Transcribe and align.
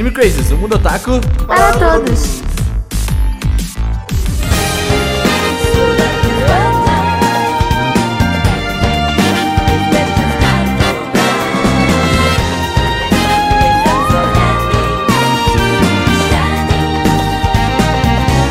Anime 0.00 0.14
Crazes, 0.14 0.50
o 0.50 0.56
mundo 0.56 0.76
otaku 0.76 1.20
Para 1.46 1.72
todos. 1.72 2.40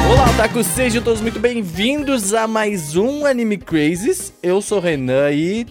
Olá, 0.07 0.29
otaku, 0.29 0.63
sejam 0.63 1.01
todos 1.01 1.19
muito 1.19 1.39
bem-vindos 1.39 2.35
a 2.35 2.45
mais 2.45 2.95
um 2.95 3.25
Anime 3.25 3.57
Crazes. 3.57 4.31
Eu 4.43 4.61
sou 4.61 4.77
o 4.77 4.81
Renan 4.81 5.31
e... 5.31 5.65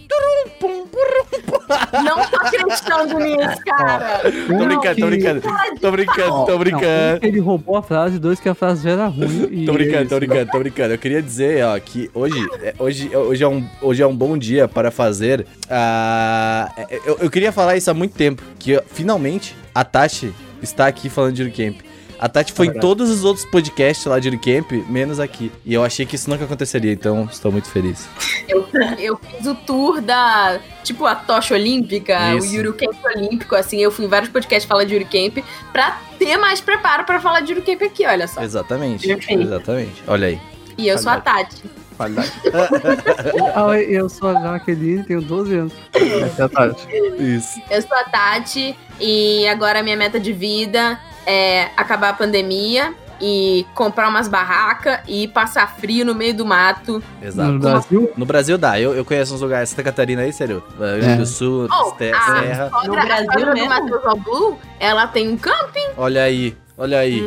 Não 2.04 2.24
tô 2.28 2.36
acreditando 2.36 3.18
nisso, 3.18 3.62
cara. 3.64 4.20
Tô 4.20 4.64
brincando, 4.64 5.00
tô 5.00 5.06
brincando, 5.06 5.40
tô 5.80 5.90
brincando, 5.90 6.32
Ó, 6.32 6.44
tô 6.44 6.50
não, 6.52 6.56
um 6.56 6.58
brincando. 6.58 7.20
que 7.20 7.26
ele 7.26 7.40
roubou 7.40 7.76
a 7.76 7.82
frase, 7.82 8.18
dois 8.18 8.40
que 8.40 8.48
a 8.48 8.54
frase 8.54 8.84
já 8.84 8.90
era 8.90 9.06
ruim. 9.06 9.48
e 9.52 9.66
Tô 9.66 9.72
é 9.72 9.74
brincando, 9.74 10.00
isso. 10.02 10.08
tô 10.10 10.16
brincando, 10.16 10.50
tô 10.50 10.58
brincando. 10.58 10.94
Eu 10.94 10.98
queria 10.98 11.22
dizer, 11.22 11.64
ó, 11.64 11.78
que 11.78 12.10
hoje, 12.14 12.46
é- 12.62 12.74
hoje, 12.78 13.10
hoje, 13.14 13.44
é, 13.44 13.48
um, 13.48 13.64
hoje 13.82 14.02
é 14.02 14.06
um 14.06 14.14
bom 14.16 14.36
dia 14.38 14.66
para 14.68 14.90
fazer. 14.90 15.46
ah, 15.70 16.70
eu, 17.06 17.18
eu 17.22 17.30
queria 17.30 17.52
falar 17.52 17.76
isso 17.76 17.90
há 17.90 17.94
muito 17.94 18.14
tempo. 18.14 18.42
Que 18.58 18.76
ó, 18.76 18.82
finalmente 18.86 19.56
a 19.74 19.84
Tati 19.84 20.32
está 20.62 20.86
aqui 20.86 21.08
falando 21.08 21.34
de 21.34 21.50
Camp. 21.50 21.80
A 22.18 22.28
Tati 22.28 22.52
foi 22.52 22.66
em 22.66 22.70
verdade. 22.70 22.86
todos 22.86 23.10
os 23.10 23.24
outros 23.24 23.46
podcasts 23.46 24.04
lá 24.04 24.18
de 24.18 24.36
Camp, 24.38 24.72
menos 24.88 25.20
aqui. 25.20 25.52
E 25.64 25.72
eu 25.72 25.84
achei 25.84 26.04
que 26.04 26.16
isso 26.16 26.28
nunca 26.28 26.44
aconteceria, 26.44 26.92
então 26.92 27.28
estou 27.30 27.52
muito 27.52 27.68
feliz. 27.70 28.08
Eu, 28.48 28.66
eu 28.98 29.16
fiz 29.18 29.46
o 29.46 29.54
tour 29.54 30.00
da, 30.00 30.58
tipo, 30.82 31.06
a 31.06 31.14
tocha 31.14 31.54
olímpica, 31.54 32.34
Isso. 32.34 32.50
o 32.50 32.56
Eurocamp 32.56 32.96
olímpico, 33.04 33.54
assim, 33.54 33.78
eu 33.78 33.90
fui 33.90 34.04
em 34.04 34.08
vários 34.08 34.30
podcasts 34.30 34.68
falar 34.68 34.84
de 34.84 34.94
Eurocamp 34.94 35.38
pra 35.72 36.00
ter 36.18 36.36
mais 36.36 36.60
preparo 36.60 37.04
pra 37.04 37.20
falar 37.20 37.40
de 37.40 37.52
Eurocamp 37.52 37.82
aqui, 37.82 38.04
olha 38.06 38.26
só. 38.26 38.42
Exatamente, 38.42 39.08
exatamente. 39.10 40.02
Olha 40.06 40.28
aí. 40.28 40.40
E 40.76 40.88
eu 40.88 40.98
sou 40.98 41.12
a 41.12 41.20
Tati. 41.20 41.62
Qualidade. 41.96 42.32
Ah, 43.54 43.76
eu 43.80 44.08
sou 44.08 44.28
a 44.28 44.40
Jaqueline, 44.40 45.02
tenho 45.02 45.20
12 45.20 45.56
anos. 45.56 45.72
Essa 45.92 46.42
é 46.42 46.44
a 46.44 46.48
Tati. 46.48 46.86
Isso. 47.18 47.60
Eu 47.68 47.82
sou 47.82 47.96
a 47.96 48.04
Tati 48.04 48.76
e 49.00 49.46
agora 49.48 49.80
a 49.80 49.82
minha 49.82 49.96
meta 49.96 50.20
de 50.20 50.32
vida 50.32 50.98
é 51.28 51.70
acabar 51.76 52.08
a 52.08 52.12
pandemia 52.14 52.94
e 53.20 53.66
comprar 53.74 54.08
umas 54.08 54.28
barracas 54.28 55.00
e 55.06 55.28
passar 55.28 55.76
frio 55.78 56.04
no 56.04 56.14
meio 56.14 56.34
do 56.34 56.46
mato. 56.46 57.02
Exato. 57.20 57.52
No 57.52 57.58
Brasil, 57.58 58.12
No 58.16 58.26
Brasil 58.26 58.56
dá, 58.56 58.80
eu, 58.80 58.94
eu 58.94 59.04
conheço 59.04 59.34
uns 59.34 59.40
lugares, 59.40 59.68
Santa 59.68 59.82
Catarina 59.82 60.22
aí, 60.22 60.32
sério. 60.32 60.62
Rio 60.78 61.00
Grande 61.00 61.16
do 61.18 61.26
Sul, 61.26 61.68
Oh, 61.70 61.74
ah, 61.74 61.94
Serra. 61.98 62.70
Sogra, 62.70 62.86
No 62.86 62.98
a 62.98 63.04
Brasil 63.04 63.46
do 63.46 63.52
mesmo? 63.52 63.68
Matheus 63.68 64.06
Albu, 64.06 64.58
ela 64.80 65.06
tem 65.06 65.28
um 65.28 65.36
camping. 65.36 65.88
Olha 65.96 66.22
aí, 66.22 66.56
olha 66.76 66.98
aí. 66.98 67.22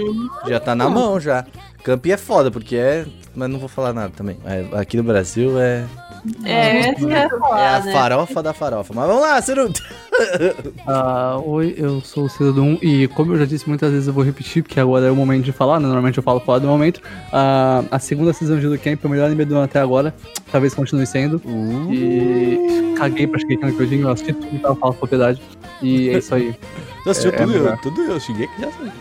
Já 0.47 0.59
tá 0.59 0.73
na 0.73 0.89
mão 0.89 1.19
já. 1.19 1.45
Campi 1.83 2.11
é 2.11 2.17
foda, 2.17 2.49
porque 2.49 2.75
é. 2.75 3.05
Mas 3.35 3.49
não 3.49 3.59
vou 3.59 3.69
falar 3.69 3.93
nada 3.93 4.11
também. 4.15 4.37
É, 4.45 4.65
aqui 4.77 4.97
no 4.97 5.03
Brasil 5.03 5.59
é. 5.59 5.85
É, 6.43 6.79
esse 6.91 7.05
que 7.05 7.11
é 7.13 7.17
É 7.17 7.67
a 7.67 7.79
né? 7.83 7.91
farofa 7.93 8.43
da 8.43 8.53
farofa. 8.53 8.93
Mas 8.93 9.07
vamos 9.07 9.21
lá, 9.21 9.41
Ciro. 9.41 9.71
ah, 10.87 11.39
oi, 11.43 11.73
eu 11.77 12.01
sou 12.01 12.25
o 12.25 12.29
Cidadão 12.29 12.77
e 12.81 13.07
como 13.09 13.33
eu 13.33 13.39
já 13.39 13.45
disse 13.45 13.67
muitas 13.67 13.91
vezes, 13.91 14.07
eu 14.07 14.13
vou 14.13 14.23
repetir, 14.23 14.61
porque 14.63 14.79
agora 14.79 15.07
é 15.07 15.11
o 15.11 15.15
momento 15.15 15.43
de 15.43 15.51
falar, 15.51 15.79
né? 15.79 15.85
Normalmente 15.87 16.17
eu 16.17 16.23
falo 16.23 16.39
fora 16.39 16.59
do 16.59 16.67
momento. 16.67 17.01
Ah, 17.31 17.83
a 17.89 17.99
segunda 17.99 18.33
season 18.33 18.59
de 18.59 18.67
Do 18.67 18.77
Camp 18.77 19.03
é 19.03 19.07
o 19.07 19.09
melhor 19.09 19.25
anime 19.25 19.45
do 19.45 19.55
ano 19.55 19.63
até 19.65 19.79
agora. 19.79 20.13
Talvez 20.51 20.73
continue 20.73 21.05
sendo. 21.07 21.41
E 21.91 22.93
caguei 22.97 23.25
pra 23.27 23.39
Shigeki 23.39 23.65
no 23.65 23.73
Kyojin, 23.73 24.01
eu 24.01 24.09
assisti 24.09 24.33
tudo 24.33 24.47
que 24.47 24.59
tava 24.59 24.75
falando 24.75 24.97
propriedade. 24.97 25.41
E 25.81 26.09
é 26.09 26.17
isso 26.19 26.35
aí. 26.35 26.55
Você 27.03 27.09
assistiu 27.09 27.31
É, 27.31 27.37
tudo, 27.37 27.53
é 27.67 27.71
eu, 27.71 27.77
tudo 27.77 28.01
eu 28.03 28.19
cheguei 28.19 28.47
que 28.47 28.61
já 28.61 28.71
sei. 28.71 28.91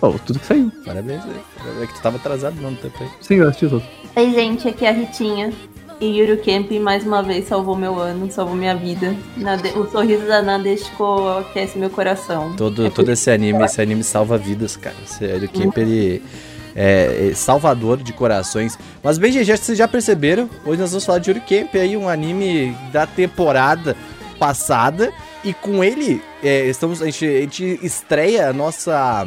Pô, 0.00 0.12
tudo 0.26 0.38
que 0.40 0.46
saiu. 0.46 0.72
Parabéns 0.84 1.22
aí. 1.24 1.82
É 1.82 1.86
que 1.86 1.94
tu 1.94 2.02
tava 2.02 2.16
atrasado 2.16 2.60
não, 2.60 2.72
no 2.72 2.76
tempo 2.76 2.96
aí. 3.00 3.08
Sim, 3.20 3.36
eu 3.36 3.48
assisti 3.48 3.68
tudo. 3.68 3.82
Oi, 4.16 4.30
gente, 4.32 4.68
aqui 4.68 4.84
é 4.84 4.88
a 4.90 4.92
Ritinha. 4.92 5.52
E 6.00 6.06
Yuru 6.18 6.36
Camp 6.42 6.70
mais 6.80 7.04
uma 7.06 7.22
vez 7.22 7.46
salvou 7.46 7.76
meu 7.76 7.98
ano, 7.98 8.30
salvou 8.30 8.54
minha 8.56 8.74
vida. 8.74 9.14
Nade- 9.36 9.70
O 9.78 9.88
sorriso 9.90 10.26
da 10.26 10.42
Nadeshiko 10.42 11.28
aquece 11.38 11.78
meu 11.78 11.88
coração. 11.88 12.52
Todo, 12.56 12.86
É 12.86 12.90
todo 12.90 13.10
esse 13.12 13.30
anime, 13.30 13.64
esse 13.64 13.80
anime 13.80 14.02
salva 14.02 14.36
vidas, 14.36 14.76
cara. 14.76 14.96
Esse 15.04 15.24
Hero 15.24 15.48
Camp, 15.48 15.78
ele 15.78 16.20
é, 16.74 17.28
é 17.30 17.34
salvador 17.34 17.98
de 17.98 18.12
corações. 18.12 18.76
Mas 19.02 19.18
bem, 19.18 19.30
gente, 19.32 19.46
vocês 19.56 19.78
já 19.78 19.86
perceberam, 19.88 20.50
hoje 20.66 20.80
nós 20.80 20.90
vamos 20.90 21.04
falar 21.06 21.18
de 21.20 21.30
Yuri 21.30 21.40
Camp, 21.40 21.74
aí 21.76 21.96
um 21.96 22.08
anime 22.08 22.76
da 22.92 23.06
temporada 23.06 23.96
passada. 24.38 25.12
E 25.44 25.52
com 25.54 25.84
ele, 25.84 26.22
é, 26.42 26.66
estamos, 26.66 27.00
a, 27.02 27.04
gente, 27.06 27.24
a 27.26 27.40
gente 27.40 27.78
estreia 27.82 28.48
a 28.48 28.52
nossa 28.52 29.26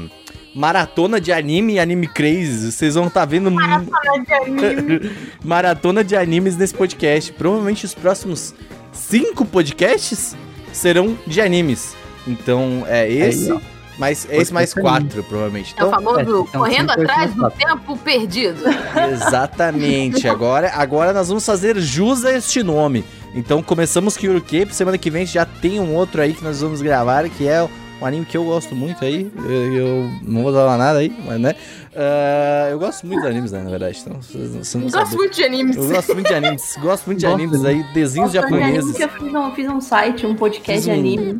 maratona 0.57 1.21
de 1.21 1.31
anime, 1.31 1.79
anime 1.79 2.07
crazy. 2.07 2.71
Vocês 2.71 2.95
vão 2.95 3.07
estar 3.07 3.25
vendo 3.25 3.51
maratona 5.45 6.03
de 6.03 6.15
animes 6.15 6.57
nesse 6.57 6.73
podcast. 6.73 7.31
Provavelmente 7.33 7.85
os 7.85 7.93
próximos 7.93 8.55
cinco 8.91 9.45
podcasts 9.45 10.35
serão 10.73 11.15
de 11.27 11.39
animes. 11.39 11.95
Então 12.25 12.83
é 12.87 13.09
esse, 13.09 13.51
ó. 13.51 13.59
mais 13.99 14.27
esse 14.29 14.51
mais 14.51 14.73
quatro, 14.73 15.23
provavelmente. 15.23 15.75
É 15.77 15.83
o 15.83 15.87
Então, 15.87 15.91
famoso 15.91 16.19
é, 16.19 16.23
então, 16.23 16.45
correndo 16.45 16.91
atrás 16.91 17.33
do 17.35 17.51
tempo 17.51 17.95
perdido. 17.97 18.63
exatamente. 19.13 20.27
Agora, 20.27 20.71
agora 20.73 21.13
nós 21.13 21.27
vamos 21.27 21.45
fazer 21.45 21.79
jus 21.79 22.25
a 22.25 22.33
este 22.33 22.63
nome. 22.63 23.05
Então 23.35 23.61
começamos 23.61 24.17
com 24.17 24.25
Yuru 24.25 24.41
Cape. 24.41 24.73
Semana 24.73 24.97
que 24.97 25.11
vem 25.11 25.23
já 25.23 25.45
tem 25.45 25.79
um 25.79 25.93
outro 25.93 26.19
aí 26.19 26.33
que 26.33 26.43
nós 26.43 26.61
vamos 26.61 26.81
gravar, 26.81 27.29
que 27.29 27.47
é 27.47 27.69
um 28.01 28.05
anime 28.05 28.25
que 28.25 28.37
eu 28.37 28.43
gosto 28.43 28.75
muito 28.75 29.03
aí. 29.03 29.31
Eu, 29.35 29.73
eu 29.73 30.11
não 30.23 30.43
vou 30.43 30.53
falar 30.53 30.77
nada 30.77 30.99
aí, 30.99 31.15
mas 31.25 31.39
né. 31.39 31.55
Ah, 31.99 32.67
eu 32.69 32.77
gosto 32.77 33.07
muito 33.07 33.21
de 33.23 33.27
animes, 33.27 33.51
né, 33.51 33.63
na 33.63 33.69
verdade. 33.71 33.97
Então, 34.01 34.13
não- 34.13 34.81
não 34.81 34.87
Eu 34.87 34.91
gosto 34.91 35.15
muito 35.15 35.35
de 35.35 35.43
animes. 35.43 35.75
Eu 35.77 35.87
gosto 35.89 36.13
muito 36.13 36.27
de 36.27 36.33
animes. 36.35 36.75
Gosto 36.79 37.05
muito 37.07 37.19
de 37.19 37.25
Gosto. 37.25 37.35
animes 37.35 37.65
aí, 37.65 37.83
desenhos 37.93 38.33
Nossa, 38.33 38.47
japoneses. 38.47 38.99
Eu 38.99 39.09
fiz 39.09 39.33
um, 39.33 39.51
fiz 39.55 39.69
um 39.69 39.81
site, 39.81 40.25
um 40.27 40.35
podcast 40.35 40.73
Fiz 40.73 40.83
de 40.83 40.91
um- 40.91 40.93
anime. 40.93 41.39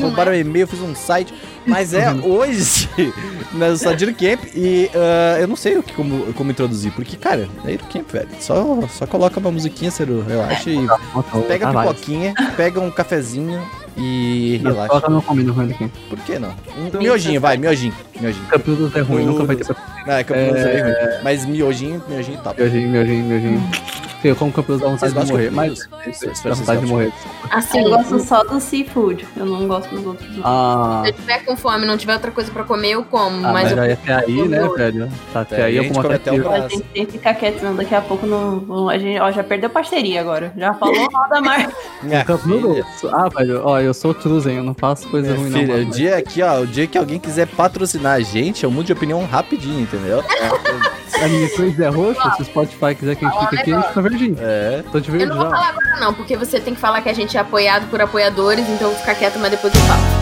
Roubaram 0.00 0.32
é? 0.32 0.36
o 0.36 0.38
e-mail, 0.40 0.66
fiz 0.66 0.80
um 0.80 0.94
site. 0.96 1.32
Mas 1.66 1.92
é 1.92 2.10
hoje 2.10 2.88
na 3.52 3.76
Sadiro 3.76 4.14
Camp 4.14 4.40
e 4.54 4.90
ah, 4.94 5.38
eu 5.38 5.46
não 5.46 5.54
sei 5.56 5.76
o 5.76 5.82
que, 5.82 5.92
como, 5.92 6.32
como 6.32 6.50
introduzir, 6.50 6.90
porque, 6.92 7.14
cara, 7.16 7.46
é 7.64 7.72
Hero 7.72 7.84
Camp, 7.92 8.10
velho. 8.10 8.28
Só, 8.40 8.82
só 8.88 9.06
coloca 9.06 9.38
uma 9.38 9.50
musiquinha, 9.52 9.90
Ciro, 9.90 10.24
relaxa 10.26 10.70
e 10.70 10.86
pega 11.46 11.68
a 11.68 11.74
pipoquinha, 11.82 12.34
pega 12.56 12.80
um 12.80 12.90
cafezinho 12.90 13.60
e 13.98 14.60
Não, 14.62 14.70
relaxa. 14.70 14.88
Coloca 14.88 15.10
meu 15.10 15.20
combino 15.22 15.52
ruim 15.52 15.70
aqui. 15.72 15.90
Por 16.08 16.18
que 16.20 16.38
não? 16.38 16.54
Um 16.94 16.98
miojinho, 16.98 17.38
vai, 17.38 17.58
miojinho. 17.58 17.92
Miojinho. 18.18 18.46
Campeonato 18.46 18.98
é 18.98 19.02
ruim, 19.02 19.26
nunca 19.26 19.44
vai 19.44 19.56
ter 19.56 19.64
Não, 20.06 20.14
é 20.14 20.22
ruim. 20.22 21.22
Mas 21.22 21.44
miojinho, 21.44 22.02
miojinho 22.08 22.40
top. 22.42 22.60
Miojinho, 22.60 22.88
miojinho, 22.88 23.24
miojinho. 23.24 23.70
Sim, 24.20 24.28
eu 24.28 24.36
como 24.36 24.52
campeão 24.52 24.78
dá 24.78 24.88
vontade 24.88 25.12
Vocês 25.12 25.26
de 25.26 25.32
morrer, 25.32 25.50
mas 25.52 25.88
dá 26.44 26.52
vontade 26.54 26.80
de 26.80 26.86
morrer. 26.86 27.12
Assim, 27.52 27.84
Eu 27.84 27.90
gosto 27.90 28.18
só 28.18 28.42
do 28.42 28.58
seafood, 28.60 29.24
eu 29.36 29.46
não 29.46 29.68
gosto 29.68 29.94
dos 29.94 30.04
outros. 30.04 30.28
Ah, 30.42 31.02
se 31.04 31.10
eu 31.10 31.14
tiver 31.14 31.44
com 31.44 31.56
fome 31.56 31.84
e 31.84 31.86
não 31.86 31.96
tiver 31.96 32.14
outra 32.14 32.32
coisa 32.32 32.50
pra 32.50 32.64
comer, 32.64 32.90
eu 32.90 33.04
como. 33.04 33.46
ah, 33.46 33.52
mas 33.52 33.68
mas 33.68 33.72
eu 33.72 33.80
aí 33.80 33.92
até 33.92 34.14
aí, 34.14 34.48
né, 34.48 34.68
velho? 34.76 35.08
Tá 35.32 35.42
até 35.42 35.60
É, 35.60 35.64
aí 35.66 35.76
eu 35.76 35.86
como 35.86 36.00
até 36.00 36.14
até 36.16 36.32
o 36.32 36.50
aqui. 36.50 36.64
A 36.64 36.68
gente 36.68 36.82
tem 36.82 37.06
que 37.06 37.12
ficar 37.12 37.34
quieto, 37.34 37.60
senão 37.60 37.76
daqui 37.76 37.94
a 37.94 38.00
pouco 38.00 38.26
não. 38.26 38.88
A 38.88 38.98
gente, 38.98 39.20
ó, 39.20 39.30
já 39.30 39.44
perdeu 39.44 39.70
parceria 39.70 40.20
agora. 40.20 40.52
Já 40.56 40.74
falou 40.74 41.08
mal 41.12 41.28
da 41.28 41.40
marca. 41.40 41.72
Minha 42.02 42.24
filha, 42.24 42.84
Ah, 43.12 43.28
velho, 43.28 43.62
ó, 43.64 43.78
eu 43.78 43.94
sou 43.94 44.12
truzen, 44.12 44.56
eu 44.56 44.64
não 44.64 44.74
faço 44.74 45.08
coisa 45.08 45.28
minha 45.28 45.40
ruim 45.40 45.52
filha, 45.52 45.76
não. 45.76 45.82
o 45.82 45.90
dia 45.90 46.16
aqui, 46.16 46.42
ó, 46.42 46.60
o 46.60 46.66
dia 46.66 46.88
que 46.88 46.98
alguém 46.98 47.20
quiser 47.20 47.46
patrocinar 47.46 48.14
a 48.14 48.20
gente, 48.20 48.64
eu 48.64 48.70
mudo 48.70 48.86
de 48.86 48.92
opinião 48.92 49.24
rapidinho, 49.58 49.80
entendeu? 49.80 50.24
A 51.20 51.28
minha 51.28 51.50
coisa 51.50 51.84
é 51.84 51.88
roxa, 51.88 52.34
se 52.36 52.42
o 52.42 52.44
Spotify 52.44 52.94
quiser 52.94 53.16
que 53.16 53.24
a 53.24 53.28
gente 53.28 53.40
fique 53.40 53.60
aqui, 53.60 53.72
a 53.72 53.76
gente 53.76 53.88
fica 53.88 54.02
verdinho. 54.02 54.36
É. 54.40 54.84
Tô 54.90 55.00
de 55.00 55.08
Eu 55.08 55.12
verde 55.12 55.26
não 55.28 55.36
vou 55.36 55.50
falar 55.50 55.68
agora 55.68 56.00
não, 56.00 56.14
porque 56.14 56.36
você 56.36 56.60
tem 56.60 56.74
que 56.74 56.80
falar 56.80 57.02
que 57.02 57.08
a 57.08 57.14
gente 57.14 57.36
é 57.36 57.40
apoiado 57.40 57.88
por 57.90 58.00
apoiadores, 58.00 58.68
então 58.68 58.88
eu 58.88 58.92
vou 58.92 59.00
ficar 59.00 59.14
quieto, 59.14 59.38
mas 59.38 59.50
depois 59.50 59.74
eu 59.74 59.80
falo. 59.80 60.17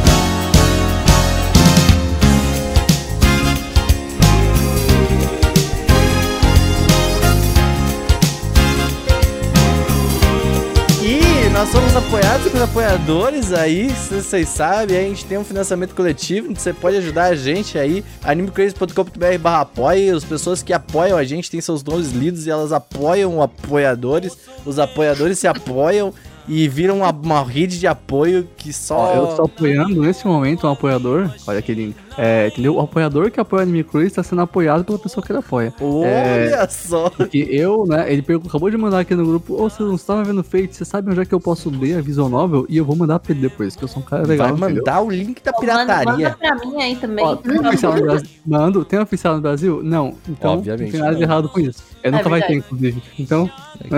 Nós 11.67 11.73
somos 11.73 11.97
apoiados 11.97 12.47
pelos 12.47 12.63
apoiadores 12.63 13.53
aí, 13.53 13.89
vocês 13.89 14.49
sabem, 14.49 14.97
a 14.97 15.01
gente 15.01 15.25
tem 15.25 15.37
um 15.37 15.45
financiamento 15.45 15.95
coletivo, 15.95 16.55
você 16.55 16.73
pode 16.73 16.97
ajudar 16.99 17.25
a 17.25 17.35
gente 17.35 17.77
aí, 17.77 18.05
animecrazy.com.br 18.23 19.39
barra 19.41 19.63
apoia, 19.63 20.15
as 20.15 20.23
pessoas 20.23 20.63
que 20.63 20.73
apoiam 20.73 21.19
a 21.19 21.25
gente 21.25 21.51
têm 21.51 21.61
seus 21.61 21.83
nomes 21.83 22.13
lidos 22.13 22.47
e 22.47 22.51
elas 22.51 22.73
apoiam 22.73 23.43
apoiadores, 23.43 24.37
os 24.65 24.79
apoiadores 24.79 25.39
se 25.39 25.49
apoiam 25.49 26.15
e 26.47 26.69
viram 26.69 26.99
uma, 26.99 27.11
uma 27.11 27.43
rede 27.43 27.81
de 27.81 27.87
apoio 27.87 28.49
que 28.57 28.73
só... 28.73 29.15
eu 29.15 29.31
estou 29.31 29.47
apoiando 29.47 30.03
nesse 30.03 30.25
momento 30.27 30.69
um 30.69 30.71
apoiador, 30.71 31.29
olha 31.49 31.61
que 31.61 31.75
lindo, 31.75 31.97
É, 32.19 32.47
entendeu? 32.49 32.77
O 32.77 32.81
apoiador 32.81 33.31
que 33.31 33.39
apoia 33.39 33.61
o 33.61 33.63
Anime 33.63 33.85
Cruise 33.85 34.09
está 34.09 34.23
sendo 34.23 34.41
apoiado 34.43 34.85
pela 34.85 34.99
pessoa 34.99 35.25
que 35.25 35.31
ele 35.33 35.39
apoia. 35.41 35.73
Olha 35.81 36.67
só. 36.69 37.11
Porque 37.11 37.47
eu, 37.51 37.85
né, 37.87 38.11
ele 38.11 38.25
acabou 38.47 38.71
de 38.71 38.77
mandar 38.77 39.01
aqui 39.01 39.15
no 39.15 39.27
grupo, 39.27 39.55
ô, 39.55 39.69
você 39.69 39.83
não 39.83 39.95
estava 39.97 40.25
vendo 40.25 40.43
Fate, 40.43 40.75
você 40.75 40.85
sabe 40.85 41.11
onde 41.11 41.21
é 41.21 41.25
que 41.27 41.35
eu 41.35 41.41
posso 41.41 41.69
ler 41.71 41.99
a 41.99 42.01
visual 42.01 42.29
novel? 42.29 42.65
E 42.69 42.77
eu 42.79 42.85
vou 42.85 42.97
mandar 42.97 43.19
pra 43.19 43.33
ele 43.33 43.43
depois, 43.43 43.77
que 43.77 43.85
eu 43.85 43.89
sou 43.89 44.03
um 44.03 44.05
cara 44.07 44.23
legal, 44.27 44.49
Vai 44.49 44.57
entendeu? 44.71 44.77
mandar 44.85 45.01
o 45.03 45.11
link 45.11 45.43
da 45.43 45.53
Pô, 45.53 45.61
manda, 45.67 45.75
pirataria. 45.85 46.29
manda 46.31 46.37
pra 46.39 46.67
mim 46.67 46.83
aí 46.83 46.97
também. 46.97 47.25
Ó, 47.25 47.37
tem 47.37 47.61
um 47.61 47.69
oficial 47.69 47.95
no 47.95 48.03
Brasil? 48.03 48.29
Mando, 48.47 48.85
tem 48.85 48.99
oficial 48.99 49.35
no 49.37 49.41
Brasil? 49.43 49.81
Não. 49.83 50.15
Então, 50.29 50.53
Obviamente 50.55 50.85
não 50.85 50.91
tem 50.93 51.01
nada 51.01 51.15
de 51.15 51.21
não. 51.21 51.29
errado 51.29 51.49
com 51.51 51.61
isso. 51.61 51.83
Eu 52.03 52.09
É 52.09 52.11
nunca 52.13 52.29
vai 52.29 52.41
ter, 52.41 52.47
verdade. 52.55 52.67
inclusive. 52.75 53.03
Então, 53.19 53.51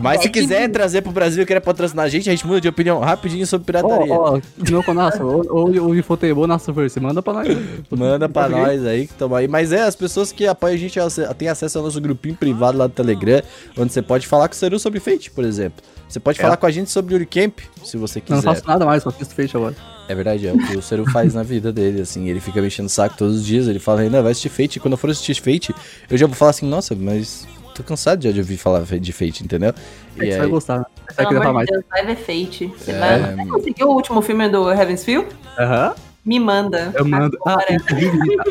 Mas 0.00 0.18
É 0.20 0.22
se 0.22 0.30
que- 0.30 0.40
quiser 0.40 0.68
trazer 0.70 1.02
pro 1.02 1.12
Brasil 1.12 1.42
e 1.42 1.46
querer 1.46 1.60
patrocinar 1.60 2.06
a 2.06 2.08
gente, 2.08 2.28
a 2.30 2.32
gente 2.32 2.46
muda 2.46 2.60
de 2.62 2.68
opinião 2.68 2.98
rapidinho 3.00 3.46
sobre 3.46 3.66
pirataria. 3.66 4.10
ó, 4.14 4.36
ó, 4.36 4.40
não 4.70 4.82
com 4.82 4.94
nossa, 4.94 5.22
ou, 5.24 5.44
ou, 5.50 5.82
ou 5.84 5.94
Infotable, 5.94 6.46
nossa 6.46 6.72
Verse, 6.72 6.98
manda 6.98 7.20
pra 7.22 7.32
nós. 7.34 7.48
Manda 7.90 8.28
pra 8.28 8.48
nós 8.48 8.84
aí 8.86 9.06
que 9.06 9.14
toma 9.14 9.38
aí. 9.38 9.48
Mas 9.48 9.72
é, 9.72 9.82
as 9.82 9.94
pessoas 9.96 10.30
que 10.32 10.46
apoiam 10.46 10.74
a 10.74 10.78
gente 10.78 10.98
elas 10.98 11.18
têm 11.36 11.48
acesso 11.48 11.78
ao 11.78 11.84
nosso 11.84 12.00
grupinho 12.00 12.34
privado 12.36 12.76
lá 12.78 12.86
do 12.86 12.92
Telegram, 12.92 13.42
onde 13.76 13.92
você 13.92 14.02
pode 14.02 14.26
falar 14.26 14.48
com 14.48 14.54
o 14.54 14.56
Seru 14.56 14.78
sobre 14.78 15.00
Fate, 15.00 15.30
por 15.30 15.44
exemplo. 15.44 15.82
Você 16.08 16.18
pode 16.18 16.38
É. 16.38 16.42
falar 16.42 16.56
com 16.56 16.64
a 16.66 16.70
gente 16.70 16.90
sobre 16.90 17.14
Uricamp, 17.14 17.58
se 17.84 17.96
você 17.98 18.18
Eu 18.20 18.22
não 18.30 18.36
quiser. 18.38 18.42
faço 18.54 18.66
nada 18.66 18.86
mais, 18.86 19.02
só 19.02 19.10
fiz 19.10 19.30
Fate 19.32 19.56
agora. 19.56 19.74
É 20.08 20.14
verdade, 20.14 20.48
é 20.48 20.52
o 20.52 20.58
que 20.58 20.74
o 20.76 20.80
Seru 20.80 21.04
faz 21.10 21.34
na 21.34 21.42
vida 21.42 21.70
dele, 21.70 22.00
assim. 22.00 22.28
Ele 22.28 22.40
fica 22.40 22.62
mexendo 22.62 22.86
o 22.86 22.88
saco 22.88 23.14
todos 23.18 23.36
os 23.36 23.44
dias, 23.44 23.68
ele 23.68 23.78
fala, 23.78 24.00
ainda 24.00 24.22
vai 24.22 24.32
assistir 24.32 24.48
Fate. 24.48 24.76
E 24.76 24.80
quando 24.80 24.92
eu 24.92 24.98
for 24.98 25.10
assistir 25.10 25.34
Fate, 25.34 25.74
eu 26.08 26.16
já 26.16 26.26
vou 26.26 26.34
falar 26.34 26.52
assim, 26.52 26.66
nossa, 26.66 26.94
mas 26.94 27.46
tô 27.74 27.82
cansado 27.82 28.24
já 28.24 28.32
de 28.32 28.38
ouvir 28.40 28.56
falar 28.56 28.80
de 28.84 29.12
Fate, 29.12 29.44
entendeu? 29.44 29.68
É 30.16 30.20
que 30.20 30.24
E 30.24 30.30
você 30.32 30.36
vai 30.38 30.46
aí, 30.46 30.50
gostar, 30.50 30.78
né? 30.78 30.84
Você 31.10 31.14
vai 31.22 31.26
querer 31.26 31.52
mais. 31.52 31.66
de 31.66 31.72
Deus, 31.74 31.84
vai 31.90 32.06
ver 32.06 32.16
Fate. 32.16 32.72
Você 32.78 32.90
É, 32.90 32.98
vai... 32.98 33.36
Você 33.36 33.50
conseguiu 33.50 33.88
o 33.88 33.92
último 33.94 34.22
filme 34.22 34.48
do 34.48 34.70
Heaven's 34.72 35.04
Feel? 35.04 35.26
Aham. 35.58 35.94
Me 36.24 36.38
manda. 36.38 36.92
Eu 36.94 37.04
mando. 37.06 37.38
Ah, 37.46 37.58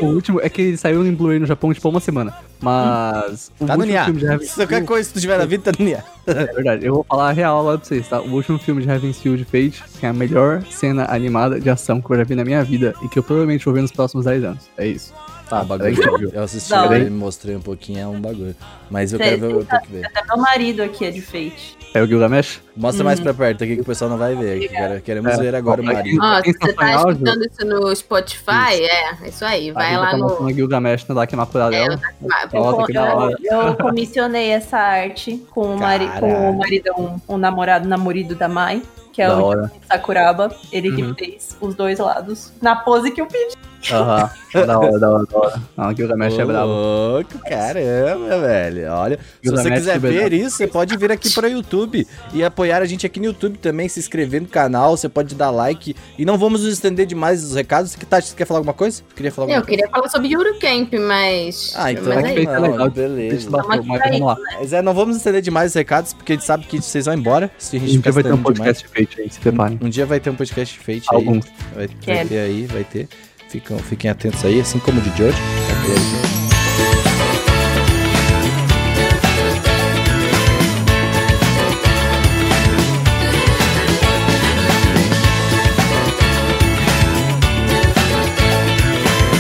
o 0.02 0.06
último 0.06 0.42
é 0.42 0.50
que 0.50 0.62
ele 0.62 0.78
saiu 0.78 1.06
em 1.06 1.14
Blu-ray 1.14 1.40
no 1.40 1.46
Japão, 1.46 1.74
tipo, 1.74 1.88
uma 1.90 2.00
semana. 2.00 2.34
Mas. 2.60 3.52
O 3.60 3.66
tá 3.66 3.78
no 3.78 3.86
Nia. 3.86 4.06
filme 4.06 4.20
de 4.20 4.26
Heaven 4.26 4.48
Se 4.48 4.56
qualquer 4.56 4.84
coisa 4.84 5.08
que 5.08 5.14
tu 5.14 5.22
tiver 5.22 5.38
na 5.38 5.46
vida, 5.46 5.72
tá 5.72 5.72
no 5.78 5.86
Nia. 5.86 6.04
É 6.26 6.46
verdade, 6.46 6.86
eu 6.86 6.96
vou 6.96 7.04
falar 7.04 7.30
a 7.30 7.32
real 7.32 7.60
agora 7.60 7.78
pra 7.78 7.88
vocês, 7.88 8.08
tá? 8.08 8.20
O 8.20 8.32
último 8.32 8.58
filme 8.58 8.82
de 8.82 8.90
Heaven's 8.90 9.20
Field 9.20 9.46
Fate 9.46 9.84
é 10.02 10.08
a 10.08 10.14
melhor 10.14 10.64
cena 10.70 11.06
animada 11.10 11.60
de 11.60 11.70
ação 11.70 12.02
que 12.02 12.12
eu 12.12 12.18
já 12.18 12.24
vi 12.24 12.36
na 12.36 12.44
minha 12.44 12.64
vida 12.64 12.94
e 13.04 13.08
que 13.08 13.20
eu 13.20 13.24
provavelmente 13.24 13.64
vou 13.64 13.74
ver 13.74 13.82
nos 13.82 13.92
próximos 13.92 14.26
10 14.26 14.44
anos. 14.44 14.70
É 14.78 14.88
isso. 14.88 15.14
Tá, 15.50 15.62
é 15.62 15.66
bagulho. 15.66 16.32
Eu 16.34 16.44
assisti 16.44 16.74
hora. 16.74 16.98
ele, 16.98 17.10
mostrei 17.10 17.56
um 17.56 17.62
pouquinho, 17.62 18.00
é 18.00 18.08
um 18.08 18.20
bagulho. 18.20 18.56
Mas 18.90 19.14
eu 19.14 19.20
quero 19.20 19.40
ver, 19.40 19.52
eu 19.52 19.66
tenho 19.66 19.82
que 19.82 19.92
ver. 19.92 20.06
Até 20.06 20.24
meu 20.26 20.38
marido 20.38 20.82
aqui 20.84 21.06
é 21.06 21.12
de 21.12 21.22
Fate. 21.22 21.78
É 21.94 22.02
o 22.02 22.06
Gilgamesh? 22.08 22.62
Mostra 22.76 23.04
mais 23.04 23.20
pra 23.20 23.34
perto 23.34 23.64
aqui 23.64 23.76
que 23.76 23.82
o 23.82 23.86
pessoal 23.86 24.10
não 24.12 24.18
vai 24.18 24.36
ver. 24.36 24.60
que 24.60 24.68
quero- 24.68 25.02
Queremos 25.02 25.34
É. 25.34 25.38
ver 25.38 25.56
agora 25.56 25.82
o 25.82 25.86
marido. 25.86 26.20
Ó, 26.22 26.42
se 26.44 26.52
você 26.54 26.74
tá 26.74 26.74
tá 26.74 26.96
escutando 26.98 27.46
isso 27.46 27.66
no 27.66 27.96
Spotify, 27.96 28.74
é, 28.82 29.10
é 29.24 29.30
isso 29.30 29.46
aí. 29.46 29.72
Vai 29.72 29.96
lá 29.98 30.12
tá 30.12 30.18
no. 30.18 30.50
Gilgamesh 30.54 31.06
na 31.08 31.16
Daki 31.16 31.36
Makura 31.36 31.66
É, 31.68 31.70
dela. 31.70 32.00
vai- 32.22 32.48
Eu, 32.54 32.60
Nossa, 32.64 32.86
que 32.86 32.94
da 32.94 33.08
eu, 33.10 33.18
hora. 33.18 33.36
eu 33.42 33.76
comissionei 33.78 34.50
essa 34.50 34.78
arte 34.78 35.38
com 35.52 35.74
o, 35.76 35.80
mari, 35.80 36.08
com 36.20 36.52
o 36.52 36.58
maridão, 36.58 37.22
o 37.28 37.38
namorado, 37.38 37.88
namorido 37.88 38.36
da 38.36 38.48
Mai, 38.50 38.82
que 39.14 39.22
é 39.22 39.28
Da 39.28 39.38
o 39.38 39.44
hora. 39.44 39.72
Sakuraba. 39.90 40.54
Ele 40.72 40.90
Uhum. 40.92 41.14
que 41.16 41.26
fez 41.26 41.58
os 41.60 41.74
dois 41.74 42.00
lados 42.00 42.52
na 42.62 42.76
pose 42.76 43.12
que 43.12 43.22
eu 43.22 43.26
pedi. 43.26 43.56
Aham. 43.92 44.30
Da 44.58 44.80
hora, 44.80 44.98
da 44.98 45.10
hora, 45.12 45.26
da 45.26 45.38
hora. 45.38 45.62
Não, 45.76 45.96
Gilgamesh 45.96 46.40
é 46.40 46.46
brabo. 46.46 46.68
Louco, 46.72 47.38
caramba, 47.48 48.40
velho. 48.40 48.92
Olha, 48.92 49.20
se 49.44 49.52
você 49.52 49.64
Gilgamesh 49.64 49.80
quiser 49.80 50.00
ver 50.00 50.34
isso, 50.34 50.58
você 50.58 50.66
pode 50.66 50.98
vir 50.98 51.12
aqui 51.12 51.30
para 51.32 51.48
o 51.48 51.52
YouTube 51.52 52.08
e 52.34 52.44
apoiar 52.44 52.82
a 52.82 52.86
gente 52.86 53.06
aqui 53.06 53.20
no 53.20 53.26
YouTube 53.28 53.58
também, 53.60 53.88
se 53.88 54.00
inscrever 54.00 54.42
no 54.42 54.48
canal, 54.48 54.96
você 54.98 55.08
pode 55.10 55.36
dar 55.36 55.52
like. 55.52 55.96
E 56.18 56.26
não 56.26 56.38
vamos 56.40 56.64
nos 56.64 56.74
estender 56.74 57.06
demais 57.06 57.44
os 57.44 57.54
recados. 57.54 57.94
Que 57.94 58.06
Tati, 58.06 58.30
você 58.30 58.36
quer 58.36 58.46
falar 58.46 58.60
alguma 58.60 58.74
coisa? 58.74 59.04
Queria 59.16 59.32
falar 59.32 59.46
alguma 59.46 59.60
Eu 59.62 59.66
queria 59.66 59.88
falar 59.90 60.10
sobre 60.10 60.32
Eurocamp, 60.34 60.94
mas. 60.94 61.74
Ah, 61.76 61.92
então 61.92 62.06
mas 62.06 62.26
é 62.26 62.40
é 62.42 62.46
não, 62.46 62.62
legal. 62.62 62.90
beleza. 62.90 63.50
Mas 63.52 63.86
vamos 63.86 64.20
lá. 64.22 64.38
Mas 64.60 64.74
é, 64.74 64.82
não 64.82 64.94
vamos 64.94 65.18
estender 65.18 65.42
demais 65.42 65.72
os 65.72 65.76
recados, 65.76 66.14
porque 66.14 66.32
a 66.32 66.36
gente 66.36 66.46
sabe 66.46 66.66
que 66.66 66.82
vocês 66.82 67.06
vão 67.06 67.14
embora. 67.14 67.52
Se 67.60 67.76
a 67.76 67.80
Um 67.80 67.82
gente 67.82 67.92
dia 67.92 68.00
ficar 68.00 68.12
vai 68.12 68.24
ter 68.24 68.30
um 68.34 68.38
demais. 68.38 68.58
podcast 68.58 68.88
feito 68.88 69.22
aí, 69.22 69.30
se 69.30 69.40
preparem. 69.40 69.80
Um 69.84 69.90
dia 69.90 70.06
vai 70.06 70.20
ter 70.20 70.30
um 70.30 70.36
podcast 70.36 70.80
feito 70.80 71.06
aí. 71.12 71.16
Alguns. 71.16 71.46
Vai, 71.76 71.88
vai 72.06 72.26
ter 72.26 72.40
aí, 72.40 72.66
vai 72.66 72.84
ter. 72.86 73.08
Ficam, 73.50 73.78
fiquem 73.80 74.12
atentos 74.12 74.44
aí, 74.44 74.60
assim 74.60 74.78
como 74.80 75.00
o 75.00 75.02
de 75.02 75.16
George. 75.18 75.38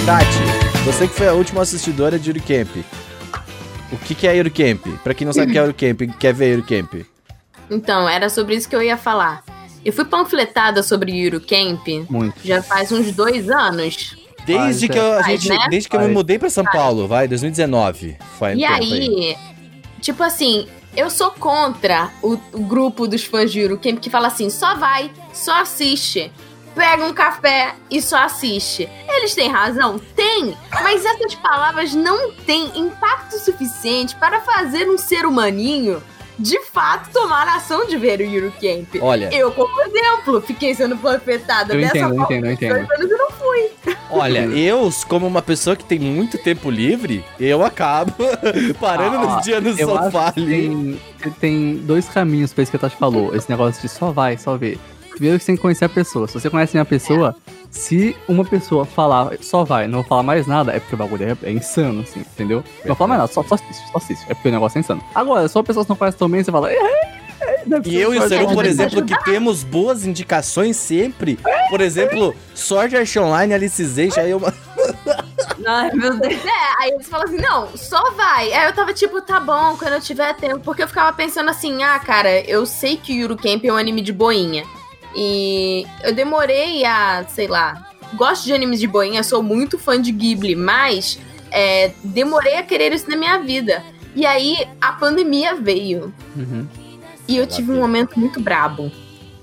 Tati, 0.05 0.25
você 0.85 1.05
que 1.05 1.13
foi 1.13 1.27
a 1.27 1.33
última 1.33 1.61
assistidora 1.61 2.17
de 2.17 2.29
Eurocamp. 2.29 2.77
O 3.91 3.97
que, 3.97 4.15
que 4.15 4.25
é 4.25 4.37
Eurocamp? 4.37 4.87
Pra 5.03 5.13
quem 5.13 5.25
não 5.25 5.33
sabe 5.33 5.47
o 5.47 5.73
que 5.73 5.85
é 5.85 5.89
Eurocamp, 5.89 6.17
quer 6.17 6.33
ver 6.33 6.53
Eurocamp? 6.53 7.05
Então, 7.69 8.07
era 8.07 8.29
sobre 8.29 8.55
isso 8.55 8.69
que 8.69 8.75
eu 8.75 8.81
ia 8.81 8.95
falar. 8.95 9.43
Eu 9.87 9.93
fui 9.93 10.03
panfletada 10.03 10.83
sobre 10.83 11.17
Eurocamp 11.17 11.87
Muito. 12.09 12.35
já 12.43 12.61
faz 12.61 12.91
uns 12.91 13.13
dois 13.13 13.49
anos. 13.49 14.17
Desde 14.45 14.89
que 14.89 14.99
eu, 14.99 15.13
a 15.13 15.23
Faz, 15.23 15.41
gente, 15.41 15.57
né? 15.57 15.67
desde 15.69 15.87
que 15.87 15.95
eu 15.95 16.01
me 16.01 16.09
mudei 16.09 16.37
pra 16.37 16.49
São 16.49 16.65
Paulo, 16.65 17.07
vai, 17.07 17.25
2019. 17.25 18.17
Foi 18.37 18.49
um 18.49 18.57
E 18.57 18.67
tempo 18.67 18.73
aí, 18.73 19.37
tipo 20.01 20.21
assim, 20.23 20.67
eu 20.93 21.09
sou 21.09 21.31
contra 21.31 22.11
o, 22.21 22.33
o 22.51 22.65
grupo 22.65 23.07
dos 23.07 23.23
fãs 23.23 23.49
de 23.49 23.61
Eurocamp 23.61 23.97
que 23.99 24.09
fala 24.09 24.27
assim: 24.27 24.49
só 24.49 24.75
vai, 24.75 25.09
só 25.33 25.61
assiste. 25.61 26.33
Pega 26.75 27.05
um 27.05 27.13
café 27.13 27.73
e 27.89 28.01
só 28.01 28.17
assiste. 28.17 28.89
Eles 29.07 29.33
têm 29.33 29.49
razão? 29.49 29.97
Tem! 30.17 30.53
Mas 30.83 31.05
essas 31.05 31.33
palavras 31.35 31.93
não 31.93 32.33
têm 32.33 32.77
impacto 32.77 33.39
suficiente 33.39 34.17
para 34.17 34.41
fazer 34.41 34.89
um 34.89 34.97
ser 34.97 35.25
humaninho 35.25 36.03
de 36.39 36.59
fato 36.65 37.09
tomar 37.11 37.47
a 37.47 37.55
ação 37.55 37.85
de 37.87 37.97
ver 37.97 38.19
o 38.19 38.23
Eurocamp. 38.23 38.87
Olha, 39.01 39.29
Eu, 39.33 39.51
como 39.51 39.81
exemplo, 39.81 40.39
fiquei 40.41 40.73
sendo 40.75 40.95
panfletada 40.97 41.73
Eu 41.73 41.81
dessa 41.81 41.97
entendo, 41.97 42.13
eu 42.13 42.17
forma. 42.19 42.23
entendo, 42.35 42.45
eu 42.45 42.51
entendo. 42.51 42.87
dois 42.87 42.99
anos 42.99 43.11
e 43.11 43.15
não 43.17 43.31
fui. 43.31 43.69
olha, 44.11 44.39
eu, 44.57 44.89
como 45.07 45.25
uma 45.27 45.41
pessoa 45.41 45.75
que 45.75 45.83
tem 45.83 45.99
muito 45.99 46.37
tempo 46.37 46.69
livre, 46.69 47.23
eu 47.39 47.63
acabo 47.65 48.13
parando 48.79 49.17
Ah, 49.17 49.35
nos 49.35 49.43
dias 49.43 49.63
no 49.63 49.69
Eu 49.71 49.89
sofá 49.89 50.33
ali. 50.35 50.99
tem, 51.21 51.31
tem 51.39 51.75
dois 51.77 52.07
caminhos 52.07 52.53
pra 52.53 52.63
isso 52.63 52.71
que 52.71 52.77
a 52.77 52.79
Tati 52.81 52.95
falou. 52.97 53.35
Esse 53.35 53.49
negócio 53.49 53.81
de 53.81 53.89
só 53.89 54.11
vai, 54.11 54.37
só 54.37 54.55
ver. 54.57 54.77
Primeiro 55.17 55.39
que 55.39 55.43
você 55.43 55.47
tem 55.47 55.55
que 55.55 55.61
conhecer 55.63 55.85
a 55.85 55.89
pessoa. 55.89 56.27
Se 56.27 56.35
você 56.35 56.47
conhece 56.47 56.77
uma 56.77 56.85
pessoa, 56.85 57.35
se 57.71 58.15
uma 58.27 58.45
pessoa 58.45 58.85
falar 58.85 59.31
só 59.41 59.63
vai, 59.63 59.87
não 59.87 60.03
falar 60.03 60.21
mais 60.21 60.45
nada, 60.45 60.71
é 60.73 60.79
porque 60.79 60.93
o 60.93 60.97
bagulho 60.97 61.23
é, 61.23 61.37
é 61.49 61.51
insano, 61.51 62.01
assim, 62.01 62.19
entendeu? 62.19 62.63
Não 62.85 62.95
fala 62.95 63.07
mais 63.07 63.21
nada, 63.21 63.33
só, 63.33 63.41
só 63.43 63.55
assiste, 63.55 63.91
só 63.91 63.97
assiste. 63.97 64.23
É 64.29 64.35
porque 64.35 64.49
o 64.49 64.51
negócio 64.51 64.77
é 64.77 64.81
insano. 64.81 65.03
Agora, 65.15 65.47
se 65.47 65.57
uma 65.57 65.63
pessoa 65.63 65.83
que 65.83 65.89
não 65.89 65.95
conhece 65.97 66.17
tão 66.17 66.29
bem, 66.29 66.43
você 66.43 66.51
fala. 66.51 66.71
"É, 66.71 66.77
é, 67.41 67.63
deve 67.65 67.89
E 67.89 67.99
eu 67.99 68.13
e 68.13 68.19
o 68.19 68.27
Seru, 68.27 68.47
por 68.53 68.65
exemplo, 68.65 69.03
que 69.03 69.23
temos 69.23 69.63
boas 69.63 70.05
indicações 70.05 70.77
sempre. 70.77 71.39
Por 71.69 71.81
exemplo, 71.81 72.35
Sword 72.53 72.95
Art 72.95 73.15
Online, 73.17 73.53
Alicization, 73.53 74.21
aí 74.21 74.33
uma... 74.33 74.53
Ai, 75.65 75.91
meu 75.93 76.17
Deus. 76.17 76.33
É, 76.33 76.83
aí 76.83 76.91
eles 76.91 77.07
falam 77.09 77.25
assim, 77.25 77.37
não, 77.37 77.67
só 77.75 78.11
vai. 78.11 78.53
Aí 78.53 78.67
eu 78.67 78.73
tava 78.73 78.93
tipo, 78.93 79.19
tá 79.21 79.39
bom, 79.39 79.75
quando 79.77 79.93
eu 79.93 80.01
tiver 80.01 80.33
tempo. 80.35 80.59
Porque 80.59 80.83
eu 80.83 80.87
ficava 80.87 81.11
pensando 81.11 81.49
assim, 81.49 81.83
ah, 81.83 81.99
cara, 81.99 82.39
eu 82.41 82.65
sei 82.65 82.97
que 82.97 83.13
o 83.13 83.21
Eurocamp 83.23 83.65
é 83.65 83.73
um 83.73 83.77
anime 83.77 84.01
de 84.01 84.13
boinha. 84.13 84.63
E 85.15 85.85
eu 86.03 86.13
demorei 86.13 86.85
a, 86.85 87.25
sei 87.27 87.47
lá, 87.47 87.89
gosto 88.15 88.45
de 88.45 88.53
animes 88.53 88.79
de 88.79 88.87
boinha, 88.87 89.23
sou 89.23 89.41
muito 89.41 89.77
fã 89.77 89.99
de 90.01 90.11
Ghibli, 90.11 90.55
mas 90.55 91.19
é, 91.51 91.91
demorei 92.03 92.57
a 92.57 92.63
querer 92.63 92.93
isso 92.93 93.09
na 93.09 93.15
minha 93.15 93.39
vida. 93.39 93.83
E 94.15 94.25
aí 94.25 94.67
a 94.81 94.93
pandemia 94.93 95.55
veio. 95.55 96.13
Uhum. 96.35 96.67
E 97.27 97.37
eu 97.37 97.45
tive 97.45 97.71
um 97.71 97.79
momento 97.79 98.19
muito 98.19 98.39
brabo. 98.39 98.91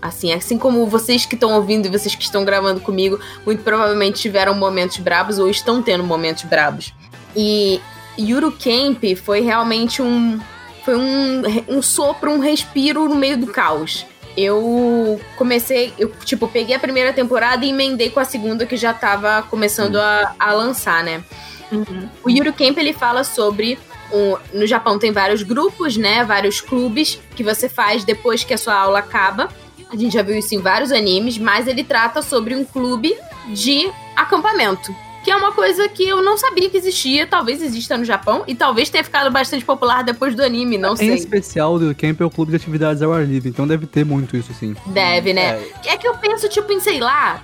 Assim, 0.00 0.32
assim 0.32 0.58
como 0.58 0.86
vocês 0.86 1.24
que 1.24 1.34
estão 1.34 1.54
ouvindo 1.54 1.86
e 1.86 1.88
vocês 1.88 2.14
que 2.14 2.22
estão 2.22 2.44
gravando 2.44 2.80
comigo, 2.80 3.18
muito 3.46 3.62
provavelmente 3.62 4.20
tiveram 4.20 4.54
momentos 4.54 4.98
brabos 4.98 5.38
ou 5.38 5.48
estão 5.48 5.82
tendo 5.82 6.04
momentos 6.04 6.44
brabos. 6.44 6.92
E 7.34 7.80
Eurocamp 8.18 9.02
foi 9.22 9.40
realmente 9.40 10.02
um. 10.02 10.38
Foi 10.84 10.96
um, 10.96 11.42
um 11.68 11.80
sopro, 11.80 12.30
um 12.30 12.38
respiro 12.38 13.08
no 13.08 13.14
meio 13.14 13.38
do 13.38 13.46
caos. 13.46 14.04
Eu 14.36 15.20
comecei, 15.36 15.92
eu, 15.98 16.10
tipo, 16.24 16.48
peguei 16.48 16.74
a 16.74 16.78
primeira 16.78 17.12
temporada 17.12 17.64
e 17.64 17.70
emendei 17.70 18.10
com 18.10 18.20
a 18.20 18.24
segunda 18.24 18.66
que 18.66 18.76
já 18.76 18.92
tava 18.92 19.42
começando 19.42 19.96
a, 19.96 20.34
a 20.38 20.52
lançar, 20.52 21.04
né? 21.04 21.22
Uhum. 21.70 22.08
O 22.24 22.30
Eurocamp 22.30 22.76
ele 22.78 22.92
fala 22.92 23.24
sobre 23.24 23.78
um, 24.12 24.58
no 24.58 24.66
Japão 24.66 24.98
tem 24.98 25.12
vários 25.12 25.42
grupos, 25.42 25.96
né? 25.96 26.24
Vários 26.24 26.60
clubes 26.60 27.18
que 27.34 27.42
você 27.42 27.68
faz 27.68 28.04
depois 28.04 28.44
que 28.44 28.54
a 28.54 28.58
sua 28.58 28.74
aula 28.74 28.98
acaba. 28.98 29.48
A 29.90 29.96
gente 29.96 30.12
já 30.12 30.22
viu 30.22 30.36
isso 30.36 30.54
em 30.54 30.60
vários 30.60 30.90
animes, 30.90 31.38
mas 31.38 31.66
ele 31.66 31.84
trata 31.84 32.22
sobre 32.22 32.54
um 32.54 32.64
clube 32.64 33.16
de 33.48 33.90
acampamento. 34.16 34.94
Que 35.24 35.30
é 35.30 35.36
uma 35.36 35.52
coisa 35.52 35.88
que 35.88 36.06
eu 36.06 36.22
não 36.22 36.36
sabia 36.36 36.68
que 36.68 36.76
existia, 36.76 37.26
talvez 37.26 37.62
exista 37.62 37.96
no 37.96 38.04
Japão, 38.04 38.44
e 38.46 38.54
talvez 38.54 38.90
tenha 38.90 39.02
ficado 39.02 39.30
bastante 39.30 39.64
popular 39.64 40.04
depois 40.04 40.34
do 40.34 40.42
anime, 40.42 40.76
não 40.76 40.92
Em 40.92 40.96
sei. 40.98 41.14
especial, 41.14 41.76
o 41.76 41.94
Camp 41.94 42.20
é 42.20 42.24
o 42.24 42.30
clube 42.30 42.50
de 42.50 42.56
atividades 42.56 43.02
ao 43.02 43.12
ar 43.12 43.24
livre, 43.26 43.48
então 43.48 43.66
deve 43.66 43.86
ter 43.86 44.04
muito 44.04 44.36
isso 44.36 44.52
sim. 44.52 44.76
Deve, 44.86 45.32
né? 45.32 45.60
É. 45.86 45.96
que 45.96 46.06
eu 46.06 46.14
penso, 46.18 46.48
tipo, 46.48 46.70
em, 46.72 46.80
sei 46.80 47.00
lá, 47.00 47.42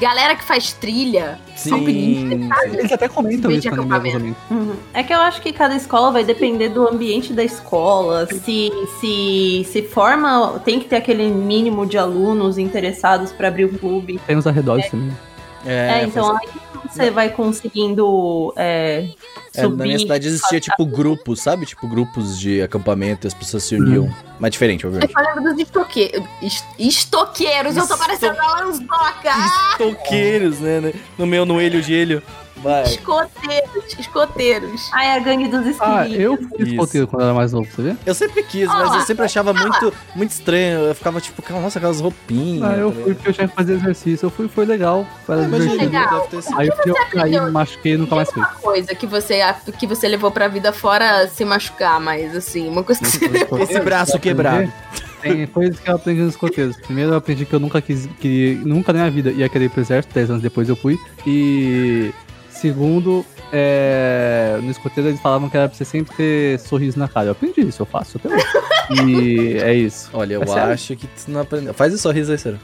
galera 0.00 0.34
que 0.34 0.42
faz 0.42 0.72
trilha, 0.72 1.38
Sim, 1.54 1.72
alpinista, 1.74 2.54
sabe? 2.54 2.76
Eles 2.78 2.90
até 2.92 3.08
comentam 3.08 3.50
isso 3.50 3.68
no 3.68 3.74
anime, 3.74 3.86
acampamento. 3.94 4.16
obviamente. 4.16 4.38
Uhum. 4.50 4.74
É 4.92 5.02
que 5.02 5.12
eu 5.12 5.20
acho 5.20 5.40
que 5.40 5.52
cada 5.52 5.76
escola 5.76 6.10
vai 6.10 6.24
depender 6.24 6.70
do 6.70 6.88
ambiente 6.88 7.32
da 7.32 7.44
escola. 7.44 8.26
Se 8.26 8.72
se 8.98 9.66
se 9.70 9.82
forma, 9.82 10.60
tem 10.64 10.80
que 10.80 10.86
ter 10.88 10.96
aquele 10.96 11.28
mínimo 11.30 11.86
de 11.86 11.98
alunos 11.98 12.58
interessados 12.58 13.30
para 13.30 13.48
abrir 13.48 13.66
o 13.66 13.78
clube. 13.78 14.18
Tem 14.26 14.36
os 14.36 14.46
arredores 14.46 14.88
também. 14.90 15.12
É, 15.66 16.04
então 16.04 16.36
aí 16.36 16.48
você 16.88 17.10
vai 17.10 17.28
conseguindo 17.30 18.52
é, 18.56 19.08
É, 19.54 19.62
subir. 19.62 19.76
na 19.76 19.84
minha 19.84 19.98
cidade 19.98 20.26
existia, 20.26 20.58
tipo, 20.60 20.84
grupos, 20.86 21.40
sabe? 21.40 21.66
Tipo, 21.66 21.86
grupos 21.86 22.38
de 22.38 22.62
acampamento 22.62 23.26
e 23.26 23.28
as 23.28 23.34
pessoas 23.34 23.62
se 23.64 23.74
uniam. 23.76 24.08
Mas 24.38 24.52
diferente, 24.52 24.86
obviamente. 24.86 25.12
Eu 25.14 25.22
lembro 25.22 25.42
dos 25.52 25.58
estoque... 25.60 26.10
es- 26.42 26.64
estoqueiros, 26.78 27.76
eu 27.76 27.86
tô 27.86 27.92
Esto- 27.94 27.98
parecendo 28.06 28.40
a 28.40 28.60
Lanzoca! 28.60 28.90
Ah, 29.26 29.68
Estoqueiros, 29.72 30.60
né, 30.60 30.80
né? 30.80 30.92
No 31.18 31.26
meu 31.26 31.44
noelho 31.44 31.82
gelho. 31.82 32.22
Vai. 32.62 32.82
Escoteiros, 32.84 33.98
escoteiros. 33.98 34.90
Ai, 34.92 35.16
a 35.16 35.18
gangue 35.18 35.48
dos 35.48 35.66
esquilinhos. 35.66 35.80
Ah, 35.80 36.08
eu 36.08 36.36
fui 36.36 36.62
Isso. 36.62 36.72
escoteiro 36.72 37.06
quando 37.06 37.22
era 37.22 37.34
mais 37.34 37.52
novo, 37.52 37.66
você 37.70 37.82
vê? 37.82 37.96
Eu 38.04 38.14
sempre 38.14 38.42
quis, 38.42 38.66
mas 38.68 38.94
eu 38.94 39.00
sempre 39.02 39.24
achava 39.24 39.52
muito, 39.52 39.92
muito 40.14 40.30
estranho. 40.30 40.80
Eu 40.80 40.94
ficava 40.94 41.20
tipo, 41.20 41.42
nossa, 41.52 41.78
aquelas 41.78 42.00
roupinhas. 42.00 42.70
Ah, 42.70 42.76
eu 42.76 42.92
tá 42.92 43.02
fui 43.02 43.14
porque 43.14 43.28
eu 43.30 43.32
tinha 43.32 43.48
que 43.48 43.54
fazer 43.54 43.74
exercício. 43.74 44.26
Eu 44.26 44.30
fui, 44.30 44.48
foi 44.48 44.66
legal. 44.66 45.06
Foi? 45.24 45.36
Ah, 45.36 45.46
legal. 45.46 46.20
deve 46.20 46.28
ter 46.28 46.42
sido. 46.42 46.58
Aí 46.58 46.68
eu, 46.68 46.74
eu 46.86 46.94
caí, 47.10 47.40
me 47.40 47.50
machuquei 47.50 47.94
e 47.94 47.96
nunca 47.96 48.14
mais 48.14 48.30
fui. 48.30 48.42
Uma 48.42 48.48
coisa 48.54 48.94
que 48.94 49.06
você, 49.06 49.40
que 49.78 49.86
você 49.86 50.06
levou 50.06 50.30
pra 50.30 50.48
vida 50.48 50.72
fora 50.72 51.26
se 51.28 51.44
machucar, 51.44 51.98
mas 52.00 52.36
assim, 52.36 52.68
uma 52.68 52.82
coisa 52.82 53.00
que 53.00 53.06
você 53.08 53.62
Esse 53.62 53.80
braço 53.80 54.18
quebrado. 54.18 54.70
Tem 55.22 55.46
coisas 55.46 55.78
que 55.78 55.90
eu 55.90 55.96
aprendi 55.96 56.20
nos 56.22 56.30
escoteiros. 56.34 56.76
Primeiro 56.76 57.12
eu 57.12 57.16
aprendi 57.16 57.44
que 57.44 57.52
eu 57.52 57.60
nunca 57.60 57.80
quis, 57.80 58.06
que 58.18 58.60
nunca 58.64 58.92
na 58.92 59.00
minha 59.00 59.10
vida 59.10 59.30
ia 59.30 59.48
querer 59.48 59.66
ir 59.66 59.68
pro 59.68 59.80
exército, 59.80 60.14
10 60.14 60.30
anos 60.30 60.42
depois 60.42 60.68
eu 60.68 60.76
fui. 60.76 60.98
E 61.26 62.12
segundo, 62.60 63.24
é, 63.52 64.58
no 64.62 64.70
escoteiro 64.70 65.08
eles 65.10 65.20
falavam 65.20 65.48
que 65.48 65.56
era 65.56 65.68
pra 65.68 65.76
você 65.76 65.84
sempre 65.84 66.14
ter 66.16 66.58
sorriso 66.60 66.98
na 66.98 67.08
cara. 67.08 67.26
Eu 67.28 67.32
aprendi 67.32 67.60
isso, 67.62 67.82
eu 67.82 67.86
faço 67.86 68.18
até 68.18 68.28
hoje. 68.34 68.44
E 69.06 69.56
é 69.58 69.72
isso. 69.72 70.10
Olha, 70.12 70.34
eu 70.34 70.42
É 70.42 70.60
acho 70.72 70.96
que 70.96 71.06
tu 71.06 71.30
não 71.30 71.42
aprendeu. 71.42 71.72
Faz 71.72 71.92
esse 71.94 72.02
sorriso 72.02 72.32
aí, 72.32 72.38
Ciro. 72.38 72.58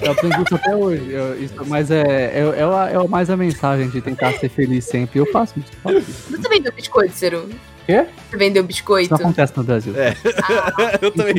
Eu 0.00 0.10
aprendi 0.10 0.42
isso 0.42 0.54
até 0.56 0.74
hoje. 0.74 1.08
Eu- 1.12 1.40
isso- 1.40 1.54
mas 1.68 1.92
é, 1.92 2.00
é, 2.02 2.54
é, 2.56 2.62
a- 2.64 2.90
é 2.90 3.06
mais 3.08 3.30
a 3.30 3.36
mensagem 3.36 3.88
de 3.88 4.00
tentar 4.00 4.32
ser 4.32 4.48
feliz 4.48 4.84
sempre. 4.84 5.20
Eu 5.20 5.26
faço 5.26 5.60
isso. 5.60 5.68
eu 5.72 5.80
faço 5.94 6.10
isso. 6.10 6.32
Você 6.36 6.48
vendeu 6.48 6.72
biscoito, 6.72 7.12
Ciro? 7.14 7.48
Quê? 7.86 8.04
Você 8.28 8.36
vendeu 8.36 8.62
Isso 8.62 8.66
biscoito? 8.66 9.10
não 9.10 9.16
acontece 9.20 9.52
no 9.56 9.62
Brasil. 9.62 9.94
É. 9.96 10.16
eu 11.00 11.12
também 11.12 11.34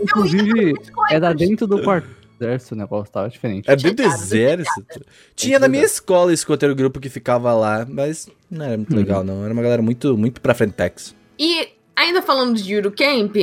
Inclusive, 0.00 0.74
era 1.10 1.32
dentro 1.32 1.66
do 1.66 1.82
quarto 1.82 2.08
exército 2.38 2.74
o 2.74 2.78
negócio, 2.78 3.12
tava 3.12 3.28
diferente. 3.28 3.70
É 3.70 3.76
dentro 3.76 4.04
do 4.04 4.12
exército. 4.12 5.04
Tinha 5.34 5.58
na 5.58 5.68
minha 5.68 5.84
escola 5.84 6.32
escoteiro 6.32 6.74
grupo 6.74 7.00
que 7.00 7.08
ficava 7.08 7.52
lá, 7.52 7.86
mas 7.88 8.28
não 8.50 8.64
era 8.64 8.76
muito 8.76 8.94
legal, 8.94 9.24
não. 9.24 9.44
Era 9.44 9.52
uma 9.52 9.62
galera 9.62 9.82
muito, 9.82 10.16
muito 10.16 10.40
pra 10.40 10.54
frentex. 10.54 11.14
E 11.38 11.68
ainda 11.94 12.22
falando 12.22 12.56
de 12.56 12.72
Eurocamp, 12.72 13.36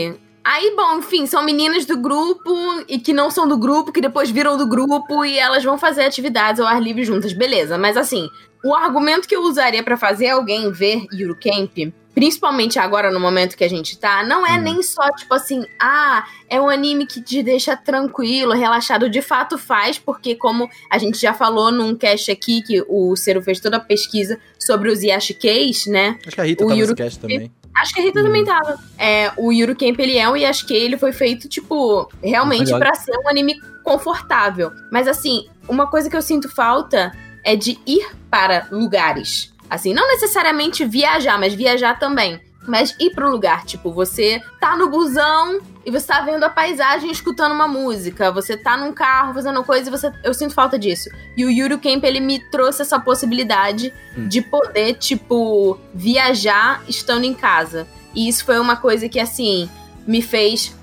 aí, 0.43 0.73
bom, 0.75 0.99
enfim, 0.99 1.25
são 1.25 1.43
meninas 1.43 1.85
do 1.85 1.97
grupo 1.97 2.53
e 2.87 2.99
que 2.99 3.13
não 3.13 3.29
são 3.29 3.47
do 3.47 3.57
grupo, 3.57 3.91
que 3.91 4.01
depois 4.01 4.29
viram 4.29 4.57
do 4.57 4.67
grupo 4.67 5.25
e 5.25 5.37
elas 5.37 5.63
vão 5.63 5.77
fazer 5.77 6.03
atividades 6.03 6.61
ao 6.61 6.67
ar 6.67 6.81
livre 6.81 7.03
juntas, 7.03 7.33
beleza. 7.33 7.77
Mas 7.77 7.97
assim, 7.97 8.29
o 8.63 8.73
argumento 8.73 9.27
que 9.27 9.35
eu 9.35 9.43
usaria 9.43 9.83
pra 9.83 9.97
fazer 9.97 10.29
alguém 10.29 10.71
ver 10.71 11.05
Eurocamp, 11.11 11.93
principalmente 12.15 12.79
agora 12.79 13.11
no 13.11 13.19
momento 13.19 13.55
que 13.55 13.63
a 13.63 13.69
gente 13.69 13.97
tá, 13.99 14.23
não 14.23 14.47
é 14.47 14.57
Hum. 14.57 14.61
nem 14.61 14.81
só 14.81 15.11
tipo 15.11 15.33
assim, 15.33 15.65
ah, 15.79 16.25
é 16.49 16.59
um 16.59 16.69
anime 16.69 17.05
que 17.05 17.21
te 17.21 17.43
deixa 17.43 17.75
tranquilo, 17.77 18.53
relaxado. 18.53 19.09
De 19.09 19.21
fato 19.21 19.57
faz, 19.57 19.99
porque 19.99 20.33
como 20.35 20.67
a 20.89 20.97
gente 20.97 21.19
já 21.19 21.33
falou 21.33 21.71
num 21.71 21.93
cast 21.95 22.31
aqui, 22.31 22.61
que 22.63 22.83
o 22.87 23.15
Ciro 23.15 23.41
fez 23.41 23.59
toda 23.59 23.77
a 23.77 23.79
pesquisa 23.81 24.39
sobre 24.57 24.89
os 24.89 25.03
Yashikeis, 25.03 25.85
né? 25.87 26.17
Acho 26.25 26.35
que 26.35 26.41
a 26.41 26.45
Rita 26.45 26.63
O 26.63 26.67
tava 26.69 26.79
Yuru- 26.79 26.91
nesse 26.93 27.03
cast 27.03 27.19
também. 27.19 27.51
Acho 27.77 27.93
que 27.93 27.99
a 27.99 28.03
Rita 28.03 28.23
também 28.23 28.45
tava. 28.45 28.79
É, 28.97 29.33
o 29.35 29.51
Yuru 29.51 29.75
Camp, 29.75 29.99
ele 29.99 30.17
é 30.17 30.29
um 30.29 30.37
Yashike, 30.37 30.73
ele 30.73 30.97
foi 30.97 31.11
feito, 31.11 31.49
tipo, 31.49 32.09
realmente 32.23 32.71
pra 32.71 32.95
ser 32.95 33.11
um 33.17 33.27
anime 33.27 33.55
confortável. 33.83 34.71
Mas, 34.89 35.09
assim, 35.09 35.47
uma 35.67 35.85
coisa 35.87 36.09
que 36.09 36.15
eu 36.15 36.21
sinto 36.21 36.47
falta 36.47 37.11
é 37.43 37.53
de 37.55 37.77
ir 37.85 38.07
para 38.31 38.67
lugares. 38.71 39.53
Assim, 39.75 39.93
não 39.93 40.07
necessariamente 40.07 40.83
viajar, 40.85 41.37
mas 41.39 41.53
viajar 41.53 41.99
também. 41.99 42.39
Mas 42.67 42.95
ir 42.99 43.11
pro 43.11 43.29
lugar, 43.29 43.63
tipo, 43.63 43.91
você 43.93 44.41
tá 44.59 44.75
no 44.75 44.89
busão 44.89 45.59
e 45.85 45.91
você 45.91 46.07
tá 46.07 46.21
vendo 46.21 46.43
a 46.43 46.49
paisagem 46.49 47.11
escutando 47.11 47.51
uma 47.51 47.67
música. 47.67 48.31
Você 48.31 48.57
tá 48.57 48.75
num 48.75 48.91
carro 48.91 49.35
fazendo 49.35 49.63
coisa 49.63 49.87
e 49.87 49.91
você. 49.91 50.11
Eu 50.23 50.33
sinto 50.33 50.55
falta 50.55 50.79
disso. 50.79 51.07
E 51.37 51.45
o 51.45 51.51
Yuru 51.51 51.77
Camp, 51.77 52.03
ele 52.03 52.19
me 52.19 52.39
trouxe 52.49 52.81
essa 52.81 52.99
possibilidade 52.99 53.93
Hum. 54.17 54.27
de 54.27 54.41
poder, 54.41 54.95
tipo, 54.95 55.77
viajar 55.93 56.81
estando 56.87 57.23
em 57.23 57.35
casa. 57.35 57.85
E 58.15 58.27
isso 58.27 58.43
foi 58.43 58.57
uma 58.57 58.75
coisa 58.77 59.07
que, 59.07 59.19
assim, 59.19 59.69
me 60.07 60.21
fez. 60.23 60.75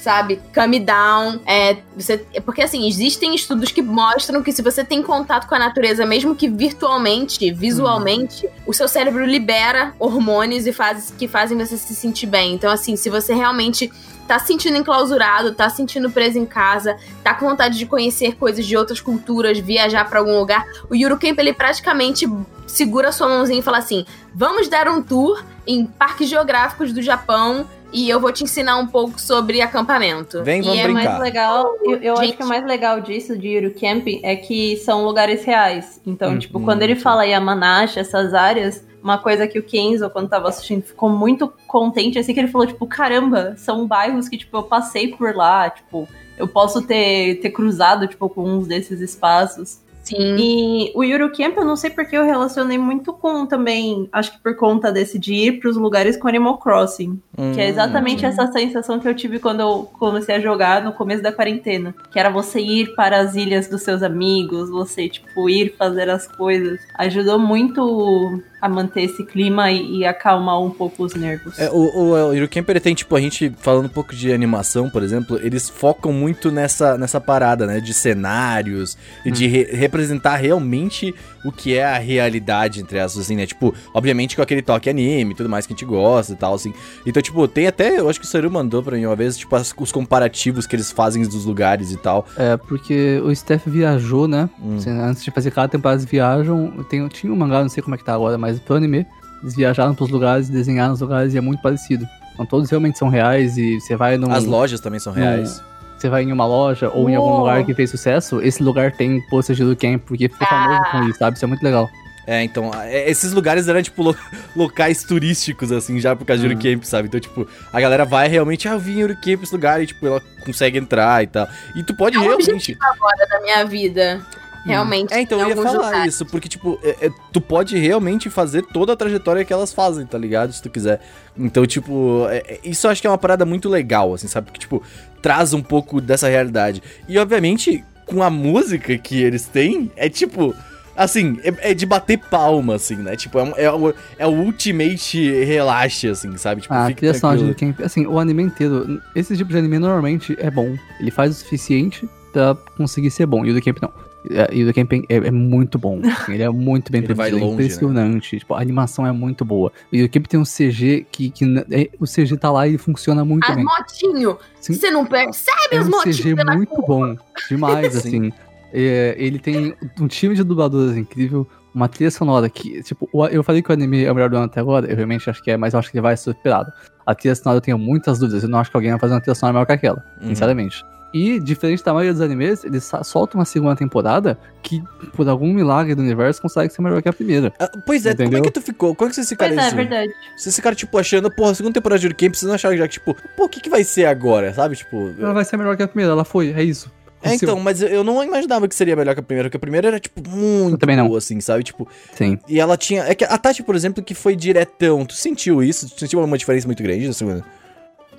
Sabe, 0.00 0.40
calm 0.50 0.82
down. 0.82 1.40
É, 1.44 1.76
você, 1.94 2.24
é 2.32 2.40
porque 2.40 2.62
assim, 2.62 2.88
existem 2.88 3.34
estudos 3.34 3.70
que 3.70 3.82
mostram 3.82 4.42
que 4.42 4.50
se 4.50 4.62
você 4.62 4.82
tem 4.82 5.02
contato 5.02 5.46
com 5.46 5.54
a 5.54 5.58
natureza, 5.58 6.06
mesmo 6.06 6.34
que 6.34 6.48
virtualmente, 6.48 7.52
visualmente, 7.52 8.48
o 8.66 8.72
seu 8.72 8.88
cérebro 8.88 9.26
libera 9.26 9.92
hormônios 9.98 10.66
e 10.66 10.72
faz, 10.72 11.12
que 11.18 11.28
fazem 11.28 11.58
você 11.58 11.76
se 11.76 11.94
sentir 11.94 12.24
bem. 12.24 12.54
Então, 12.54 12.70
assim, 12.70 12.96
se 12.96 13.10
você 13.10 13.34
realmente 13.34 13.92
tá 14.26 14.38
se 14.38 14.46
sentindo 14.46 14.78
enclausurado, 14.78 15.52
tá 15.52 15.68
se 15.68 15.76
sentindo 15.76 16.10
preso 16.10 16.38
em 16.38 16.46
casa, 16.46 16.96
tá 17.22 17.34
com 17.34 17.46
vontade 17.46 17.76
de 17.76 17.84
conhecer 17.84 18.36
coisas 18.36 18.64
de 18.64 18.78
outras 18.78 19.02
culturas, 19.02 19.58
viajar 19.58 20.08
pra 20.08 20.20
algum 20.20 20.38
lugar, 20.38 20.64
o 20.88 20.94
Eurocamp 20.94 21.38
ele 21.38 21.52
praticamente 21.52 22.26
segura 22.66 23.12
sua 23.12 23.28
mãozinha 23.28 23.58
e 23.58 23.62
fala 23.62 23.78
assim: 23.78 24.06
"Vamos 24.34 24.66
dar 24.68 24.88
um 24.88 25.02
tour 25.02 25.44
em 25.66 25.84
parques 25.84 26.28
geográficos 26.28 26.90
do 26.92 27.02
Japão 27.02 27.66
e 27.92 28.08
eu 28.08 28.20
vou 28.20 28.32
te 28.32 28.44
ensinar 28.44 28.76
um 28.78 28.86
pouco 28.86 29.20
sobre 29.20 29.60
acampamento". 29.60 30.42
Vem, 30.42 30.60
e 30.60 30.62
vamos 30.62 30.78
é 30.78 30.82
O 30.82 30.92
brincar. 30.92 31.04
mais 31.10 31.20
legal, 31.22 31.74
eu, 31.84 31.96
eu 32.02 32.14
acho 32.18 32.32
que 32.36 32.42
o 32.42 32.46
mais 32.46 32.64
legal 32.64 33.00
disso 33.00 33.36
de 33.38 33.48
Yuru 33.48 33.74
Camp 33.78 34.06
é 34.22 34.36
que 34.36 34.76
são 34.78 35.04
lugares 35.04 35.44
reais. 35.44 36.00
Então, 36.06 36.32
Hum, 36.34 36.38
tipo, 36.38 36.58
hum, 36.58 36.64
quando 36.64 36.82
ele 36.82 36.94
sim. 36.96 37.00
fala 37.02 37.24
Yamanashi, 37.26 37.98
essas 37.98 38.34
áreas, 38.34 38.84
uma 39.02 39.18
coisa 39.18 39.46
que 39.46 39.58
o 39.58 39.62
Kenzo, 39.62 40.08
quando 40.10 40.28
tava 40.28 40.48
assistindo, 40.48 40.82
ficou 40.82 41.08
muito 41.08 41.52
contente, 41.66 42.18
assim, 42.18 42.34
que 42.34 42.40
ele 42.40 42.48
falou, 42.48 42.66
tipo, 42.66 42.86
caramba, 42.86 43.54
são 43.56 43.86
bairros 43.86 44.28
que, 44.28 44.36
tipo, 44.36 44.56
eu 44.56 44.62
passei 44.62 45.08
por 45.08 45.34
lá, 45.34 45.70
tipo, 45.70 46.06
eu 46.36 46.46
posso 46.48 46.82
ter, 46.82 47.36
ter 47.40 47.50
cruzado, 47.50 48.06
tipo, 48.06 48.28
com 48.28 48.42
uns 48.44 48.66
desses 48.66 49.00
espaços. 49.00 49.80
Sim. 50.10 50.36
E 50.38 50.92
o 50.94 51.02
Yuru 51.04 51.30
Camp, 51.32 51.56
eu 51.56 51.64
não 51.64 51.76
sei 51.76 51.90
porque 51.90 52.16
eu 52.16 52.24
relacionei 52.24 52.78
muito 52.78 53.12
com 53.12 53.46
também, 53.46 54.08
acho 54.12 54.32
que 54.32 54.38
por 54.40 54.56
conta 54.56 54.90
desse 54.92 55.18
de 55.18 55.34
ir 55.34 55.60
pros 55.60 55.76
lugares 55.76 56.16
com 56.16 56.28
Animal 56.28 56.58
Crossing. 56.58 57.20
Que 57.54 57.60
é 57.60 57.68
exatamente 57.68 58.24
Hum, 58.24 58.28
essa 58.28 58.50
sensação 58.52 58.98
que 58.98 59.08
eu 59.08 59.14
tive 59.14 59.38
quando 59.38 59.60
eu 59.60 59.88
comecei 59.98 60.34
a 60.34 60.40
jogar 60.40 60.82
no 60.82 60.92
começo 60.92 61.22
da 61.22 61.32
quarentena. 61.32 61.94
Que 62.10 62.18
era 62.18 62.28
você 62.30 62.60
ir 62.60 62.94
para 62.94 63.18
as 63.18 63.34
ilhas 63.34 63.68
dos 63.68 63.82
seus 63.82 64.02
amigos, 64.02 64.68
você, 64.68 65.08
tipo, 65.08 65.48
ir 65.48 65.74
fazer 65.78 66.10
as 66.10 66.26
coisas. 66.26 66.80
Ajudou 66.98 67.38
muito 67.38 68.42
a 68.60 68.68
manter 68.68 69.02
esse 69.02 69.24
clima 69.24 69.70
e, 69.70 69.98
e 69.98 70.04
acalmar 70.04 70.60
um 70.60 70.70
pouco 70.70 71.04
os 71.04 71.14
nervos. 71.14 71.58
É, 71.58 71.70
o, 71.70 71.74
o, 71.76 72.12
o 72.32 72.80
tem, 72.80 72.94
tipo, 72.94 73.16
a 73.16 73.20
gente 73.20 73.52
falando 73.58 73.86
um 73.86 73.90
pouco 73.90 74.14
de 74.14 74.32
animação, 74.32 74.90
por 74.90 75.02
exemplo, 75.02 75.38
eles 75.42 75.68
focam 75.68 76.12
muito 76.12 76.50
nessa, 76.50 76.98
nessa 76.98 77.20
parada, 77.20 77.66
né? 77.66 77.80
De 77.80 77.94
cenários 77.94 78.96
e 79.24 79.30
de 79.30 79.46
re- 79.46 79.68
representar 79.72 80.36
realmente 80.36 81.14
o 81.44 81.50
que 81.50 81.74
é 81.76 81.84
a 81.84 81.98
realidade, 81.98 82.80
entre 82.80 82.98
aspas, 82.98 83.22
assim, 83.22 83.36
né? 83.36 83.46
Tipo, 83.46 83.74
obviamente 83.94 84.36
com 84.36 84.42
aquele 84.42 84.60
toque 84.62 84.90
anime 84.90 85.32
e 85.32 85.34
tudo 85.34 85.48
mais 85.48 85.66
que 85.66 85.72
a 85.72 85.76
gente 85.76 85.86
gosta 85.86 86.32
e 86.34 86.36
tal, 86.36 86.54
assim. 86.54 86.72
Então, 87.06 87.22
tipo, 87.22 87.46
tem 87.48 87.66
até, 87.66 87.98
eu 87.98 88.10
acho 88.10 88.20
que 88.20 88.26
o 88.26 88.28
Saru 88.28 88.50
mandou 88.50 88.82
pra 88.82 88.96
mim 88.96 89.06
uma 89.06 89.16
vez, 89.16 89.38
tipo, 89.38 89.56
as- 89.56 89.74
os 89.78 89.90
comparativos 89.92 90.66
que 90.66 90.76
eles 90.76 90.90
fazem 90.92 91.22
dos 91.22 91.44
lugares 91.46 91.92
e 91.92 91.96
tal. 91.96 92.26
É, 92.36 92.56
porque 92.56 93.20
o 93.24 93.34
Steph 93.34 93.66
viajou, 93.66 94.28
né? 94.28 94.50
Hum. 94.62 94.76
Assim, 94.76 94.90
Antes 94.90 95.24
de 95.24 95.30
fazer 95.30 95.50
cada 95.50 95.68
temporada, 95.68 96.00
eles 96.00 96.10
viajam. 96.10 96.84
Tem, 96.90 97.06
tinha 97.08 97.32
um 97.32 97.36
mangá, 97.36 97.62
não 97.62 97.68
sei 97.70 97.82
como 97.82 97.94
é 97.94 97.98
que 97.98 98.04
tá 98.04 98.14
agora, 98.14 98.36
mas 98.36 98.49
pro 98.58 98.76
anime, 98.76 99.06
eles 99.42 99.54
viajaram 99.54 99.94
pros 99.94 100.10
lugares, 100.10 100.48
desenharam 100.48 100.92
os 100.94 101.00
lugares 101.00 101.34
e 101.34 101.38
é 101.38 101.40
muito 101.40 101.60
parecido. 101.62 102.06
Então 102.34 102.46
todos 102.46 102.68
realmente 102.70 102.98
são 102.98 103.08
reais 103.08 103.56
e 103.58 103.78
você 103.80 103.94
vai 103.96 104.16
num. 104.16 104.30
As 104.32 104.44
lojas 104.44 104.80
também 104.80 104.98
são 104.98 105.12
reais. 105.12 105.62
Você 105.98 106.08
vai 106.08 106.22
em 106.22 106.32
uma 106.32 106.46
loja 106.46 106.88
ou 106.94 107.10
em 107.10 107.14
algum 107.14 107.28
Uou. 107.28 107.38
lugar 107.40 107.62
que 107.64 107.74
fez 107.74 107.90
sucesso, 107.90 108.40
esse 108.40 108.62
lugar 108.62 108.90
tem 108.92 109.20
pôster 109.28 109.54
de 109.54 109.76
Camp, 109.76 110.00
porque 110.06 110.30
ficou 110.30 110.46
famoso 110.48 110.80
com 110.90 111.02
isso, 111.08 111.18
sabe? 111.18 111.36
Isso 111.36 111.44
é 111.44 111.48
muito 111.48 111.62
legal. 111.62 111.90
É, 112.26 112.42
então, 112.44 112.70
é, 112.74 113.10
esses 113.10 113.32
lugares 113.32 113.66
eram, 113.66 113.82
tipo, 113.82 114.02
lo- 114.02 114.16
locais 114.56 115.02
turísticos, 115.02 115.72
assim, 115.72 115.98
já 115.98 116.14
por 116.14 116.24
causa 116.24 116.40
de 116.40 116.46
Uhum. 116.46 116.58
Eurocamp, 116.60 116.84
sabe? 116.84 117.08
Então, 117.08 117.18
tipo, 117.18 117.46
a 117.72 117.80
galera 117.80 118.04
vai 118.04 118.28
realmente, 118.28 118.68
ah, 118.68 118.72
eu 118.72 118.78
vim 118.78 118.98
em 118.98 119.00
Eurocamp 119.00 119.42
esse 119.42 119.52
lugar, 119.52 119.82
e, 119.82 119.86
tipo, 119.86 120.06
ela 120.06 120.22
consegue 120.44 120.78
entrar 120.78 121.22
e 121.22 121.26
tal. 121.26 121.48
E 121.74 121.82
tu 121.82 121.94
pode 121.94 122.16
É 122.16 122.20
um 122.20 122.22
realmente... 122.22 122.78
agora 122.80 123.26
da 123.28 123.40
minha 123.40 123.64
vida. 123.64 124.20
Realmente. 124.64 125.12
É, 125.14 125.20
então 125.20 125.38
em 125.38 125.42
eu 125.42 125.48
ia 125.48 125.56
falar 125.56 125.72
lugares. 125.86 126.14
isso, 126.14 126.26
porque, 126.26 126.48
tipo, 126.48 126.78
é- 126.82 127.06
é- 127.06 127.10
tu 127.32 127.40
pode 127.40 127.76
realmente 127.78 128.28
fazer 128.28 128.62
toda 128.62 128.92
a 128.92 128.96
trajetória 128.96 129.44
que 129.44 129.52
elas 129.52 129.72
fazem, 129.72 130.04
tá 130.06 130.18
ligado? 130.18 130.52
Se 130.52 130.62
tu 130.62 130.68
quiser. 130.70 131.00
Então, 131.36 131.66
tipo, 131.66 132.26
é- 132.28 132.38
é- 132.46 132.60
isso 132.64 132.86
eu 132.86 132.90
acho 132.90 133.00
que 133.00 133.06
é 133.06 133.10
uma 133.10 133.18
parada 133.18 133.44
muito 133.46 133.68
legal, 133.68 134.12
assim, 134.14 134.28
sabe? 134.28 134.46
Porque, 134.46 134.60
tipo, 134.60 134.82
traz 135.22 135.52
um 135.54 135.62
pouco 135.62 136.00
dessa 136.00 136.28
realidade. 136.28 136.82
E, 137.08 137.18
obviamente, 137.18 137.82
com 138.06 138.22
a 138.22 138.28
música 138.30 138.96
que 138.98 139.22
eles 139.22 139.44
têm, 139.46 139.90
é 139.96 140.08
tipo. 140.08 140.54
Assim, 140.96 141.38
é, 141.42 141.70
é 141.70 141.74
de 141.74 141.86
bater 141.86 142.18
palma, 142.18 142.74
assim, 142.74 142.96
né? 142.96 143.16
Tipo, 143.16 143.38
é, 143.38 143.52
é, 143.64 143.72
o, 143.72 143.94
é 144.18 144.26
o 144.26 144.30
ultimate 144.32 145.30
relaxe, 145.44 146.06
assim, 146.08 146.36
sabe? 146.36 146.60
Tipo, 146.60 146.74
Ah, 146.74 146.84
a 146.84 146.86
fica 146.88 146.98
trilha 146.98 147.14
sonora 147.14 147.38
de. 147.42 147.54
Camp, 147.54 147.80
assim, 147.80 148.04
o 148.06 148.18
anime 148.18 148.42
inteiro, 148.42 149.00
esse 149.14 149.34
tipo 149.34 149.50
de 149.50 149.56
anime 149.56 149.78
normalmente 149.78 150.36
é 150.38 150.50
bom. 150.50 150.76
Ele 150.98 151.10
faz 151.10 151.30
o 151.30 151.34
suficiente 151.38 152.06
pra 152.32 152.54
conseguir 152.76 153.10
ser 153.10 153.24
bom. 153.24 153.46
E 153.46 153.50
o 153.50 153.54
do 153.54 153.62
Camp 153.62 153.78
não. 153.80 153.90
É, 154.28 154.54
E 154.54 154.62
o 154.62 154.66
do 154.66 154.74
Camp 154.74 154.92
é, 154.92 155.04
é 155.08 155.30
muito 155.30 155.78
bom. 155.78 156.00
assim, 156.04 156.34
ele 156.34 156.42
é 156.42 156.50
muito 156.50 156.90
bem 156.92 157.02
produzido, 157.02 157.36
é 157.36 157.40
longe, 157.40 157.46
né? 157.46 157.52
impressionante. 157.54 158.38
Tipo, 158.38 158.54
a 158.54 158.60
animação 158.60 159.06
é 159.06 159.12
muito 159.12 159.44
boa. 159.44 159.72
E 159.92 160.02
o 160.02 160.10
Camp 160.10 160.26
tem 160.26 160.38
um 160.38 160.44
CG 160.44 161.06
que, 161.10 161.30
que 161.30 161.44
é- 161.70 161.88
o 161.98 162.06
CG 162.06 162.36
tá 162.36 162.50
lá 162.50 162.66
e 162.68 162.76
funciona 162.76 163.24
muito 163.24 163.48
As 163.48 163.54
bem. 163.56 163.64
motinho, 163.64 164.36
Sim. 164.60 164.74
você 164.74 164.90
não 164.90 165.06
percebe 165.06 165.56
É 165.72 165.78
as 165.78 165.86
um 165.86 165.90
motinhas 165.90 166.16
CG 166.18 166.34
muito 166.34 166.82
bom. 166.82 167.16
Demais, 167.48 167.92
Sim. 167.94 167.98
assim. 167.98 168.32
É, 168.72 169.16
ele 169.18 169.38
tem 169.38 169.74
um 170.00 170.06
time 170.06 170.34
de 170.34 170.44
dubladores 170.44 170.96
incrível, 170.96 171.44
uma 171.74 171.88
trilha 171.88 172.10
sonora 172.10 172.48
que, 172.48 172.80
tipo, 172.84 173.08
eu 173.32 173.42
falei 173.42 173.62
que 173.62 173.70
o 173.70 173.72
anime 173.72 174.04
é 174.04 174.12
o 174.12 174.14
melhor 174.14 174.30
do 174.30 174.36
ano 174.36 174.46
até 174.46 174.60
agora, 174.60 174.86
eu 174.88 174.94
realmente 174.94 175.28
acho 175.28 175.42
que 175.42 175.50
é, 175.50 175.56
mas 175.56 175.72
eu 175.72 175.80
acho 175.80 175.90
que 175.90 175.96
ele 175.96 176.02
vai 176.02 176.16
ser 176.16 176.32
superado. 176.34 176.70
A 177.04 177.12
trilha 177.14 177.34
sonora 177.34 177.56
eu 177.56 177.60
tenho 177.60 177.76
muitas 177.78 178.18
dúvidas, 178.20 178.42
eu 178.44 178.48
não 178.48 178.58
acho 178.60 178.70
que 178.70 178.76
alguém 178.76 178.90
vai 178.92 179.00
fazer 179.00 179.14
uma 179.14 179.20
trilha 179.20 179.34
sonora 179.34 179.54
melhor 179.54 179.66
que 179.66 179.72
aquela, 179.72 180.04
Uhum. 180.20 180.28
sinceramente. 180.28 180.84
E, 181.12 181.40
diferente 181.40 181.82
da 181.84 181.92
maioria 181.92 182.12
dos 182.12 182.22
animes, 182.22 182.62
eles 182.64 182.88
soltam 183.02 183.40
uma 183.40 183.44
segunda 183.44 183.74
temporada 183.74 184.38
que, 184.62 184.80
por 185.16 185.28
algum 185.28 185.52
milagre 185.52 185.94
do 185.94 186.02
universo, 186.02 186.40
consegue 186.40 186.72
ser 186.72 186.82
melhor 186.82 187.02
que 187.02 187.08
a 187.08 187.12
primeira. 187.12 187.52
Ah, 187.58 187.68
pois 187.84 188.06
é, 188.06 188.10
como 188.12 188.22
é 188.22 188.26
Entendeu? 188.26 188.42
que 188.44 188.50
tu 188.52 188.62
ficou? 188.62 188.94
Como 188.94 189.08
é 189.08 189.10
que 189.10 189.16
vocês 189.16 189.28
ficaram 189.28 189.54
Pois 189.54 189.60
é, 189.60 189.64
é 189.64 189.66
assim? 189.68 189.76
verdade. 189.76 190.12
Vocês 190.36 190.54
ficaram, 190.54 190.76
tipo, 190.76 190.96
achando, 190.98 191.30
porra, 191.30 191.54
segunda 191.54 191.74
temporada 191.74 191.98
de 192.00 192.14
Camp, 192.14 192.34
vocês 192.34 192.46
não 192.48 192.54
acharam 192.54 192.76
já 192.76 192.86
que, 192.86 192.94
tipo, 192.94 193.16
pô, 193.36 193.44
o 193.44 193.48
que, 193.48 193.60
que 193.60 193.68
vai 193.68 193.82
ser 193.82 194.04
agora, 194.04 194.54
sabe? 194.54 194.76
Tipo. 194.76 195.12
Ela 195.18 195.32
vai 195.34 195.44
ser 195.44 195.56
melhor 195.56 195.76
que 195.76 195.82
a 195.82 195.88
primeira, 195.88 196.12
ela 196.12 196.24
foi, 196.24 196.52
é 196.52 196.62
isso. 196.62 196.90
É, 197.22 197.34
então, 197.34 197.60
mas 197.60 197.82
eu- 197.82 198.02
não 198.02 198.22
imaginava 198.24 198.66
que 198.66 198.74
seria 198.74 198.96
melhor 198.96 199.12
que 199.14 199.20
a 199.20 199.22
primeira, 199.22 199.48
porque 199.48 199.56
a 199.58 199.60
primeira 199.60 199.88
era, 199.88 200.00
tipo, 200.00 200.26
muito 200.26 200.78
também 200.78 200.96
não. 200.96 201.06
boa, 201.06 201.18
assim, 201.18 201.38
sabe? 201.40 201.62
Tipo, 201.62 201.86
Sim. 202.14 202.38
e 202.48 202.58
ela 202.58 202.78
tinha. 202.78 203.02
É 203.02 203.14
que 203.14 203.24
a 203.24 203.36
Tati, 203.36 203.62
por 203.62 203.74
exemplo, 203.74 204.02
que 204.02 204.14
foi 204.14 204.34
diretão, 204.34 205.04
tu 205.04 205.12
sentiu 205.14 205.62
isso? 205.62 205.86
Tu 205.90 206.00
sentiu 206.00 206.18
uma 206.24 206.38
diferença 206.38 206.66
muito 206.66 206.82
grande 206.82 207.06
da 207.08 207.12
segunda? 207.12 207.44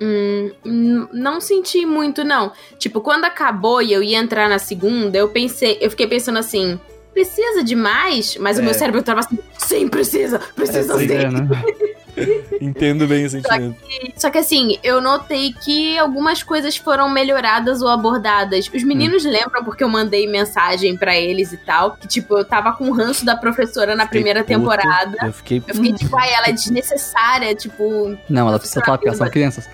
Hum, 0.04 0.50
hum, 0.66 1.08
não 1.12 1.40
senti 1.40 1.86
muito, 1.86 2.24
não. 2.24 2.50
Tipo, 2.76 3.00
quando 3.00 3.24
acabou 3.24 3.80
e 3.80 3.92
eu 3.92 4.02
ia 4.02 4.18
entrar 4.18 4.48
na 4.48 4.58
segunda, 4.58 5.16
eu 5.16 5.28
pensei, 5.28 5.78
eu 5.80 5.88
fiquei 5.90 6.08
pensando 6.08 6.40
assim, 6.40 6.80
precisa 7.12 7.62
de 7.62 7.76
mais? 7.76 8.36
Mas 8.36 8.58
o 8.58 8.62
É. 8.62 8.64
meu 8.64 8.74
cérebro 8.74 9.00
tava 9.00 9.20
assim, 9.20 9.38
sim, 9.58 9.86
precisa, 9.86 10.40
precisa 10.56 10.94
É, 10.94 10.98
sim. 10.98 11.12
É, 11.12 11.30
né? 11.30 11.48
Entendo 12.60 13.06
bem 13.06 13.24
o 13.24 13.30
sentimento. 13.30 13.74
Só 14.16 14.28
que 14.28 14.38
assim, 14.38 14.78
eu 14.82 15.00
notei 15.00 15.54
que 15.64 15.98
algumas 15.98 16.42
coisas 16.42 16.76
foram 16.76 17.08
melhoradas 17.08 17.80
ou 17.80 17.88
abordadas. 17.88 18.70
Os 18.72 18.82
meninos 18.82 19.24
lembram 19.24 19.64
porque 19.64 19.82
eu 19.82 19.88
mandei 19.88 20.26
mensagem 20.28 20.96
pra 20.96 21.16
eles 21.16 21.52
e 21.52 21.56
tal, 21.56 21.92
que 21.92 22.06
tipo, 22.06 22.36
eu 22.36 22.44
tava 22.44 22.72
com 22.72 22.90
ranço 22.90 23.24
da 23.24 23.34
professora 23.34 23.94
na 23.96 24.04
Fiquei 24.04 24.20
primeira 24.20 24.40
puto, 24.40 24.58
temporada. 24.58 25.16
Eu 25.22 25.32
fiquei. 25.32 25.62
Eu 25.66 25.74
fiquei 25.74 25.92
tipo, 25.94 26.16
ai, 26.16 26.32
ela 26.34 26.48
é 26.48 26.52
desnecessária, 26.52 27.54
tipo, 27.54 28.16
Não, 28.28 28.46
ela 28.46 28.58
precisa 28.58 28.84
falar 28.84 28.98
porque 28.98 29.14
são 29.16 29.30
crianças. 29.30 29.68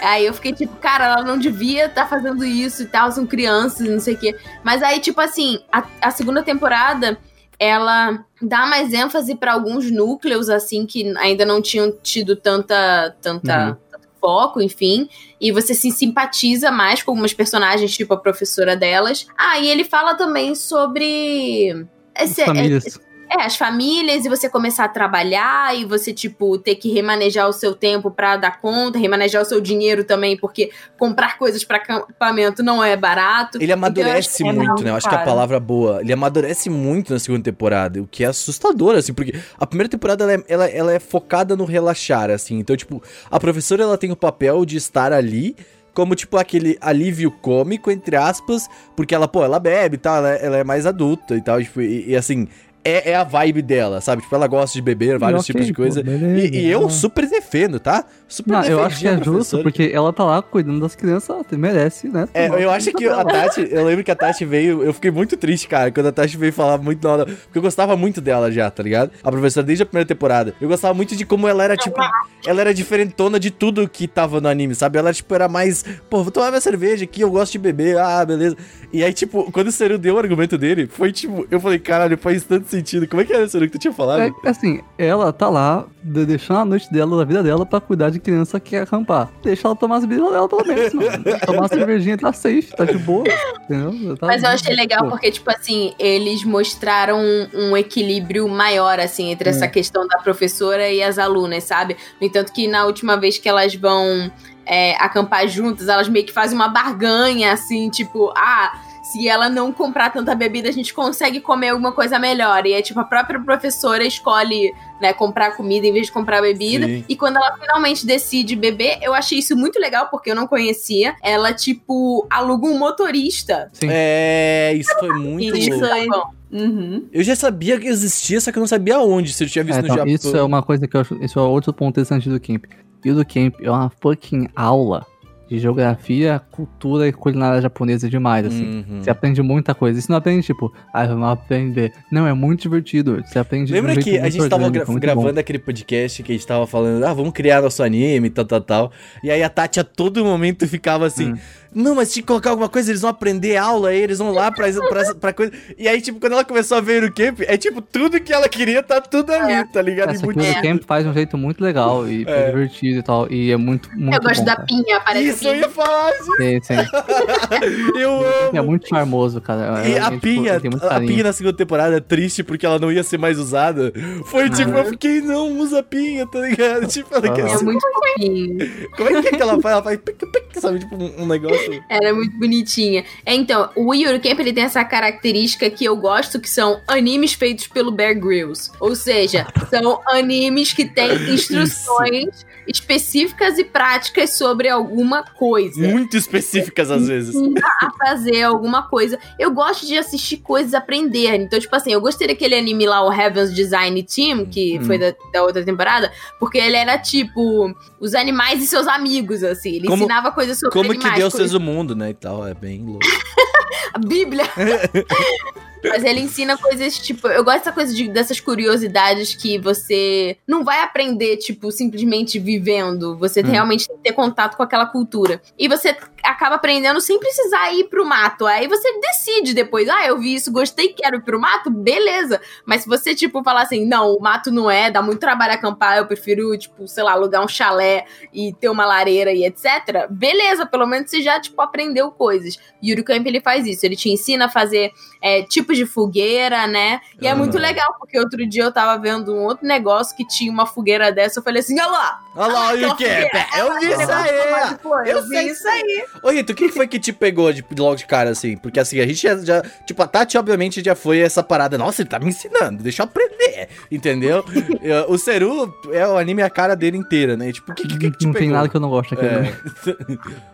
Aí 0.00 0.26
eu 0.26 0.34
fiquei 0.34 0.52
tipo, 0.52 0.74
cara, 0.76 1.04
ela 1.06 1.22
não 1.22 1.38
devia 1.38 1.86
estar 1.86 2.06
fazendo 2.08 2.44
isso 2.44 2.82
e 2.82 2.86
tal, 2.86 3.10
são 3.12 3.26
crianças 3.26 3.88
não 3.88 4.00
sei 4.00 4.14
o 4.14 4.18
quê. 4.18 4.36
Mas 4.64 4.82
aí, 4.82 5.00
tipo 5.00 5.20
assim, 5.20 5.60
a, 5.70 5.84
a 6.00 6.10
segunda 6.10 6.42
temporada, 6.42 7.18
ela 7.58 8.24
dá 8.40 8.66
mais 8.66 8.92
ênfase 8.92 9.34
pra 9.34 9.52
alguns 9.52 9.90
núcleos, 9.90 10.48
assim, 10.48 10.86
que 10.86 11.14
ainda 11.18 11.44
não 11.44 11.60
tinham 11.60 11.92
tido 12.02 12.34
tanta, 12.34 13.14
tanta 13.20 13.68
Uhum. 13.68 13.76
tanto 13.90 14.08
foco, 14.20 14.60
enfim. 14.60 15.08
E 15.40 15.50
você 15.50 15.74
se 15.74 15.90
simpatiza 15.90 16.70
mais 16.70 17.02
com 17.02 17.10
algumas 17.10 17.32
personagens, 17.32 17.94
tipo 17.94 18.14
a 18.14 18.16
professora 18.16 18.76
delas. 18.76 19.26
Ah, 19.36 19.58
e 19.58 19.68
ele 19.68 19.84
fala 19.84 20.14
também 20.14 20.54
sobre. 20.54 21.86
Esse, 22.14 22.44
famílias. 22.44 22.98
É, 23.30 23.44
as 23.44 23.56
famílias 23.56 24.24
e 24.24 24.28
você 24.28 24.48
começar 24.48 24.84
a 24.84 24.88
trabalhar 24.88 25.76
e 25.78 25.84
você, 25.84 26.12
tipo, 26.12 26.58
ter 26.58 26.74
que 26.74 26.92
remanejar 26.92 27.48
o 27.48 27.52
seu 27.52 27.74
tempo 27.74 28.10
pra 28.10 28.36
dar 28.36 28.60
conta, 28.60 28.98
remanejar 28.98 29.42
o 29.42 29.44
seu 29.44 29.60
dinheiro 29.60 30.02
também, 30.02 30.36
porque 30.36 30.70
comprar 30.98 31.38
coisas 31.38 31.62
pra 31.62 31.76
acampamento 31.76 32.60
não 32.60 32.82
é 32.82 32.96
barato. 32.96 33.58
Ele 33.62 33.72
amadurece 33.72 34.42
que 34.42 34.48
é 34.48 34.52
muito, 34.52 34.66
muito 34.66 34.82
né? 34.82 34.90
Eu 34.90 34.96
acho 34.96 35.08
que 35.08 35.14
a 35.14 35.18
caro. 35.18 35.30
palavra 35.30 35.60
boa. 35.60 36.00
Ele 36.00 36.12
amadurece 36.12 36.68
muito 36.68 37.12
na 37.12 37.20
segunda 37.20 37.44
temporada, 37.44 38.02
o 38.02 38.06
que 38.06 38.24
é 38.24 38.26
assustador, 38.26 38.96
assim, 38.96 39.14
porque 39.14 39.38
a 39.56 39.66
primeira 39.66 39.88
temporada 39.88 40.24
ela 40.24 40.32
é, 40.32 40.44
ela, 40.48 40.66
ela 40.66 40.92
é 40.92 40.98
focada 40.98 41.54
no 41.54 41.64
relaxar, 41.64 42.30
assim. 42.30 42.58
Então, 42.58 42.76
tipo, 42.76 43.00
a 43.30 43.38
professora 43.38 43.84
ela 43.84 43.96
tem 43.96 44.10
o 44.10 44.16
papel 44.16 44.64
de 44.64 44.76
estar 44.76 45.12
ali. 45.12 45.54
Como, 45.92 46.14
tipo, 46.14 46.36
aquele 46.36 46.78
alívio 46.80 47.32
cômico, 47.32 47.90
entre 47.90 48.14
aspas, 48.14 48.68
porque 48.94 49.12
ela, 49.12 49.26
pô, 49.26 49.42
ela 49.42 49.58
bebe 49.58 49.96
e 49.96 49.98
tal, 49.98 50.18
ela, 50.18 50.30
ela 50.30 50.56
é 50.56 50.62
mais 50.62 50.86
adulta 50.86 51.34
e 51.34 51.42
tal, 51.42 51.60
tipo, 51.60 51.80
e, 51.80 52.10
e, 52.10 52.16
assim, 52.16 52.46
é, 52.84 53.10
é 53.10 53.14
a 53.14 53.24
vibe 53.24 53.62
dela, 53.62 54.00
sabe? 54.00 54.22
Tipo, 54.22 54.34
ela 54.34 54.46
gosta 54.46 54.72
de 54.74 54.82
beber 54.82 55.18
vários 55.18 55.42
Ok, 55.42 55.46
tipos 55.52 55.66
de 55.66 55.72
pô, 55.72 55.82
coisa. 55.82 56.02
beleza, 56.02 56.54
E, 56.56 56.60
e 56.60 56.70
eu 56.70 56.82
tá. 56.82 56.88
super 56.90 57.28
defendo, 57.28 57.78
tá? 57.78 58.04
Super 58.26 58.52
Não, 58.52 58.64
eu 58.64 58.82
acho 58.82 59.00
que 59.00 59.08
é 59.08 59.22
justo, 59.22 59.62
porque 59.62 59.90
ela 59.92 60.12
tá 60.12 60.24
lá 60.24 60.40
cuidando 60.40 60.80
das 60.80 60.94
crianças, 60.94 61.28
ela 61.30 61.44
merece, 61.58 62.08
né? 62.08 62.28
É, 62.32 62.46
eu 62.46 62.70
acho 62.70 62.92
que 62.92 63.06
a 63.06 63.24
Tati, 63.24 63.68
eu 63.70 63.84
lembro 63.84 64.04
que 64.04 64.10
a 64.10 64.16
Tati 64.16 64.44
veio, 64.44 64.82
eu 64.82 64.94
fiquei 64.94 65.10
muito 65.10 65.36
triste, 65.36 65.68
cara, 65.68 65.90
quando 65.90 66.06
a 66.06 66.12
Tati 66.12 66.36
veio 66.36 66.52
falar 66.52 66.78
muito 66.78 67.06
na 67.06 67.12
hora, 67.12 67.26
porque 67.26 67.58
eu 67.58 67.62
gostava 67.62 67.96
muito 67.96 68.20
dela 68.20 68.50
já, 68.50 68.70
tá 68.70 68.82
ligado? 68.82 69.10
A 69.22 69.30
professora 69.30 69.66
desde 69.66 69.82
a 69.82 69.86
primeira 69.86 70.06
temporada. 70.06 70.54
Eu 70.60 70.68
gostava 70.68 70.94
muito 70.94 71.14
de 71.16 71.26
como 71.26 71.46
ela 71.48 71.62
era, 71.64 71.76
tipo, 71.76 72.00
ela 72.46 72.60
era 72.60 72.72
diferentona 72.72 73.38
de 73.38 73.50
tudo 73.50 73.88
que 73.88 74.06
tava 74.08 74.40
no 74.40 74.48
anime, 74.48 74.74
sabe? 74.74 74.98
Ela, 74.98 75.12
tipo, 75.12 75.34
era 75.34 75.48
mais, 75.48 75.84
pô, 76.08 76.22
vou 76.22 76.30
tomar 76.32 76.48
minha 76.50 76.60
cerveja 76.60 77.04
aqui, 77.04 77.20
eu 77.20 77.30
gosto 77.30 77.52
de 77.52 77.58
beber, 77.58 77.98
ah, 77.98 78.24
beleza. 78.24 78.56
E 78.92 79.04
aí, 79.04 79.12
tipo, 79.12 79.50
quando 79.52 79.68
o 79.68 79.72
Seru 79.72 79.98
deu 79.98 80.14
o 80.14 80.18
argumento 80.18 80.56
dele, 80.56 80.86
foi 80.86 81.12
tipo, 81.12 81.46
eu 81.50 81.60
falei, 81.60 81.78
caralho, 81.78 82.16
faz 82.16 82.44
tanto 82.44 82.69
sentido. 82.70 83.06
Como 83.08 83.20
é 83.20 83.24
que 83.24 83.32
era, 83.32 83.48
Seru, 83.48 83.66
que 83.66 83.72
tu 83.72 83.78
tinha 83.78 83.92
falado? 83.92 84.20
É, 84.22 84.48
assim, 84.48 84.80
ela 84.96 85.32
tá 85.32 85.48
lá, 85.48 85.84
de- 86.02 86.24
deixando 86.26 86.58
a 86.60 86.64
noite 86.64 86.90
dela, 86.92 87.16
da 87.18 87.24
vida 87.24 87.42
dela, 87.42 87.66
pra 87.66 87.80
cuidar 87.80 88.10
de 88.10 88.18
criança 88.20 88.58
que 88.60 88.70
quer 88.70 88.82
acampar. 88.82 89.30
Deixa 89.42 89.66
ela 89.68 89.76
tomar 89.76 89.96
as 89.96 90.04
bebidas 90.04 90.30
dela, 90.32 90.48
pelo 90.48 90.66
menos, 90.66 90.92
mano. 90.94 91.24
Tomar 91.46 91.58
uma 91.62 91.68
cervejinha 91.68 92.16
tá 92.16 92.32
safe, 92.32 92.68
tá 92.76 92.84
de 92.84 92.98
boa, 92.98 93.24
entendeu? 93.64 94.16
Tá- 94.16 94.26
Mas 94.26 94.42
eu 94.42 94.48
achei 94.50 94.74
legal 94.74 95.08
porque, 95.08 95.30
tipo 95.30 95.50
assim, 95.50 95.92
eles 95.98 96.44
mostraram 96.44 97.18
um, 97.20 97.48
um 97.70 97.76
equilíbrio 97.76 98.48
maior, 98.48 98.98
assim, 99.00 99.30
entre 99.30 99.50
essa 99.50 99.66
questão 99.68 100.06
da 100.06 100.18
professora 100.18 100.88
e 100.88 101.02
as 101.02 101.18
alunas, 101.18 101.64
sabe? 101.64 101.96
No 102.20 102.26
entanto, 102.26 102.52
que 102.52 102.66
na 102.68 102.84
última 102.86 103.16
vez 103.16 103.38
que 103.38 103.48
elas 103.48 103.74
vão 103.74 104.30
é, 104.66 104.94
acampar 104.96 105.48
juntas, 105.48 105.88
elas 105.88 106.08
meio 106.08 106.24
que 106.24 106.32
fazem 106.32 106.56
uma 106.56 106.68
barganha, 106.68 107.52
assim, 107.52 107.90
tipo, 107.90 108.32
ah. 108.36 108.72
Se 109.12 109.26
ela 109.28 109.48
não 109.48 109.72
comprar 109.72 110.10
tanta 110.10 110.34
bebida, 110.34 110.68
a 110.68 110.72
gente 110.72 110.94
consegue 110.94 111.40
comer 111.40 111.70
alguma 111.70 111.92
coisa 111.92 112.18
melhor. 112.18 112.64
E 112.66 112.72
é 112.72 112.82
tipo, 112.82 113.00
a 113.00 113.04
própria 113.04 113.40
professora 113.40 114.04
escolhe, 114.04 114.72
né, 115.00 115.12
comprar 115.12 115.56
comida 115.56 115.86
em 115.86 115.92
vez 115.92 116.06
de 116.06 116.12
comprar 116.12 116.40
bebida. 116.40 116.86
Sim. 116.86 117.04
E 117.08 117.16
quando 117.16 117.36
ela 117.36 117.56
finalmente 117.58 118.06
decide 118.06 118.54
beber, 118.54 118.98
eu 119.02 119.12
achei 119.12 119.38
isso 119.38 119.56
muito 119.56 119.80
legal, 119.80 120.08
porque 120.10 120.30
eu 120.30 120.34
não 120.34 120.46
conhecia. 120.46 121.14
Ela, 121.22 121.52
tipo, 121.52 122.26
aluga 122.30 122.66
um 122.66 122.78
motorista. 122.78 123.68
Sim. 123.72 123.88
É, 123.90 124.72
isso 124.74 124.94
foi 124.98 125.12
muito 125.14 125.56
Isso 125.56 125.70
louco. 125.70 125.86
aí. 125.86 126.06
Bom. 126.06 126.30
Uhum. 126.52 127.06
Eu 127.12 127.22
já 127.22 127.36
sabia 127.36 127.78
que 127.78 127.86
existia, 127.86 128.40
só 128.40 128.50
que 128.50 128.58
eu 128.58 128.60
não 128.60 128.66
sabia 128.68 128.98
onde, 129.00 129.32
se 129.32 129.44
eu 129.44 129.48
tinha 129.48 129.64
visto 129.64 129.78
É, 129.78 129.82
no 129.82 129.86
então, 129.86 129.96
Japão. 129.98 130.12
isso 130.14 130.36
é 130.36 130.42
uma 130.42 130.62
coisa 130.62 130.86
que 130.86 130.96
eu 130.96 131.00
acho. 131.00 131.14
Isso 131.24 131.38
é 131.38 131.42
outro 131.42 131.72
ponto 131.72 131.90
interessante 131.90 132.28
do 132.28 132.40
Camp. 132.40 132.64
E 133.04 133.10
o 133.10 133.14
do 133.14 133.24
Camp 133.24 133.54
é 133.62 133.70
uma 133.70 133.90
fucking 134.02 134.48
aula 134.54 135.06
de 135.50 135.58
geografia, 135.58 136.40
cultura 136.50 137.08
e 137.08 137.12
culinária 137.12 137.60
japonesa 137.60 138.08
demais, 138.08 138.46
assim. 138.46 138.84
Uhum. 138.88 139.02
Você 139.02 139.10
aprende 139.10 139.42
muita 139.42 139.74
coisa. 139.74 139.98
Isso 139.98 140.08
não 140.10 140.16
aprende, 140.18 140.46
tipo, 140.46 140.72
ah, 140.94 141.04
vamos 141.06 141.28
aprender. 141.28 141.92
Não, 142.10 142.26
é 142.26 142.32
muito 142.32 142.62
divertido. 142.62 143.20
Você 143.26 143.38
aprende 143.38 143.66
de 143.66 143.72
Lembra 143.72 143.96
que 143.96 144.16
a 144.18 144.30
gente 144.30 144.48
tava 144.48 144.70
gra- 144.70 144.84
gravando 144.84 145.34
bom. 145.34 145.40
aquele 145.40 145.58
podcast 145.58 146.22
que 146.22 146.30
a 146.32 146.34
gente 146.36 146.46
tava 146.46 146.66
falando, 146.68 147.02
ah, 147.04 147.12
vamos 147.12 147.32
criar 147.32 147.60
nosso 147.60 147.82
anime 147.82 148.30
tal, 148.30 148.44
tal, 148.44 148.60
tal. 148.60 148.92
E 149.24 149.30
aí 149.30 149.42
a 149.42 149.48
Tati 149.48 149.80
a 149.80 149.84
todo 149.84 150.24
momento 150.24 150.68
ficava 150.68 151.06
assim, 151.06 151.32
Hum. 151.32 151.38
Não, 151.74 151.94
mas 151.94 152.08
se 152.08 152.22
colocar 152.22 152.50
alguma 152.50 152.68
coisa, 152.68 152.90
eles 152.90 153.00
vão 153.00 153.10
aprender 153.10 153.56
aula 153.56 153.90
aí, 153.90 154.00
eles 154.00 154.18
vão 154.18 154.32
lá 154.32 154.50
pra, 154.50 154.66
pra, 154.72 155.14
pra 155.14 155.32
coisa. 155.32 155.52
E 155.78 155.86
aí, 155.88 156.00
tipo, 156.00 156.18
quando 156.20 156.32
ela 156.32 156.44
começou 156.44 156.78
a 156.78 156.80
ver 156.80 157.04
o 157.04 157.12
camp, 157.12 157.40
é 157.42 157.56
tipo, 157.56 157.80
tudo 157.80 158.20
que 158.20 158.32
ela 158.32 158.48
queria 158.48 158.82
tá 158.82 159.00
tudo 159.00 159.30
ali, 159.32 159.64
tá 159.72 159.80
ligado? 159.82 160.10
E 160.12 160.14
Essa 160.16 160.26
É. 160.26 160.54
do 160.54 160.62
Camp 160.62 160.82
faz 160.86 161.04
de 161.04 161.10
um 161.10 161.14
jeito 161.14 161.36
muito 161.38 161.62
legal 161.62 162.08
e 162.08 162.24
É. 162.26 162.46
divertido 162.46 162.98
e 163.00 163.02
tal. 163.02 163.30
E 163.30 163.50
é 163.52 163.56
muito, 163.56 163.88
muito 163.96 164.14
eu 164.16 164.20
gosto 164.22 164.40
bom, 164.40 164.44
da 164.46 164.56
cara. 164.56 164.66
pinha, 164.66 164.96
aparece 164.96 165.28
Isso, 165.28 165.38
isso, 165.38 165.48
eu 165.48 165.54
ia 165.56 165.68
falar 165.68 166.10
isso. 166.14 166.36
Sim, 166.36 166.60
sim. 166.62 166.74
Eu 167.98 168.10
É 168.52 168.58
amo. 168.58 168.68
muito 168.70 168.88
charmoso, 168.88 169.40
cara. 169.40 169.86
E 169.86 169.94
É, 169.94 170.00
a 170.00 170.04
tipo, 170.10 170.20
Pinha, 170.20 170.56
a. 170.56 171.00
Pinha 171.00 171.24
na 171.24 171.32
segunda 171.32 171.56
temporada 171.56 171.96
é 171.96 172.00
triste 172.00 172.42
porque 172.42 172.64
ela 172.66 172.78
não 172.78 172.90
ia 172.92 173.02
ser 173.02 173.18
mais 173.18 173.38
usada. 173.38 173.92
Foi 174.26 174.48
tipo, 174.50 174.70
eu 174.70 174.84
fiquei, 174.86 175.20
não, 175.20 175.58
usa 175.58 175.80
a 175.80 175.82
Pinha, 175.82 176.26
tá 176.26 176.40
ligado? 176.40 176.86
Tipo, 176.90 177.14
ela 177.14 177.32
quer 177.34 177.44
Aham. 177.44 177.58
É 177.60 177.62
muito 177.62 177.80
fofinho. 177.92 178.58
Como 178.96 179.08
é 179.16 179.22
que, 179.22 179.28
é 179.28 179.30
que 179.32 179.42
ela 179.42 179.60
faz? 179.60 179.72
Ela 179.74 179.82
faz, 179.82 179.98
pic, 179.98 180.16
pic, 180.18 180.60
sabe, 180.60 180.78
tipo, 180.80 180.96
um, 180.96 181.22
um 181.22 181.26
negócio. 181.68 181.84
Ela 181.88 182.08
é 182.08 182.12
muito 182.12 182.36
bonitinha. 182.36 183.04
É, 183.24 183.34
então, 183.34 183.70
o 183.76 183.94
Yuri 183.94 184.18
Camp 184.20 184.40
ele 184.40 184.52
tem 184.52 184.64
essa 184.64 184.84
característica 184.84 185.68
que 185.70 185.84
eu 185.84 185.96
gosto, 185.96 186.40
que 186.40 186.48
são 186.48 186.80
animes 186.86 187.32
feitos 187.32 187.66
pelo 187.66 187.90
Bear 187.90 188.18
Grylls. 188.18 188.70
Ou 188.80 188.94
seja, 188.96 189.46
são 189.68 190.00
animes 190.08 190.72
que 190.72 190.84
têm 190.84 191.12
instruções 191.32 192.46
específicas 192.66 193.58
e 193.58 193.64
práticas 193.64 194.30
sobre 194.36 194.68
alguma 194.68 195.22
coisa. 195.22 195.80
Muito 195.80 196.16
específicas 196.16 196.90
às 196.90 197.06
vezes. 197.08 197.34
a 197.82 197.90
fazer 198.06 198.42
alguma 198.42 198.82
coisa. 198.88 199.18
Eu 199.38 199.50
gosto 199.52 199.86
de 199.86 199.96
assistir 199.98 200.38
coisas 200.38 200.72
aprender. 200.74 201.34
Então, 201.34 201.58
tipo 201.58 201.74
assim, 201.74 201.92
eu 201.92 202.00
gostei 202.00 202.28
daquele 202.28 202.54
anime 202.54 202.86
lá, 202.86 203.02
o 203.04 203.12
Heaven's 203.12 203.52
Design 203.54 204.00
Team, 204.02 204.46
que 204.46 204.78
Hum. 204.78 204.84
foi 204.84 204.98
da, 204.98 205.14
da 205.32 205.42
outra 205.42 205.64
temporada, 205.64 206.12
porque 206.38 206.58
ele 206.58 206.76
era 206.76 206.96
tipo 206.98 207.74
os 207.98 208.14
animais 208.14 208.62
e 208.62 208.66
seus 208.66 208.86
amigos, 208.86 209.42
assim. 209.42 209.76
Ele 209.76 209.86
Como- 209.88 210.02
ensinava 210.04 210.30
coisas 210.32 210.58
sobre 210.58 210.72
Como 210.72 210.90
que 210.90 210.96
animais. 210.96 211.18
Deus 211.18 211.32
coisas- 211.32 211.49
fez 211.49 211.49
o 211.54 211.60
mundo, 211.60 211.94
né? 211.94 212.10
E 212.10 212.14
tal, 212.14 212.46
é 212.46 212.54
bem 212.54 212.84
louco. 212.84 213.06
A 213.94 213.98
Bíblia. 213.98 214.44
Mas 215.84 216.04
ele 216.04 216.20
ensina 216.20 216.56
coisas, 216.56 216.98
tipo, 216.98 217.26
eu 217.28 217.42
gosto 217.44 217.58
dessa 217.58 217.72
coisa 217.72 217.94
de, 217.94 218.08
dessas 218.08 218.40
curiosidades 218.40 219.34
que 219.34 219.58
você 219.58 220.36
não 220.46 220.64
vai 220.64 220.82
aprender, 220.82 221.36
tipo, 221.38 221.70
simplesmente 221.70 222.38
vivendo. 222.38 223.16
Você 223.18 223.40
Hum. 223.40 223.46
realmente 223.50 223.86
tem 223.88 223.96
que 223.96 224.02
ter 224.02 224.12
contato 224.12 224.56
com 224.56 224.62
aquela 224.62 224.86
cultura. 224.86 225.40
E 225.58 225.68
você 225.68 225.96
acaba 226.22 226.56
aprendendo 226.56 227.00
sem 227.00 227.18
precisar 227.18 227.72
ir 227.72 227.84
pro 227.84 228.04
mato. 228.06 228.46
Aí 228.46 228.66
você 228.68 228.88
decide 229.00 229.54
depois, 229.54 229.88
ah, 229.88 230.06
eu 230.06 230.18
vi 230.18 230.34
isso, 230.34 230.52
gostei, 230.52 230.88
quero 230.88 231.16
ir 231.16 231.22
pro 231.22 231.40
mato, 231.40 231.70
beleza. 231.70 232.40
Mas 232.66 232.82
se 232.82 232.88
você, 232.88 233.14
tipo, 233.14 233.42
falar 233.42 233.62
assim, 233.62 233.86
não, 233.86 234.14
o 234.14 234.20
mato 234.20 234.50
não 234.50 234.70
é, 234.70 234.90
dá 234.90 235.00
muito 235.00 235.20
trabalho 235.20 235.54
acampar, 235.54 235.96
eu 235.98 236.06
prefiro, 236.06 236.56
tipo, 236.58 236.86
sei 236.86 237.02
lá, 237.02 237.12
alugar 237.12 237.42
um 237.44 237.48
chalé 237.48 238.04
e 238.32 238.52
ter 238.52 238.68
uma 238.68 238.84
lareira 238.84 239.32
e 239.32 239.44
etc. 239.44 240.06
Beleza, 240.10 240.66
pelo 240.66 240.86
menos 240.86 241.10
você 241.10 241.22
já, 241.22 241.40
tipo, 241.40 241.60
aprendeu 241.60 242.10
coisas. 242.10 242.58
Yuri 242.82 243.02
Camp, 243.02 243.26
ele 243.26 243.40
faz 243.40 243.66
isso, 243.66 243.84
ele 243.86 243.96
te 243.96 244.10
ensina 244.10 244.46
a 244.46 244.48
fazer 244.48 244.92
é, 245.20 245.42
tipos 245.42 245.76
de 245.76 245.84
fogueira, 245.86 246.66
né? 246.66 247.00
E 247.20 247.26
é 247.26 247.30
Ah. 247.30 247.36
muito 247.36 247.58
legal, 247.58 247.94
porque 247.98 248.18
outro 248.18 248.46
dia 248.48 248.62
eu 248.64 248.72
tava 248.72 249.00
vendo 249.00 249.34
um 249.34 249.44
outro 249.44 249.66
negócio 249.66 250.16
que 250.16 250.26
tinha 250.26 250.50
uma 250.50 250.66
fogueira 250.66 251.12
dessa, 251.12 251.40
eu 251.40 251.42
falei 251.44 251.60
assim, 251.60 251.78
olha 251.80 251.90
lá! 251.90 252.20
Olha 252.36 252.52
lá, 252.52 252.70
aquela 252.72 252.92
o 252.92 252.96
que 252.96 253.04
é? 253.04 253.28
fogueira, 253.28 253.46
Eu 253.58 253.78
vi 253.80 253.92
isso 253.92 254.12
aí! 254.12 255.10
Eu 255.10 255.28
vi 255.28 255.46
isso 255.48 255.68
aí. 255.68 256.04
Ô, 256.22 256.30
Rito, 256.30 256.52
o 256.52 256.56
que 256.56 256.68
foi 256.70 256.86
que 256.88 256.98
te 256.98 257.12
pegou 257.12 257.52
de, 257.52 257.64
logo 257.78 257.96
de 257.96 258.06
cara, 258.06 258.30
assim? 258.30 258.56
Porque 258.56 258.80
assim, 258.80 259.00
a 259.00 259.06
gente 259.06 259.22
já, 259.22 259.36
já- 259.38 259.62
Tipo, 259.86 260.02
a 260.02 260.06
Tati, 260.06 260.38
obviamente, 260.38 260.82
já 260.82 260.94
foi 260.94 261.18
essa 261.20 261.42
parada. 261.42 261.76
Nossa, 261.76 262.02
ele 262.02 262.08
tá 262.08 262.18
me 262.18 262.26
ensinando, 262.28 262.82
deixa 262.82 263.02
eu 263.02 263.04
aprender. 263.04 263.68
Entendeu? 263.90 264.44
Eu- 264.82 265.10
o 265.10 265.18
Seru 265.18 265.74
é 265.92 266.06
o 266.06 266.16
anime 266.16 266.42
a 266.42 266.50
cara 266.50 266.74
dele 266.74 266.96
inteira, 266.96 267.36
né? 267.36 267.52
Tipo, 267.52 267.72
o 267.72 267.74
que, 267.74 267.86
que, 267.86 267.98
que 267.98 268.10
te 268.18 268.26
Não 268.26 268.32
pegou? 268.32 268.38
tem 268.38 268.48
nada 268.50 268.68
que 268.68 268.76
eu 268.76 268.80
não 268.80 268.88
gosto 268.90 269.14
aqui. 269.14 269.24
né? 269.24 269.54
É. 269.86 270.40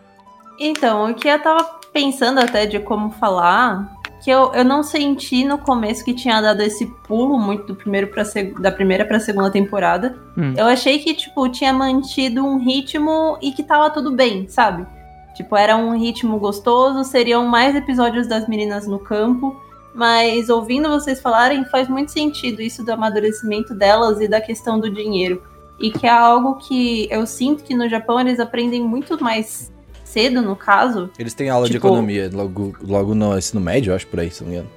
Então, 0.59 1.11
o 1.11 1.13
que 1.13 1.27
eu 1.27 1.39
tava 1.41 1.63
pensando 1.93 2.39
até 2.39 2.65
de 2.65 2.79
como 2.79 3.11
falar, 3.11 3.91
que 4.27 4.31
eu, 4.31 4.51
eu 4.53 4.65
não 4.65 4.83
senti 4.83 5.45
no 5.45 5.57
começo 5.57 6.03
que 6.03 6.13
tinha 6.13 6.41
dado 6.41 6.59
esse 6.61 6.85
pulo 7.07 7.39
muito 7.39 7.67
do 7.67 7.75
primeiro 7.77 8.11
seg- 8.25 8.59
da 8.59 8.69
primeira 8.69 9.05
pra 9.05 9.21
segunda 9.21 9.49
temporada. 9.49 10.17
Hum. 10.37 10.53
Eu 10.57 10.65
achei 10.65 10.99
que, 10.99 11.13
tipo, 11.13 11.47
tinha 11.47 11.71
mantido 11.71 12.45
um 12.45 12.57
ritmo 12.57 13.37
e 13.41 13.53
que 13.53 13.63
tava 13.63 13.89
tudo 13.89 14.11
bem, 14.11 14.45
sabe? 14.49 14.85
Tipo, 15.33 15.55
era 15.55 15.77
um 15.77 15.97
ritmo 15.97 16.37
gostoso, 16.39 17.05
seriam 17.05 17.45
mais 17.47 17.73
episódios 17.73 18.27
das 18.27 18.49
meninas 18.49 18.85
no 18.85 18.99
campo. 18.99 19.55
Mas 19.95 20.49
ouvindo 20.49 20.89
vocês 20.89 21.21
falarem, 21.21 21.63
faz 21.63 21.87
muito 21.87 22.11
sentido 22.11 22.61
isso 22.61 22.83
do 22.83 22.91
amadurecimento 22.91 23.73
delas 23.73 24.19
e 24.19 24.27
da 24.27 24.41
questão 24.41 24.77
do 24.77 24.89
dinheiro. 24.89 25.41
E 25.79 25.89
que 25.89 26.05
é 26.05 26.09
algo 26.09 26.55
que 26.55 27.07
eu 27.09 27.25
sinto 27.25 27.63
que 27.63 27.73
no 27.73 27.87
Japão 27.87 28.19
eles 28.19 28.41
aprendem 28.41 28.83
muito 28.83 29.23
mais 29.23 29.71
cedo, 30.17 30.41
no 30.41 30.55
caso. 30.55 31.09
Eles 31.19 31.33
têm 31.33 31.49
aula 31.49 31.67
de 31.67 31.73
Tipo- 31.73 31.87
economia 31.87 32.29
logo, 32.33 32.75
logo 32.81 33.13
no 33.13 33.37
ensino 33.37 33.61
médio, 33.61 33.91
eu 33.91 33.95
acho, 33.95 34.07
por 34.07 34.19
aí, 34.19 34.31
se 34.31 34.41
não 34.43 34.49
me 34.49 34.55
engano. 34.55 34.71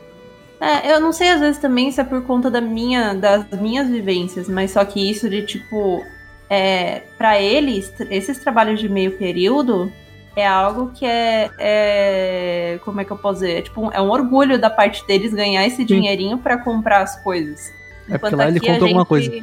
É, 0.61 0.93
eu 0.93 1.01
não 1.01 1.11
sei 1.13 1.31
às 1.31 1.41
vezes 1.41 1.59
também 1.59 1.91
se 1.91 1.99
é 2.01 2.05
por 2.05 2.23
conta 2.25 2.51
da 2.51 2.61
minha, 2.61 3.15
das 3.15 3.47
minhas 3.59 3.89
vivências, 3.89 4.47
mas 4.49 4.73
só 4.73 4.85
que 4.85 5.11
isso 5.11 5.31
de 5.31 5.41
tipo, 5.47 6.05
é, 6.51 7.03
para 7.17 7.41
eles, 7.41 7.91
esses 8.11 8.39
trabalhos 8.39 8.79
de 8.79 8.87
meio 8.87 9.13
período 9.13 9.91
é 10.37 10.47
algo 10.47 10.91
que 10.95 11.07
é, 11.07 11.51
é- 11.59 12.79
como 12.85 13.01
é 13.01 13.05
que 13.07 13.11
eu 13.11 13.17
posso 13.17 13.41
dizer? 13.41 13.59
É, 13.59 13.63
tipo, 13.63 13.81
um- 13.81 13.91
é 13.91 14.01
um 14.03 14.11
orgulho 14.11 14.59
da 14.61 14.69
parte 14.69 15.07
deles 15.07 15.33
ganhar 15.33 15.67
esse 15.67 15.83
dinheirinho 15.85 16.37
pra 16.37 16.59
comprar 16.59 17.01
as 17.03 17.17
coisas. 17.23 17.73
É 18.09 18.19
porque 18.19 18.35
Enquanto 18.35 18.37
lá 18.37 18.49
ele 18.49 18.61
conta 18.61 18.73
alguma 18.85 19.01
gente- 19.01 19.07
coisa. 19.09 19.43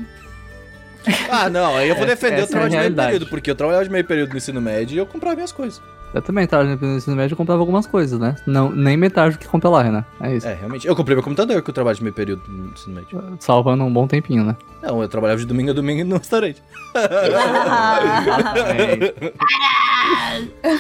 Ah, 1.30 1.50
não, 1.50 1.76
aí 1.76 1.90
eu 1.90 1.96
vou 1.96 2.06
defender 2.06 2.42
o 2.42 2.44
é 2.44 2.48
trabalho 2.48 2.72
de 2.72 2.78
meio 2.78 2.96
período, 2.96 3.28
porque 3.28 3.52
eu 3.52 3.56
trabalhava 3.56 3.84
de 3.84 3.92
meio 3.92 4.06
período 4.06 4.32
no 4.32 4.38
ensino 4.38 4.62
médio 4.62 4.96
e 4.96 4.98
eu 4.98 5.06
comprava 5.06 5.36
minhas 5.36 5.52
coisas. 5.52 5.82
Eu 6.14 6.22
também 6.22 6.48
tava 6.48 6.64
no 6.64 6.98
ensino 6.98 7.16
médio 7.16 7.36
e 7.36 7.38
comprava 7.38 7.62
algumas 7.62 7.86
coisas, 7.86 8.18
né? 8.18 8.36
Não, 8.46 8.72
nem 8.72 8.96
metade 8.96 9.36
do 9.36 9.40
que 9.40 9.48
compra 9.48 9.70
lá, 9.70 9.84
né? 9.84 10.06
É 10.22 10.36
isso. 10.36 10.48
É, 10.48 10.54
realmente. 10.54 10.88
Eu 10.88 10.96
comprei 10.96 11.16
meu 11.16 11.24
computador 11.24 11.62
com 11.62 11.70
o 11.70 11.74
trabalho 11.74 11.98
de 11.98 12.04
meio 12.04 12.16
período 12.16 12.44
no 12.48 12.72
ensino 12.72 12.96
médio. 12.96 13.38
Salvando 13.40 13.84
um 13.84 13.92
bom 13.92 14.08
tempinho, 14.08 14.44
né? 14.44 14.56
Não, 14.82 15.02
eu 15.02 15.10
trabalhava 15.10 15.40
de 15.40 15.46
domingo 15.46 15.72
a 15.72 15.74
domingo 15.74 16.06
no 16.06 16.16
restaurante. 16.18 16.64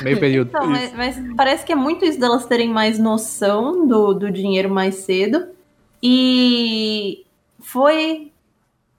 Meio 0.01 0.19
período. 0.19 0.47
Então, 0.47 0.65
mas, 0.65 0.93
mas 0.93 1.21
parece 1.35 1.65
que 1.65 1.73
é 1.73 1.75
muito 1.75 2.05
isso 2.05 2.19
delas 2.19 2.45
terem 2.45 2.69
mais 2.69 2.97
noção 2.97 3.85
do, 3.85 4.13
do 4.13 4.31
dinheiro 4.31 4.69
mais 4.69 4.95
cedo. 4.95 5.45
E 6.01 7.25
foi. 7.59 8.26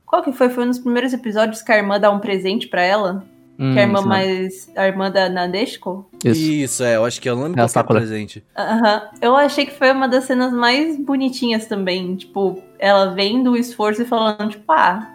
Qual 0.09 0.23
que 0.23 0.33
foi? 0.33 0.49
Foi 0.49 0.65
um 0.65 0.69
dos 0.69 0.79
primeiros 0.79 1.13
episódios 1.13 1.61
que 1.63 1.71
a 1.71 1.77
irmã 1.77 2.01
dá 2.01 2.11
um 2.11 2.19
presente 2.19 2.67
pra 2.69 2.83
ela. 2.83 3.25
Hum, 3.59 3.73
que 3.73 3.79
a 3.79 3.83
irmã 3.83 3.99
isso 3.99 4.03
não. 4.03 4.09
mais. 4.09 4.73
A 4.77 4.87
irmã 4.87 5.11
da 5.11 5.29
Nadeshko. 5.29 6.09
Isso. 6.25 6.41
Isso, 6.41 6.85
é, 6.85 6.97
eu 6.97 7.05
acho 7.05 7.21
que 7.21 7.29
eu 7.29 7.35
não 7.37 7.43
lembro 7.45 7.61
É 7.61 7.65
a 7.65 7.67
qual 7.67 7.73
que 7.73 7.79
é 7.79 7.83
Sakura. 7.83 8.01
presente. 8.01 8.45
Aham. 8.57 9.03
Eu 9.21 9.37
achei 9.37 9.67
que 9.67 9.73
foi 9.73 9.91
uma 9.93 10.09
das 10.09 10.25
cenas 10.25 10.53
mais 10.53 10.97
bonitinhas 10.97 11.67
também. 11.67 12.15
Tipo, 12.17 12.63
ela 12.79 13.13
vendo 13.15 13.51
o 13.53 13.57
esforço 13.57 14.03
e 14.03 14.05
falando, 14.05 14.49
tipo, 14.51 14.71
ah, 14.73 15.11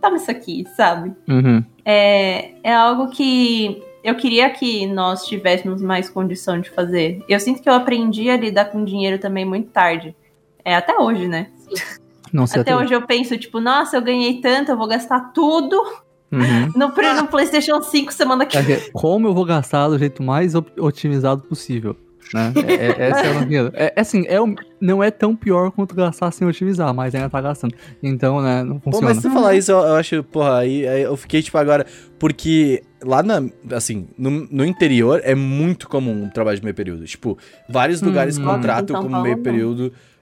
toma 0.00 0.16
isso 0.16 0.30
aqui, 0.30 0.64
sabe? 0.76 1.12
Uhum. 1.28 1.62
é, 1.84 2.52
é 2.62 2.74
algo 2.74 3.10
que 3.10 3.82
eu 4.02 4.16
queria 4.16 4.50
que 4.50 4.86
nós 4.86 5.26
tivéssemos 5.26 5.80
mais 5.80 6.08
condição 6.10 6.58
de 6.60 6.68
fazer. 6.70 7.22
Eu 7.28 7.38
sinto 7.38 7.62
que 7.62 7.68
eu 7.68 7.74
aprendi 7.74 8.28
a 8.30 8.36
lidar 8.36 8.64
com 8.66 8.84
dinheiro 8.84 9.18
também 9.18 9.44
muito 9.44 9.68
tarde. 9.70 10.16
É, 10.64 10.74
até 10.74 10.96
hoje, 10.98 11.28
né? 11.28 11.48
Não 12.32 12.46
sei 12.46 12.62
Até 12.62 12.74
hoje 12.74 12.92
eu 12.94 13.02
penso, 13.06 13.36
tipo, 13.36 13.60
nossa, 13.60 13.96
eu 13.96 14.02
ganhei 14.02 14.40
tanto, 14.40 14.70
eu 14.72 14.76
vou 14.76 14.86
gastar 14.88 15.32
tudo 15.32 15.76
Uhum. 16.32 16.72
no, 16.74 16.88
no 16.88 17.26
PlayStation 17.28 17.82
5 17.82 18.10
semana 18.12 18.46
que 18.46 18.56
É 18.56 18.62
que, 18.62 18.90
como 18.92 19.28
eu 19.28 19.34
vou 19.34 19.44
gastar 19.44 19.88
do 19.88 19.98
jeito 19.98 20.22
mais 20.22 20.54
otimizado 20.54 21.42
possível? 21.42 21.94
Né? 22.32 22.50
É, 22.66 22.86
é, 22.86 23.10
essa 23.10 23.26
é 23.26 23.36
a 23.36 23.40
minha- 23.44 23.70
é, 23.74 23.92
é 23.94 24.00
assim, 24.00 24.24
é, 24.26 24.36
não 24.80 25.04
é 25.04 25.10
tão 25.10 25.36
pior 25.36 25.70
quanto 25.70 25.94
gastar 25.94 26.30
sem 26.30 26.48
otimizar, 26.48 26.94
mas 26.94 27.14
ainda 27.14 27.28
tá 27.28 27.38
gastando. 27.42 27.74
Então, 28.02 28.40
né, 28.40 28.62
não 28.62 28.76
Pô, 28.78 28.84
funciona. 28.92 29.08
mas 29.08 29.16
se 29.18 29.22
você 29.24 29.30
falar 29.30 29.54
isso, 29.54 29.70
eu, 29.70 29.76
eu 29.80 29.94
acho, 29.96 30.22
porra, 30.24 30.60
aí, 30.60 30.88
aí 30.88 31.02
eu 31.02 31.14
fiquei, 31.18 31.42
tipo, 31.42 31.58
agora. 31.58 31.84
Porque 32.18 32.82
lá 33.02 33.22
na. 33.22 33.42
Assim, 33.72 34.08
no, 34.16 34.30
no 34.50 34.64
interior 34.64 35.20
é 35.24 35.34
muito 35.34 35.86
comum 35.86 36.24
o 36.24 36.30
trabalho 36.30 36.56
de 36.56 36.64
meio 36.64 36.74
período. 36.74 37.04
Tipo, 37.04 37.36
vários 37.68 38.00
Hum, 38.00 38.06
lugares 38.06 38.38
em 38.38 38.42
contratam 38.44 38.96
São 38.96 39.02
como 39.02 39.20
meio 39.20 39.36
não. 39.36 39.42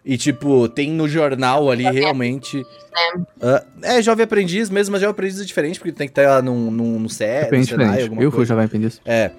E, 0.04 0.16
tipo, 0.16 0.68
tem 0.68 0.90
no 0.90 1.06
jornal 1.08 1.70
ali 1.70 1.84
realmente. 1.84 2.64
Ah, 3.42 3.62
é, 3.82 4.02
jovem 4.02 4.24
aprendiz 4.24 4.70
mesmo, 4.70 4.92
mas 4.92 5.00
jovem 5.00 5.12
aprendiz 5.12 5.40
é 5.40 5.44
diferente, 5.44 5.78
porque 5.78 5.92
tem 5.92 6.06
que 6.08 6.12
estar 6.12 6.28
lá 6.28 6.42
num, 6.42 6.70
num, 6.70 6.98
no 6.98 7.08
CE, 7.08 7.24
Depende 7.42 7.72
no 7.76 7.82
Senai, 7.82 8.02
alguma 8.02 8.22
Eu 8.22 8.30
fui 8.30 8.38
coisa. 8.38 8.48
já 8.48 8.54
vai 8.54 8.64
entender 8.64 8.86
isso. 8.88 9.00
É, 9.04 9.30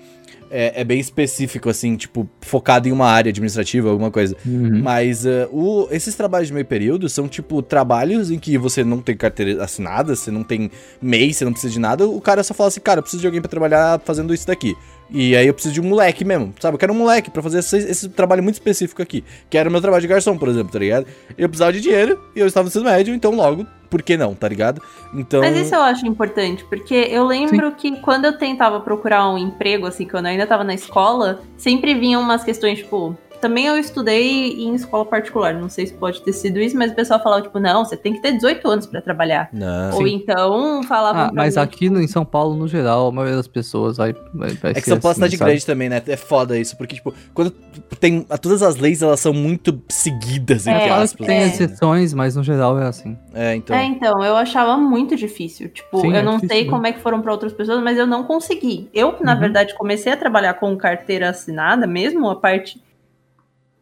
é. 0.51 0.81
É 0.81 0.83
bem 0.83 0.99
específico, 0.99 1.67
assim, 1.69 1.95
tipo, 1.95 2.29
focado 2.41 2.87
em 2.87 2.91
uma 2.91 3.07
área 3.07 3.29
administrativa, 3.31 3.89
alguma 3.89 4.11
coisa. 4.11 4.35
Uhum. 4.45 4.81
Mas 4.83 5.25
ah, 5.25 5.47
o- 5.51 5.87
esses 5.91 6.13
trabalhos 6.13 6.49
de 6.49 6.53
meio 6.53 6.65
período 6.65 7.09
são, 7.09 7.27
tipo, 7.27 7.61
trabalhos 7.63 8.29
em 8.29 8.37
que 8.37 8.57
você 8.57 8.83
não 8.83 8.99
tem 9.01 9.17
carteira 9.17 9.63
assinada, 9.63 10.15
você 10.15 10.29
não 10.29 10.43
tem 10.43 10.69
MEI, 11.01 11.33
você 11.33 11.43
não 11.43 11.51
precisa 11.53 11.73
de 11.73 11.79
nada. 11.79 12.07
O 12.07 12.21
cara 12.21 12.43
só 12.43 12.53
fala 12.53 12.67
assim, 12.67 12.79
cara, 12.81 12.99
eu 12.99 13.01
preciso 13.03 13.21
de 13.21 13.27
alguém 13.27 13.41
pra 13.41 13.49
trabalhar 13.49 13.99
fazendo 14.05 14.31
isso 14.33 14.45
daqui. 14.45 14.75
E 15.11 15.35
aí 15.35 15.45
eu 15.45 15.53
preciso 15.53 15.73
de 15.73 15.81
um 15.81 15.83
moleque 15.83 16.23
mesmo, 16.23 16.53
sabe? 16.59 16.75
Eu 16.75 16.79
quero 16.79 16.93
um 16.93 16.97
moleque 16.97 17.29
pra 17.29 17.43
fazer 17.43 17.59
esse, 17.59 17.77
esse 17.77 18.09
trabalho 18.09 18.41
muito 18.41 18.55
específico 18.55 19.01
aqui. 19.01 19.23
Que 19.49 19.57
era 19.57 19.67
o 19.67 19.71
meu 19.71 19.81
trabalho 19.81 20.01
de 20.01 20.07
garçom, 20.07 20.37
por 20.37 20.47
exemplo, 20.47 20.71
tá 20.71 20.79
ligado? 20.79 21.05
Eu 21.37 21.49
precisava 21.49 21.73
de 21.73 21.81
dinheiro 21.81 22.19
e 22.35 22.39
eu 22.39 22.47
estava 22.47 22.63
no 22.63 22.69
ensino 22.69 22.85
médio, 22.85 23.13
então 23.13 23.35
logo, 23.35 23.65
por 23.89 24.01
que 24.01 24.15
não, 24.15 24.33
tá 24.33 24.47
ligado? 24.47 24.81
Então... 25.13 25.41
Mas 25.41 25.57
isso 25.57 25.75
eu 25.75 25.81
acho 25.81 26.07
importante, 26.07 26.63
porque 26.63 26.93
eu 26.93 27.25
lembro 27.25 27.73
que 27.73 27.97
quando 27.99 28.25
eu 28.25 28.37
tentava 28.37 28.79
procurar 28.79 29.29
um 29.29 29.37
emprego, 29.37 29.85
assim, 29.85 30.07
quando 30.07 30.27
eu 30.27 30.31
ainda 30.31 30.47
tava 30.47 30.63
na 30.63 30.73
escola, 30.73 31.41
sempre 31.57 31.93
vinham 31.93 32.21
umas 32.21 32.43
questões, 32.43 32.79
tipo, 32.79 33.17
também 33.41 33.65
eu 33.65 33.75
estudei 33.77 34.53
em 34.63 34.73
escola 34.75 35.03
particular. 35.05 35.53
Não 35.53 35.67
sei 35.67 35.87
se 35.87 35.93
pode 35.93 36.21
ter 36.21 36.31
sido 36.33 36.59
isso, 36.59 36.77
mas 36.77 36.91
o 36.91 36.95
pessoal 36.95 37.21
falava, 37.21 37.41
tipo, 37.41 37.59
não, 37.59 37.83
você 37.83 37.97
tem 37.97 38.13
que 38.13 38.21
ter 38.21 38.33
18 38.33 38.67
anos 38.69 38.85
pra 38.85 39.01
trabalhar. 39.01 39.49
Não. 39.51 39.95
Ou 39.95 40.07
então 40.07 40.83
falavam 40.83 41.21
Ah, 41.23 41.31
mas 41.33 41.55
mim, 41.55 41.61
aqui 41.61 41.89
no, 41.89 41.99
em 42.01 42.07
São 42.07 42.23
Paulo, 42.23 42.55
no 42.55 42.67
geral, 42.67 43.07
a 43.07 43.11
maioria 43.11 43.35
das 43.35 43.47
pessoas 43.47 43.97
vai, 43.97 44.13
vai, 44.33 44.51
vai 44.51 44.71
É 44.71 44.73
que 44.75 44.81
São 44.81 44.99
Paulo 44.99 45.09
é 45.09 45.11
assim, 45.11 45.15
cidade 45.21 45.37
sabe? 45.37 45.49
grande 45.51 45.65
também, 45.65 45.89
né? 45.89 46.01
É 46.07 46.15
foda 46.15 46.57
isso, 46.57 46.77
porque, 46.77 46.95
tipo, 46.95 47.13
quando 47.33 47.51
tem. 47.99 48.21
Todas 48.41 48.61
as 48.63 48.75
leis, 48.77 49.01
elas 49.01 49.19
são 49.19 49.33
muito 49.33 49.81
seguidas, 49.89 50.67
entre 50.67 50.83
É, 50.83 50.89
aspas. 50.91 51.25
tem 51.27 51.39
É. 51.39 51.47
exceções, 51.47 52.13
mas 52.13 52.35
no 52.35 52.43
geral 52.43 52.79
é 52.79 52.87
assim. 52.87 53.17
É, 53.33 53.55
então. 53.55 53.75
É, 53.75 53.83
então, 53.85 54.23
eu 54.23 54.35
achava 54.35 54.77
muito 54.77 55.15
difícil. 55.15 55.69
Tipo, 55.69 55.99
Sim, 56.01 56.09
eu 56.11 56.15
é 56.17 56.21
não 56.23 56.33
difícil 56.35 56.49
sei 56.49 56.57
mesmo. 56.63 56.71
como 56.71 56.87
é 56.87 56.91
que 56.93 56.99
foram 56.99 57.21
pra 57.21 57.31
outras 57.31 57.53
pessoas, 57.53 57.81
mas 57.83 57.97
eu 57.97 58.05
não 58.07 58.23
consegui. 58.23 58.89
Eu, 58.93 59.15
na 59.21 59.33
Uhum. 59.33 59.39
verdade, 59.39 59.73
comecei 59.75 60.11
a 60.11 60.17
trabalhar 60.17 60.53
com 60.55 60.75
carteira 60.77 61.29
assinada 61.29 61.87
mesmo, 61.87 62.29
a 62.29 62.35
parte 62.35 62.81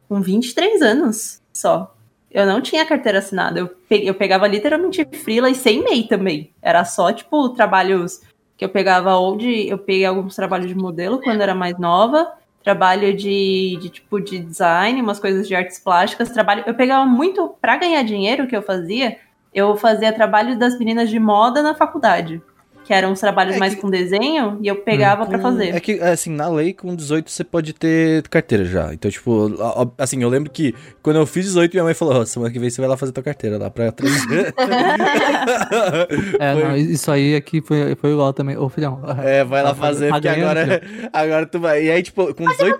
com 0.09 0.19
23 0.21 0.81
anos 0.81 1.39
só. 1.53 1.95
Eu 2.31 2.45
não 2.45 2.59
tinha 2.61 2.85
carteira 2.85 3.19
assinada. 3.19 3.59
Eu, 3.59 3.69
eu 3.89 4.13
pegava 4.13 4.47
literalmente 4.47 5.05
freela 5.23 5.49
e 5.49 5.55
sem 5.55 5.83
MEI 5.83 6.03
também. 6.07 6.51
Era 6.61 6.83
só, 6.83 7.11
tipo, 7.13 7.49
trabalhos 7.49 8.21
que 8.57 8.65
eu 8.65 8.69
pegava 8.69 9.15
onde 9.17 9.69
eu 9.69 9.77
peguei 9.77 10.05
alguns 10.05 10.35
trabalhos 10.35 10.67
de 10.67 10.75
modelo 10.75 11.21
quando 11.21 11.41
era 11.41 11.55
mais 11.55 11.77
nova. 11.77 12.33
Trabalho 12.63 13.15
de, 13.15 13.77
de 13.81 13.89
tipo 13.89 14.19
de 14.19 14.37
design, 14.37 15.01
umas 15.01 15.19
coisas 15.19 15.47
de 15.47 15.55
artes 15.55 15.79
plásticas. 15.79 16.29
Trabalho, 16.29 16.63
eu 16.67 16.73
pegava 16.73 17.05
muito 17.05 17.55
pra 17.61 17.77
ganhar 17.77 18.03
dinheiro 18.03 18.47
que 18.47 18.55
eu 18.55 18.61
fazia. 18.61 19.17
Eu 19.53 19.75
fazia 19.77 20.13
trabalho 20.13 20.59
das 20.59 20.77
meninas 20.77 21.09
de 21.09 21.19
moda 21.19 21.63
na 21.63 21.73
faculdade, 21.73 22.41
que 22.89 22.93
eram 22.95 23.11
os 23.11 23.19
trabalhos 23.19 23.55
É 23.55 23.59
mais 23.59 23.75
que- 23.75 23.81
com 23.81 23.87
desenho 23.87 24.57
e 24.63 24.67
eu 24.67 24.77
pegava 24.77 25.23
pra 25.27 25.37
Com- 25.37 25.43
fazer. 25.43 25.75
É 25.75 25.79
que, 25.79 26.01
assim, 26.01 26.31
na 26.31 26.49
lei, 26.49 26.73
com 26.73 26.95
18 26.95 27.29
você 27.29 27.43
pode 27.43 27.71
ter 27.71 28.27
carteira 28.29 28.65
já. 28.65 28.91
Então, 28.91 29.11
tipo, 29.11 29.53
assim, 29.95 30.23
eu 30.23 30.27
lembro 30.27 30.49
que 30.49 30.73
quando 31.03 31.17
eu 31.17 31.25
fiz 31.27 31.45
18, 31.45 31.71
minha 31.73 31.83
mãe 31.83 31.93
falou: 31.93 32.15
Ó, 32.19 32.25
semana 32.25 32.51
que 32.51 32.57
vem 32.57 32.67
você 32.67 32.81
vai 32.81 32.89
lá 32.89 32.97
fazer 32.97 33.11
tua 33.11 33.21
carteira 33.21 33.59
lá 33.59 33.69
pra 33.69 33.91
trazer. 33.91 34.55
É, 36.39 36.53
Foi- 36.53 36.63
não, 36.63 36.75
isso 36.77 37.11
aí 37.11 37.35
aqui 37.35 37.61
foi, 37.61 37.95
foi 37.95 38.11
igual 38.11 38.33
também. 38.33 38.57
Ô, 38.57 38.69
filhão. 38.69 38.99
É, 39.23 39.43
vai 39.43 39.61
lá 39.61 39.75
fazer, 39.75 40.09
porque 40.11 40.27
agora, 40.27 40.81
agora 41.13 41.45
tu 41.45 41.59
vai. 41.59 41.83
E 41.85 41.91
aí, 41.91 42.01
tipo, 42.01 42.33
com 42.33 42.45
18, 42.45 42.79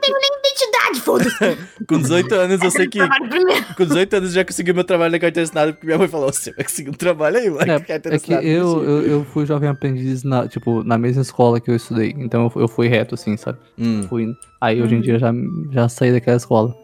Foda-se. 0.96 1.58
com 1.88 2.00
18 2.00 2.36
anos 2.36 2.62
eu 2.62 2.72
sei 2.72 2.88
que. 2.88 3.00
Com 3.76 3.86
18 3.86 4.14
anos 4.16 4.30
eu 4.30 4.36
já 4.36 4.46
consegui 4.46 4.74
meu 4.74 4.84
trabalho 4.84 5.12
na 5.12 5.20
carteira 5.20 5.46
assinada, 5.46 5.74
porque 5.74 5.86
minha 5.86 5.98
mãe 5.98 6.08
falou: 6.08 6.32
Você 6.32 6.52
vai 6.52 6.64
conseguir 6.64 6.90
um 6.90 6.94
trabalho 6.94 7.38
aí, 7.38 7.50
mano. 7.50 7.72
É, 7.72 7.80
carteira 7.80 8.16
é 8.16 8.20
que 8.20 8.34
eu, 8.34 8.40
mentira." 8.40 8.52
eu, 8.52 9.02
eu 9.08 9.26
fui 9.26 9.46
jovem 9.46 9.70
aprendiz 9.70 10.24
na, 10.24 10.48
tipo, 10.48 10.84
na 10.84 10.98
mesma 10.98 11.22
escola 11.22 11.60
que 11.60 11.70
eu 11.70 11.76
estudei. 11.76 12.14
Então 12.18 12.52
eu, 12.56 12.62
eu 12.62 12.68
fui 12.68 12.88
reto, 12.88 13.16
assim, 13.16 13.38
sabe? 13.38 13.60
Hum, 13.78 14.04
Fui. 14.10 14.28
Aí 14.62 14.82
hoje 14.82 14.96
em 14.96 15.02
dia 15.02 15.18
já, 15.18 15.32
já 15.72 15.88
saí 15.88 16.12
daquela 16.12 16.38
escola. 16.38 16.76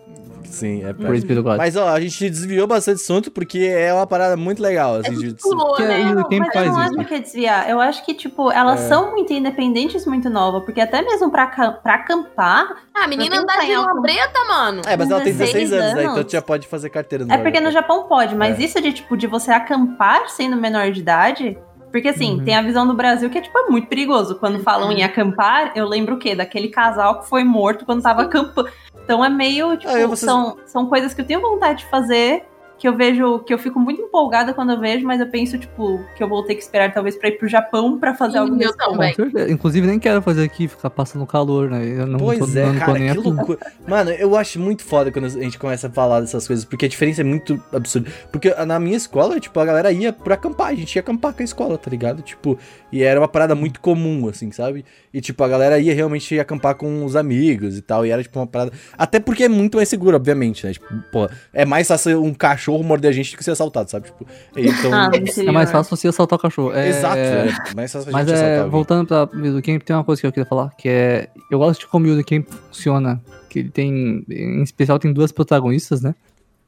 Sim, 0.48 0.84
é. 0.86 0.94
Por 0.94 1.14
Espírito 1.16 1.44
God. 1.44 1.58
Mas 1.58 1.76
ó, 1.76 1.90
a 1.90 2.00
gente 2.00 2.30
desviou 2.30 2.66
bastante 2.68 2.96
assunto 3.02 3.32
porque 3.32 3.60
é 3.60 3.94
uma 3.94 4.08
parada 4.08 4.36
muito 4.38 4.62
legal, 4.62 4.96
assim, 4.96 5.14
de... 5.18 5.34
Pulou, 5.36 5.78
é- 5.80 5.88
né? 5.88 6.16
e 6.22 6.24
quem 6.30 6.40
mas 6.40 6.54
faz 6.54 6.68
eu 6.68 6.74
não 6.74 6.84
isso? 6.86 7.00
acho 7.00 7.08
que 7.08 7.14
é 7.16 7.20
desviar. 7.20 7.70
Eu 7.70 7.80
acho 7.82 8.06
que, 8.06 8.14
tipo, 8.14 8.52
elas 8.52 8.82
É. 8.82 8.88
são 8.88 9.12
muito 9.12 9.32
independentes, 9.34 10.06
muito 10.06 10.30
novas. 10.30 10.64
Porque 10.64 10.82
até 10.82 11.02
mesmo 11.02 11.30
pra, 11.32 11.48
pra 11.48 11.96
acampar, 11.96 12.78
Ah, 12.94 13.04
a 13.06 13.08
menina 13.08 13.40
anda 13.40 13.58
de 13.66 13.74
algo- 13.74 13.94
lembreta, 13.96 14.40
mano. 14.48 14.82
É, 14.86 14.96
mas 14.98 15.10
ela 15.12 15.22
tem 15.22 15.34
16 15.34 15.70
16 15.70 15.72
anos, 15.74 15.94
né? 15.96 16.00
anos. 16.02 16.12
Então 16.14 16.24
tu 16.24 16.32
já 16.32 16.42
pode 16.42 16.68
fazer 16.68 16.90
carteira 16.90 17.26
no 17.26 17.34
É 17.34 17.38
porque 17.38 17.60
no 17.60 17.72
Japão. 17.72 17.86
Japão 17.98 18.08
pode, 18.08 18.34
mas 18.36 18.60
É. 18.60 18.64
isso 18.64 18.82
de 18.82 18.92
tipo 18.94 19.16
de 19.18 19.28
você 19.28 19.52
acampar 19.52 20.28
sendo 20.30 20.56
menor 20.56 20.92
de 20.92 21.02
idade. 21.02 21.58
Porque 21.92 22.08
assim, 22.10 22.40
Uhum. 22.40 22.44
tem 22.44 22.56
a 22.56 22.62
visão 22.62 22.86
do 22.88 22.94
Brasil 22.94 23.30
que 23.30 23.38
é 23.38 23.42
tipo 23.42 23.58
é 23.58 23.70
muito 23.70 23.88
perigoso. 23.88 24.36
Quando 24.36 24.60
falam 24.60 24.92
em 24.92 25.04
acampar, 25.04 25.72
eu 25.76 25.88
lembro 25.88 26.16
o 26.16 26.18
quê? 26.18 26.36
Daquele 26.36 26.68
casal 26.70 27.20
que 27.22 27.30
foi 27.30 27.44
morto 27.44 27.86
quando 27.86 28.02
tava 28.02 28.24
acampando. 28.24 28.70
Então 29.06 29.24
é 29.24 29.30
meio, 29.30 29.78
tipo, 29.78 29.92
Ah, 29.92 30.16
são, 30.16 30.58
são 30.66 30.86
coisas 30.88 31.14
que 31.14 31.22
eu 31.22 31.26
tenho 31.26 31.40
vontade 31.40 31.80
de 31.84 31.90
fazer, 31.90 32.44
que 32.78 32.88
eu 32.88 32.96
vejo, 32.96 33.40
que 33.40 33.54
eu 33.54 33.58
fico 33.58 33.80
muito 33.80 34.02
empolgada 34.02 34.54
quando 34.54 34.72
eu 34.72 34.80
vejo, 34.80 35.06
mas 35.06 35.20
eu 35.20 35.28
penso, 35.28 35.58
tipo, 35.58 36.00
que 36.16 36.22
eu 36.22 36.28
vou 36.28 36.44
ter 36.44 36.56
que 36.56 36.62
esperar 36.62 36.94
talvez 36.94 37.16
pra 37.16 37.30
ir 37.30 37.38
pro 37.38 37.48
Japão 37.48 37.98
pra 37.98 38.14
fazer 38.14 38.34
Sim, 38.34 38.40
algo 38.40 38.56
desse 38.56 38.78
também. 38.78 39.16
Inclusive, 39.50 39.88
nem 39.88 39.98
quero 39.98 40.22
fazer 40.22 40.44
aqui, 40.44 40.68
ficar 40.68 40.90
passando 40.90 41.26
calor, 41.26 41.70
né? 41.70 41.86
Eu 41.86 42.06
não 42.06 42.20
Pois 42.20 42.40
tô, 42.40 42.60
é, 42.60 42.66
não 42.66 42.76
cara, 42.76 43.00
que 43.00 43.18
loucura. 43.18 43.60
Mano, 43.88 44.12
eu 44.12 44.36
acho 44.36 44.60
muito 44.60 44.84
foda 44.84 45.12
quando 45.12 45.26
a 45.26 45.30
gente 45.30 45.58
começa 45.58 45.88
a 45.88 45.90
falar 45.90 46.22
dessas 46.22 46.46
coisas, 46.46 46.66
porque 46.66 46.86
a 46.86 46.90
diferença 46.90 47.22
é 47.22 47.24
muito 47.24 47.62
absurda. 47.72 48.12
Porque 48.32 48.54
na 48.66 48.80
minha 48.80 48.98
escola, 48.98 49.40
tipo, 49.40 49.58
a 49.60 49.66
galera 49.66 49.92
ia 49.92 50.12
pra 50.12 50.36
acampar, 50.36 50.68
a 50.68 50.76
gente 50.76 50.96
ia 50.96 51.00
acampar 51.00 51.34
com 51.34 51.42
a 51.42 51.46
escola, 51.46 51.78
tá 51.78 51.90
ligado? 51.90 52.22
Tipo, 52.22 52.58
e 52.92 53.04
era 53.04 53.20
uma 53.20 53.28
parada 53.28 53.56
muito 53.56 53.80
comum, 53.80 54.28
assim, 54.28 54.52
sabe? 54.52 54.84
E, 55.14 55.22
tipo, 55.22 55.44
a 55.44 55.48
galera 55.48 55.80
ia 55.80 55.94
realmente 55.94 56.38
acampar 56.40 56.76
com 56.76 57.06
os 57.06 57.16
amigos 57.16 57.78
e 57.78 57.82
tal, 57.82 58.06
e 58.06 58.10
era, 58.10 58.22
tipo, 58.22 58.38
uma 58.38 58.48
parada... 58.48 58.72
Até 58.98 59.20
porque 59.20 59.46
é 59.46 59.50
muito 59.50 59.78
mais 59.78 59.88
seguro, 59.88 60.16
obviamente, 60.18 60.66
né? 60.66 60.74
Tipo, 60.74 60.88
pô, 61.12 61.30
é 61.54 61.66
mais 61.66 61.88
fácil 61.88 62.22
um 62.22 62.34
cachorro 62.66 62.84
morder 62.84 63.10
a 63.10 63.14
gente 63.14 63.32
do 63.32 63.38
que 63.38 63.44
ser 63.44 63.52
assaltado, 63.52 63.90
sabe? 63.90 64.08
Tipo, 64.08 64.26
então... 64.58 64.94
Ah, 64.94 65.12
É 65.38 65.52
mais 65.52 65.72
fácil 65.72 65.96
você 65.96 66.08
assaltar 66.08 66.38
o 66.38 66.42
cachorro. 66.42 66.74
É, 66.74 66.90
Exato, 66.90 67.18
é 67.18 67.46
mais 67.76 67.92
fácil 67.92 68.10
a 68.10 68.12
Mas 68.12 68.28
gente 68.28 68.36
assaltar 68.36 68.66
é, 68.66 68.70
voltando 68.70 69.08
pra 69.08 69.30
Middle 69.34 69.62
Camp, 69.62 69.84
tem 69.84 69.96
uma 69.96 70.04
coisa 70.04 70.22
que 70.22 70.28
eu 70.28 70.32
queria 70.32 70.48
falar, 70.48 70.70
que 70.78 70.90
é. 70.90 71.30
Eu 71.52 71.60
gosto 71.60 71.82
de 71.82 71.88
como 71.88 72.06
o 72.06 72.10
Middle 72.10 72.26
Camp 72.26 72.48
funciona. 72.72 73.22
Que 73.50 73.60
ele 73.60 73.70
tem. 73.70 74.26
Em 74.30 74.64
especial 74.64 74.98
tem 75.00 75.14
duas 75.14 75.32
protagonistas, 75.32 76.02
né? 76.02 76.16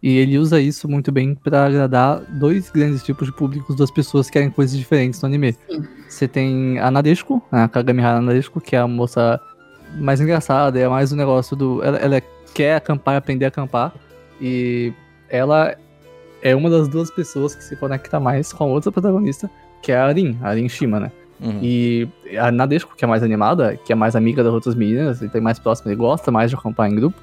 E 0.02 0.18
ele 0.18 0.38
usa 0.38 0.62
isso 0.62 0.88
muito 0.88 1.12
bem 1.12 1.34
pra 1.34 1.66
agradar 1.66 2.22
dois 2.40 2.70
grandes 2.70 3.04
tipos 3.04 3.28
de 3.28 3.34
públicos, 3.34 3.76
duas 3.76 3.90
pessoas 3.90 4.28
que 4.28 4.34
querem 4.34 4.52
coisas 4.52 4.78
diferentes 4.78 5.20
no 5.22 5.28
anime. 5.28 5.54
Sim. 5.68 5.84
Você 6.08 6.28
tem 6.28 6.78
a 6.80 6.92
Nadeshiko, 6.92 7.42
a 7.52 7.68
Kagamihara 7.68 8.22
Nadeshiko, 8.22 8.62
que 8.62 8.76
é 8.76 8.80
a 8.80 8.88
moça 8.88 9.40
mais 9.96 10.22
engraçada, 10.22 10.80
é 10.80 10.88
mais 10.88 11.12
o 11.12 11.16
negócio 11.16 11.56
do. 11.56 11.84
Ela, 11.84 11.98
ela 11.98 12.22
quer 12.54 12.76
acampar 12.76 13.16
e 13.16 13.18
aprender 13.18 13.46
a 13.46 13.48
acampar. 13.48 13.94
E 14.40 14.94
ela 15.30 15.76
é 16.42 16.56
uma 16.56 16.70
das 16.70 16.88
duas 16.88 17.10
pessoas 17.12 17.56
que 17.56 17.64
se 17.64 17.76
conecta 17.76 18.20
mais 18.20 18.52
com 18.54 18.64
a 18.64 18.68
outra 18.68 18.92
protagonista, 18.92 19.50
que 19.82 19.92
é 19.92 19.98
a 19.98 20.06
Arin, 20.06 20.38
a 20.42 20.50
Arin 20.50 20.68
Shima, 20.70 21.00
né? 21.00 21.12
Uhum. 21.40 21.60
E 21.62 22.08
a 22.40 22.52
Nadeshiko, 22.52 22.96
que 22.96 23.06
é 23.06 23.08
mais 23.08 23.22
animada, 23.22 23.78
que 23.86 23.92
é 23.94 23.96
mais 23.96 24.16
amiga 24.16 24.44
das 24.44 24.52
outras 24.54 24.74
meninas, 24.74 25.22
e 25.22 25.30
tem 25.30 25.40
mais 25.40 25.60
próxima, 25.60 25.92
e 25.92 25.96
gosta 25.96 26.32
mais 26.32 26.50
de 26.50 26.56
acampar 26.56 26.90
em 26.90 26.96
grupo, 26.96 27.16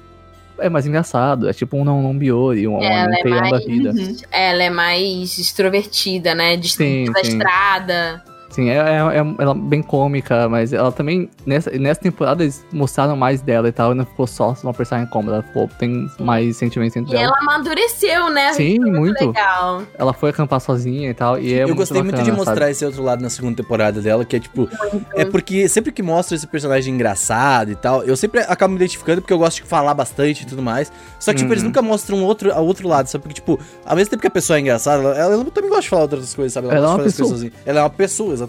é 0.57 0.69
mais 0.69 0.87
engraçado. 0.87 1.49
É 1.49 1.53
tipo 1.53 1.75
um 1.75 1.83
não 1.83 2.01
não 2.01 2.17
biori, 2.17 2.65
um, 2.65 2.77
um 2.77 2.81
Ela 2.83 3.13
é 3.19 3.23
da 3.23 3.41
mais- 3.41 3.65
vida. 3.65 3.91
Uhum. 3.91 4.15
Ela 4.31 4.63
é 4.63 4.69
mais 4.69 5.37
extrovertida, 5.37 6.33
né? 6.33 6.61
Sim, 6.63 7.11
da 7.11 7.23
sim. 7.23 7.31
estrada. 7.33 8.23
Sim, 8.55 8.69
é, 8.69 8.75
é, 8.75 8.79
é- 8.79 9.35
ela 9.43 9.51
é 9.51 9.53
bem 9.53 9.81
cômica, 9.81 10.47
mas 10.47 10.71
ela 10.71 10.89
também, 10.91 11.29
nessa, 11.45 11.69
nessa 11.71 11.99
temporada, 11.99 12.41
eles 12.43 12.65
mostraram 12.71 13.15
mais 13.17 13.41
dela 13.41 13.67
e 13.67 13.71
tal, 13.73 13.91
e 13.91 13.95
não 13.95 14.05
ficou 14.05 14.25
só 14.25 14.55
uma 14.63 14.73
personagem 14.73 15.09
cômoda, 15.11 15.35
ela 15.37 15.43
ficou, 15.43 15.67
tem 15.77 16.09
mais 16.19 16.55
sentimentos 16.55 16.95
entre 16.95 17.13
E 17.13 17.17
ela. 17.17 17.25
ela 17.25 17.37
amadureceu, 17.39 18.29
né? 18.29 18.53
Sim, 18.53 18.79
muito. 18.79 19.25
Legal. 19.27 19.83
Ela 19.97 20.13
foi 20.13 20.29
acampar 20.29 20.61
sozinha 20.61 21.09
e 21.09 21.13
tal, 21.13 21.37
e 21.37 21.53
é 21.53 21.63
eu 21.63 21.75
gostei 21.75 22.01
muito 22.01 22.15
de 22.15 22.21
bacana, 22.21 22.37
mostrar 22.37 22.55
sabe? 22.55 22.71
esse 22.71 22.85
outro 22.85 23.03
lado 23.03 23.21
na 23.21 23.29
segunda 23.29 23.55
temporada 23.61 24.01
dela, 24.01 24.23
que 24.23 24.35
é 24.35 24.39
tipo. 24.39 24.69
É 25.15 25.25
porque 25.25 25.67
sempre 25.67 25.91
que 25.91 26.01
mostra 26.01 26.35
esse 26.35 26.47
personagem 26.47 26.93
engraçado 26.93 27.71
e 27.71 27.75
tal, 27.75 28.03
eu 28.03 28.15
sempre 28.15 28.39
acabo 28.41 28.71
me 28.71 28.77
identificando 28.77 29.21
porque 29.21 29.33
eu 29.33 29.37
gosto 29.37 29.61
de 29.61 29.67
falar 29.67 29.93
bastante 29.93 30.43
e 30.43 30.45
tudo 30.45 30.61
mais. 30.61 30.91
Só 31.19 31.31
que, 31.33 31.39
tipo, 31.39 31.51
eles 31.51 31.61
Uhum. 31.63 31.69
nunca 31.69 31.81
mostram 31.81 32.23
outro, 32.23 32.53
a 32.53 32.59
outro 32.59 32.87
lado, 32.87 33.07
sabe? 33.07 33.23
Porque, 33.23 33.35
tipo, 33.35 33.59
ao 33.85 33.95
mesmo 33.95 34.11
tempo 34.11 34.21
que 34.21 34.27
a 34.27 34.31
pessoa 34.31 34.57
é 34.57 34.61
engrçada, 34.61 35.01
ela, 35.03 35.17
ela 35.17 35.45
também 35.45 35.69
gosta 35.69 35.81
de 35.83 35.89
falar 35.89 36.01
outras 36.03 36.33
coisas, 36.33 36.53
sabe? 36.53 36.67
Ela 36.67 36.77
é 36.77 36.79
gosta 36.79 36.95
uma 36.95 37.03
de 37.03 37.07
as 37.09 37.13
pessoa. 37.13 37.29
coisas 37.29 37.39
sozinha. 37.51 37.63
Ela 37.65 37.79
é 37.79 37.83
uma 37.83 37.89
pessoa, 37.89 38.33
exatamente. 38.33 38.44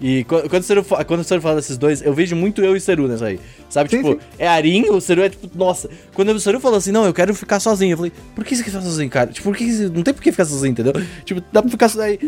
E 0.00 0.24
qu- 0.24 0.48
quando 0.50 0.62
o 0.62 0.64
Seru, 0.64 0.84
quando 1.06 1.20
o 1.20 1.24
Seru 1.24 1.40
fala 1.40 1.54
desses 1.54 1.78
dois, 1.78 2.02
eu 2.02 2.12
vejo 2.12 2.34
muito 2.34 2.60
eu 2.60 2.74
e 2.74 2.78
o 2.78 2.80
Seru 2.80 3.06
nessa 3.06 3.26
aí. 3.26 3.38
Sabe, 3.70 3.88
Sim, 3.88 3.98
tipo, 3.98 4.12
sim. 4.14 4.18
é 4.40 4.48
Arin, 4.48 4.86
o 4.90 5.00
Seru 5.00 5.22
é 5.22 5.28
tipo, 5.28 5.48
nossa. 5.56 5.88
Quando 6.12 6.30
o 6.30 6.40
Seru 6.40 6.58
falou 6.58 6.78
assim, 6.78 6.90
não, 6.90 7.06
eu 7.06 7.14
quero 7.14 7.32
ficar 7.32 7.60
sozinho, 7.60 7.92
eu 7.92 7.96
falei, 7.96 8.12
por 8.34 8.44
que 8.44 8.56
você 8.56 8.64
quer 8.64 8.70
ficar 8.70 8.82
sozinho, 8.82 9.08
cara? 9.08 9.30
Tipo, 9.30 9.44
por 9.48 9.56
que 9.56 9.72
você... 9.72 9.88
não 9.88 10.02
tem 10.02 10.12
por 10.12 10.20
que 10.20 10.32
ficar 10.32 10.44
sozinho, 10.46 10.72
entendeu? 10.72 10.92
Tipo, 11.24 11.40
dá 11.52 11.62
pra 11.62 11.70
ficar 11.70 11.88
sozinho. 11.88 12.18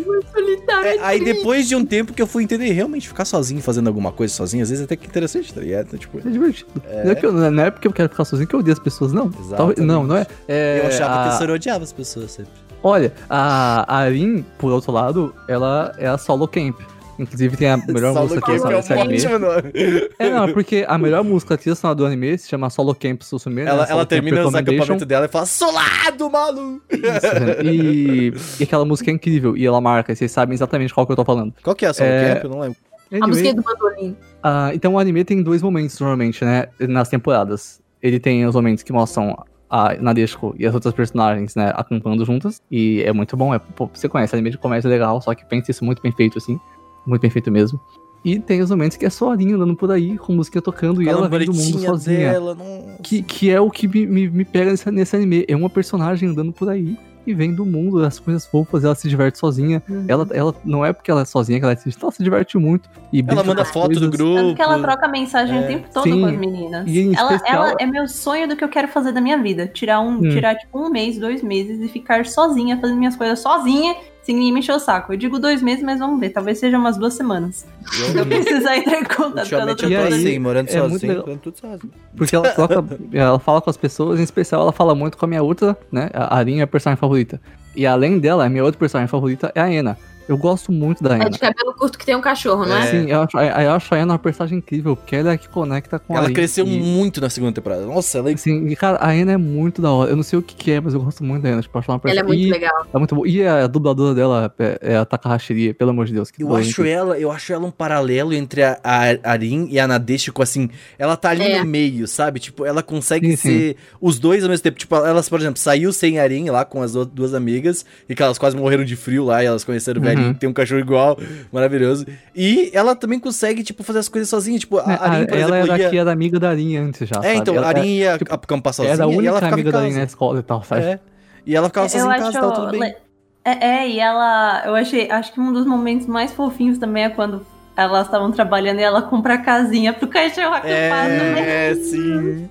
É, 0.84 0.98
aí 1.00 1.24
depois 1.24 1.66
de 1.66 1.74
um 1.74 1.84
tempo 1.84 2.12
que 2.12 2.22
eu 2.22 2.26
fui 2.26 2.44
entender 2.44 2.70
realmente 2.70 3.08
ficar 3.08 3.24
sozinho 3.24 3.60
fazendo 3.60 3.88
alguma 3.88 4.12
coisa 4.12 4.32
sozinho, 4.32 4.62
às 4.62 4.70
vezes 4.70 4.84
até 4.84 4.94
que 4.94 5.04
é 5.04 5.08
interessante, 5.08 5.52
tá 5.52 5.60
ligado? 5.60 5.86
Então, 5.88 5.98
tipo, 5.98 6.18
É 6.18 6.30
divertido. 6.30 6.68
Não, 7.04 7.10
é 7.10 7.14
que 7.16 7.26
eu- 7.26 7.32
não 7.32 7.62
é 7.64 7.70
porque 7.72 7.88
eu 7.88 7.92
quero 7.92 8.08
ficar 8.08 8.24
sozinho 8.24 8.46
que 8.48 8.54
eu 8.54 8.60
odeio 8.60 8.74
as 8.74 8.78
pessoas, 8.78 9.12
não. 9.12 9.26
Exatamente. 9.26 9.56
Talvez- 9.56 9.78
não, 9.80 10.06
não 10.06 10.16
é. 10.16 10.26
É, 10.46 10.80
eu 10.82 10.86
achava 10.86 11.24
que 11.24 11.28
a- 11.30 11.34
o 11.34 11.38
Seru 11.38 11.52
odiava 11.54 11.82
as 11.82 11.92
pessoas 11.92 12.30
sempre. 12.30 12.52
Olha, 12.82 13.12
a 13.28 13.84
a 13.92 13.98
Arin, 14.00 14.44
por 14.58 14.70
outro 14.72 14.92
lado, 14.92 15.34
ela 15.48 15.94
é 15.98 16.06
a 16.06 16.16
solo 16.18 16.46
camp. 16.46 16.78
Inclusive 17.18 17.56
tem 17.56 17.70
a 17.70 17.76
melhor 17.88 18.12
Solo 18.12 18.28
música 18.28 18.40
que 18.42 18.58
Camp 18.58 18.70
é 18.70 18.74
é 18.74 18.76
desse 18.76 18.92
um 18.92 19.00
anime. 19.00 19.16
ótimo 19.16 19.38
nome. 19.38 19.72
É, 20.18 20.28
não, 20.30 20.44
é 20.44 20.52
porque 20.52 20.84
a 20.86 20.98
melhor 20.98 21.24
música 21.24 21.58
sonora 21.74 21.94
do 21.94 22.04
anime 22.04 22.36
se 22.36 22.46
chama 22.46 22.68
Solo 22.68 22.94
Camp 22.94 23.22
Susume. 23.22 23.62
né? 23.64 23.70
Ela, 23.70 23.86
Solo 23.86 23.90
ela 23.90 24.00
Camp 24.02 24.08
termina 24.10 24.36
os 24.40 24.44
Recommendation. 24.52 24.76
acampamentos 24.82 25.06
dela 25.08 25.24
e 25.24 25.28
fala, 25.28 25.46
solado, 25.46 26.30
maluco! 26.30 26.82
Isso, 26.92 27.00
né? 27.40 27.62
e, 27.64 28.32
e 28.60 28.62
aquela 28.64 28.84
música 28.84 29.10
é 29.10 29.14
incrível. 29.14 29.56
E 29.56 29.64
ela 29.66 29.80
marca, 29.80 30.12
e 30.12 30.16
vocês 30.16 30.30
sabem 30.30 30.52
exatamente 30.54 30.92
qual 30.92 31.06
que 31.06 31.12
eu 31.12 31.16
tô 31.16 31.24
falando. 31.24 31.54
Qual 31.62 31.74
que 31.74 31.86
é 31.86 31.88
a 31.88 31.94
solo 31.94 32.10
É, 32.10 32.34
camp? 32.34 32.44
Eu 32.44 32.50
não 32.50 32.60
lembro. 32.60 32.76
A 33.10 33.14
Anyway, 33.16 33.28
música 33.30 33.54
do 33.54 33.62
bandolim. 33.62 34.16
ah, 34.42 34.70
então 34.74 34.92
o 34.94 34.98
anime 34.98 35.24
tem 35.24 35.42
dois 35.42 35.62
momentos 35.62 35.98
normalmente, 35.98 36.44
né? 36.44 36.66
Nas 36.80 37.08
temporadas. 37.08 37.80
Ele 38.02 38.20
tem 38.20 38.44
os 38.44 38.54
momentos 38.54 38.82
que 38.82 38.92
mostram 38.92 39.34
a 39.68 39.94
Nadeshiko 39.94 40.54
e 40.58 40.66
as 40.66 40.74
outras 40.74 40.94
personagens, 40.94 41.54
né, 41.54 41.72
acampando 41.74 42.24
juntas. 42.24 42.62
E 42.70 43.02
é 43.02 43.12
muito 43.12 43.36
bom. 43.36 43.54
É, 43.54 43.58
pô, 43.58 43.88
você 43.92 44.08
conhece, 44.08 44.34
anime 44.34 44.50
de 44.50 44.58
comédia 44.58 44.88
legal, 44.88 45.20
só 45.20 45.34
que 45.34 45.44
pensa 45.44 45.70
isso 45.70 45.84
muito 45.84 46.02
bem 46.02 46.12
feito, 46.12 46.38
assim. 46.38 46.58
Muito 47.06 47.22
bem 47.22 47.30
feito 47.30 47.50
mesmo. 47.50 47.80
E 48.24 48.40
tem 48.40 48.60
os 48.60 48.70
momentos 48.70 48.96
que 48.96 49.06
é 49.06 49.10
só 49.10 49.30
a 49.30 49.32
Arin 49.34 49.52
andando 49.52 49.76
por 49.76 49.90
aí, 49.90 50.18
com 50.18 50.32
música 50.32 50.60
tocando, 50.60 51.00
e 51.00 51.08
ela 51.08 51.28
vem 51.28 51.46
do 51.46 51.54
mundo 51.54 51.78
sozinha. 51.78 52.32
dela, 52.32 52.54
não... 52.56 52.96
Que, 53.02 53.22
que 53.22 53.50
é 53.50 53.60
o 53.60 53.70
que 53.70 53.86
me, 53.86 54.04
me, 54.04 54.28
me 54.28 54.44
pega 54.44 54.72
nesse, 54.72 54.90
nesse 54.90 55.14
anime. 55.14 55.44
É 55.46 55.54
uma 55.54 55.70
personagem 55.70 56.28
andando 56.28 56.52
por 56.52 56.68
aí 56.68 56.96
e 57.26 57.34
vem 57.34 57.54
do 57.54 57.64
mundo, 57.66 58.00
das 58.00 58.18
coisas 58.18 58.46
fofas, 58.46 58.84
ela 58.84 58.94
se 58.94 59.08
diverte 59.08 59.38
sozinha. 59.38 59.82
Ela, 60.08 60.26
ela 60.32 60.54
não 60.64 60.84
é 60.84 60.92
porque 60.92 61.10
ela 61.10 61.22
é 61.22 61.24
sozinha 61.24 61.58
que 61.58 61.64
ela 61.64 61.76
se, 61.76 61.94
ela 62.00 62.12
se 62.12 62.22
diverte 62.22 62.56
muito. 62.58 62.88
E 63.12 63.24
Ela 63.26 63.42
manda 63.42 63.64
foto 63.64 63.88
do 63.94 64.00
coisas. 64.00 64.10
grupo. 64.10 64.34
Tanto 64.36 64.54
que 64.56 64.62
ela 64.62 64.78
troca 64.80 65.08
mensagem 65.08 65.56
É. 65.58 65.60
o 65.60 65.66
tempo 65.66 65.88
todo 65.92 66.04
Sim. 66.04 66.20
com 66.20 66.26
as 66.26 66.36
meninas. 66.36 66.84
E 66.86 67.14
ela, 67.14 67.34
especial- 67.34 67.64
ela 67.66 67.74
é 67.80 67.86
meu 67.86 68.06
sonho 68.08 68.48
do 68.48 68.56
que 68.56 68.62
eu 68.64 68.68
quero 68.68 68.88
fazer 68.88 69.12
da 69.12 69.20
minha 69.20 69.36
vida. 69.42 69.66
Tirar 69.66 70.00
um, 70.00 70.18
Hum. 70.18 70.30
tirar 70.30 70.54
tipo 70.56 70.78
um 70.78 70.88
mês, 70.90 71.18
dois 71.18 71.42
meses 71.42 71.80
e 71.80 71.88
ficar 71.88 72.24
sozinha, 72.26 72.78
fazendo 72.80 72.98
minhas 72.98 73.16
coisas 73.16 73.38
sozinha, 73.40 73.94
sem 74.26 74.34
ninguém 74.34 74.52
me 74.52 74.58
encher 74.58 74.74
o 74.74 74.80
saco. 74.80 75.12
Eu 75.12 75.16
digo 75.16 75.38
dois 75.38 75.62
meses, 75.62 75.84
mas 75.84 76.00
vamos 76.00 76.18
ver. 76.18 76.30
Talvez 76.30 76.58
seja 76.58 76.76
umas 76.76 76.98
duas 76.98 77.14
semanas. 77.14 77.64
Se 77.88 78.18
eu 78.18 78.26
precisar 78.26 78.76
entrar 78.76 78.98
em 78.98 79.04
contato 79.04 79.48
com 79.48 79.54
a 79.54 79.66
Ultimamente 79.66 79.68
outra 79.68 79.86
eu 79.86 79.88
tô 79.88 79.88
E 79.88 79.96
aí, 79.96 80.12
assim, 80.14 80.38
morando 80.40 80.68
é 80.68 80.80
muito 80.80 80.92
sozinho, 80.94 81.22
fazendo 81.22 81.38
tudo 81.38 81.58
sozinho. 81.58 81.92
Porque 82.16 82.34
ela 82.34 82.50
troca, 82.50 82.84
ela 83.12 83.38
fala 83.38 83.60
com 83.62 83.70
as 83.70 83.76
pessoas, 83.76 84.18
em 84.18 84.24
especial 84.24 84.62
ela 84.62 84.72
fala 84.72 84.96
muito 84.96 85.16
com 85.16 85.24
a 85.24 85.28
minha 85.28 85.44
outra, 85.44 85.78
né? 85.92 86.10
A 86.12 86.36
Arin 86.36 86.58
é 86.58 86.62
a 86.62 86.66
personagem 86.66 86.98
favorita. 86.98 87.40
E 87.76 87.86
além 87.86 88.18
dela, 88.18 88.44
a 88.44 88.48
minha 88.48 88.64
outra 88.64 88.80
personagem 88.80 89.08
favorita 89.08 89.52
é 89.54 89.60
a 89.60 89.72
Ena. 89.72 89.96
Eu 90.28 90.36
gosto 90.36 90.72
muito 90.72 91.02
da 91.02 91.12
É 91.14 91.20
Ena. 91.20 91.30
de 91.30 91.38
cabelo 91.38 91.72
curto 91.74 91.98
que 91.98 92.04
tem 92.04 92.16
um 92.16 92.20
cachorro, 92.20 92.64
não 92.66 92.76
é? 92.76 92.82
É. 92.88 92.90
Sim, 92.90 93.10
eu 93.10 93.22
acho, 93.22 93.38
eu 93.38 93.70
acho 93.72 93.94
a 93.94 93.98
Ena 93.98 94.12
uma 94.14 94.18
personagem 94.18 94.58
incrível, 94.58 94.96
porque 94.96 95.14
ela 95.16 95.30
é 95.30 95.34
a 95.34 95.38
que 95.38 95.48
conecta 95.48 95.98
com 95.98 96.12
a 96.14 96.16
Ela 96.16 96.24
Arin. 96.26 96.34
cresceu 96.34 96.66
e, 96.66 96.80
muito 96.80 97.20
na 97.20 97.30
segunda 97.30 97.52
temporada. 97.52 97.86
Nossa, 97.86 98.18
ela 98.18 98.30
é 98.30 98.36
Sim, 98.36 98.66
e 98.66 98.74
cara, 98.76 98.98
a 99.00 99.14
Ena 99.14 99.32
é 99.32 99.36
muito 99.36 99.80
da 99.80 99.90
hora. 99.92 100.10
Eu 100.10 100.16
não 100.16 100.22
sei 100.22 100.38
o 100.38 100.42
que, 100.42 100.54
que 100.54 100.70
é, 100.72 100.80
mas 100.80 100.94
eu 100.94 101.00
gosto 101.00 101.22
muito 101.22 101.42
da 101.42 101.50
Ena. 101.50 101.62
Tipo, 101.62 101.78
acho 101.78 101.90
ela 101.90 102.00
uma 102.02 102.10
Ela 102.10 102.20
é 102.20 102.22
personagem. 102.24 102.44
muito 102.44 102.56
e, 102.56 102.60
legal. 102.60 102.86
É 102.92 102.98
muito 102.98 103.14
boa. 103.14 103.28
E 103.28 103.46
a 103.46 103.66
dubladora 103.66 104.14
dela 104.14 104.54
é, 104.58 104.78
é 104.82 104.96
a 104.96 105.04
Takahashi, 105.04 105.72
pelo 105.74 105.90
amor 105.90 106.06
de 106.06 106.12
Deus. 106.14 106.30
Que 106.30 106.42
Eu 106.42 106.48
doente. 106.48 106.70
acho 106.70 106.84
ela, 106.84 107.18
eu 107.18 107.30
acho 107.30 107.52
ela 107.52 107.66
um 107.66 107.70
paralelo 107.70 108.32
entre 108.34 108.62
a, 108.62 108.78
a 108.82 109.30
Arin 109.30 109.68
e 109.70 109.78
a 109.78 109.86
Nadeshiko, 109.86 110.42
assim, 110.42 110.68
ela 110.98 111.16
tá 111.16 111.30
ali 111.30 111.44
É. 111.44 111.58
no 111.60 111.64
meio, 111.66 112.06
sabe? 112.08 112.40
Tipo, 112.40 112.64
ela 112.64 112.82
consegue 112.82 113.30
Sim, 113.30 113.36
sim. 113.36 113.48
ser 113.48 113.76
os 114.00 114.18
dois 114.18 114.42
ao 114.42 114.50
mesmo 114.50 114.62
tempo. 114.62 114.78
Tipo, 114.78 114.96
elas, 114.96 115.28
por 115.28 115.38
exemplo, 115.40 115.58
saiu 115.60 115.92
sem 115.92 116.18
Arin 116.18 116.50
lá 116.50 116.64
com 116.64 116.82
as 116.82 116.92
duas 116.92 117.32
amigas, 117.34 117.84
e 118.08 118.14
que 118.14 118.22
elas 118.22 118.38
quase 118.38 118.56
morreram 118.56 118.84
de 118.84 118.96
frio 118.96 119.24
lá, 119.24 119.42
e 119.42 119.46
elas 119.46 119.62
conheceram 119.62 120.00
o 120.00 120.04
Uhum. 120.04 120.08
velhinho, 120.10 120.15
que 120.16 120.34
tem 120.40 120.48
um 120.48 120.52
cachorro 120.52 120.80
igual, 120.80 121.18
maravilhoso. 121.52 122.06
E 122.34 122.70
ela 122.74 122.94
também 122.94 123.18
consegue, 123.18 123.62
tipo, 123.62 123.82
fazer 123.82 123.98
as 124.00 124.08
coisas 124.08 124.28
sozinha. 124.28 124.58
Tipo, 124.58 124.78
a 124.78 124.82
É, 124.92 124.94
Arin, 124.96 125.26
por 125.26 125.38
ela 125.38 125.56
exemplo, 125.58 125.72
era 125.74 125.82
ia... 125.82 125.90
que 125.90 125.98
era 125.98 126.12
amiga 126.12 126.38
da 126.40 126.50
Arin 126.50 126.76
antes 126.76 127.08
já. 127.08 127.16
É, 127.20 127.22
sabe? 127.22 127.36
então, 127.36 127.54
ela, 127.54 127.66
a 127.66 127.68
Arin 127.68 127.86
ia 127.96 128.18
tipo, 128.18 128.34
acampar 128.34 128.72
sozinha 128.72 128.94
era 128.94 129.04
a 129.04 129.08
e 129.08 129.10
ela 129.12 129.18
única 129.18 129.34
ficava 129.36 129.54
amiga 129.54 129.72
da. 129.72 129.78
Arin 129.80 129.92
na 129.94 130.02
escola 130.04 130.38
e 130.40 130.42
tal, 130.42 130.62
sabe? 130.64 130.82
É. 130.82 130.98
E 131.44 131.54
ela 131.56 131.68
ficava 131.68 131.88
sozinha 131.88 132.16
em 132.16 132.18
casa, 132.18 132.40
tava 132.40 132.52
tudo 132.52 132.70
bem. 132.72 132.80
le- 132.80 132.96
É, 133.44 133.66
é, 133.84 133.88
e 133.88 134.00
ela. 134.00 134.62
Eu 134.66 134.74
achei. 134.74 135.10
Acho 135.10 135.32
que 135.32 135.40
um 135.40 135.52
dos 135.52 135.64
momentos 135.66 136.06
mais 136.06 136.32
fofinhos 136.32 136.78
também 136.78 137.04
é 137.04 137.08
quando 137.08 137.46
elas 137.76 138.06
estavam 138.06 138.32
trabalhando 138.32 138.78
e 138.80 138.82
ela 138.82 139.02
compra 139.02 139.34
a 139.34 139.38
casinha 139.38 139.92
pro 139.92 140.08
cachorro 140.08 140.54
acampar 140.54 141.08
no 141.08 141.24
meio. 141.34 141.38
É, 141.38 141.74
sim. 141.74 142.48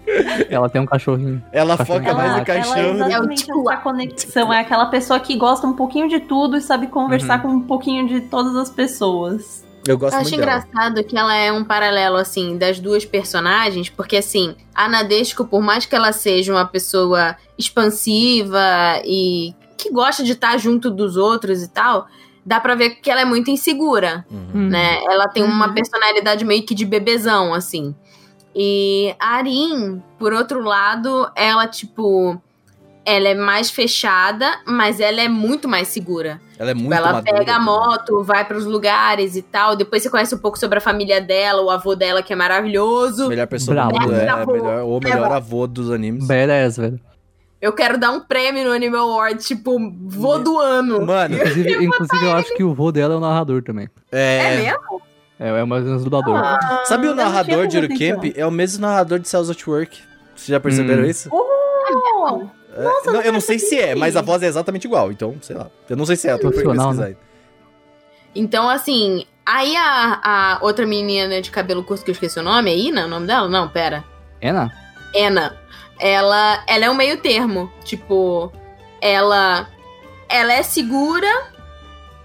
Ela 0.50 0.70
tem 0.70 0.80
um 0.82 0.86
cachorrinho. 0.86 1.44
Ela 1.52 1.76
Cachorro 1.78 2.00
foca 2.00 2.10
Ela- 2.12 2.18
mais 2.18 2.32
no 2.32 2.38
Ela, 2.38 2.46
ela 2.48 2.60
é 2.60 2.62
cachorro. 2.62 2.96
exatamente 2.96 3.52
É 3.52 3.56
o 3.56 3.70
essa 3.72 3.82
conexão. 3.82 4.54
É 4.54 4.60
aquela 4.60 4.86
pessoa 4.86 5.20
que 5.20 5.36
gosta 5.36 5.66
um 5.66 5.74
pouquinho 5.74 6.08
de 6.08 6.20
tudo 6.20 6.56
e 6.58 6.62
sabe 6.62 6.88
conversar 6.88 7.42
com 7.42 7.48
um 7.48 7.62
pouquinho 7.62 8.08
de 8.08 8.22
todas 8.22 8.56
as 8.56 8.70
pessoas. 8.70 9.66
Eu 9.88 9.98
gosto 10.00 10.16
Eu 10.16 10.22
acho 10.22 10.30
muito 10.32 10.44
dela. 10.46 10.58
engraçado 10.68 11.04
que 11.04 11.16
ela 11.18 11.36
é 11.36 11.52
um 11.52 11.64
paralelo, 11.64 12.18
assim, 12.18 12.58
das 12.58 12.80
duas 12.80 13.06
personagens, 13.06 13.88
porque, 13.88 14.18
assim, 14.18 14.56
a 14.74 14.90
Nadeshiko, 14.90 15.46
por 15.46 15.62
mais 15.62 15.86
que 15.86 15.96
ela 15.96 16.12
seja 16.12 16.52
uma 16.52 16.66
pessoa 16.66 17.36
expansiva 17.58 18.60
e 19.06 19.54
que 19.78 19.92
gosta 19.92 20.24
de 20.24 20.32
estar 20.32 20.58
junto 20.58 20.90
dos 20.90 21.18
outros 21.18 21.62
e 21.62 21.68
tal, 21.68 22.08
dá 22.46 22.60
pra 22.60 22.76
ver 22.76 22.92
que 23.02 23.10
ela 23.10 23.22
é 23.22 23.26
muito 23.26 23.50
insegura, 23.50 24.26
Uhum. 24.30 24.70
né? 24.70 25.04
Ela 25.06 25.28
tem 25.28 25.44
uma 25.44 25.68
Uhum. 25.68 25.74
personalidade 25.74 26.46
meio 26.46 26.64
que 26.66 26.76
de 26.76 26.86
bebezão, 26.86 27.54
assim. 27.54 27.96
E 28.56 29.14
a 29.20 29.36
Arin, 29.38 30.02
por 30.20 30.32
outro 30.34 30.62
lado, 30.64 31.30
ela, 31.36 31.68
tipo... 31.68 32.40
Ela 33.08 33.28
é 33.30 33.36
mais 33.36 33.70
fechada, 33.70 34.48
mas 34.66 35.00
ela 35.00 35.22
é 35.22 35.28
muito 35.30 35.68
mais 35.70 35.90
segura. 35.90 36.42
Ela 36.58 36.72
é 36.72 36.74
muito 36.74 36.86
Tipo, 36.86 36.96
ela 36.96 37.14
madura 37.14 37.34
pega 37.38 37.56
a 37.56 37.60
moto, 37.60 38.24
vai 38.24 38.44
pros 38.46 38.66
lugares 38.66 39.36
e 39.36 39.44
tal. 39.44 39.76
Depois 39.76 40.02
você 40.02 40.10
conhece 40.10 40.34
um 40.34 40.40
pouco 40.40 40.58
sobre 40.58 40.80
a 40.80 40.82
família 40.82 41.22
dela, 41.22 41.62
o 41.62 41.70
avô 41.70 41.94
dela 41.96 42.24
que 42.24 42.34
é 42.34 42.36
maravilhoso. 42.36 43.28
Melhor 43.30 43.46
pessoa 43.46 43.76
Bravo. 43.76 43.92
do 43.92 44.00
mundo, 44.02 44.16
é, 44.16 44.26
Bravo. 44.26 44.52
melhor, 44.54 44.84
ou 44.86 45.00
melhor 45.00 45.32
avô 45.32 45.68
dos 45.68 45.92
animes. 45.92 46.26
Badass, 46.26 46.78
velho. 46.78 47.00
Eu 47.66 47.74
quero 47.74 47.98
dar 47.98 48.12
um 48.12 48.20
prêmio 48.20 48.64
no 48.64 48.72
Anime 48.72 48.96
Award, 48.96 49.44
tipo, 49.44 49.80
vô 50.06 50.38
do 50.38 50.60
ano. 50.60 51.04
Mano, 51.04 51.36
Inclusive, 51.36 51.84
inclusive, 51.84 52.26
eu 52.26 52.34
acho 52.34 52.54
que 52.56 52.64
o 52.64 52.76
vô 52.76 52.92
dela 52.92 53.16
é 53.16 53.18
o 53.18 53.20
narrador 53.20 53.64
também. 53.64 53.90
É, 54.12 54.38
é. 54.38 54.58
mesmo? 54.62 55.02
É, 55.40 55.48
é 55.50 55.64
mais 55.66 55.82
ou 55.84 55.90
menos 55.90 56.04
dublador. 56.04 56.36
Ah, 56.38 56.84
Sabe 56.86 57.08
o 57.08 57.16
narrador 57.16 57.66
de 57.66 57.78
Eurocamp? 57.78 58.24
É 58.36 58.46
o 58.46 58.52
mesmo 58.52 58.82
narrador 58.82 59.18
de 59.18 59.28
Cells 59.28 59.52
at 59.52 59.66
Work. 59.68 60.00
Vocês 60.36 60.48
já 60.50 60.60
perceberam 60.60 61.02
Hum. 61.04 61.08
isso? 61.08 61.28
Oh, 61.32 62.44
É, 62.78 62.84
Nossa, 62.84 63.12
não, 63.12 63.20
eu 63.22 63.26
eu 63.28 63.34
não 63.34 63.40
sei 63.42 63.58
se 63.58 63.80
é, 63.80 63.96
mas 63.96 64.16
a 64.16 64.22
voz 64.22 64.44
é 64.44 64.48
exatamente 64.48 64.86
igual. 64.86 65.12
Então, 65.12 65.36
sei 65.42 65.56
lá. 65.56 65.68
Eu 65.90 65.98
não 65.98 66.06
sei 66.06 66.16
se 66.18 66.28
é, 66.28 66.34
eu 66.34 66.40
tô 66.40 66.52
pesquisar. 66.52 66.94
né? 66.94 67.16
Então, 68.36 68.70
assim, 68.70 69.26
aí 69.44 69.76
a, 69.76 70.20
a 70.24 70.60
outra 70.62 70.86
menina 70.86 71.42
de 71.42 71.50
cabelo 71.50 71.84
curto 71.84 72.04
que 72.06 72.12
eu 72.12 72.14
esqueci 72.14 72.38
o 72.40 72.44
nome, 72.44 72.70
é 72.72 72.78
Ina 72.78 73.06
o 73.06 73.08
nome 73.10 73.26
dela? 73.26 73.48
Não, 73.50 73.68
pera. 73.70 74.04
Ena? 74.40 74.72
Ena. 75.16 75.56
Ela, 76.00 76.64
ela 76.68 76.86
é 76.86 76.90
um 76.90 76.96
meio 76.96 77.18
termo. 77.18 77.72
Tipo, 77.84 78.52
ela, 79.02 79.68
ela 80.30 80.54
é 80.54 80.64
segura 80.64 81.28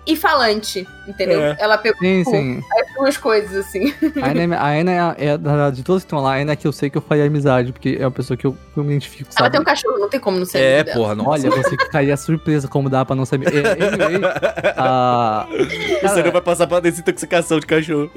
e 0.07 0.17
falante, 0.17 0.89
entendeu? 1.07 1.41
É. 1.41 1.57
Ela 1.61 1.77
pegou 1.79 2.01
Sim, 2.01 2.25
Pô. 2.25 2.31
sim. 2.31 2.61
as 2.81 2.95
duas 2.95 3.17
coisas, 3.19 3.55
assim. 3.67 3.95
A 4.21 4.31
Ena, 4.31 4.55
é- 4.55 4.59
a 4.59 4.75
Ena 4.75 4.91
é, 4.91 4.99
a- 4.99 5.15
é 5.19 5.71
de 5.71 5.83
todos 5.85 6.03
que 6.03 6.07
estão 6.07 6.21
lá, 6.21 6.33
a 6.33 6.41
Ena 6.41 6.53
é 6.53 6.57
que 6.57 6.67
eu 6.67 6.73
sei 6.73 6.89
que 6.91 6.97
eu 6.99 7.03
faria 7.03 7.27
amizade, 7.27 7.71
porque 7.71 7.97
é 8.01 8.05
uma 8.05 8.11
pessoa 8.11 8.37
que 8.37 8.45
eu, 8.47 8.57
eu 8.77 8.83
me 8.83 8.91
identifico, 8.93 9.29
Ela 9.31 9.45
sabe? 9.45 9.53
tem 9.53 9.61
um 9.61 9.65
cachorro, 9.65 9.99
não 9.99 10.09
tem 10.09 10.19
como 10.19 10.39
não 10.39 10.47
ser 10.47 10.59
É, 10.59 10.85
porra, 10.85 11.15
nossa. 11.15 11.31
Olha, 11.31 11.51
você 11.51 11.71
ficaria 11.77 12.17
surpresa 12.17 12.67
como 12.67 12.89
dá 12.89 13.05
pra 13.05 13.15
não 13.15 13.27
saber. 13.27 13.55
É, 13.55 13.71
Anyway, 13.73 14.21
a... 14.77 15.47
Você 16.03 16.23
não 16.25 16.33
vai 16.33 16.41
passar 16.41 16.67
por 16.67 16.81
desintoxicação 16.81 17.61
de 17.61 17.67
cachorro. 17.67 18.11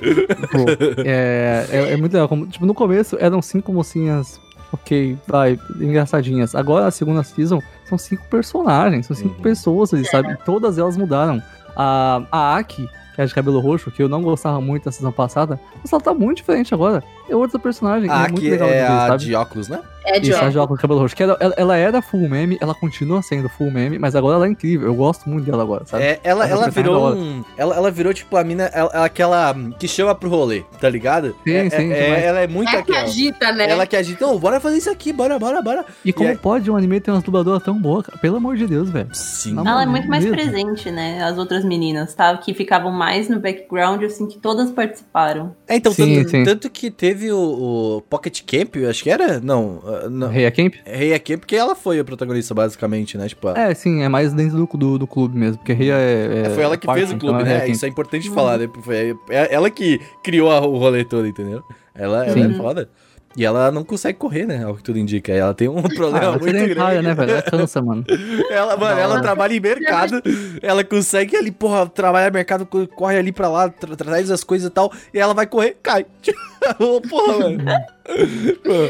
Pô, 0.52 0.66
é, 1.06 1.68
é, 1.70 1.94
é 1.94 1.98
muito 1.98 2.14
legal. 2.14 2.28
Como, 2.30 2.48
tipo, 2.48 2.66
no 2.66 2.74
começo 2.74 3.18
eram 3.20 3.42
cinco 3.42 3.72
mocinhas, 3.74 4.40
ok, 4.74 5.18
vai, 5.28 5.58
engraçadinhas. 5.80 6.56
Agora, 6.56 6.88
a 6.88 6.92
segunda 6.92 7.24
season, 7.24 7.60
são 7.86 7.98
cinco 7.98 8.24
personagens, 8.30 9.06
são 9.06 9.16
cinco 9.16 9.36
Uhum. 9.36 9.42
pessoas 9.42 9.94
ali, 9.94 10.06
sabe? 10.06 10.34
E 10.34 10.38
todas 10.38 10.78
elas 10.78 10.98
mudaram. 10.98 11.42
A, 11.76 12.24
a 12.32 12.58
Aki, 12.58 12.88
que 13.16 13.22
é 13.22 13.26
de 13.26 13.34
cabelo 13.34 13.60
roxo, 13.60 13.92
que 13.92 14.02
eu 14.02 14.10
não 14.10 14.22
gostava 14.22 14.60
muito 14.60 14.86
da 14.86 14.92
season 14.92 15.12
passada, 15.12 15.60
mas 15.82 15.92
ela 15.94 16.02
tá 16.02 16.14
muito 16.14 16.38
diferente 16.38 16.74
agora. 16.74 17.04
É 17.30 17.36
outra 17.36 17.58
personagem, 17.58 18.10
Ah, 18.10 18.16
é 18.16 18.28
muito 18.28 18.38
aqui 18.38 18.50
legal 18.50 18.68
de 18.68 18.74
é 18.76 18.78
ver, 18.80 18.92
a 18.92 19.08
sabe? 19.08 19.26
de 19.26 19.36
óculos, 19.36 19.68
né? 19.70 19.80
É 20.06 20.20
de 20.20 20.28
Isso, 20.32 20.34
a 20.34 20.40
óculos. 20.40 20.54
de 20.54 20.60
óculos, 20.60 20.82
cabelo 20.82 21.00
roxo. 21.00 21.16
Que 21.16 21.24
ela, 21.24 21.38
ela, 21.40 21.54
ela 21.56 21.78
era 21.78 22.02
full 22.02 22.28
meme, 22.28 22.58
ela 22.60 22.76
continua 22.76 23.22
sendo 23.22 23.48
full 23.48 23.72
meme, 23.72 23.98
mas 23.98 24.14
agora 24.18 24.36
ela 24.36 24.46
é 24.48 24.50
incrível. 24.50 24.88
Eu 24.88 24.94
gosto 24.96 25.30
muito 25.30 25.46
dela 25.50 25.64
agora, 25.64 25.86
sabe? 25.86 26.04
É, 26.04 26.20
ela, 26.26 26.44
Essa 26.44 26.54
ela 26.56 26.64
personagem 26.66 26.84
virou 26.84 27.16
um. 27.16 27.44
Ela, 27.56 27.76
ela 27.78 27.90
virou, 27.90 28.14
tipo, 28.14 28.36
a 28.36 28.44
mina. 28.44 28.66
Ela, 28.74 28.92
ela- 28.94 29.06
aquela 29.06 29.56
que 29.80 29.88
chama 29.88 30.14
pro 30.14 30.30
rolê, 30.30 30.64
tá 30.82 30.90
ligado? 30.90 31.34
Sim, 31.46 31.54
é, 31.54 31.70
sim, 31.70 31.92
é- 31.94 32.26
ela 32.26 32.40
é 32.42 32.48
muito 32.48 32.68
É 32.68 32.72
que 32.84 32.92
aquela. 32.92 33.04
agita, 33.04 33.52
né? 33.54 33.70
Ela 33.70 33.88
que 33.88 33.96
agita, 33.96 34.28
"Ô, 34.28 34.38
bora 34.38 34.60
fazer 34.60 34.78
isso 34.78 34.90
aqui, 34.90 35.14
bora, 35.14 35.40
bora, 35.40 35.62
bora. 35.62 35.86
E 36.04 36.12
como 36.12 36.28
é- 36.28 36.36
pode 36.36 36.70
um 36.70 36.76
anime 36.76 37.00
ter 37.00 37.12
umas 37.12 37.24
dubladoras 37.24 37.64
tão 37.64 37.80
boas, 37.82 38.06
cara? 38.06 38.18
Pelo 38.20 38.36
amor 38.36 38.58
de 38.58 38.68
Deus, 38.68 38.90
velho. 38.90 39.08
Sim. 39.14 39.54
Não, 39.54 39.66
Ela 39.66 39.84
é 39.84 39.86
muito 39.86 40.10
mais 40.10 40.26
mesmo. 40.26 40.36
presente, 40.38 40.92
né? 40.92 41.24
As 41.24 41.38
outras 41.38 41.64
meninas, 41.64 42.14
tá? 42.14 42.36
Que 42.38 42.54
ficavam 42.54 42.92
mais 42.92 43.30
no 43.30 43.40
background, 43.40 44.04
assim, 44.04 44.28
que 44.28 44.38
todas 44.38 44.70
participaram. 44.70 45.56
É, 45.66 45.78
então, 45.78 45.94
Sim, 45.94 46.18
tanto, 46.18 46.30
sim. 46.30 46.44
tanto 46.44 46.70
que 46.70 46.92
teve 46.92 47.13
o, 47.32 47.98
o 47.98 48.02
Pocket 48.02 48.42
Camp, 48.46 48.76
eu 48.76 48.90
acho 48.90 49.04
que 49.04 49.10
era? 49.10 49.40
Não, 49.40 49.82
ah, 49.86 50.10
não. 50.10 50.28
Rei 50.30 50.50
Camp? 50.52 50.74
Rei 50.86 51.18
Camp, 51.20 51.40
porque 51.42 51.56
ela 51.56 51.76
foi 51.76 52.00
a 52.00 52.04
protagonista, 52.04 52.54
basicamente, 52.54 53.18
né? 53.18 53.28
Tipo, 53.28 53.50
a- 53.50 53.58
É, 53.58 53.74
sim, 53.74 54.02
é 54.04 54.10
mais 54.10 54.34
dentro 54.34 54.58
do, 54.66 54.78
do, 54.78 54.98
do 55.00 55.08
clube 55.08 55.38
mesmo, 55.38 55.58
porque 55.58 55.74
Rei 55.74 55.92
é, 55.92 56.44
é. 56.46 56.50
foi 56.50 56.64
ela 56.64 56.78
que 56.78 56.86
parte, 56.88 57.00
fez 57.00 57.12
o 57.12 57.16
então 57.16 57.30
clube, 57.30 57.44
é 57.44 57.46
né? 57.60 57.68
Isso 57.70 57.86
é 57.86 57.90
importante 57.90 58.30
falar, 58.30 58.58
né? 58.58 58.70
Foi 58.82 59.16
é- 59.30 59.54
ela 59.54 59.70
que 59.70 60.00
criou 60.24 60.50
a- 60.52 60.62
o 60.66 60.78
rolê 60.78 61.04
todo, 61.06 61.28
entendeu? 61.28 61.62
Ela, 61.96 62.26
ela 62.26 62.40
é 62.40 62.48
Sim. 62.48 62.54
foda. 62.56 62.90
E 63.36 63.44
ela 63.44 63.72
não 63.72 63.84
consegue 63.84 64.16
correr, 64.20 64.46
né? 64.46 64.64
Ao 64.64 64.76
que 64.76 64.84
tudo 64.84 65.00
indica. 65.00 65.32
Ela 65.32 65.56
tem 65.56 65.68
um 65.68 65.80
Ah, 65.80 65.90
problema 65.90 66.20
ela 66.20 66.36
é 66.36 66.40
muito 66.40 66.54
grande. 66.68 67.02
né, 67.02 67.16
velho? 67.16 67.32
Ela 67.32 67.42
cansa, 67.42 67.82
mano. 67.82 68.06
Ela, 68.52 68.78
mano, 68.78 69.00
ela 69.00 69.22
trabalha 69.22 69.56
em 69.56 69.60
mercado, 69.60 70.22
ela 70.62 70.84
consegue 70.84 71.36
ali, 71.36 71.50
porra, 71.52 71.88
trabalhar 71.88 72.28
em 72.28 72.32
mercado, 72.32 72.64
co- 72.68 72.88
corre 72.90 73.18
ali 73.18 73.32
pra 73.32 73.48
lá, 73.50 73.68
tra 73.70 73.96
traz 73.96 74.30
as 74.30 74.44
coisas 74.44 74.68
e 74.68 74.72
tal, 74.72 74.92
e 75.12 75.18
ela 75.18 75.34
vai 75.34 75.48
correr, 75.48 75.76
cai. 75.82 76.06
Ô, 76.80 77.02
Porra, 77.02 77.38
mano. 77.50 77.64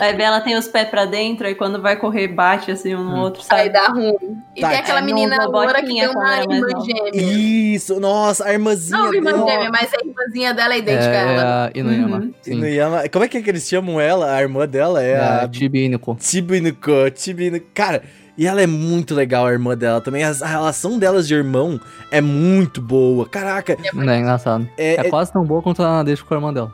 Aí 0.01 0.15
ela 0.21 0.41
tem 0.41 0.55
os 0.57 0.67
pés 0.67 0.87
pra 0.89 1.05
dentro, 1.05 1.47
e 1.47 1.55
quando 1.55 1.81
vai 1.81 1.95
correr, 1.95 2.27
bate 2.27 2.71
assim 2.71 2.95
um 2.95 3.03
no 3.03 3.17
outro, 3.21 3.41
sabe? 3.41 3.61
Aí 3.61 3.69
dá 3.69 3.87
ruim. 3.87 4.15
E 4.55 4.61
Tá, 4.61 4.69
tem 4.69 4.79
aquela 4.79 4.99
é, 4.99 5.03
menina 5.03 5.45
loura 5.45 5.81
que 5.81 5.87
tem 5.87 6.07
uma 6.07 6.39
irmã 6.39 6.67
gêmea. 6.85 7.11
Isso, 7.13 7.99
nossa, 7.99 8.45
a 8.45 8.53
irmãzinha 8.53 8.97
Não, 8.99 9.13
irmã 9.13 9.31
dela. 9.33 9.51
gêmea, 9.51 9.69
mas 9.71 9.91
a 9.93 10.05
irmãzinha 10.05 10.53
dela 10.53 10.73
é 10.73 10.77
idêntica 10.79 11.09
a 11.11 11.15
É, 11.15 11.33
ela. 11.35 11.65
a 11.73 11.77
Inuyama. 11.77 12.17
Uhum. 12.17 12.33
Sim. 12.41 12.51
Inuyama- 12.53 13.09
Como 13.11 13.25
é 13.25 13.27
que, 13.27 13.37
é 13.37 13.41
que 13.41 13.49
eles 13.49 13.67
chamam 13.67 13.99
ela? 13.99 14.35
A 14.35 14.41
irmã 14.41 14.67
dela 14.67 15.03
é 15.03 15.11
É 15.11 15.19
a 15.19 15.45
a 15.45 15.51
Chibi 15.51 15.85
Inuko. 15.85 16.17
Chibinuko, 16.19 16.91
Chibinuko. 17.15 17.65
Cara, 17.73 18.03
e 18.37 18.47
ela 18.47 18.61
é 18.61 18.67
muito 18.67 19.13
legal, 19.13 19.45
a 19.45 19.51
irmã 19.51 19.75
dela 19.77 20.01
também. 20.01 20.23
As- 20.23 20.41
A 20.41 20.47
relação 20.47 20.97
delas 20.97 21.27
de 21.27 21.33
irmão 21.35 21.79
é 22.11 22.19
muito 22.21 22.81
boa. 22.81 23.27
Caraca, 23.27 23.77
Não 23.93 24.11
é 24.11 24.19
engraçado. 24.19 24.67
é, 24.77 24.95
É, 24.95 25.07
é- 25.07 25.09
quase 25.09 25.31
tão 25.31 25.43
boa 25.43 25.61
quanto 25.61 25.81
a 25.83 25.97
Nadeshiko 25.97 26.27
com 26.27 26.33
a 26.33 26.37
irmã 26.37 26.53
dela. 26.53 26.73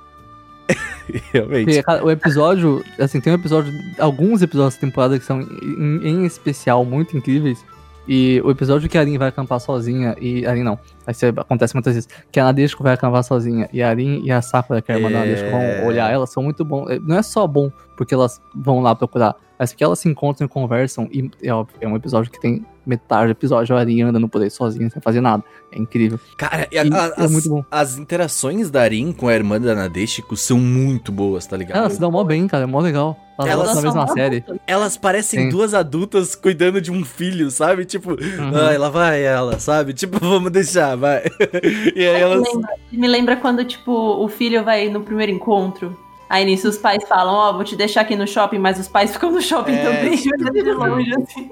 realmente. 1.31 1.83
Porque, 1.83 2.03
o 2.03 2.11
episódio, 2.11 2.83
assim, 2.99 3.19
tem 3.19 3.33
um 3.33 3.35
episódio, 3.35 3.73
alguns 3.97 4.41
episódios 4.41 4.75
da 4.75 4.81
temporada 4.81 5.17
que 5.17 5.25
são 5.25 5.41
em, 5.41 6.07
em 6.07 6.25
especial 6.25 6.85
muito 6.85 7.17
incríveis. 7.17 7.63
E 8.07 8.41
o 8.43 8.49
episódio 8.49 8.89
que 8.89 8.97
a 8.97 9.01
Arin 9.01 9.17
vai 9.17 9.29
acampar 9.29 9.59
sozinha 9.59 10.15
e. 10.19 10.45
Arin 10.45 10.63
não. 10.63 10.79
Aí 11.09 11.13
você- 11.15 11.33
acontece 11.35 11.73
muitas 11.73 11.95
vezes. 11.95 12.07
Que 12.31 12.39
a 12.39 12.43
Nadeshiko 12.43 12.83
vai 12.83 12.93
acampar 12.93 13.23
sozinha 13.23 13.67
e 13.73 13.81
a 13.81 13.89
Arin 13.89 14.21
e 14.23 14.31
a 14.31 14.43
Sakura, 14.43 14.79
que 14.79 14.91
é 14.91 14.95
a 14.95 14.97
irmã 14.99 15.11
da 15.11 15.17
É. 15.17 15.19
Nadeshiko, 15.21 15.49
vão 15.49 15.87
olhar 15.87 16.11
ela, 16.11 16.27
são 16.27 16.43
muito 16.43 16.63
bons. 16.63 16.87
Não 17.01 17.17
é 17.17 17.23
só 17.23 17.47
bom 17.47 17.71
porque 17.97 18.13
elas 18.13 18.39
vão 18.55 18.79
lá 18.79 18.93
procurar, 18.93 19.35
mas 19.57 19.71
porque 19.71 19.83
elas 19.83 19.97
se 19.97 20.07
encontram 20.07 20.45
e 20.45 20.47
conversam. 20.47 21.09
E 21.11 21.31
é, 21.43 21.51
óbvio, 21.51 21.75
é 21.81 21.87
um 21.87 21.95
episódio 21.95 22.31
que 22.31 22.39
tem 22.39 22.63
metade 22.85 23.25
do 23.27 23.31
episódio 23.31 23.75
a 23.75 23.79
Arin 23.79 24.01
andando 24.03 24.27
por 24.29 24.41
aí 24.41 24.49
sozinha, 24.49 24.89
sem 24.89 25.01
fazer 25.01 25.21
nada. 25.21 25.43
É 25.71 25.77
incrível. 25.79 26.19
Cara, 26.37 26.67
e 26.71 26.77
a- 26.77 26.83
E 26.85 26.93
a- 26.93 27.13
é 27.17 27.23
as, 27.23 27.31
muito 27.31 27.49
bom. 27.49 27.63
as 27.69 27.97
interações 27.97 28.69
da 28.71 28.81
Arin 28.81 29.11
com 29.11 29.27
a 29.27 29.33
irmã 29.33 29.59
da 29.59 29.73
Nadeshiko 29.75 30.35
são 30.37 30.57
muito 30.59 31.11
boas, 31.11 31.45
tá 31.45 31.57
ligado? 31.57 31.77
Elas 31.77 31.93
se 31.93 31.99
dão 31.99 32.11
mó 32.11 32.23
bem, 32.23 32.47
cara. 32.47 32.63
É 32.63 32.67
mó 32.67 32.79
legal. 32.79 33.17
Elas, 33.37 33.51
Elas 33.53 33.69
elas 33.69 33.75
na 33.75 33.81
mesma 33.83 34.07
série. 34.13 34.43
Elas 34.67 34.97
parecem 34.97 35.43
Sim. 35.43 35.49
duas 35.49 35.73
adultas 35.73 36.35
cuidando 36.35 36.81
de 36.81 36.91
um 36.91 37.05
filho, 37.05 37.49
sabe? 37.49 37.85
Tipo, 37.85 38.11
Uhum. 38.11 38.51
ai, 38.67 38.77
lá 38.77 38.89
vai 38.89 39.23
ela, 39.23 39.57
sabe? 39.59 39.93
Tipo, 39.93 40.17
vamos 40.19 40.51
deixar, 40.51 40.97
vai. 40.99 41.23
e 41.95 42.07
aí 42.07 42.21
elas. 42.21 42.41
Me 42.41 42.49
lembra, 42.49 42.75
me 42.91 43.07
lembra 43.07 43.35
quando, 43.37 43.65
tipo, 43.65 43.91
o 43.91 44.27
filho 44.27 44.63
vai 44.63 44.89
no 44.89 45.01
primeiro 45.01 45.31
encontro. 45.31 45.97
Aí 46.29 46.45
nisso 46.45 46.69
os 46.69 46.77
pais 46.77 47.03
falam, 47.07 47.33
ó, 47.33 47.53
vou 47.53 47.63
te 47.63 47.75
deixar 47.75 48.01
aqui 48.01 48.15
no 48.15 48.27
shopping, 48.27 48.59
mas 48.59 48.79
os 48.79 48.87
pais 48.87 49.11
ficam 49.11 49.31
no 49.31 49.41
shopping 49.41 49.73
É, 49.73 49.83
também, 49.83 50.15
tipo, 50.15 50.35
olhando 50.35 50.63
de 50.63 50.71
longe, 50.71 51.11
assim. 51.23 51.51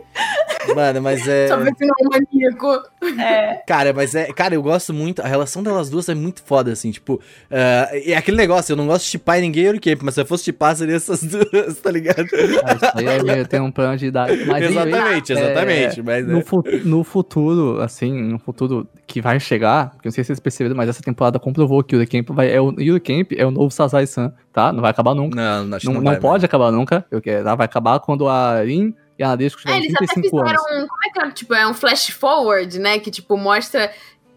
Mano, 0.76 1.02
mas 1.02 1.28
é. 1.28 1.48
Só 1.48 1.58
ver 1.58 1.74
se 1.76 1.86
não 1.86 1.96
é 2.00 2.06
um 2.06 2.10
maníaco. 2.12 2.84
É, 3.20 3.64
Cara, 3.66 3.94
mas 3.94 4.14
é. 4.14 4.26
Cara, 4.34 4.54
eu 4.54 4.62
gosto 4.62 4.94
muito. 4.94 5.22
A 5.22 5.28
relação 5.28 5.64
delas 5.64 5.90
duas 5.90 6.08
é 6.10 6.14
muito 6.16 6.44
foda, 6.44 6.72
assim. 6.72 6.92
Tipo, 6.92 7.20
ah, 7.50 7.90
é 7.92 8.16
aquele 8.16 8.38
negócio, 8.38 8.74
eu 8.74 8.76
não 8.78 8.86
gosto 8.86 9.06
de 9.06 9.10
chipar 9.12 9.40
ninguém 9.40 9.66
em 9.68 9.80
Camp, 9.80 10.02
mas 10.04 10.14
se 10.14 10.22
eu 10.22 10.26
fosse 10.26 10.44
chipar, 10.44 10.76
seria 10.76 10.96
essas 10.96 11.24
duas, 11.26 11.80
tá 11.82 11.90
ligado? 11.90 12.26
Ah, 12.64 12.74
isso 12.76 12.92
aí 12.96 13.06
é 13.08 13.24
meio- 13.24 13.48
tem 13.48 13.60
um 13.62 13.72
plano 13.72 13.98
de 13.98 14.06
idade. 14.08 14.46
Mas 14.46 14.64
exatamente, 14.64 15.34
é, 15.34 15.36
exatamente. 15.40 16.02
mas 16.04 16.28
no, 16.28 16.40
é. 16.40 16.42
fu- 16.44 16.64
no 16.84 17.04
futuro, 17.04 17.82
assim, 17.82 18.12
no 18.12 18.38
futuro 18.38 18.88
que 19.08 19.22
vai 19.22 19.40
chegar, 19.40 19.92
que 20.02 20.08
eu 20.08 20.10
não 20.10 20.12
sei 20.12 20.24
se 20.24 20.28
vocês 20.28 20.40
perceberam, 20.40 20.76
mas 20.76 20.90
essa 20.90 21.02
temporada 21.02 21.40
comprovou 21.40 21.82
que 21.84 21.96
o 21.96 21.98
Yuri 22.02 22.08
Camp 22.08 22.36
vai, 22.36 22.52
é 22.52 22.60
o 22.62 22.74
Yuri 22.80 23.00
Camp 23.00 23.32
é 23.38 23.46
o 23.46 23.52
novo 23.52 23.72
Sasai-san, 23.72 24.34
tá? 24.52 24.67
Não 24.74 24.82
vai 24.82 24.92
acabar 24.92 25.14
nunca. 25.16 25.36
Não, 25.36 25.76
acho 25.76 25.82
que 25.82 25.86
Não, 25.88 25.94
não, 25.96 26.02
não 26.02 26.12
vai, 26.12 26.20
pode 26.20 26.46
acabar 26.46 26.72
nunca, 26.72 27.06
porque 27.10 27.30
ela 27.30 27.56
vai 27.56 27.66
acabar 27.66 28.00
quando 28.00 28.28
a 28.28 28.52
Arin 28.52 28.94
e 29.18 29.24
a 29.24 29.30
Nadeshko 29.30 29.60
Ah, 29.60 29.62
tiverem 29.64 29.84
eles 29.86 29.96
até 29.96 30.06
35 30.08 30.38
fizeram 30.44 30.66
anos. 30.68 30.84
um. 30.84 30.88
Como 30.88 31.04
é 31.06 31.10
que 31.12 31.20
é? 31.20 31.32
Tipo, 31.32 31.54
é 31.54 31.68
um 31.68 31.74
flash 31.74 32.08
forward, 32.10 32.80
né? 32.80 33.00
Que, 33.00 33.10
tipo, 33.12 33.36
mostra. 33.38 33.92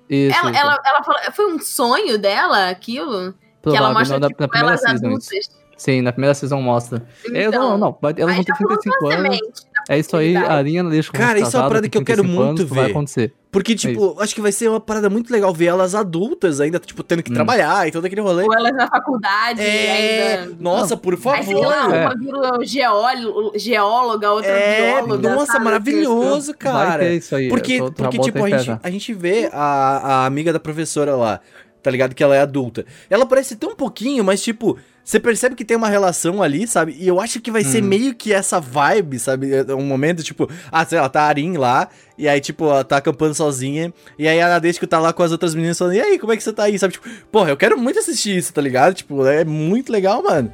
Isso, 0.09 0.37
Ela, 0.39 0.51
isso. 0.51 0.61
ela, 0.61 0.78
ela 0.85 1.03
falou. 1.05 1.20
Foi 1.33 1.53
um 1.53 1.59
sonho 1.61 2.18
dela, 2.18 2.68
aquilo? 2.68 3.33
que 3.62 3.68
ela 3.68 3.93
Provável, 3.93 3.99
mostra, 3.99 4.18
na, 4.18 4.28
tipo, 4.28 4.41
na 4.43 4.49
primeira 4.49 4.74
elas 4.83 5.01
season. 5.01 5.51
Sim, 5.76 6.03
na 6.03 6.12
primeira 6.12 6.35
season 6.35 6.61
mostra. 6.61 7.07
É, 7.33 7.45
Então, 7.45 7.70
não, 7.70 7.78
não, 7.78 7.99
vai- 8.01 8.14
elas 8.18 8.35
vão 8.37 8.45
ter 8.45 8.53
já 8.53 8.57
plantou 8.59 8.78
35 8.78 9.07
a 9.07 9.14
anos. 9.14 9.37
semente 9.37 9.69
É 9.89 9.99
isso 9.99 10.16
aí, 10.16 10.37
a 10.37 10.41
possibilidade. 10.41 10.53
Arin 10.59 10.78
a 10.78 10.83
Nadeshko 10.85 11.16
vão 11.16 11.26
Cara, 11.26 11.41
isso 11.41 11.57
é 11.57 11.61
uma 11.61 11.68
parada 11.68 11.89
que 11.89 11.99
eu 11.99 12.05
quero 12.05 12.22
35 12.22 12.45
muito 12.47 12.61
anos, 12.62 12.70
Vai 12.74 12.85
ver. 12.87 12.91
acontecer. 12.91 13.33
Porque, 13.53 13.74
tipo, 13.74 14.16
acho 14.20 14.33
que 14.33 14.41
vai 14.41 14.53
ser 14.53 14.68
uma 14.68 14.78
parada 14.78 15.11
muito 15.11 15.33
legal 15.33 15.53
ver 15.53 15.66
elas 15.66 15.93
adultas 15.95 16.61
ainda, 16.61 16.78
tipo, 16.78 17.03
tendo 17.03 17.20
que 17.22 17.33
Hum. 17.33 17.35
trabalhar 17.35 17.89
e 17.89 17.91
todo 17.91 18.05
aquele 18.05 18.20
rolê. 18.20 18.45
Ou 18.45 18.55
elas 18.55 18.72
na 18.72 18.87
faculdade 18.87 19.61
É, 19.61 20.39
ainda. 20.43 20.57
nossa, 20.61 20.97
por 20.97 21.14
Aí, 21.14 21.45
sei 21.45 21.55
lá, 21.57 21.74
favor. 21.83 21.95
É. 21.97 22.07
uma 22.07 22.14
vira 22.16 22.59
geóloga, 22.64 23.59
geóloga 23.59 24.31
outra 24.33 24.51
É, 24.53 25.03
bióloga. 25.03 25.35
nossa, 25.35 25.53
sabe? 25.53 25.64
maravilhoso, 25.64 26.53
Vai 26.53 26.72
cara. 26.72 26.99
ter 27.05 27.16
isso 27.16 27.35
aí. 27.35 27.49
Porque, 27.49 27.78
tô- 27.78 27.87
já 27.87 27.93
porque 27.93 28.18
tipo, 28.20 28.45
a 28.45 28.49
gente, 28.51 28.78
a 28.83 28.91
gente 28.91 29.12
vê 29.14 29.51
a, 29.53 30.22
a 30.22 30.26
amiga 30.26 30.53
da 30.53 30.61
professora 30.61 31.16
lá, 31.16 31.41
tá 31.83 31.91
ligado? 31.91 32.14
Que 32.14 32.22
ela 32.22 32.37
é 32.37 32.41
adulta. 32.41 32.87
Ela 33.09 33.26
parece 33.26 33.57
tão 33.57 33.74
pouquinho, 33.74 34.22
mas, 34.22 34.41
tipo, 34.43 34.78
você 35.11 35.18
percebe 35.18 35.54
que 35.56 35.64
tem 35.64 35.76
uma 35.76 35.88
relação 35.88 36.42
ali, 36.42 36.66
sabe? 36.68 36.96
E 36.98 37.06
eu 37.08 37.20
acho 37.20 37.40
que 37.40 37.50
vai 37.50 37.64
ser 37.64 37.82
Hum. 37.82 37.86
meio 37.86 38.14
que 38.14 38.32
essa 38.32 38.61
vibe, 38.61 39.18
sabe? 39.18 39.52
É 39.52 39.74
Um 39.74 39.84
momento, 39.84 40.22
tipo, 40.22 40.48
ah, 40.70 40.84
sei 40.84 41.00
lá, 41.00 41.08
tá 41.08 41.22
a 41.22 41.26
Arin 41.26 41.56
lá, 41.56 41.88
e 42.16 42.28
aí, 42.28 42.40
tipo, 42.40 42.64
ela 42.66 42.84
tá 42.84 42.98
acampando 42.98 43.34
sozinha, 43.34 43.92
e 44.18 44.28
aí 44.28 44.40
a 44.40 44.48
Nadeshko 44.48 44.86
tá 44.86 45.00
lá 45.00 45.12
com 45.12 45.22
as 45.22 45.32
outras 45.32 45.54
meninas 45.54 45.76
falando, 45.78 45.94
e 45.94 46.00
aí, 46.00 46.18
como 46.18 46.32
é 46.32 46.36
que 46.36 46.42
você 46.44 46.52
tá 46.52 46.64
aí, 46.64 46.78
sabe? 46.78 46.92
Tipo, 46.92 47.08
porra, 47.32 47.50
eu 47.50 47.56
quero 47.56 47.76
muito 47.78 47.98
assistir 47.98 48.36
isso, 48.36 48.52
tá 48.52 48.61
ligado? 48.61 48.94
Tipo, 48.94 49.26
é 49.26 49.44
muito 49.44 49.90
legal, 49.90 50.22
mano. 50.22 50.52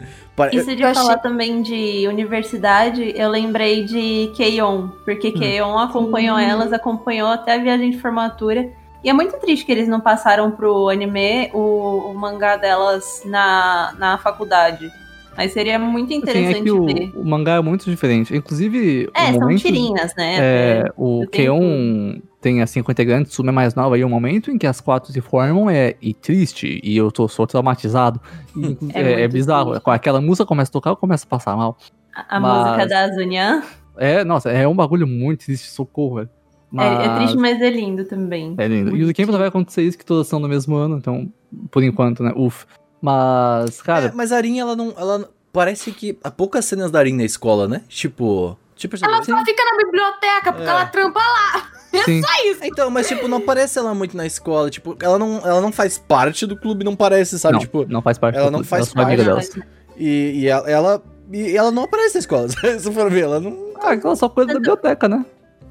Isso 0.53 0.75
de 0.75 0.83
Eu 0.83 0.89
achei- 0.89 1.03
falar 1.03 1.19
também 1.19 1.63
de 1.63 2.07
universidade, 2.09 3.13
eu 3.17 3.29
lembrei 3.31 3.85
de 3.85 4.31
Keion, 4.37 4.89
porque 5.05 5.33
Keion 5.33 5.79
acompanhou 5.79 6.39
elas, 6.39 6.73
acompanhou 6.73 7.29
até 7.29 7.55
a 7.55 7.59
viagem 7.59 7.91
de 7.91 7.99
formatura. 7.99 8.69
E 9.07 9.09
é 9.09 9.13
muito 9.13 9.39
triste 9.39 9.65
que 9.65 9.71
eles 9.71 9.87
não 9.87 10.01
passaram 10.01 10.51
pro 10.51 10.89
anime 10.89 11.49
o, 11.55 12.11
o 12.11 12.15
mangá 12.19 12.57
delas 12.57 13.23
na, 13.25 13.95
na 14.01 14.19
faculdade. 14.19 14.91
Mas 15.37 15.53
seria 15.53 15.79
muito 15.79 16.07
Assim, 16.09 16.17
interessante 16.17 16.59
é 16.59 16.63
que 16.65 16.71
o, 16.73 16.85
ver. 16.87 17.13
o 17.15 17.25
mangá 17.25 17.53
é 17.55 17.61
muito 17.61 17.89
diferente. 17.89 18.35
Inclusive, 18.35 19.09
É, 19.15 19.25
o 19.31 19.33
são 19.35 19.41
momento, 19.43 19.61
tirinhas, 19.61 20.13
né? 20.17 20.37
É, 20.41 20.85
o 20.97 21.23
eu 21.23 21.31
tenho 21.31 21.53
Keon 21.61 22.21
tem 22.41 22.63
as 22.63 22.71
50 22.71 22.91
integrantes, 23.01 23.33
Suma 23.33 23.51
é 23.51 23.53
mais 23.53 23.77
nova, 23.77 23.97
e 23.97 24.03
o 24.03 24.09
momento 24.09 24.51
em 24.51 24.59
que 24.59 24.67
as 24.67 24.81
quatro 24.81 25.13
se 25.13 25.21
formam 25.21 25.71
é 25.71 25.95
e 26.03 26.13
triste, 26.13 26.81
e 26.83 26.97
eu 26.97 27.13
tô, 27.13 27.29
sou 27.29 27.47
traumatizado. 27.47 28.21
E, 28.57 28.77
É 28.93 29.03
é, 29.03 29.21
é 29.23 29.29
bizarro. 29.29 29.71
triste. 29.73 29.89
Aquela 29.91 30.21
música 30.21 30.45
começa 30.45 30.71
a 30.71 30.73
tocar, 30.73 30.91
eu 30.91 30.97
começo 30.97 31.25
a 31.27 31.29
passar 31.29 31.57
mal. 31.57 31.77
A, 32.13 32.39
a 32.39 32.41
mas- 32.41 32.65
música 32.67 32.87
da 32.89 33.13
Zunyan. 33.15 33.63
É, 33.97 34.25
nossa, 34.25 34.51
é 34.51 34.67
um 34.67 34.75
bagulho 34.75 35.07
muito 35.07 35.45
triste, 35.45 35.69
socorro, 35.71 36.17
velho. 36.17 36.31
É, 36.75 36.85
é 36.85 37.09
Mas- 37.09 37.17
triste, 37.19 37.37
mas 37.39 37.61
é 37.63 37.71
lindo 37.71 38.05
também. 38.05 38.55
É 38.59 38.67
lindo. 38.69 38.91
E 38.97 39.05
Muito 39.05 39.11
o 39.11 39.15
Camp 39.15 39.31
vai 39.39 39.49
acontecer 39.49 39.83
isso, 39.83 39.97
que 39.97 40.05
todas 40.05 40.27
são 40.27 40.39
no 40.41 40.49
mesmo 40.49 40.75
ano, 40.77 40.97
então, 40.99 41.31
por 41.71 41.83
enquanto, 41.83 42.23
né? 42.23 42.33
Uf. 42.37 42.67
Mas, 43.01 43.81
cara, 43.83 44.07
É, 44.07 44.13
mas 44.13 44.33
a 44.33 44.37
Arin, 44.37 44.59
ela 44.59 44.75
não. 44.75 44.93
Ela, 44.97 45.29
parece 45.53 45.93
que 45.93 46.19
há 46.25 46.31
poucas 46.31 46.65
cenas 46.65 46.91
da 46.91 46.99
Arin 46.99 47.15
na 47.17 47.25
escola, 47.25 47.69
né? 47.69 47.83
Tipo. 47.89 48.59
Tipo, 48.75 48.95
Ela 49.03 49.23
só 49.23 49.43
fica 49.43 49.65
na 49.65 49.85
biblioteca 49.85 50.53
porque 50.53 50.67
É. 50.69 50.71
ela 50.71 50.85
trampa 50.87 51.19
lá. 51.21 52.03
sim. 52.05 52.21
É 52.39 52.51
isso. 52.51 52.61
Então, 52.63 52.91
mas 52.91 53.09
tipo, 53.09 53.27
não 53.27 53.39
aparece 53.39 53.79
ela 53.79 53.95
muito 53.95 54.15
na 54.15 54.27
escola. 54.27 54.69
Tipo, 54.69 54.95
ela 55.01 55.19
não, 55.19 55.39
ela 55.39 55.63
não 55.63 55.73
faz 55.73 55.97
parte 55.97 56.45
do 56.45 56.57
clube, 56.59 56.85
não 56.85 56.95
parece, 56.95 57.39
sabe? 57.39 57.55
não, 57.55 57.61
tipo, 57.61 57.87
não 57.89 58.03
faz 58.03 58.19
parte 58.19 58.37
ela 58.37 58.49
do 58.49 58.51
não 58.53 58.59
clube, 58.59 58.69
faz 58.69 58.87
eu 58.89 58.93
sou 58.93 59.03
amiga 59.03 59.25
parte. 59.25 59.51
delas. 59.55 59.67
e, 59.97 60.41
e 60.41 60.47
ela, 60.49 60.71
ela- 60.71 61.03
e 61.33 61.57
ela 61.57 61.71
não 61.71 61.85
aparece 61.85 62.17
na 62.17 62.19
escola. 62.21 62.49
Se 62.79 62.93
for 62.93 63.11
ver, 63.11 63.23
ela 63.25 63.41
não. 63.41 63.57
Ah, 63.81 63.93
aquela 63.93 64.15
só 64.15 64.29
coisa 64.29 64.49
da 64.53 64.59
biblioteca, 64.59 65.09
né? 65.09 65.25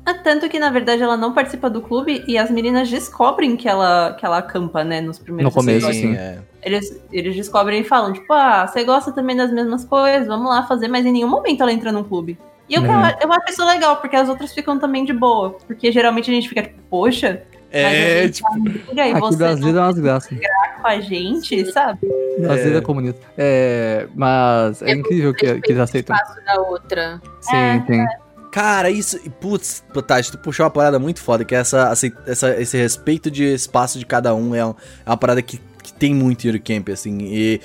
Ah, 0.05 0.13
Tanto 0.13 0.47
que, 0.47 0.59
na 0.59 0.69
verdade, 0.69 1.01
ela 1.01 1.17
não 1.17 1.33
participa 1.33 1.69
do 1.69 1.81
clube 1.81 2.23
e 2.27 2.37
as 2.37 2.51
meninas 2.51 2.89
descobrem 2.89 3.55
que 3.57 3.67
ela, 3.67 4.15
que 4.19 4.25
ela 4.25 4.37
acampa, 4.37 4.83
né, 4.83 5.01
nos 5.01 5.17
primeiros 5.17 5.53
No 5.53 5.59
começo, 5.59 5.87
episódios. 5.87 6.01
sim. 6.01 6.15
é. 6.15 6.39
Eles, 6.61 7.01
eles 7.11 7.35
descobrem 7.35 7.81
e 7.81 7.83
falam, 7.83 8.11
tipo, 8.13 8.31
ah, 8.33 8.67
você 8.67 8.83
gosta 8.83 9.11
também 9.11 9.35
das 9.35 9.51
mesmas 9.51 9.83
coisas, 9.85 10.27
vamos 10.27 10.47
lá 10.49 10.63
fazer, 10.67 10.87
mas 10.87 11.05
em 11.05 11.11
nenhum 11.11 11.27
momento 11.29 11.61
ela 11.61 11.71
entra 11.73 11.91
no 11.91 12.03
clube. 12.03 12.37
E 12.67 12.73
eu, 12.75 12.81
Uhum. 12.81 12.87
eu, 13.21 13.31
acho 13.33 13.49
isso 13.51 13.65
legal, 13.65 13.97
porque 13.97 14.15
as 14.15 14.27
outras 14.29 14.51
ficam 14.53 14.79
também 14.79 15.05
de 15.05 15.13
boa. 15.13 15.51
Porque 15.67 15.91
geralmente 15.91 16.31
a 16.31 16.33
gente 16.33 16.49
fica 16.49 16.63
tipo, 16.63 16.81
poxa, 16.89 17.43
É, 17.71 18.27
tipo, 18.29 18.49
tá 18.49 18.57
briga 18.59 19.07
e 19.07 19.11
Aqui 19.11 19.19
você 19.19 19.37
brasileiro 19.37 19.77
é 19.77 19.81
umas 19.81 19.99
graças. 19.99 20.39
tá 20.39 20.75
com 20.81 20.87
a 20.87 20.99
gente, 20.99 21.71
sabe? 21.71 21.99
Brasileiro 22.39 22.77
é 22.79 22.81
comunista. 22.81 23.21
É, 23.37 24.07
mas 24.15 24.81
é, 24.81 24.91
É 24.91 24.93
incrível 24.95 25.33
que, 25.35 25.61
que 25.61 25.71
eles 25.71 25.81
aceitam. 25.81 26.15
espaço 26.15 26.43
da 26.43 26.61
outra. 26.61 27.21
Sim, 27.41 27.55
É, 27.55 27.83
sim. 27.85 28.05
Cara, 28.55 28.89
isso. 28.89 29.19
e, 29.25 29.29
Putz, 29.29 29.83
Tati, 30.07 30.31
tu 30.31 30.37
puxou 30.37 30.63
uma 30.65 30.69
parada 30.69 30.97
muito 30.97 31.19
foda, 31.21 31.43
que 31.43 31.53
é 31.53 31.57
essa, 31.57 31.91
essa, 32.25 32.49
esse 32.61 32.77
respeito 32.77 33.29
de 33.29 33.43
espaço 33.43 33.99
de 33.99 34.05
cada 34.05 34.33
um. 34.33 34.55
É, 34.55 34.65
um- 34.65 34.73
é 35.05 35.09
uma 35.09 35.17
parada 35.17 35.41
que, 35.41 35.59
que 35.83 35.91
tem 35.91 36.15
muito 36.15 36.45
em 36.45 36.47
Eurocamp, 36.47 36.87
assim. 36.89 37.17
E, 37.23 37.59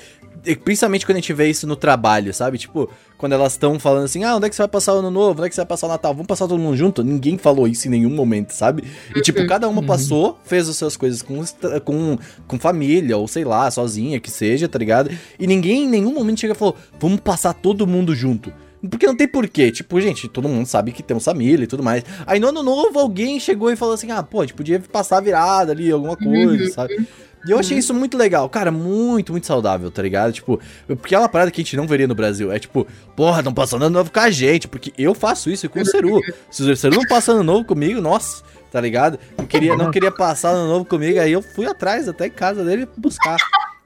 e 0.45 0.53
principalmente 0.53 1.05
quando 1.05 1.15
a 1.15 1.21
gente 1.21 1.31
vê 1.31 1.49
isso 1.49 1.65
no 1.65 1.77
trabalho, 1.77 2.33
sabe? 2.33 2.57
Tipo, 2.57 2.89
quando 3.17 3.31
elas 3.31 3.53
estão 3.53 3.79
falando 3.79 4.03
assim, 4.03 4.25
ah, 4.25 4.35
onde 4.35 4.47
é 4.47 4.49
que 4.49 4.55
você 4.57 4.63
vai 4.63 4.67
passar 4.67 4.93
o 4.93 4.97
ano 4.97 5.09
novo? 5.09 5.39
Onde 5.39 5.45
é 5.45 5.49
que 5.49 5.55
você 5.55 5.61
vai 5.61 5.67
passar 5.67 5.87
o 5.87 5.89
Natal? 5.91 6.11
Vamos 6.13 6.27
passar 6.27 6.45
todo 6.45 6.59
mundo 6.59 6.75
junto? 6.75 7.05
Ninguém 7.05 7.37
falou 7.37 7.69
isso 7.69 7.87
em 7.87 7.91
nenhum 7.91 8.09
momento, 8.09 8.51
sabe? 8.51 8.83
E 9.15 9.21
tipo, 9.21 9.47
cada 9.47 9.69
uma 9.69 9.79
Uhum. 9.79 9.87
passou, 9.87 10.39
fez 10.43 10.67
as 10.67 10.75
suas 10.75 10.97
coisas 10.97 11.21
com, 11.21 11.41
com, 11.85 12.17
com 12.47 12.59
família, 12.59 13.15
ou 13.15 13.29
sei 13.29 13.45
lá, 13.45 13.71
sozinha, 13.71 14.19
que 14.19 14.29
seja, 14.29 14.67
tá 14.67 14.77
ligado? 14.77 15.09
E 15.39 15.47
ninguém 15.47 15.85
em 15.85 15.89
nenhum 15.89 16.13
momento 16.13 16.41
chega 16.41 16.53
e 16.53 16.57
falou, 16.57 16.75
vamos 16.99 17.21
passar 17.21 17.53
todo 17.53 17.87
mundo 17.87 18.13
junto. 18.13 18.51
Porque 18.89 19.05
não 19.05 19.15
tem 19.15 19.27
porquê. 19.27 19.71
Tipo, 19.71 19.99
gente, 20.01 20.27
todo 20.27 20.49
mundo 20.49 20.65
sabe 20.65 20.91
que 20.91 21.03
temos 21.03 21.23
família 21.23 21.63
e 21.63 21.67
tudo 21.67 21.83
mais. 21.83 22.03
Aí 22.25 22.39
no 22.39 22.47
ano 22.47 22.63
novo 22.63 22.99
alguém 22.99 23.39
chegou 23.39 23.71
e 23.71 23.75
falou 23.75 23.93
assim: 23.93 24.11
ah, 24.11 24.23
pô, 24.23 24.41
a 24.41 24.43
gente 24.43 24.55
podia 24.55 24.79
passar 24.79 25.17
a 25.17 25.21
virada 25.21 25.71
ali, 25.71 25.91
alguma 25.91 26.17
coisa, 26.17 26.71
sabe? 26.73 27.07
E 27.45 27.51
eu 27.51 27.57
achei 27.57 27.77
isso 27.77 27.93
muito 27.93 28.17
legal, 28.17 28.47
cara, 28.47 28.71
muito, 28.71 29.31
muito 29.31 29.47
saudável, 29.47 29.89
tá 29.89 30.01
ligado? 30.01 30.31
Tipo, 30.31 30.59
porque 30.87 31.15
é 31.15 31.17
uma 31.17 31.27
parada 31.27 31.49
que 31.49 31.59
a 31.59 31.63
gente 31.63 31.75
não 31.75 31.87
veria 31.87 32.07
no 32.07 32.13
Brasil. 32.13 32.51
É 32.51 32.59
tipo, 32.59 32.85
porra, 33.15 33.41
não 33.41 33.53
passando 33.53 33.83
ano 33.83 33.97
novo 33.97 34.11
com 34.11 34.19
a 34.19 34.29
gente, 34.29 34.67
porque 34.67 34.93
eu 34.95 35.15
faço 35.15 35.49
isso 35.49 35.67
com 35.67 35.81
o 35.81 35.85
Ceru. 35.85 36.21
Se 36.51 36.61
o 36.61 36.75
Ceru 36.75 36.97
não 36.97 37.07
passa 37.07 37.31
ano 37.31 37.43
novo 37.43 37.65
comigo, 37.65 37.99
nossa, 37.99 38.43
tá 38.71 38.79
ligado? 38.79 39.17
Não 39.37 39.45
queria, 39.47 39.75
não 39.75 39.89
queria 39.89 40.11
passar 40.11 40.49
ano 40.49 40.67
novo 40.67 40.85
comigo, 40.85 41.19
aí 41.19 41.31
eu 41.31 41.41
fui 41.41 41.65
atrás 41.65 42.07
até 42.07 42.27
em 42.27 42.31
casa 42.31 42.63
dele 42.63 42.87
buscar. 42.95 43.37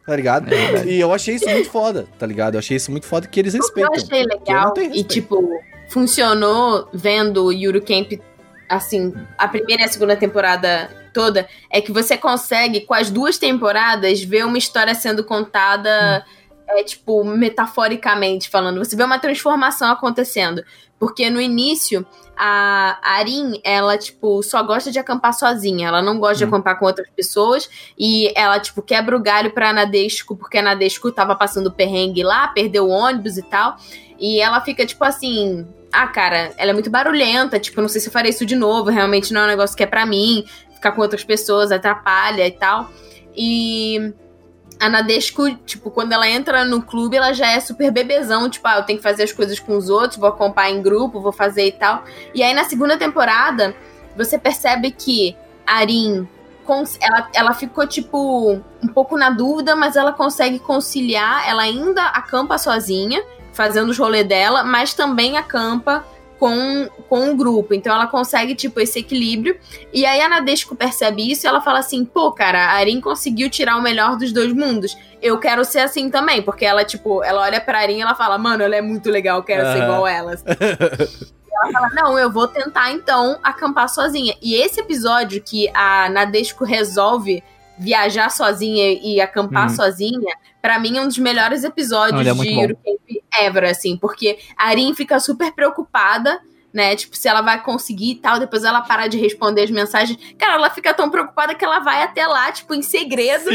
Tá 0.05 0.15
ligado? 0.15 0.47
e 0.85 0.99
eu 0.99 1.11
achei 1.11 1.35
isso 1.35 1.49
muito 1.49 1.69
foda, 1.69 2.07
tá 2.19 2.27
ligado? 2.27 2.55
Eu 2.55 2.59
achei 2.59 2.77
isso 2.77 2.91
muito 2.91 3.07
foda 3.07 3.27
que 3.27 3.39
eles 3.39 3.55
eu 3.55 3.61
respeitam. 3.61 3.93
achei 3.93 4.23
eu 4.23 4.27
não 4.27 4.37
legal 4.37 4.73
e, 4.77 5.03
tipo, 5.03 5.59
funcionou 5.89 6.87
vendo 6.93 7.45
o 7.45 7.51
Yuru 7.51 7.81
Camp, 7.81 8.13
assim, 8.69 9.13
a 9.37 9.47
primeira 9.47 9.81
e 9.81 9.85
a 9.85 9.87
segunda 9.87 10.15
temporada 10.15 10.89
toda, 11.13 11.47
é 11.71 11.81
que 11.81 11.91
você 11.91 12.17
consegue, 12.17 12.81
com 12.81 12.93
as 12.93 13.09
duas 13.09 13.37
temporadas, 13.37 14.21
ver 14.21 14.45
uma 14.45 14.57
história 14.57 14.93
sendo 14.93 15.23
contada, 15.23 16.25
é, 16.67 16.83
tipo, 16.83 17.23
metaforicamente 17.23 18.49
falando. 18.49 18.77
Você 18.83 18.95
vê 18.95 19.03
uma 19.03 19.17
transformação 19.17 19.89
acontecendo. 19.89 20.63
Porque 20.99 21.29
no 21.29 21.41
início, 21.41 22.05
a 22.37 22.97
Arin, 23.01 23.59
ela, 23.63 23.97
tipo, 23.97 24.41
só 24.43 24.61
gosta 24.63 24.91
de 24.91 24.99
acampar 24.99 25.33
sozinha. 25.33 25.87
Ela 25.87 26.01
não 26.01 26.19
gosta 26.19 26.37
de 26.37 26.43
acampar 26.43 26.77
com 26.77 26.85
outras 26.85 27.09
pessoas. 27.09 27.69
E 27.97 28.31
ela, 28.35 28.59
tipo, 28.59 28.81
quebra 28.81 29.15
o 29.15 29.21
galho 29.21 29.51
pra 29.51 29.73
Nadesco, 29.73 30.35
porque 30.35 30.57
a 30.57 30.61
Nadesco 30.61 31.11
tava 31.11 31.35
passando 31.35 31.71
perrengue 31.71 32.23
lá, 32.23 32.47
perdeu 32.49 32.85
o 32.85 32.89
ônibus 32.89 33.37
e 33.37 33.43
tal. 33.43 33.77
E 34.19 34.39
ela 34.39 34.61
fica, 34.61 34.85
tipo 34.85 35.03
assim. 35.03 35.67
Ah, 35.91 36.07
cara, 36.07 36.53
ela 36.57 36.71
é 36.71 36.73
muito 36.73 36.89
barulhenta. 36.89 37.59
Tipo, 37.59 37.81
não 37.81 37.87
sei 37.87 38.01
se 38.01 38.07
eu 38.07 38.13
farei 38.13 38.31
isso 38.31 38.45
de 38.45 38.55
novo. 38.55 38.89
Realmente 38.89 39.33
não 39.33 39.41
é 39.41 39.43
um 39.45 39.47
negócio 39.47 39.75
que 39.75 39.83
é 39.83 39.87
pra 39.87 40.05
mim. 40.05 40.45
Ficar 40.73 40.91
com 40.91 41.01
outras 41.01 41.23
pessoas 41.23 41.71
atrapalha 41.71 42.45
e 42.45 42.51
tal. 42.51 42.89
E. 43.35 44.13
A 44.79 44.89
Nadesco, 44.89 45.55
tipo, 45.65 45.89
quando 45.89 46.11
ela 46.11 46.27
entra 46.27 46.65
no 46.65 46.81
clube, 46.81 47.15
ela 47.15 47.33
já 47.33 47.51
é 47.51 47.59
super 47.59 47.91
bebezão. 47.91 48.49
Tipo, 48.49 48.67
ah, 48.67 48.77
eu 48.77 48.83
tenho 48.83 48.99
que 48.99 49.03
fazer 49.03 49.23
as 49.23 49.31
coisas 49.31 49.59
com 49.59 49.77
os 49.77 49.89
outros, 49.89 50.19
vou 50.19 50.27
acompanhar 50.27 50.71
em 50.71 50.81
grupo, 50.81 51.21
vou 51.21 51.31
fazer 51.31 51.67
e 51.67 51.71
tal. 51.71 52.03
E 52.33 52.43
aí, 52.43 52.53
na 52.53 52.65
segunda 52.65 52.97
temporada, 52.97 53.75
você 54.15 54.37
percebe 54.37 54.91
que 54.91 55.35
Arin 55.65 56.27
ela, 56.99 57.29
ela 57.33 57.53
ficou, 57.53 57.85
tipo, 57.85 58.59
um 58.81 58.87
pouco 58.87 59.15
na 59.17 59.29
dúvida, 59.29 59.75
mas 59.75 59.95
ela 59.95 60.11
consegue 60.11 60.57
conciliar. 60.57 61.47
Ela 61.47 61.63
ainda 61.63 62.03
acampa 62.07 62.57
sozinha, 62.57 63.23
fazendo 63.53 63.89
os 63.89 63.97
rolês 63.97 64.27
dela, 64.27 64.63
mas 64.63 64.93
também 64.93 65.37
acampa 65.37 66.03
com, 66.39 66.87
com 67.09 67.31
o 67.31 67.35
grupo. 67.35 67.73
Então 67.73 67.93
ela 67.93 68.07
consegue, 68.07 68.55
tipo, 68.55 68.79
esse 68.79 68.99
equilíbrio. 68.99 69.57
E 69.93 70.05
aí 70.05 70.21
a 70.21 70.29
Nadesco 70.29 70.75
percebe 70.75 71.31
isso 71.31 71.45
e 71.45 71.47
ela 71.47 71.61
fala 71.61 71.79
assim: 71.79 72.03
pô, 72.05 72.31
cara, 72.31 72.59
a 72.65 72.71
Arin 72.73 72.99
conseguiu 73.01 73.49
tirar 73.49 73.77
o 73.77 73.81
melhor 73.81 74.17
dos 74.17 74.31
dois 74.31 74.51
mundos. 74.53 74.97
Eu 75.21 75.39
quero 75.39 75.63
ser 75.65 75.79
assim 75.79 76.09
também. 76.09 76.41
Porque 76.41 76.65
ela, 76.65 76.83
tipo, 76.83 77.23
ela 77.23 77.41
olha 77.41 77.59
pra 77.61 77.79
Arin 77.79 77.97
e 77.97 78.01
ela 78.01 78.15
fala: 78.15 78.37
mano, 78.37 78.63
ela 78.63 78.75
é 78.75 78.81
muito 78.81 79.09
legal, 79.09 79.37
eu 79.39 79.43
quero 79.43 79.63
ser 79.71 79.79
Aham. 79.79 79.83
igual 79.83 80.07
elas. 80.07 80.43
ela 80.45 81.71
fala: 81.71 81.89
Não, 81.93 82.19
eu 82.19 82.31
vou 82.31 82.47
tentar 82.47 82.91
então 82.91 83.39
acampar 83.43 83.89
sozinha. 83.89 84.35
E 84.41 84.55
esse 84.55 84.79
episódio 84.79 85.41
que 85.41 85.69
a 85.73 86.09
Nadesco 86.09 86.63
resolve 86.63 87.43
viajar 87.77 88.29
sozinha 88.31 88.93
e 89.03 89.19
acampar 89.19 89.63
Uhum. 89.69 89.75
sozinha, 89.75 90.33
pra 90.61 90.79
mim 90.79 90.97
é 90.97 91.01
um 91.01 91.07
dos 91.07 91.17
melhores 91.17 91.63
episódios 91.65 92.19
Olha, 92.21 92.29
é 92.29 92.31
de 92.31 92.37
muito 92.37 92.77
ever, 93.43 93.65
assim, 93.65 93.97
porque 93.97 94.37
a 94.57 94.67
Arin 94.69 94.93
fica 94.93 95.19
super 95.19 95.51
preocupada. 95.53 96.39
Né, 96.73 96.93
tipo, 96.93 97.15
se 97.15 97.25
ela 97.25 97.39
vai 97.39 97.63
conseguir 97.63 98.11
e 98.11 98.15
tal, 98.15 98.37
depois 98.37 98.65
ela 98.65 98.81
para 98.81 99.07
de 99.07 99.17
responder 99.17 99.61
as 99.63 99.71
mensagens. 99.71 100.19
Cara, 100.37 100.55
ela 100.55 100.69
fica 100.69 100.93
tão 100.93 101.09
preocupada 101.09 101.55
que 101.55 101.63
ela 101.63 101.79
vai 101.79 102.03
até 102.03 102.27
lá, 102.27 102.51
tipo, 102.51 102.73
em 102.73 102.81
segredo, 102.81 103.45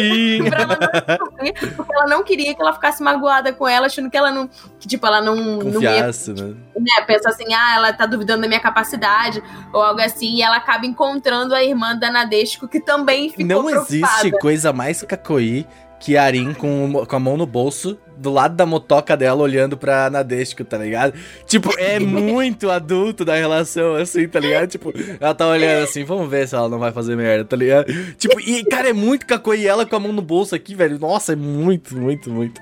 pra 0.49 0.63
ela 0.63 0.79
não 0.81 1.19
descobrir, 1.19 1.75
porque 1.77 1.95
ela 1.95 2.07
não 2.07 2.25
queria 2.25 2.55
que 2.55 2.63
ela 2.63 2.73
ficasse 2.73 3.03
magoada 3.03 3.53
com 3.53 3.69
ela, 3.69 3.89
achando 3.89 4.09
que 4.09 4.17
ela 4.17 4.31
não. 4.31 4.49
Que, 4.79 4.89
tipo, 4.89 5.07
ela 5.07 5.21
não, 5.21 5.37
não 5.37 5.83
ia 5.83 5.91
Confiasse, 5.91 6.33
né? 6.33 6.57
né, 6.75 7.05
pensa 7.07 7.29
assim, 7.29 7.53
ah, 7.53 7.75
ela 7.77 7.93
tá 7.93 8.07
duvidando 8.07 8.41
da 8.41 8.49
minha 8.49 8.59
capacidade, 8.59 9.43
ou 9.71 9.83
algo 9.83 10.01
assim, 10.01 10.37
e 10.37 10.43
ela 10.43 10.57
acaba 10.57 10.87
encontrando 10.87 11.55
a 11.55 11.63
irmã 11.63 11.95
da 11.95 12.11
Nadesco, 12.11 12.67
que 12.67 12.81
também 12.81 13.29
ficou 13.29 13.45
Não 13.45 13.65
preocupada. 13.67 13.95
existe 13.95 14.31
coisa 14.39 14.73
mais 14.73 15.03
cacoí 15.03 15.67
que 16.01 16.17
a 16.17 16.25
Arin 16.25 16.55
com, 16.55 17.05
com 17.05 17.17
a 17.17 17.21
mão 17.21 17.37
no 17.37 17.45
bolso, 17.45 17.99
do 18.21 18.31
lado 18.31 18.55
da 18.55 18.67
motoca 18.67 19.17
dela, 19.17 19.43
olhando 19.43 19.77
pra 19.77 20.11
Nadesco, 20.11 20.65
tá 20.65 20.77
ligado? 20.77 21.15
Tipo, 21.47 21.71
é 21.79 21.99
muito 22.01 22.71
adulto 22.71 23.25
da 23.25 23.35
relação, 23.35 23.95
assim, 23.95 24.29
tá 24.29 24.39
ligado? 24.39 24.69
Tipo, 24.69 24.93
ela 25.19 25.35
tá 25.35 25.47
olhando 25.47 25.85
assim, 25.85 26.05
vamos 26.05 26.29
ver 26.29 26.47
se 26.47 26.55
ela 26.55 26.69
não 26.69 26.79
vai 26.79 26.93
fazer 26.93 27.17
merda, 27.17 27.45
tá 27.45 27.57
ligado? 27.57 27.87
Tipo, 28.17 28.39
e, 28.41 28.65
cara, 28.65 28.91
é 28.91 28.93
muito 28.93 29.27
cacoí 29.27 29.67
ela 29.67 29.87
com 29.87 29.97
a 29.97 30.01
mão 30.01 30.13
no 30.13 30.23
bolso 30.23 30.55
aqui, 30.55 30.75
velho. 30.75 30.99
Nossa, 30.99 31.33
é 31.33 31.37
muito, 31.37 31.97
muito, 31.97 32.31
muito. 32.31 32.61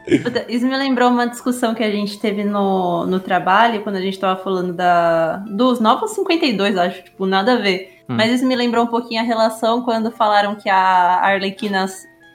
Isso 0.48 0.66
me 0.66 0.76
lembrou 0.76 1.10
uma 1.10 1.26
discussão 1.26 1.74
que 1.74 1.82
a 1.82 1.90
gente 1.90 2.18
teve 2.20 2.44
no, 2.44 3.06
no 3.06 3.18
trabalho, 3.18 3.82
quando 3.82 3.96
a 3.96 4.00
gente 4.00 4.18
tava 4.18 4.40
falando 4.42 4.72
da, 4.72 5.38
dos 5.48 5.80
Novos 5.80 6.12
52, 6.12 6.76
acho, 6.76 7.02
tipo, 7.02 7.26
nada 7.26 7.54
a 7.54 7.56
ver. 7.56 7.98
Hum. 8.08 8.16
Mas 8.16 8.32
isso 8.32 8.46
me 8.46 8.56
lembrou 8.56 8.84
um 8.84 8.88
pouquinho 8.88 9.20
a 9.20 9.24
relação 9.24 9.82
quando 9.82 10.10
falaram 10.10 10.54
que 10.54 10.68
a 10.68 11.20
Arlequina 11.22 11.86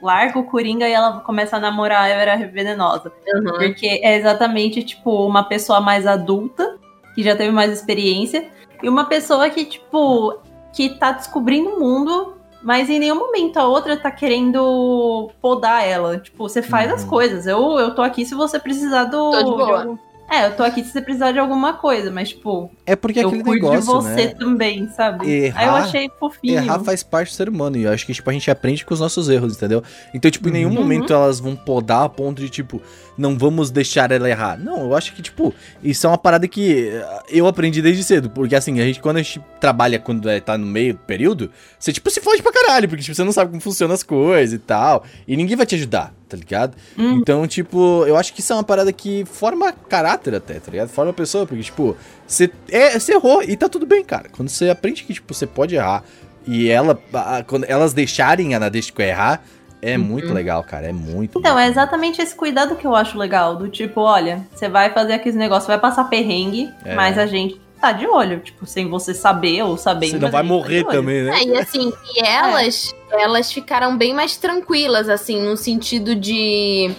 larga 0.04 0.38
o 0.38 0.44
Coringa 0.44 0.86
e 0.88 0.92
ela 0.92 1.20
começa 1.20 1.56
a 1.56 1.60
namorar 1.60 2.02
a 2.02 2.08
Era 2.08 2.36
Venenosa. 2.46 3.10
Uhum. 3.34 3.52
Porque 3.58 3.86
é 4.02 4.16
exatamente, 4.18 4.82
tipo, 4.82 5.26
uma 5.26 5.42
pessoa 5.44 5.80
mais 5.80 6.06
adulta, 6.06 6.76
que 7.14 7.22
já 7.22 7.34
teve 7.34 7.50
mais 7.50 7.72
experiência, 7.72 8.48
e 8.82 8.88
uma 8.88 9.06
pessoa 9.06 9.48
que, 9.48 9.64
tipo, 9.64 10.38
que 10.74 10.90
tá 10.90 11.12
descobrindo 11.12 11.70
o 11.70 11.80
mundo, 11.80 12.34
mas 12.62 12.90
em 12.90 12.98
nenhum 12.98 13.14
momento 13.16 13.56
a 13.56 13.64
outra 13.66 13.96
tá 13.96 14.10
querendo 14.10 15.30
podar 15.40 15.86
ela. 15.86 16.18
Tipo, 16.18 16.48
você 16.48 16.60
faz 16.60 16.92
as 16.92 17.02
Uhum. 17.02 17.08
coisas. 17.08 17.46
Eu, 17.46 17.78
eu 17.78 17.94
tô 17.94 18.02
aqui 18.02 18.24
se 18.26 18.34
você 18.34 18.58
precisar 18.58 19.04
do. 19.04 19.30
Tô 19.30 19.38
de 19.38 19.44
boa. 19.50 19.80
algum- 19.82 19.98
É, 20.30 20.46
eu 20.46 20.56
tô 20.56 20.62
aqui 20.64 20.82
se 20.82 20.90
você 20.90 21.00
precisar 21.02 21.32
de 21.32 21.38
alguma 21.38 21.74
coisa, 21.74 22.10
mas, 22.10 22.30
tipo, 22.30 22.70
É 22.86 22.96
porque 22.96 23.20
eu 23.20 23.28
aquele 23.28 23.44
cuido 23.44 23.66
negócio, 23.70 23.80
de 23.80 23.86
você 24.04 24.26
né? 24.26 24.34
também, 24.34 24.88
sabe? 24.88 25.28
Errar- 25.30 25.60
Aí 25.60 25.66
eu 25.68 25.74
achei 25.74 26.10
fofinho. 26.18 26.54
Errar 26.54 26.80
faz 26.80 27.02
parte 27.02 27.28
do 27.30 27.34
ser 27.36 27.48
humano. 27.48 27.76
E 27.76 27.82
eu 27.84 27.92
acho 27.92 28.04
que, 28.06 28.12
tipo, 28.14 28.28
a 28.28 28.32
gente 28.32 28.50
aprende 28.50 28.84
com 28.84 28.94
os 28.94 29.00
nossos 29.00 29.28
erros, 29.28 29.54
entendeu? 29.56 29.82
Então, 30.12 30.30
tipo, 30.30 30.48
em 30.48 30.52
nenhum 30.52 30.70
Uhum. 30.70 30.74
momento 30.76 31.12
elas 31.12 31.38
vão 31.38 31.54
podar 31.54 32.04
a 32.04 32.08
ponto 32.08 32.40
de, 32.40 32.48
tipo, 32.48 32.80
não 33.16 33.38
vamos 33.38 33.70
deixar 33.70 34.10
ela 34.10 34.28
errar. 34.28 34.58
Não, 34.58 34.80
eu 34.80 34.96
acho 34.96 35.14
que, 35.14 35.22
tipo, 35.22 35.54
isso 35.82 36.06
é 36.06 36.10
uma 36.10 36.18
parada 36.18 36.48
que 36.48 36.88
eh, 36.88 37.06
eu 37.28 37.46
aprendi 37.46 37.80
desde 37.82 38.02
cedo. 38.02 38.28
Porque, 38.30 38.56
assim, 38.56 38.80
a 38.80 38.84
gente, 38.84 39.00
quando 39.00 39.18
a 39.18 39.22
gente 39.22 39.40
trabalha, 39.60 39.98
quando 40.00 40.28
é, 40.28 40.40
tá 40.40 40.56
no 40.58 40.66
meio 40.66 40.94
do 40.94 41.00
período, 41.00 41.50
você, 41.78 41.92
tipo, 41.92 42.10
se 42.10 42.20
fode 42.20 42.42
pra 42.42 42.50
caralho. 42.50 42.88
Porque, 42.88 43.04
tipo, 43.04 43.14
você 43.14 43.22
não 43.24 43.30
sabe 43.32 43.50
como 43.50 43.60
funcionam 43.60 43.94
as 43.94 44.02
coisas 44.02 44.54
e 44.54 44.58
tal. 44.58 45.04
E 45.28 45.36
ninguém 45.36 45.54
vai 45.54 45.66
te 45.66 45.74
ajudar, 45.76 46.12
tá 46.34 46.40
ligado? 46.40 46.74
Uhum. 46.98 47.18
Então, 47.18 47.46
tipo, 47.46 48.04
eu 48.06 48.16
acho 48.16 48.32
que 48.34 48.40
isso 48.40 48.52
é 48.52 48.56
uma 48.56 48.64
parada 48.64 48.92
que 48.92 49.24
forma 49.24 49.72
caráter 49.72 50.34
até, 50.34 50.54
tá 50.54 50.70
ligado? 50.70 50.88
Forma 50.88 51.10
a 51.10 51.14
pessoa, 51.14 51.46
porque, 51.46 51.62
tipo, 51.62 51.96
você, 52.26 52.50
é, 52.70 52.98
errou 53.12 53.42
e 53.42 53.56
tá 53.56 53.68
tudo 53.68 53.86
bem, 53.86 54.04
cara. 54.04 54.28
Quando 54.30 54.48
você 54.48 54.68
aprende 54.70 55.04
que, 55.04 55.14
tipo, 55.14 55.32
você 55.32 55.46
pode 55.46 55.74
errar 55.74 56.02
e 56.46 56.68
ela, 56.68 56.98
a- 57.12 57.42
quando 57.46 57.64
elas 57.64 57.92
deixarem 57.92 58.54
a 58.54 58.58
Nadeshiko 58.60 59.00
errar, 59.00 59.42
é 59.80 59.98
muito 59.98 60.32
legal, 60.32 60.64
cara. 60.64 60.86
É 60.88 60.92
muito. 60.92 61.38
Então, 61.38 61.52
muito, 61.54 61.66
é 61.66 61.68
exatamente 61.68 62.20
esse 62.22 62.34
cuidado 62.34 62.74
que 62.76 62.86
eu 62.86 62.94
acho 62.94 63.18
legal. 63.18 63.54
Do 63.56 63.68
tipo, 63.68 64.00
olha, 64.00 64.46
você 64.54 64.66
vai 64.68 64.90
fazer 64.94 65.12
aqueles 65.12 65.36
negócios, 65.36 65.66
vai 65.66 65.78
passar 65.78 66.04
perrengue, 66.04 66.72
É. 66.84 66.94
mas 66.94 67.18
a 67.18 67.26
gente 67.26 67.60
tá 67.84 67.92
de 67.92 68.06
olho. 68.06 68.40
Tipo, 68.40 68.66
sem 68.66 68.88
você 68.88 69.12
saber 69.12 69.62
ou 69.62 69.76
sabendo. 69.76 70.12
Você 70.12 70.18
não 70.18 70.30
vai 70.30 70.42
tá 70.42 70.48
morrer 70.48 70.84
olho. 70.84 70.90
também, 70.90 71.22
né? 71.22 71.40
É, 71.40 71.44
e 71.44 71.58
assim, 71.58 71.92
e 72.14 72.24
elas, 72.24 72.94
elas 73.10 73.52
ficaram 73.52 73.96
bem 73.96 74.14
mais 74.14 74.36
tranquilas, 74.36 75.08
assim, 75.08 75.40
no 75.40 75.56
sentido 75.56 76.14
de. 76.14 76.90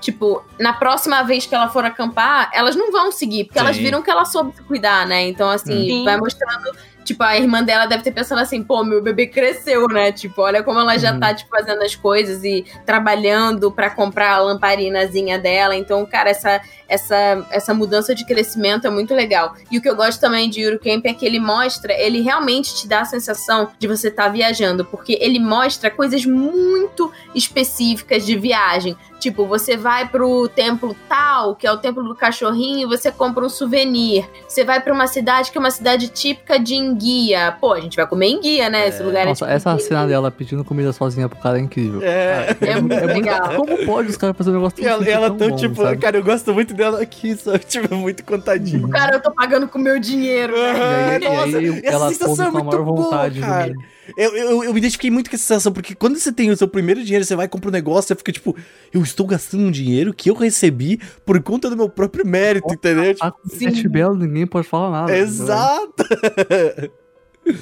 Tipo, 0.00 0.42
na 0.58 0.72
próxima 0.72 1.22
vez 1.22 1.44
que 1.44 1.54
ela 1.54 1.68
for 1.68 1.84
acampar, 1.84 2.50
elas 2.54 2.74
não 2.74 2.90
vão 2.90 3.12
seguir, 3.12 3.44
porque 3.44 3.58
elas 3.58 3.76
Sim. 3.76 3.82
viram 3.82 4.00
que 4.00 4.10
ela 4.10 4.24
soube 4.24 4.56
se 4.56 4.62
cuidar, 4.62 5.06
né? 5.06 5.28
Então, 5.28 5.48
assim, 5.50 5.84
Sim. 5.84 6.04
vai 6.04 6.16
mostrando. 6.16 6.70
Tipo, 7.10 7.24
a 7.24 7.36
irmã 7.36 7.60
dela 7.64 7.86
deve 7.86 8.04
ter 8.04 8.12
pensado 8.12 8.40
assim, 8.40 8.62
pô, 8.62 8.84
meu 8.84 9.02
bebê 9.02 9.26
cresceu, 9.26 9.88
né? 9.88 10.12
Tipo, 10.12 10.42
olha 10.42 10.62
como 10.62 10.78
ela 10.78 10.96
já 10.96 11.12
Uhum. 11.12 11.18
tá, 11.18 11.34
tipo, 11.34 11.50
fazendo 11.50 11.82
as 11.82 11.96
coisas 11.96 12.44
e 12.44 12.64
trabalhando 12.86 13.72
pra 13.72 13.90
comprar 13.90 14.34
a 14.34 14.38
lamparinazinha 14.38 15.36
dela. 15.36 15.74
Então, 15.74 16.06
cara, 16.06 16.30
essa, 16.30 16.60
essa, 16.88 17.44
essa 17.50 17.74
mudança 17.74 18.14
de 18.14 18.24
crescimento 18.24 18.86
é 18.86 18.90
muito 18.90 19.12
legal. 19.12 19.56
E 19.72 19.76
o 19.78 19.82
que 19.82 19.88
eu 19.88 19.96
gosto 19.96 20.20
também 20.20 20.48
de 20.48 20.60
Eurocamp 20.60 21.04
é 21.04 21.12
que 21.12 21.26
ele 21.26 21.40
mostra, 21.40 21.92
ele 21.94 22.20
realmente 22.20 22.76
te 22.76 22.86
dá 22.86 23.00
a 23.00 23.04
sensação 23.04 23.72
de 23.76 23.88
você 23.88 24.06
estar 24.06 24.28
viajando, 24.28 24.84
porque 24.84 25.18
ele 25.20 25.40
mostra 25.40 25.90
coisas 25.90 26.24
muito 26.24 27.10
específicas 27.34 28.24
de 28.24 28.38
viagem. 28.38 28.96
Tipo, 29.20 29.46
você 29.46 29.76
vai 29.76 30.08
pro 30.08 30.48
templo 30.48 30.96
tal, 31.08 31.54
que 31.54 31.66
é 31.66 31.72
o 31.72 31.76
templo 31.76 32.02
do 32.02 32.14
cachorrinho, 32.14 32.80
e 32.80 32.86
você 32.86 33.12
compra 33.12 33.44
um 33.44 33.48
souvenir. 33.48 34.26
Você 34.48 34.64
vai 34.64 34.80
pra 34.80 34.92
uma 34.92 35.06
cidade 35.06 35.52
que 35.52 35.58
é 35.58 35.60
uma 35.60 35.70
cidade 35.70 36.08
típica 36.08 36.58
de 36.58 36.74
enguia. 36.74 37.54
Pô, 37.60 37.74
a 37.74 37.80
gente 37.80 37.96
vai 37.96 38.06
comer 38.06 38.28
enguia, 38.28 38.68
né? 38.70 38.88
Esse 38.88 39.02
lugar 39.02 39.26
Nossa, 39.26 39.44
é 39.46 39.54
essa 39.54 39.70
típico 39.70 39.76
de 39.76 39.88
cena 39.88 40.06
dela 40.06 40.30
pedindo 40.30 40.64
comida 40.64 40.92
sozinha 40.92 41.28
pro 41.28 41.38
cara 41.38 41.58
é 41.58 41.60
incrível. 41.60 42.00
É. 42.02 42.54
Cara, 42.54 42.72
É 42.72 42.80
muito 42.80 43.06
legal. 43.06 43.54
Como 43.56 43.86
pode 43.86 44.08
os 44.08 44.16
caras 44.16 44.36
fazerem 44.36 44.58
um 44.58 44.62
negócio 44.62 44.82
E 44.82 44.86
ela, 44.86 45.06
ela 45.08 45.28
tão 45.28 45.36
tão, 45.38 45.48
bom, 45.50 45.56
tipo, 45.56 45.82
sabe? 45.82 45.98
cara, 45.98 46.16
eu 46.16 46.24
gosto 46.24 46.54
muito 46.54 46.72
dela 46.74 47.00
aqui, 47.02 47.36
sabe? 47.36 47.58
Tipo, 47.60 47.94
muito 47.94 48.24
contadinho. 48.24 48.88
Cara, 48.88 49.16
eu 49.16 49.20
tô 49.22 49.30
pagando 49.32 49.68
com 49.68 49.78
meu 49.78 50.00
dinheiro, 50.00 50.54
né? 50.56 51.18
E 51.20 51.26
aí, 51.26 51.34
Nossa, 51.36 51.48
e 51.50 51.56
aí 51.68 51.78
essa 51.84 51.96
ela 51.96 52.08
sensação 52.08 52.36
come 52.36 52.48
é 52.48 52.50
com 52.50 52.58
a 52.58 52.62
muito 52.62 52.70
maior 52.72 52.84
boa, 52.84 53.02
vontade. 53.04 53.40
cara. 53.40 53.66
né? 53.66 53.74
Eu, 54.16 54.36
eu, 54.36 54.64
eu 54.64 54.72
me 54.72 54.78
identifiquei 54.78 55.10
muito 55.10 55.30
com 55.30 55.36
essa 55.36 55.44
sensação, 55.44 55.72
porque 55.72 55.94
quando 55.94 56.18
você 56.18 56.32
tem 56.32 56.50
o 56.50 56.56
seu 56.56 56.68
primeiro 56.68 57.02
dinheiro, 57.02 57.24
você 57.24 57.36
vai 57.36 57.48
comprar 57.48 57.68
um 57.68 57.72
negócio, 57.72 58.08
você 58.08 58.14
fica 58.14 58.32
tipo, 58.32 58.56
eu 58.92 59.02
estou 59.02 59.26
gastando 59.26 59.64
um 59.64 59.70
dinheiro 59.70 60.14
que 60.14 60.30
eu 60.30 60.34
recebi 60.34 61.00
por 61.24 61.40
conta 61.42 61.68
do 61.70 61.76
meu 61.76 61.88
próprio 61.88 62.26
mérito, 62.26 62.72
entendeu? 62.72 63.14
Tipo, 63.14 63.26
Ah, 63.26 63.32
com 63.32 63.48
sete 63.48 63.88
belo, 63.88 64.14
ninguém 64.14 64.46
pode 64.46 64.66
falar 64.66 64.90
nada. 64.90 65.16
exato! 65.16 66.04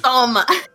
Toma! 0.01 0.45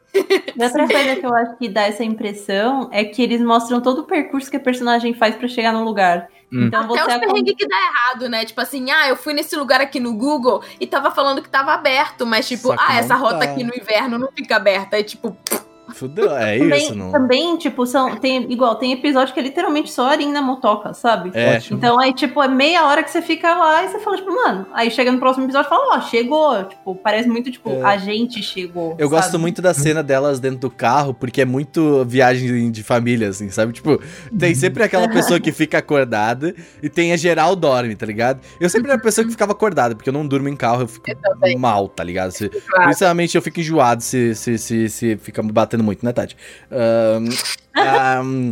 Outra 0.60 0.86
coisa 0.86 1.16
que 1.16 1.26
eu 1.26 1.34
acho 1.34 1.56
que 1.58 1.68
dá 1.68 1.82
essa 1.82 2.04
impressão 2.04 2.88
é 2.92 3.04
que 3.04 3.20
eles 3.20 3.40
mostram 3.40 3.80
todo 3.80 4.02
o 4.02 4.04
percurso 4.04 4.50
que 4.50 4.56
a 4.56 4.60
personagem 4.60 5.12
faz 5.12 5.34
pra 5.34 5.48
chegar 5.48 5.72
no 5.72 5.84
lugar. 5.84 6.28
Hum. 6.52 6.66
Então 6.66 6.82
Até 6.82 7.02
você 7.02 7.14
os 7.14 7.18
perrengues 7.18 7.54
que 7.56 7.66
dá 7.66 7.76
errado, 7.76 8.28
né? 8.28 8.44
Tipo 8.44 8.60
assim, 8.60 8.90
ah, 8.90 9.08
eu 9.08 9.16
fui 9.16 9.34
nesse 9.34 9.56
lugar 9.56 9.80
aqui 9.80 9.98
no 9.98 10.14
Google 10.14 10.62
e 10.78 10.86
tava 10.86 11.10
falando 11.10 11.42
que 11.42 11.48
tava 11.48 11.72
aberto, 11.72 12.24
mas 12.24 12.46
tipo, 12.46 12.68
Só 12.68 12.76
ah, 12.78 12.96
essa 12.96 13.16
rota 13.16 13.40
tá. 13.40 13.44
aqui 13.44 13.64
no 13.64 13.74
inverno 13.74 14.18
não 14.18 14.28
fica 14.30 14.56
aberta. 14.56 14.96
Aí 14.96 15.02
tipo, 15.02 15.36
Fudeu, 15.94 16.34
é 16.36 16.58
também, 16.58 16.82
isso, 16.84 16.94
não. 16.94 17.12
também, 17.12 17.56
tipo, 17.56 17.86
são, 17.86 18.16
tem, 18.16 18.50
igual, 18.52 18.74
tem 18.76 18.92
episódio 18.92 19.32
que 19.32 19.40
é 19.40 19.42
literalmente 19.42 19.90
só 19.92 20.12
a 20.12 20.16
na 20.16 20.42
motoca, 20.42 20.92
sabe? 20.92 21.30
É. 21.34 21.58
Então 21.70 21.98
aí, 21.98 22.12
tipo, 22.12 22.42
é 22.42 22.48
meia 22.48 22.86
hora 22.86 23.02
que 23.02 23.10
você 23.10 23.22
fica 23.22 23.54
lá 23.54 23.84
e 23.84 23.88
você 23.88 23.98
fala, 24.00 24.16
tipo, 24.16 24.34
mano, 24.34 24.66
aí 24.72 24.90
chega 24.90 25.12
no 25.12 25.18
próximo 25.18 25.44
episódio 25.44 25.66
e 25.66 25.70
fala, 25.70 25.96
ó, 25.96 26.00
chegou. 26.00 26.64
Tipo, 26.64 26.94
parece 26.96 27.28
muito, 27.28 27.50
tipo, 27.50 27.70
É. 27.70 27.82
a 27.82 27.96
gente 27.96 28.42
chegou. 28.42 28.96
Eu 28.98 29.08
sabe? 29.08 29.20
gosto 29.22 29.38
muito 29.38 29.62
da 29.62 29.72
cena 29.72 30.02
delas 30.02 30.40
dentro 30.40 30.58
do 30.58 30.70
carro, 30.70 31.14
porque 31.14 31.42
é 31.42 31.44
muito 31.44 32.04
viagem 32.06 32.70
de 32.70 32.82
família, 32.82 33.28
assim, 33.28 33.50
sabe? 33.50 33.72
Tipo, 33.72 34.00
tem 34.36 34.54
sempre 34.54 34.82
aquela 34.82 35.08
pessoa 35.08 35.38
que 35.38 35.52
fica 35.52 35.78
acordada 35.78 36.54
e 36.82 36.88
tem 36.88 37.12
a 37.12 37.16
geral 37.16 37.54
dorme, 37.54 37.94
tá 37.94 38.06
ligado? 38.06 38.40
Eu 38.58 38.68
sempre 38.68 38.90
era 38.90 38.98
a 38.98 39.02
pessoa 39.02 39.24
que 39.24 39.30
ficava 39.30 39.52
acordada, 39.52 39.94
porque 39.94 40.08
eu 40.08 40.12
não 40.12 40.26
durmo 40.26 40.48
em 40.48 40.56
carro, 40.56 40.82
eu 40.82 40.88
fico 40.88 41.06
também. 41.22 41.56
mal, 41.56 41.88
tá 41.88 42.02
ligado? 42.02 42.32
Se, 42.32 42.48
claro. 42.48 42.84
Principalmente 42.84 43.36
eu 43.36 43.42
fico 43.42 43.60
enjoado 43.60 44.02
se, 44.02 44.34
se, 44.34 44.58
se, 44.58 44.88
se 44.88 45.16
fica 45.18 45.42
me 45.42 45.52
batendo 45.52 45.83
muito, 45.84 46.04
né, 46.04 46.12
Tati? 46.12 46.36
Ahn, 46.70 47.28
ahn, 47.76 48.50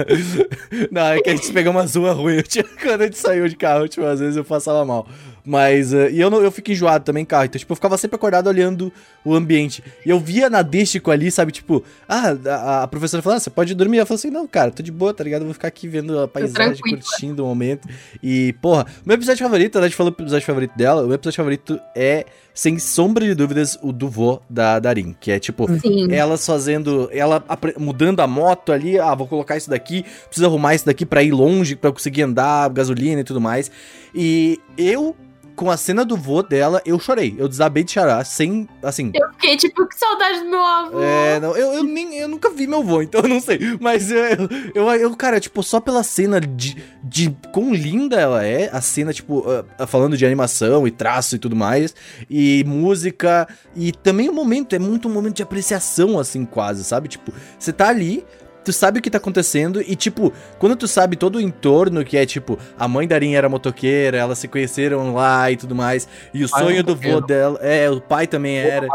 não, 0.90 1.06
é 1.06 1.20
que 1.20 1.30
a 1.30 1.36
gente 1.36 1.52
pegou 1.52 1.72
uma 1.72 1.84
rua 1.84 2.12
ruim. 2.12 2.42
Quando 2.82 3.02
a 3.02 3.04
gente 3.04 3.18
saiu 3.18 3.48
de 3.48 3.56
carro, 3.56 3.88
tipo, 3.88 4.06
às 4.06 4.20
vezes 4.20 4.36
eu 4.36 4.44
passava 4.44 4.84
mal. 4.84 5.06
Mas, 5.46 5.92
eh, 5.92 6.10
e 6.10 6.20
eu, 6.20 6.30
não, 6.30 6.40
eu 6.42 6.50
fico 6.50 6.70
enjoado 6.70 7.04
também 7.04 7.22
em 7.22 7.26
carro. 7.26 7.44
Então, 7.44 7.58
tipo, 7.58 7.70
eu 7.70 7.76
ficava 7.76 7.98
sempre 7.98 8.16
acordado 8.16 8.46
olhando 8.46 8.90
o 9.22 9.34
ambiente. 9.34 9.84
E 10.04 10.08
eu 10.08 10.18
via 10.18 10.48
na 10.48 10.62
Dístico 10.62 11.10
ali, 11.10 11.30
sabe, 11.30 11.52
tipo, 11.52 11.84
ah, 12.08 12.34
a, 12.46 12.82
a 12.84 12.88
professora 12.88 13.22
falou, 13.22 13.36
ah, 13.36 13.40
você 13.40 13.50
pode 13.50 13.74
dormir. 13.74 13.98
Eu 13.98 14.06
falei 14.06 14.18
assim, 14.18 14.30
não, 14.30 14.46
cara, 14.46 14.70
tô 14.70 14.82
de 14.82 14.90
boa, 14.90 15.12
tá 15.12 15.22
ligado? 15.22 15.42
Eu 15.42 15.46
vou 15.46 15.54
ficar 15.54 15.68
aqui 15.68 15.86
vendo 15.86 16.18
a 16.18 16.26
paisagem, 16.26 16.78
curtindo 16.78 17.44
o 17.44 17.46
momento. 17.46 17.86
E, 18.22 18.54
porra, 18.54 18.86
meu 19.04 19.16
episódio 19.16 19.44
favorito, 19.44 19.78
a 19.78 19.82
Tati 19.82 19.94
falou 19.94 20.14
o 20.18 20.22
episódio 20.22 20.46
favorito 20.46 20.74
dela, 20.76 21.02
o 21.02 21.06
meu 21.06 21.16
episódio 21.16 21.36
favorito 21.36 21.78
é, 21.94 22.24
sem 22.54 22.78
sombra 22.78 23.26
de 23.26 23.34
dúvidas, 23.34 23.76
o 23.82 23.92
do 23.92 24.08
vô 24.08 24.40
da 24.48 24.78
Darin. 24.78 25.14
Que 25.20 25.32
é, 25.32 25.38
tipo, 25.40 25.68
Sim. 25.80 26.12
elas 26.12 26.46
fazendo, 26.46 27.10
ela 27.12 27.44
mudando 27.76 28.20
a 28.20 28.26
moto 28.28 28.70
ali, 28.70 28.98
ah, 28.98 29.14
vou 29.14 29.26
colocar 29.26 29.56
isso 29.56 29.68
daqui, 29.68 30.04
preciso 30.26 30.46
arrumar 30.46 30.76
isso 30.76 30.86
daqui 30.86 31.04
pra 31.04 31.22
ir 31.22 31.32
longe, 31.32 31.74
pra 31.74 31.88
eu 31.88 31.92
conseguir 31.92 32.22
andar, 32.22 32.70
gasolina 32.70 33.20
e 33.20 33.24
tudo 33.24 33.40
mais. 33.40 33.70
E 34.14 34.60
eu, 34.78 35.16
com 35.54 35.70
a 35.70 35.76
cena 35.76 36.04
do 36.04 36.16
vô 36.16 36.42
dela, 36.42 36.82
eu 36.84 36.98
chorei, 36.98 37.34
eu 37.38 37.48
desabei 37.48 37.84
de 37.84 37.92
chorar, 37.92 38.24
sem, 38.24 38.68
assim... 38.82 39.12
Eu 39.14 39.30
fiquei 39.32 39.56
tipo, 39.56 39.86
que 39.86 39.98
saudade 39.98 40.40
do 40.40 40.48
meu 40.50 40.60
avô. 40.60 41.00
É, 41.00 41.40
não, 41.40 41.56
eu, 41.56 41.72
eu, 41.74 41.84
nem, 41.84 42.16
eu 42.16 42.28
nunca 42.28 42.50
vi 42.50 42.66
meu 42.66 42.82
vô, 42.82 43.02
então 43.02 43.20
eu 43.22 43.28
não 43.28 43.40
sei. 43.40 43.58
Mas 43.80 44.10
eu, 44.10 44.48
eu, 44.74 44.90
eu, 44.90 45.16
cara, 45.16 45.38
tipo, 45.38 45.62
só 45.62 45.80
pela 45.80 46.02
cena 46.02 46.40
de, 46.40 46.82
de 47.02 47.36
quão 47.52 47.72
linda 47.72 48.20
ela 48.20 48.44
é, 48.44 48.68
a 48.72 48.80
cena, 48.80 49.12
tipo, 49.12 49.44
ah, 49.78 49.86
falando 49.86 50.16
de 50.16 50.26
animação 50.26 50.86
e 50.86 50.90
traço 50.90 51.36
e 51.36 51.38
tudo 51.38 51.54
mais, 51.54 51.94
e 52.28 52.64
música, 52.66 53.48
e 53.76 53.92
também 53.92 54.28
o 54.28 54.32
momento, 54.32 54.74
é 54.74 54.78
muito 54.78 55.08
um 55.08 55.12
momento 55.12 55.36
de 55.36 55.42
apreciação, 55.42 56.18
assim, 56.18 56.44
quase, 56.44 56.84
sabe? 56.84 57.08
Tipo, 57.08 57.32
você 57.58 57.72
tá 57.72 57.88
ali. 57.88 58.24
Tu 58.64 58.72
sabe 58.72 58.98
o 58.98 59.02
que 59.02 59.10
tá 59.10 59.18
acontecendo 59.18 59.82
e, 59.82 59.94
tipo, 59.94 60.32
quando 60.58 60.76
tu 60.76 60.88
sabe 60.88 61.16
todo 61.16 61.36
o 61.36 61.40
entorno, 61.40 62.04
que 62.04 62.16
é, 62.16 62.24
tipo, 62.24 62.58
a 62.78 62.88
mãe 62.88 63.06
da 63.06 63.14
Arin 63.14 63.34
era 63.34 63.48
motoqueira, 63.48 64.16
elas 64.16 64.38
se 64.38 64.48
conheceram 64.48 65.12
lá 65.12 65.50
e 65.50 65.56
tudo 65.56 65.74
mais, 65.74 66.08
e 66.32 66.44
o 66.44 66.48
pai 66.48 66.62
sonho 66.62 66.76
era 66.78 66.82
do 66.82 66.96
vô 66.96 67.20
dela, 67.20 67.58
é, 67.60 67.90
o 67.90 68.00
pai 68.00 68.26
também 68.26 68.56
era. 68.56 68.88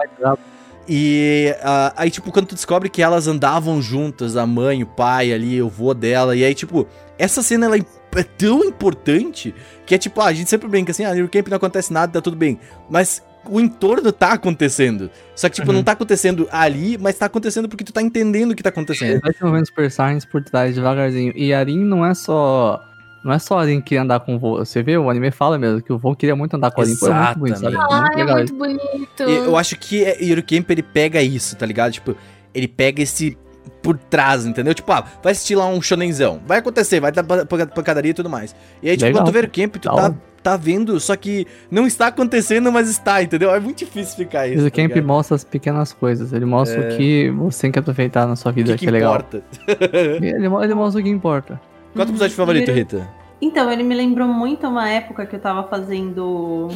E 0.88 1.56
ah, 1.62 1.94
aí, 1.96 2.10
tipo, 2.10 2.32
quando 2.32 2.48
tu 2.48 2.56
descobre 2.56 2.90
que 2.90 3.02
elas 3.02 3.28
andavam 3.28 3.80
juntas, 3.80 4.36
a 4.36 4.48
mãe, 4.48 4.82
o 4.82 4.88
pai 4.88 5.32
ali, 5.32 5.62
o 5.62 5.70
vô 5.70 5.94
dela, 5.94 6.36
e 6.36 6.44
aí, 6.44 6.56
tipo, 6.56 6.88
essa 7.18 7.44
cena 7.44 7.68
ela 7.68 7.78
é 7.78 7.86
é 8.18 8.24
tão 8.24 8.64
importante 8.64 9.54
que 9.86 9.94
é 9.94 9.98
tipo, 9.98 10.20
ah, 10.22 10.26
a 10.26 10.34
gente 10.34 10.50
sempre 10.50 10.68
brinca 10.68 10.92
assim, 10.92 11.04
ah, 11.06 11.14
no 11.14 11.30
camp 11.30 11.48
não 11.48 11.58
acontece 11.58 11.94
nada, 11.94 12.14
tá 12.14 12.22
tudo 12.22 12.36
bem. 12.36 12.60
Mas 12.90 13.22
o 13.48 13.60
entorno 13.60 14.12
tá 14.12 14.34
acontecendo. 14.34 15.10
Só 15.36 15.48
que, 15.50 15.56
tipo, 15.56 15.68
Uhum. 15.70 15.76
não 15.78 15.84
tá 15.84 15.94
acontecendo 15.94 16.48
ali, 16.52 16.98
mas 16.98 17.18
tá 17.18 17.26
acontecendo 17.26 17.68
porque 17.70 17.84
tu 17.84 17.94
tá 17.94 18.02
entendendo 18.02 18.52
o 18.52 18.56
que 18.56 18.64
tá 18.64 18.70
acontecendo. 18.70 19.20
Vai 19.22 19.34
se 19.34 19.44
movendo 19.44 19.66
Super 19.66 19.90
Science 19.92 20.28
por 20.28 20.44
trás 20.44 20.76
devagarzinho. 20.76 21.34
E 21.36 21.54
Arin 21.54 21.80
não 21.84 22.06
é 22.06 22.14
só. 22.14 22.84
Não 23.24 23.34
é 23.34 23.40
só 23.40 23.60
a 23.60 23.62
Arin 23.64 23.82
que 23.82 23.88
queria 23.90 24.02
andar 24.04 24.20
com 24.22 24.36
o 24.36 24.40
vô. 24.40 24.58
Você 24.60 24.82
vê, 24.82 24.98
o 24.98 25.10
anime 25.10 25.30
fala 25.32 25.58
mesmo 25.58 25.82
que 25.82 25.92
o 25.92 25.98
vô 25.98 26.16
queria 26.16 26.36
muito 26.36 26.56
andar 26.56 26.72
com 26.72 26.80
a 26.82 26.84
Arin. 26.86 26.96
Foi 26.96 27.14
muito 27.14 27.40
bonito, 27.40 27.58
sabe? 27.60 27.76
Exatamente. 27.76 27.94
Ah, 27.94 28.16
Muito 28.16 28.30
é 28.30 28.34
muito 28.34 28.56
bonito. 28.56 29.24
E 29.30 29.36
eu 29.36 29.58
acho 29.58 29.76
que 29.78 30.04
é, 30.06 30.18
Eurocamp 30.24 30.70
ele 30.70 30.84
pega 30.84 31.22
isso, 31.22 31.56
tá 31.58 31.66
ligado? 31.66 31.92
Tipo, 31.92 32.16
ele 32.54 32.68
pega 32.68 33.02
esse 33.02 33.38
por 33.84 33.98
trás, 33.98 34.46
entendeu? 34.46 34.74
Tipo, 34.74 34.92
ah, 34.94 35.04
vai 35.22 35.32
assistir 35.34 35.56
lá 35.56 35.66
um 35.68 35.82
shonenzão. 35.82 36.42
Vai 36.46 36.60
acontecer, 36.60 37.00
vai 37.00 37.12
dar 37.12 37.24
pa- 37.24 37.46
pa- 37.46 37.66
pancadaria 37.68 38.12
e 38.12 38.14
tudo 38.14 38.30
mais. 38.30 38.56
E 38.82 38.90
aí, 38.90 38.96
tipo, 38.96 39.06
Legal. 39.08 39.22
quando 39.22 39.30
tu 39.30 39.34
vê 39.34 39.40
Eurocamp, 39.40 39.76
tu 39.78 39.90
Da 39.90 39.96
tá. 40.10 40.16
Tá 40.42 40.56
vendo, 40.58 41.00
só 41.00 41.16
que 41.16 41.46
não 41.70 41.86
está 41.88 42.08
acontecendo, 42.08 42.72
mas 42.72 42.90
está, 42.90 43.22
entendeu? 43.22 43.54
É 43.54 43.60
muito 43.60 43.80
difícil 43.80 44.16
ficar 44.18 44.48
isso. 44.48 44.58
Mas 44.58 44.66
o 44.66 44.70
tá 44.72 44.76
Camp 44.78 44.90
ligado? 44.90 45.08
mostra 45.08 45.36
as 45.36 45.44
pequenas 45.44 45.94
coisas. 45.94 46.34
Ele 46.34 46.46
mostra 46.46 46.82
É. 46.84 46.94
o 46.94 46.98
que 46.98 47.30
você 47.32 47.62
tem 47.64 47.72
que 47.72 47.80
aproveitar 47.80 48.28
na 48.28 48.36
sua 48.36 48.52
o 48.52 48.56
vida, 48.56 48.72
que, 48.74 48.80
que, 48.80 48.86
que 48.86 48.90
é 48.90 48.92
legal. 48.92 49.16
importa. 49.16 49.44
Ele 50.22 50.74
mostra 50.76 51.00
o 51.02 51.04
que 51.04 51.10
importa. 51.10 51.60
Qual 51.94 52.00
é 52.00 52.04
o 52.04 52.06
teu 52.06 52.14
episódio 52.14 52.36
favorito, 52.36 52.72
Rita? 52.72 53.08
Então, 53.42 53.72
ele 53.72 53.84
me 53.84 53.96
lembrou 53.96 54.28
muito 54.28 54.68
uma 54.68 54.90
época 54.90 55.26
que 55.26 55.36
eu 55.36 55.40
tava 55.40 55.64
fazendo 55.64 56.68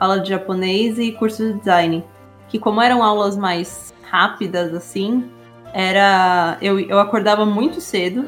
aula 0.00 0.20
de 0.20 0.30
japonês 0.30 0.98
e 0.98 1.12
curso 1.12 1.44
de 1.52 1.58
design. 1.58 2.02
Que 2.48 2.58
como 2.58 2.80
eram 2.80 3.02
aulas 3.02 3.36
mais 3.36 3.92
rápidas, 4.10 4.72
assim, 4.74 5.24
era. 5.74 6.56
Eu, 6.62 6.80
eu 6.80 6.98
acordava 6.98 7.44
muito 7.44 7.80
cedo. 7.80 8.24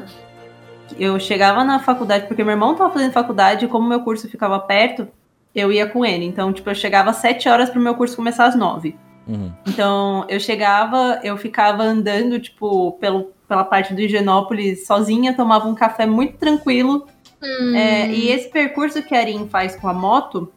Eu 0.97 1.19
chegava 1.19 1.63
na 1.63 1.79
faculdade, 1.79 2.27
porque 2.27 2.43
meu 2.43 2.53
irmão 2.53 2.75
tava 2.75 2.93
fazendo 2.93 3.11
faculdade, 3.11 3.65
e 3.65 3.67
como 3.67 3.87
meu 3.87 4.01
curso 4.01 4.29
ficava 4.29 4.59
perto, 4.59 5.07
eu 5.53 5.71
ia 5.71 5.87
com 5.87 6.05
ele. 6.05 6.25
Então, 6.25 6.51
tipo, 6.53 6.69
eu 6.69 6.75
chegava 6.75 7.09
às 7.09 7.17
7 7.17 7.49
horas 7.49 7.69
pro 7.69 7.81
meu 7.81 7.95
curso 7.95 8.15
começar 8.15 8.45
às 8.45 8.55
9. 8.55 8.95
Uhum. 9.27 9.51
Então, 9.67 10.25
eu 10.27 10.39
chegava, 10.39 11.19
eu 11.23 11.37
ficava 11.37 11.83
andando, 11.83 12.39
tipo, 12.39 12.93
pelo, 12.93 13.31
pela 13.47 13.63
parte 13.63 13.93
do 13.93 14.01
Higienópolis 14.01 14.85
sozinha, 14.85 15.35
tomava 15.35 15.67
um 15.67 15.75
café 15.75 16.05
muito 16.05 16.37
tranquilo. 16.37 17.07
Hum. 17.41 17.75
É, 17.75 18.09
e 18.09 18.29
esse 18.29 18.49
percurso 18.49 19.01
que 19.01 19.15
a 19.15 19.19
Arin 19.19 19.47
faz 19.47 19.75
com 19.75 19.87
a 19.87 19.93
moto, 19.93 20.51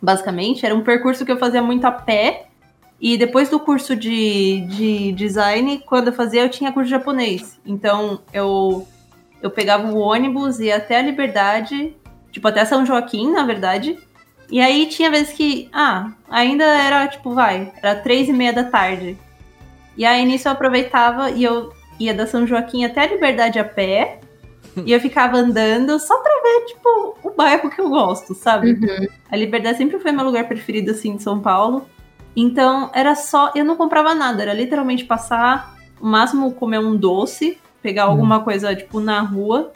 basicamente, 0.00 0.64
era 0.64 0.74
um 0.74 0.82
percurso 0.82 1.24
que 1.24 1.32
eu 1.32 1.38
fazia 1.38 1.62
muito 1.62 1.84
a 1.84 1.92
pé. 1.92 2.46
E 2.98 3.18
depois 3.18 3.50
do 3.50 3.60
curso 3.60 3.94
de, 3.94 4.62
de 4.68 5.12
design, 5.12 5.82
quando 5.84 6.08
eu 6.08 6.14
fazia, 6.14 6.42
eu 6.42 6.48
tinha 6.48 6.72
curso 6.72 6.86
de 6.86 6.92
japonês. 6.92 7.60
Então, 7.64 8.20
eu, 8.32 8.86
eu 9.46 9.50
pegava 9.50 9.88
o 9.88 9.98
ônibus, 9.98 10.60
ia 10.60 10.76
até 10.76 10.98
a 10.98 11.02
Liberdade, 11.02 11.96
tipo, 12.30 12.46
até 12.48 12.64
São 12.64 12.84
Joaquim, 12.84 13.32
na 13.32 13.44
verdade. 13.44 13.98
E 14.50 14.60
aí 14.60 14.86
tinha 14.86 15.10
vezes 15.10 15.32
que, 15.32 15.68
ah, 15.72 16.12
ainda 16.28 16.64
era, 16.64 17.06
tipo, 17.08 17.32
vai, 17.32 17.72
era 17.82 17.94
três 17.96 18.28
e 18.28 18.32
meia 18.32 18.52
da 18.52 18.64
tarde. 18.64 19.18
E 19.96 20.04
aí 20.04 20.24
nisso 20.24 20.46
eu 20.46 20.52
aproveitava 20.52 21.30
e 21.30 21.42
eu 21.42 21.72
ia 21.98 22.12
da 22.14 22.26
São 22.26 22.46
Joaquim 22.46 22.84
até 22.84 23.00
a 23.00 23.06
Liberdade 23.06 23.58
a 23.58 23.64
pé. 23.64 24.20
e 24.84 24.92
eu 24.92 25.00
ficava 25.00 25.38
andando 25.38 25.98
só 25.98 26.18
pra 26.18 26.32
ver, 26.42 26.66
tipo, 26.66 27.18
o 27.22 27.30
bairro 27.30 27.70
que 27.70 27.80
eu 27.80 27.88
gosto, 27.88 28.34
sabe? 28.34 28.72
Uhum. 28.72 29.06
A 29.30 29.36
Liberdade 29.36 29.78
sempre 29.78 29.98
foi 29.98 30.12
meu 30.12 30.24
lugar 30.24 30.46
preferido, 30.46 30.90
assim, 30.90 31.16
de 31.16 31.22
São 31.22 31.40
Paulo. 31.40 31.86
Então, 32.36 32.90
era 32.94 33.14
só. 33.14 33.52
Eu 33.54 33.64
não 33.64 33.76
comprava 33.76 34.14
nada, 34.14 34.42
era 34.42 34.52
literalmente 34.52 35.04
passar, 35.04 35.74
o 36.00 36.06
máximo 36.06 36.52
comer 36.52 36.78
um 36.78 36.94
doce, 36.94 37.58
pegar 37.86 38.04
alguma 38.04 38.40
coisa, 38.40 38.74
tipo, 38.74 38.98
na 38.98 39.20
rua. 39.20 39.70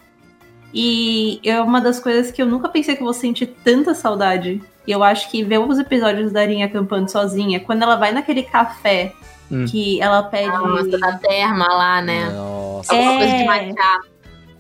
E 0.75 1.41
é 1.45 1.61
uma 1.61 1.81
das 1.81 2.01
coisas 2.01 2.31
que 2.33 2.43
eu 2.43 2.47
nunca 2.47 2.69
pensei 2.69 2.95
que 2.97 3.03
eu 3.03 3.05
vou 3.05 3.15
sentir 3.15 3.47
tanta 3.65 3.95
saudade. 3.95 4.61
E 4.87 4.91
eu 4.91 5.03
acho 5.05 5.31
que 5.31 5.45
ver 5.45 5.59
os 5.59 5.79
episódios 5.79 6.33
da 6.33 6.41
Arinha 6.41 6.67
acampando 6.67 7.09
sozinha, 7.11 7.61
quando 7.61 7.83
ela 7.83 7.95
vai 7.97 8.11
naquele 8.13 8.43
café 8.43 9.13
Hum. 9.53 9.65
que 9.69 10.01
ela 10.01 10.23
pede. 10.23 10.47
Nossa, 10.49 10.99
da 10.99 11.13
terma 11.19 11.67
lá, 11.67 12.01
né? 12.03 12.31
Nossa. 12.31 12.93
Alguma 12.93 13.13
É. 13.13 13.19
coisa 13.19 13.37
de 13.37 13.45
matcha. 13.45 14.01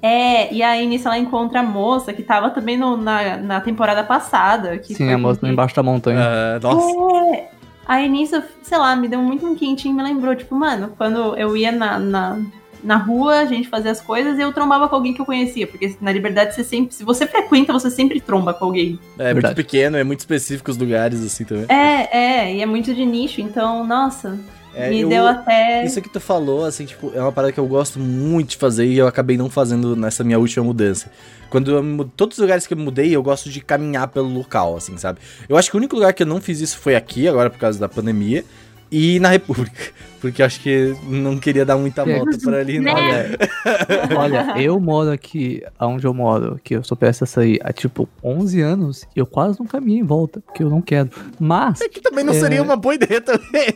É, 0.02 0.52
e 0.54 0.62
aí 0.62 0.86
nisso 0.86 1.06
ela 1.06 1.18
encontra 1.18 1.60
a 1.60 1.62
moça 1.62 2.12
que 2.12 2.22
tava 2.22 2.50
também 2.50 2.76
no- 2.76 2.96
na, 2.96 3.36
na 3.36 3.60
temporada 3.60 4.02
passada. 4.02 4.78
Que 4.78 4.94
Sim, 4.94 5.04
foi 5.06 5.12
a 5.12 5.18
moça 5.18 5.46
embaixo 5.46 5.76
da 5.76 5.82
montanha. 5.82 6.20
Ah, 6.22 6.58
nossa. 6.60 6.90
É. 7.36 7.50
Aí 7.86 8.08
nisso, 8.08 8.42
sei 8.62 8.78
lá, 8.78 8.96
me 8.96 9.06
deu 9.08 9.20
muito 9.20 9.44
um 9.46 9.54
quentinho, 9.54 9.94
me 9.94 10.02
lembrou, 10.02 10.34
tipo, 10.34 10.54
mano, 10.56 10.92
quando 10.96 11.36
eu 11.36 11.56
ia 11.56 11.70
na, 11.72 11.98
na, 11.98 12.38
na 12.82 12.96
rua, 12.96 13.40
a 13.40 13.44
gente 13.46 13.68
fazia 13.68 13.90
as 13.90 14.00
coisas 14.00 14.38
e 14.38 14.42
eu 14.42 14.52
trombava 14.52 14.88
com 14.88 14.94
alguém 14.96 15.12
que 15.14 15.20
eu 15.20 15.26
conhecia. 15.26 15.66
Porque 15.66 15.94
na 16.00 16.12
liberdade 16.12 16.54
você 16.54 16.64
sempre. 16.64 16.94
Se 16.94 17.04
você 17.04 17.26
frequenta, 17.26 17.72
você 17.72 17.90
sempre 17.90 18.20
tromba 18.20 18.52
com 18.54 18.64
alguém. 18.66 18.98
É 19.18 19.24
muito 19.24 19.34
Verdade. 19.34 19.54
pequeno, 19.54 19.96
é 19.96 20.04
muito 20.04 20.20
específico 20.20 20.70
os 20.70 20.76
lugares, 20.76 21.24
assim, 21.24 21.44
também. 21.44 21.66
É, 21.68 22.16
é, 22.46 22.54
e 22.56 22.60
é 22.62 22.66
muito 22.66 22.94
de 22.94 23.04
nicho, 23.04 23.40
então, 23.40 23.86
nossa. 23.86 24.38
É, 24.72 24.88
Me 24.88 25.00
eu- 25.00 25.08
deu 25.08 25.26
até. 25.26 25.84
Isso 25.84 26.00
que 26.00 26.08
tu 26.08 26.20
falou, 26.20 26.64
assim, 26.64 26.84
tipo, 26.84 27.10
é 27.14 27.20
uma 27.20 27.32
parada 27.32 27.52
que 27.52 27.58
eu 27.58 27.66
gosto 27.66 27.98
muito 27.98 28.50
de 28.50 28.56
fazer 28.56 28.86
e 28.86 28.96
eu 28.98 29.08
acabei 29.08 29.36
não 29.36 29.50
fazendo 29.50 29.96
nessa 29.96 30.22
minha 30.22 30.38
última 30.38 30.64
mudança. 30.64 31.10
Quando 31.50 31.72
eu 31.72 32.10
todos 32.16 32.38
os 32.38 32.42
lugares 32.42 32.68
que 32.68 32.74
eu 32.74 32.78
mudei, 32.78 33.10
eu 33.14 33.20
gosto 33.20 33.50
de 33.50 33.60
caminhar 33.60 34.06
pelo 34.06 34.28
local, 34.28 34.76
assim, 34.76 34.96
sabe? 34.96 35.18
Eu 35.48 35.56
acho 35.56 35.68
que 35.68 35.76
o 35.76 35.78
único 35.78 35.96
lugar 35.96 36.12
que 36.12 36.22
eu 36.22 36.26
não 36.26 36.40
fiz 36.40 36.60
isso 36.60 36.78
foi 36.78 36.94
aqui, 36.94 37.26
agora 37.26 37.50
por 37.50 37.58
causa 37.58 37.80
da 37.80 37.88
pandemia, 37.88 38.44
e 38.92 39.18
na 39.18 39.28
República. 39.30 39.92
Porque 40.20 40.42
eu 40.42 40.46
acho 40.46 40.60
que 40.60 40.94
não 41.04 41.38
queria 41.38 41.64
dar 41.64 41.76
muita 41.76 42.02
É. 42.02 42.18
volta 42.18 42.36
por 42.38 42.54
ali, 42.54 42.78
não, 42.78 42.92
Né? 42.94 43.28
né? 43.28 43.36
Olha, 44.16 44.54
eu 44.60 44.78
moro 44.78 45.10
aqui, 45.10 45.62
onde 45.80 46.06
eu 46.06 46.12
moro, 46.14 46.60
que 46.62 46.74
eu 46.76 46.84
sou 46.84 46.96
prestes 46.96 47.22
a 47.22 47.26
sair 47.26 47.58
há 47.64 47.72
tipo 47.72 48.08
11 48.22 48.60
anos, 48.60 49.04
e 49.16 49.18
eu 49.20 49.26
quase 49.26 49.58
não 49.58 49.66
caminhei 49.66 50.00
em 50.00 50.04
volta, 50.04 50.40
porque 50.40 50.62
eu 50.62 50.68
não 50.70 50.80
quero. 50.82 51.10
Mas. 51.38 51.80
É 51.80 51.88
que 51.88 52.00
também 52.00 52.24
não 52.24 52.34
É. 52.34 52.40
seria 52.40 52.62
uma 52.62 52.76
boa 52.76 52.94
ideia 52.94 53.20
também. 53.20 53.66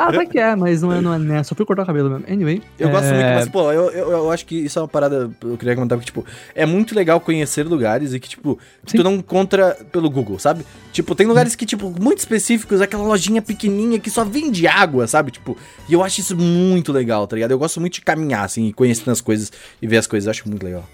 Ah, 0.00 0.10
vai 0.12 0.26
que 0.26 0.38
é, 0.38 0.54
mas 0.54 0.82
não 0.82 0.92
é, 0.92 1.00
não 1.00 1.14
é 1.14 1.18
né? 1.18 1.42
Só 1.42 1.54
fui 1.54 1.64
cortar 1.66 1.82
o 1.82 1.86
cabelo 1.86 2.10
mesmo. 2.10 2.24
Anyway. 2.32 2.62
Eu 2.78 2.90
gosto 2.90 3.06
muito, 3.06 3.20
é, 3.20 3.34
mas, 3.34 3.48
pô, 3.48 3.72
eu, 3.72 3.90
eu, 3.90 4.10
eu 4.12 4.30
acho 4.30 4.46
que 4.46 4.54
isso 4.56 4.78
é 4.78 4.82
uma 4.82 4.88
parada. 4.88 5.30
Eu 5.42 5.56
queria 5.56 5.74
comentar 5.74 5.98
que, 5.98 6.04
tipo, 6.04 6.24
é 6.54 6.64
muito 6.64 6.94
legal 6.94 7.20
conhecer 7.20 7.64
lugares 7.66 8.14
e 8.14 8.20
que, 8.20 8.28
tipo, 8.28 8.58
Sim. 8.86 8.98
tu 8.98 9.02
não 9.04 9.14
encontra 9.14 9.76
pelo 9.90 10.08
Google, 10.08 10.38
sabe? 10.38 10.64
Tipo, 10.92 11.14
tem 11.14 11.26
lugares 11.26 11.54
que, 11.54 11.66
tipo, 11.66 11.92
muito 12.00 12.18
específicos, 12.18 12.80
aquela 12.80 13.02
lojinha 13.04 13.42
pequenininha 13.42 13.98
que 13.98 14.10
só 14.10 14.24
vende 14.24 14.66
água, 14.66 15.06
sabe? 15.06 15.30
Tipo, 15.30 15.56
e 15.88 15.94
eu 15.94 16.02
acho 16.02 16.20
isso 16.20 16.36
muito 16.36 16.92
legal, 16.92 17.26
tá 17.26 17.34
ligado? 17.34 17.50
Eu 17.50 17.58
gosto 17.58 17.80
muito 17.80 17.94
de 17.94 18.00
caminhar, 18.02 18.44
assim, 18.44 18.68
e 18.68 18.72
conhecer 18.72 19.08
as 19.10 19.20
coisas 19.20 19.50
e 19.80 19.86
ver 19.86 19.96
as 19.96 20.06
coisas, 20.06 20.26
eu 20.26 20.30
acho 20.30 20.48
muito 20.48 20.64
legal. 20.64 20.84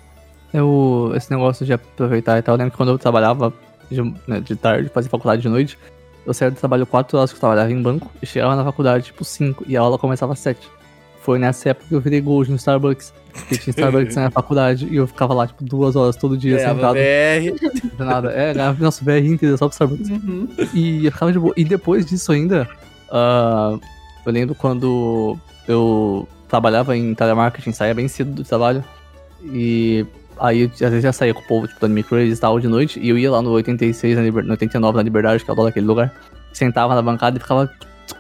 Eu, 0.53 1.13
esse 1.17 1.31
negócio 1.31 1.67
de 1.67 1.73
aproveitar 1.73 2.39
e 2.39 2.43
tal, 2.43 2.55
eu 2.55 2.59
lembro 2.59 2.71
que 2.71 2.77
quando 2.77 2.91
eu 2.91 2.99
trabalhava 2.99 3.53
de, 3.91 4.01
né, 4.27 4.41
de 4.41 4.55
tarde, 4.55 4.89
fazia 4.89 5.11
faculdade 5.11 5.43
de 5.43 5.49
noite, 5.49 5.77
eu 6.25 6.33
saía 6.33 6.51
do 6.51 6.57
trabalho 6.57 6.87
4 6.87 7.19
horas 7.19 7.31
que 7.31 7.37
eu 7.37 7.41
trabalhava 7.41 7.73
em 7.73 7.83
banco 7.83 8.11
e 8.23 8.27
chegava 8.27 8.55
na 8.57 8.65
faculdade 8.65 9.07
tipo 9.07 9.25
5 9.25 9.65
e 9.67 9.77
a 9.77 9.81
aula 9.81 9.99
começava 9.99 10.33
às 10.33 10.39
7. 10.39 10.59
Foi 11.21 11.39
nessa 11.39 11.71
época 11.71 11.87
que 11.89 11.95
eu 11.95 12.01
virei 12.01 12.21
gold 12.21 12.51
no 12.51 12.57
Starbucks. 12.57 13.13
Porque 13.33 13.57
tinha 13.57 13.71
Starbucks 13.71 14.15
na 14.15 14.23
minha 14.23 14.31
faculdade 14.33 14.87
e 14.91 14.97
eu 14.97 15.07
ficava 15.07 15.33
lá, 15.33 15.47
tipo, 15.47 15.65
duas 15.65 15.97
horas 15.97 16.17
todo 16.17 16.37
dia 16.37 16.59
sentado. 16.59 16.95
VR. 16.95 17.63
Não 17.63 17.91
fazia 17.91 18.05
nada. 18.05 18.31
É, 18.31 18.53
ganhava 18.53 18.85
nosso 18.85 19.05
VR 19.05 19.25
inteiro 19.25 19.57
só 19.57 19.67
pro 19.67 19.73
Starbucks. 19.73 20.11
Uhum. 20.11 20.49
E 20.75 21.07
eu 21.07 21.11
ficava 21.11 21.33
de 21.33 21.39
boa. 21.39 21.55
E 21.57 21.65
depois 21.65 22.05
disso 22.05 22.31
ainda, 22.31 22.69
ah, 23.11 23.79
eu 24.27 24.33
lembro 24.33 24.55
quando 24.55 25.39
eu 25.67 26.29
trabalhava 26.49 26.97
em 26.97 27.15
telemarketing, 27.15 27.73
saía 27.73 27.95
bem 27.95 28.09
cedo 28.09 28.33
do 28.33 28.45
trabalho. 28.45 28.85
E 29.43 30.07
aí, 30.39 30.65
às 30.65 30.79
vezes, 30.79 31.03
já 31.03 31.13
saía 31.13 31.35
com 31.35 31.41
o 31.41 31.47
povo, 31.47 31.69
tipo, 31.69 31.81
dando 31.81 31.93
microeles 31.93 32.39
e 32.39 32.41
tal, 32.41 32.59
de 32.59 32.69
noite. 32.69 33.01
E 33.01 33.09
eu 33.09 33.19
ia 33.19 33.31
lá 33.31 33.43
no 33.43 33.51
86, 33.51 34.17
na 34.17 34.23
Liber... 34.23 34.45
no 34.45 34.53
89, 34.53 34.97
na 34.97 35.03
Liberdade, 35.03 35.45
que 35.45 35.51
é 35.51 35.53
o 35.53 35.57
dono 35.57 35.69
daquele 35.69 35.87
lugar. 35.87 36.15
Sentava 36.53 36.95
na 36.95 37.03
bancada 37.03 37.37
e 37.37 37.41
ficava 37.41 37.71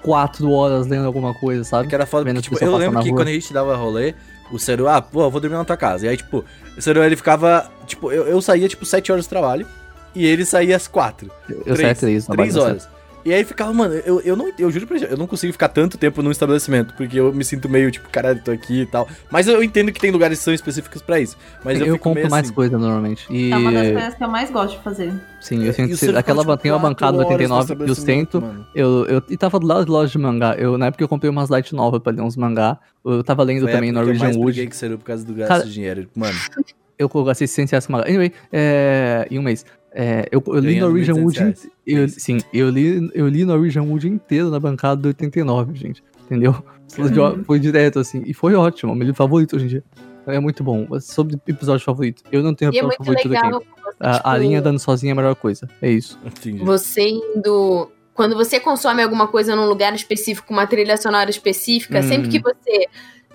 quatro 0.02 0.50
horas 0.50 0.86
lendo 0.86 1.06
alguma 1.06 1.34
coisa, 1.34 1.64
sabe? 1.64 1.88
Que 1.88 1.94
era 1.94 2.06
foda, 2.06 2.24
porque, 2.24 2.40
tipo, 2.40 2.56
pessoas 2.56 2.72
eu 2.72 2.78
lembro 2.78 3.02
que 3.02 3.08
rua. 3.08 3.18
quando 3.18 3.28
a 3.28 3.32
gente 3.32 3.52
dava 3.52 3.76
rolê, 3.76 4.14
o 4.50 4.58
Seru, 4.58 4.88
ah, 4.88 5.00
pô, 5.00 5.22
eu 5.22 5.30
vou 5.30 5.40
dormir 5.40 5.56
na 5.56 5.64
tua 5.64 5.76
casa. 5.76 6.06
E 6.06 6.08
aí, 6.08 6.16
tipo, 6.16 6.44
o 6.76 6.82
Seru, 6.82 7.02
ele 7.02 7.16
ficava, 7.16 7.70
tipo, 7.86 8.10
eu, 8.10 8.26
eu 8.26 8.40
saía, 8.40 8.68
tipo, 8.68 8.84
7 8.84 9.12
horas 9.12 9.26
do 9.26 9.28
trabalho 9.28 9.66
e 10.14 10.26
ele 10.26 10.44
saía 10.44 10.76
às 10.76 10.86
4. 10.86 11.30
Eu 11.66 11.76
saía 11.76 11.94
três, 11.94 12.26
três 12.26 12.56
horas. 12.56 12.88
E 13.24 13.32
aí 13.32 13.42
ficava, 13.44 13.72
mano, 13.72 13.94
eu, 13.94 14.20
eu 14.20 14.36
não, 14.36 14.52
eu 14.58 14.70
juro 14.70 14.86
pra 14.86 14.98
você, 14.98 15.06
eu 15.06 15.16
não 15.16 15.26
consigo 15.26 15.50
ficar 15.52 15.68
tanto 15.70 15.96
tempo 15.96 16.20
num 16.22 16.30
estabelecimento, 16.30 16.92
porque 16.94 17.18
eu 17.18 17.32
me 17.32 17.42
sinto 17.42 17.68
meio, 17.70 17.90
tipo, 17.90 18.06
caralho, 18.10 18.38
tô 18.44 18.50
aqui 18.50 18.82
e 18.82 18.86
tal. 18.86 19.08
Mas 19.30 19.48
eu 19.48 19.62
entendo 19.64 19.90
que 19.90 19.98
tem 20.00 20.10
lugares 20.10 20.38
que 20.38 20.44
são 20.44 20.52
específicos 20.52 21.00
pra 21.00 21.18
isso. 21.18 21.36
Mas 21.64 21.80
eu, 21.80 21.86
eu, 21.86 21.98
compro 21.98 22.20
meio 22.20 22.30
mais 22.30 22.44
assim, 22.46 22.54
coisa 22.54 22.78
normalmente. 22.78 23.26
E 23.30 23.50
É 23.50 23.56
uma 23.56 23.72
das 23.72 23.92
coisas 23.92 24.14
que 24.14 24.24
eu 24.24 24.28
mais 24.28 24.50
gosto 24.50 24.76
de 24.76 24.82
fazer. 24.84 25.12
sim, 25.40 25.64
eu 25.64 25.70
E 25.70 25.72
sinto 25.72 25.96
Seru 25.96 26.18
aquela 26.18 26.42
tipo, 26.42 26.56
tem 26.58 26.70
uma 26.70 26.78
bancada 26.78 27.12
do 27.12 27.18
horas 27.24 27.28
no 27.28 27.32
89 27.56 27.60
eu 27.60 27.62
estabelecimento, 27.94 28.32
sento. 28.32 28.42
mano. 28.46 28.66
Eu, 28.74 29.06
eu 29.06 29.22
e 29.30 29.36
tava 29.38 29.58
do 29.58 29.66
lado 29.66 29.84
de 29.86 29.90
loja 29.90 30.12
de 30.12 30.18
mangá. 30.18 30.54
Eu, 30.58 30.76
na 30.76 30.86
época 30.86 31.02
eu 31.02 31.08
comprei 31.08 31.30
umas 31.30 31.48
light 31.48 31.74
novel 31.74 32.00
pra 32.00 32.12
ler 32.12 32.20
uns 32.20 32.36
mangá. 32.36 32.78
Eu 33.04 33.24
tava 33.24 33.42
lendo 33.42 33.62
Foi 33.62 33.72
também 33.72 33.90
que 33.90 33.96
eu 33.96 34.00
Norwegian 34.02 34.24
mais 34.24 34.36
briguei 34.36 34.64
Wood. 34.64 34.70
com 34.70 34.74
o 34.74 34.78
Seru 34.78 34.98
por 34.98 35.04
causa 35.04 35.24
do 35.24 35.32
gasto 35.32 35.48
Cara- 35.48 35.64
de 35.64 35.72
dinheiro. 35.72 36.08
Mano, 36.14 36.34
Eu 36.96 37.08
coloquei 37.08 37.34
600 37.34 37.72
reais 37.72 37.86
com 37.86 37.92
mangá. 37.92 38.04
Anyway, 38.06 38.32
é, 38.52 39.26
em 39.28 39.36
um 39.38 39.42
mês. 39.42 39.66
É, 39.96 40.28
eu, 40.32 40.42
eu 40.48 40.58
li 40.58 40.80
Norwegian 40.80 41.14
1.200 41.14 41.22
Wood. 41.24 41.56
Eu, 41.86 42.08
sim, 42.08 42.38
eu 42.52 42.68
li, 42.68 43.10
eu 43.14 43.28
li 43.28 43.44
Norwegian 43.44 43.82
Wood 43.84 44.08
inteiro 44.08 44.50
na 44.50 44.58
bancada 44.58 45.00
do 45.00 45.06
89, 45.08 45.74
gente. 45.76 46.02
Entendeu? 46.24 46.54
Uhum. 46.98 47.44
Foi 47.44 47.58
direto, 47.60 47.98
assim. 48.00 48.22
E 48.26 48.34
foi 48.34 48.54
ótimo. 48.54 48.92
É 48.92 48.94
meu 48.94 49.04
livro 49.04 49.16
favorito 49.16 49.56
hoje 49.56 49.64
em 49.66 49.68
dia. 49.68 49.84
É 50.26 50.40
muito 50.40 50.64
bom. 50.64 50.86
Sobre 51.00 51.38
episódio 51.46 51.84
favorito. 51.84 52.22
Eu 52.32 52.42
não 52.42 52.54
tenho 52.54 52.72
E 52.72 52.78
é 52.78 52.80
episódio 52.80 52.96
muito 52.98 52.98
favorito 52.98 53.28
do 53.28 53.34
legal. 53.34 53.60
Camp. 53.60 53.62
você, 53.84 53.96
A, 54.00 54.10
a 54.10 54.16
tipo, 54.34 54.36
linha 54.42 54.62
dando 54.62 54.78
sozinha 54.78 55.10
é 55.10 55.14
a 55.14 55.16
melhor 55.16 55.34
coisa. 55.36 55.68
É 55.80 55.90
isso. 55.90 56.18
entendi. 56.24 56.64
Você 56.64 57.02
indo. 57.08 57.90
Quando 58.14 58.34
você 58.36 58.58
consome 58.60 59.02
alguma 59.02 59.26
coisa 59.26 59.54
num 59.56 59.66
lugar 59.66 59.92
específico, 59.94 60.52
uma 60.52 60.66
trilha 60.66 60.96
sonora 60.96 61.28
específica, 61.28 61.98
Hum. 61.98 62.02
sempre 62.02 62.28
que 62.28 62.38
você 62.40 62.86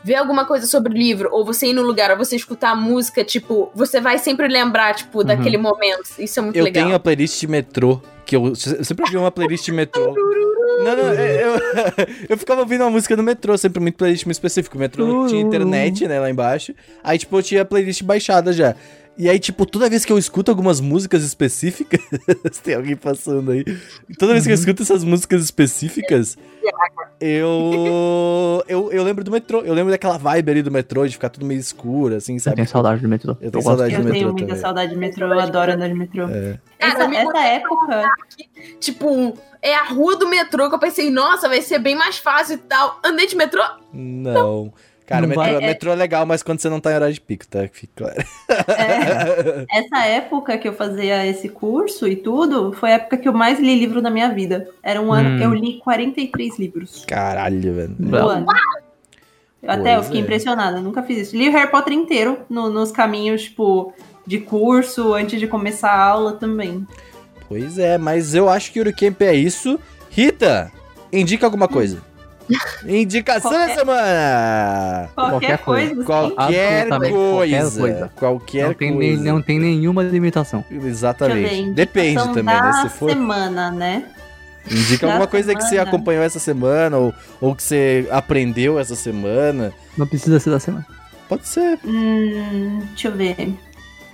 vê 0.04 0.16
alguma 0.16 0.46
coisa 0.46 0.66
sobre 0.66 0.94
o 0.94 0.96
livro, 0.96 1.30
ou 1.32 1.46
você 1.46 1.68
ir 1.68 1.74
no 1.74 1.82
lugar, 1.82 2.12
ou 2.12 2.18
você 2.18 2.36
escutar 2.36 2.72
a 2.72 2.76
música, 2.76 3.24
tipo, 3.24 3.72
você 3.76 4.00
vai 4.00 4.18
sempre 4.18 4.48
lembrar, 4.48 4.96
tipo, 4.96 5.24
daquele 5.24 5.58
momento. 5.58 6.10
Isso 6.18 6.40
é 6.40 6.44
muito 6.44 6.56
Eu 6.56 6.64
legal. 6.64 6.84
tenho 6.84 6.96
a 6.96 7.00
playlist 7.00 7.40
de 7.40 7.48
metrô, 7.48 8.02
que 8.26 8.36
eu, 8.36 8.48
eu 8.48 8.56
sempre 8.56 9.04
ouvi 9.04 9.18
uma 9.18 9.32
playlist 9.32 9.66
de 9.66 9.72
metrô. 9.72 10.14
Não, 10.84 10.96
não, 10.96 11.10
é, 11.14 11.44
eu, 11.44 11.56
eu 12.30 12.38
ficava 12.38 12.62
ouvindo 12.62 12.82
uma 12.82 12.90
música 12.90 13.16
no 13.16 13.24
metrô, 13.24 13.58
sempre 13.58 13.82
muito 13.82 13.96
playlist 13.96 14.26
muito 14.26 14.36
específico. 14.36 14.78
O 14.78 14.80
metrô 14.80 15.28
tinha 15.28 15.42
internet, 15.42 16.08
né, 16.08 16.20
lá 16.20 16.30
embaixo. 16.30 16.74
Aí, 17.04 17.18
tipo, 17.18 17.38
eu 17.38 17.44
tinha 17.44 17.64
a 17.64 17.66
playlist 17.66 18.04
baixada 18.04 18.54
já. 18.54 18.76
E 19.20 19.28
aí, 19.28 19.38
tipo, 19.38 19.66
toda 19.66 19.90
vez 19.90 20.06
que 20.06 20.14
eu 20.14 20.18
escuto 20.18 20.50
algumas 20.50 20.80
músicas 20.80 21.24
específicas, 21.26 22.00
tem 22.64 22.74
alguém 22.76 22.96
passando 22.96 23.52
aí. 23.52 23.66
Toda 24.18 24.32
vez 24.32 24.46
que 24.46 24.52
eu 24.52 24.56
escuto 24.56 24.82
essas 24.82 25.04
músicas 25.04 25.44
específicas, 25.44 26.38
eu, 27.20 28.64
eu 28.68 28.90
eu 28.94 29.04
lembro 29.04 29.24
do 29.24 29.30
metrô. 29.32 29.62
Eu 29.62 29.74
lembro 29.74 29.92
daquela 29.92 30.18
vibe 30.18 30.52
ali 30.52 30.62
do 30.62 30.72
metrô, 30.72 31.06
de 31.06 31.14
ficar 31.14 31.30
tudo 31.30 31.46
meio 31.46 31.60
escuro, 31.60 32.16
assim, 32.16 32.36
Eu 32.36 32.40
sabe? 32.40 32.56
tenho 32.58 32.68
saudade 32.70 33.02
do 33.02 33.10
metrô. 33.10 33.32
Eu 33.42 33.52
tenho 33.52 33.64
gosto. 33.64 33.66
saudade 33.66 33.94
Eu 33.94 34.00
do 34.00 34.04
tenho 34.04 34.14
metrô 34.14 34.32
muita 34.32 34.48
também. 34.48 34.62
saudade 34.62 34.92
de 34.94 34.98
metrô, 34.98 35.28
eu 35.28 35.40
adoro 35.40 35.74
andar 35.74 35.88
de 35.90 35.94
metrô. 35.96 36.24
É. 36.30 36.58
Cara, 36.80 36.94
Essa, 37.04 37.16
essa 37.16 37.40
época. 37.46 38.04
Tipo, 38.80 39.38
é 39.62 39.76
a 39.76 39.84
rua 39.84 40.16
do 40.16 40.30
metrô 40.30 40.70
que 40.70 40.76
eu 40.76 40.80
pensei, 40.80 41.10
nossa, 41.10 41.50
vai 41.50 41.62
ser 41.62 41.80
bem 41.80 41.96
mais 41.96 42.18
fácil 42.18 42.56
e 42.56 42.60
tal. 42.60 43.00
Andei 43.04 43.28
de 43.28 43.36
metrô? 43.36 43.64
Não. 43.94 44.72
Cara, 45.10 45.26
metrô, 45.28 45.44
vai- 45.44 45.56
É- 45.56 45.60
metrô 45.68 45.92
é 45.92 45.96
legal, 45.96 46.26
mas 46.26 46.44
quando 46.44 46.60
você 46.60 46.70
não 46.70 46.80
tá 46.80 46.92
em 46.92 46.96
horário 46.96 47.14
de 47.14 47.20
pico, 47.20 47.48
tá? 47.48 47.68
Fica 47.72 47.92
claro. 47.96 48.16
é, 48.68 49.66
essa 49.80 50.06
época 50.06 50.58
que 50.58 50.68
eu 50.68 50.74
fazia 50.74 51.26
esse 51.26 51.50
curso 51.50 52.08
e 52.08 52.16
tudo, 52.16 52.74
foi 52.74 52.92
a 52.92 52.96
época 52.96 53.18
que 53.18 53.28
eu 53.28 53.34
mais 53.34 53.60
li 53.60 53.78
livro 53.80 54.02
na 54.02 54.10
minha 54.12 54.30
vida. 54.30 54.70
Era 54.84 55.02
um 55.02 55.12
ano, 55.12 55.30
Hum. 55.30 55.40
eu 55.42 55.54
li 55.54 55.80
43 55.80 56.60
livros. 56.60 57.04
Caralho, 57.08 57.74
velho. 57.74 57.96
no 57.98 58.16
ano. 58.18 58.46
Eu 59.62 59.72
Até 59.72 59.98
eu 59.98 60.04
fiquei 60.04 60.20
é. 60.22 60.24
impressionada, 60.24 60.80
nunca 60.80 61.04
fiz 61.04 61.18
isso. 61.18 61.36
Li 61.36 61.50
o 61.50 61.52
Harry 61.52 61.70
Potter 61.70 61.92
inteiro 61.94 62.40
no- 62.50 62.70
nos 62.70 62.92
caminhos, 62.92 63.44
tipo, 63.44 63.92
de 64.26 64.38
curso, 64.40 65.14
antes 65.14 65.40
de 65.40 65.48
começar 65.48 65.92
a 65.92 66.02
aula 66.06 66.34
também. 66.34 66.88
Pois 67.48 67.78
é, 67.80 67.98
mas 67.98 68.36
eu 68.36 68.48
acho 68.48 68.72
que 68.72 68.80
o 68.80 68.96
Camp 68.96 69.22
é 69.22 69.34
isso. 69.34 69.80
Rita, 70.12 70.72
indica 71.12 71.46
alguma 71.46 71.68
coisa. 71.68 72.02
Indicação 72.88 73.52
da 73.52 73.58
Qualquer- 73.58 73.78
semana! 73.80 75.10
Qualquer, 75.16 75.30
Qualquer 75.32 75.58
coisa. 75.60 76.04
Qualquer 76.04 76.88
coisa. 76.90 77.00
qualquer 77.00 77.72
coisa. 77.72 78.12
Qualquer 78.16 78.68
Não 78.68 78.74
tem, 78.74 78.94
coisa. 78.94 79.14
nem- 79.24 79.34
não 79.34 79.42
tem 79.42 79.60
nenhuma 79.60 80.04
limitação. 80.04 80.64
Exatamente. 80.72 81.72
Depende 81.72 82.24
também, 82.34 82.44
né? 82.44 82.62
da 82.62 82.74
Se 82.74 82.90
for. 82.90 83.10
semana, 83.12 83.72
né? 83.72 84.04
Indica 84.70 85.08
da 85.08 85.14
alguma 85.14 85.28
coisa 85.28 85.54
que 85.56 85.62
você 85.62 85.70
semana. 85.70 85.88
acompanhou 85.90 86.24
essa 86.24 86.40
semana, 86.40 86.98
ou, 86.98 87.14
ou 87.42 87.56
que 87.56 87.64
você 87.64 88.08
aprendeu 88.12 88.78
essa 88.80 88.96
semana. 88.96 89.72
Não 89.98 90.06
precisa 90.06 90.40
ser 90.40 90.50
da 90.52 90.60
semana. 90.60 90.86
Pode 91.28 91.48
ser. 91.48 91.80
Hum, 91.86 92.82
deixa 92.90 93.08
eu 93.08 93.12
ver. 93.14 93.54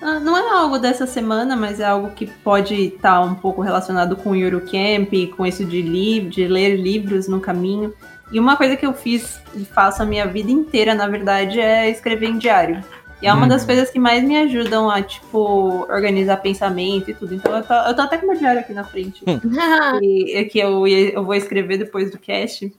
Ah, 0.01 0.19
não 0.19 0.37
é 0.37 0.49
algo 0.59 0.77
dessa 0.77 1.07
semana, 1.07 1.55
mas 1.55 1.79
é 1.79 1.85
algo 1.85 2.11
que 2.11 2.27
pode 2.27 2.75
estar 2.75 3.21
um 3.21 3.33
pouco 3.33 3.61
relacionado 3.61 4.15
com 4.15 4.31
o 4.31 4.35
Eurocamp, 4.35 5.11
com 5.35 5.45
isso 5.45 5.65
de, 5.65 5.81
li 5.81 6.21
de 6.21 6.47
ler 6.47 6.75
livros 6.75 7.27
no 7.27 7.39
caminho. 7.39 7.93
E 8.35 8.39
uma 8.39 8.57
coisa 8.57 8.75
que 8.75 8.85
eu 8.85 8.93
fiz 8.93 9.41
e 9.55 9.63
faço 9.63 10.03
a 10.03 10.05
minha 10.05 10.27
vida 10.27 10.51
inteira, 10.51 10.93
na 10.93 11.07
verdade, 11.07 11.57
é 11.57 11.89
escrever 11.89 12.27
em 12.27 12.37
diário. 12.37 12.83
E 13.21 13.27
é 13.27 13.31
uma 13.31 13.45
Hum. 13.45 13.47
das 13.47 13.63
coisas 13.65 13.89
que 13.89 13.97
mais 13.97 14.21
me 14.25 14.35
ajudam 14.35 14.89
a, 14.89 15.01
tipo, 15.01 15.87
organizar 15.89 16.35
pensamento 16.41 17.09
e 17.09 17.13
tudo. 17.13 17.33
Então 17.33 17.55
eu 17.55 17.63
tô, 17.63 17.73
eu 17.73 17.95
tô 17.95 18.01
até 18.01 18.17
com 18.17 18.27
meu 18.27 18.37
diário 18.37 18.59
aqui 18.59 18.73
na 18.73 18.83
frente. 18.83 19.23
e, 20.03 20.43
que 20.51 20.59
eu, 20.59 20.85
eu 20.85 21.23
vou 21.23 21.33
escrever 21.33 21.77
depois 21.77 22.11
do 22.11 22.19
cast. 22.19 22.69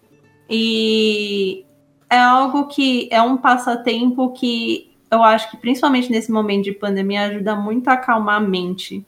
E 0.51 1.65
é 2.11 2.19
algo 2.19 2.67
que 2.69 3.09
é 3.11 3.23
um 3.23 3.39
passatempo 3.39 4.35
que 4.35 4.95
eu 5.11 5.23
acho 5.23 5.51
que, 5.51 5.57
principalmente 5.57 6.11
nesse 6.11 6.31
momento 6.31 6.65
de 6.65 6.73
pandemia, 6.73 7.29
ajuda 7.29 7.57
muito 7.57 7.89
a 7.89 7.95
acalmar 7.95 8.37
a 8.37 8.41
mente. 8.41 9.03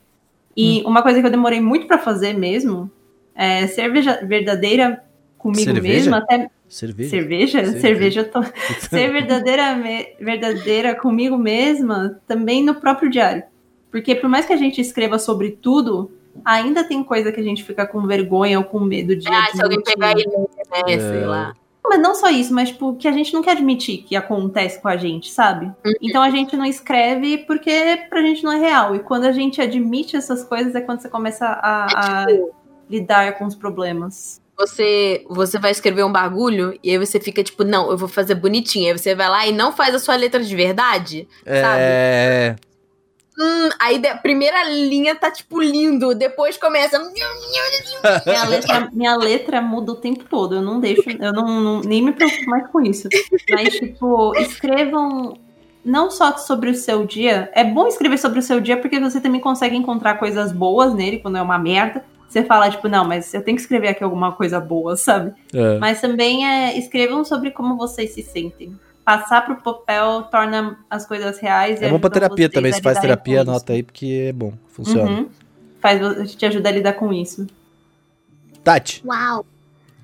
E 0.57 0.82
uma 0.86 1.03
coisa 1.03 1.20
que 1.20 1.26
eu 1.26 1.30
demorei 1.30 1.61
muito 1.61 1.86
pra 1.86 1.99
fazer 1.99 2.32
mesmo 2.32 2.90
é 3.34 3.66
ser 3.66 3.92
verdadeira 4.26 5.05
comigo 5.39 5.62
Cerveja? 5.62 5.95
mesma, 6.11 6.18
até 6.18 6.51
Cerveja. 6.68 7.11
cerveja, 7.11 7.59
Cerveja. 7.64 7.80
cerveja, 7.80 8.20
eu 8.22 8.30
tô... 8.30 8.43
ser 8.91 9.12
verdadeira, 9.12 9.74
me- 9.76 10.09
verdadeira 10.20 10.95
comigo 10.95 11.39
mesma 11.39 12.20
também 12.26 12.62
no 12.62 12.74
próprio 12.74 13.09
diário. 13.09 13.45
Porque 13.91 14.14
por 14.14 14.28
mais 14.28 14.45
que 14.45 14.53
a 14.53 14.57
gente 14.57 14.80
escreva 14.80 15.18
sobre 15.18 15.53
tudo, 15.53 16.11
ainda 16.45 16.84
tem 16.84 17.03
coisa 17.03 17.32
que 17.32 17.41
a 17.41 17.43
gente 17.45 17.64
fica 17.64 17.86
com 17.86 18.07
vergonha 18.07 18.59
ou 18.59 18.64
com 18.64 18.80
medo 18.80 19.16
de 19.16 19.26
Ah, 19.28 19.47
se 19.53 19.62
alguém 19.62 19.78
admitir. 19.78 19.95
pegar 19.95 20.11
ele, 20.12 20.26
né? 20.26 20.95
É. 20.95 20.99
Sei 20.99 21.24
lá. 21.24 21.55
Mas 21.91 22.01
não 22.03 22.14
só 22.14 22.28
isso, 22.28 22.53
mas 22.53 22.68
tipo, 22.68 22.97
que 22.97 23.09
a 23.09 23.12
gente 23.12 23.32
não 23.32 23.41
quer 23.43 23.53
admitir 23.53 24.03
que 24.03 24.14
acontece 24.14 24.78
com 24.82 24.89
a 24.89 24.97
gente, 24.99 25.30
sabe? 25.30 25.72
Então 26.03 26.20
a 26.22 26.28
gente 26.28 26.55
não 26.55 26.66
escreve 26.66 27.39
porque 27.47 27.70
pra 28.11 28.20
gente 28.20 28.45
não 28.45 28.53
é 28.53 28.59
real. 28.59 28.95
E 28.95 28.99
quando 28.99 29.24
a 29.24 29.32
gente 29.32 29.59
admite 29.62 30.14
essas 30.14 30.45
coisas 30.45 30.74
é 30.74 30.82
quando 30.82 31.01
você 31.01 31.09
começa 31.09 31.47
a, 31.47 32.24
a 32.24 32.26
Tipo, 32.26 32.51
lidar 32.91 33.39
com 33.39 33.47
os 33.47 33.55
problemas. 33.55 34.39
Você, 34.59 35.25
você 35.29 35.59
vai 35.59 35.71
escrever 35.71 36.05
um 36.05 36.13
bagulho 36.13 36.79
e 36.83 36.91
aí 36.91 36.99
você 36.99 37.21
fica 37.21 37.43
tipo, 37.45 37.63
não, 37.65 37.91
eu 37.91 37.97
vou 37.97 38.09
fazer 38.09 38.35
bonitinho. 38.35 38.93
Aí 38.93 38.99
você 38.99 39.15
vai 39.15 39.29
lá 39.29 39.47
e 39.47 39.53
não 39.53 39.73
faz 39.73 39.95
a 39.95 39.99
sua 39.99 40.17
letra 40.17 40.43
de 40.43 40.55
verdade, 40.57 41.29
sabe? 41.45 41.81
É. 41.81 42.57
Hum, 43.41 43.69
aí 43.79 44.05
a 44.05 44.17
primeira 44.17 44.65
linha 44.65 45.15
tá 45.15 45.31
tipo 45.31 45.61
lindo, 45.63 46.13
depois 46.13 46.57
começa. 46.57 46.99
Minha 48.27 48.45
letra, 48.45 48.89
minha 48.93 49.17
letra 49.17 49.63
muda 49.63 49.93
o 49.93 49.97
tempo 49.97 50.25
todo. 50.25 50.57
Eu 50.57 50.63
não 50.63 50.81
deixo, 50.81 51.09
eu 51.09 51.33
não, 51.33 51.61
não- 51.61 51.81
nem 51.81 52.03
me 52.03 52.11
preocupo 52.13 52.51
mais 52.51 52.69
com 52.71 52.81
isso. 52.81 53.09
Mas, 53.51 53.75
tipo, 53.75 54.35
escrevam 54.41 55.39
não 55.85 56.11
só 56.11 56.37
sobre 56.37 56.71
o 56.71 56.75
seu 56.75 57.07
dia. 57.07 57.49
É 57.55 57.63
bom 57.63 57.87
escrever 57.87 58.19
sobre 58.19 58.41
o 58.41 58.43
seu 58.43 58.61
dia 58.61 58.77
porque 58.77 58.99
você 58.99 59.21
também 59.21 59.41
consegue 59.41 59.77
encontrar 59.77 60.15
coisas 60.19 60.51
boas 60.51 60.93
nele 60.93 61.21
quando 61.21 61.39
é 61.39 61.43
uma 61.43 61.59
merda. 61.61 62.05
Você 62.29 62.45
fala, 62.45 62.70
tipo, 62.70 62.89
não, 62.89 63.07
mas 63.07 63.33
eu 63.33 63.43
tenho 63.43 63.57
que 63.57 63.62
escrever 63.62 63.89
aqui 63.89 64.05
alguma 64.05 64.33
coisa 64.33 64.61
boa, 64.61 64.97
sabe? 64.97 65.33
é. 65.55 65.79
Mas 65.79 66.01
também 66.01 66.47
é, 66.47 66.76
escrevam 66.79 67.24
sobre 67.24 67.51
como 67.51 67.76
vocês 67.76 68.11
se 68.11 68.22
sentem. 68.22 68.79
Passar 69.05 69.47
pro 69.47 69.57
papel 69.57 70.24
torna 70.31 70.79
as 70.91 71.07
coisas 71.07 71.39
reais. 71.39 71.81
É 71.81 71.89
bom 71.89 71.99
pra 71.99 72.11
terapia 72.11 72.51
também. 72.51 72.70
Se 72.72 72.83
faz 72.83 72.99
terapia, 72.99 73.41
anota 73.41 73.72
aí, 73.72 73.83
porque 73.83 74.26
é 74.29 74.33
bom. 74.33 74.53
Funciona. 74.68 75.11
Uhum. 75.11 75.29
Faz, 75.81 76.35
te 76.35 76.45
ajuda 76.45 76.68
a 76.68 76.72
lidar 76.72 76.93
com 76.93 77.11
isso. 77.12 77.47
Tati. 78.62 79.03
Uau! 79.07 79.47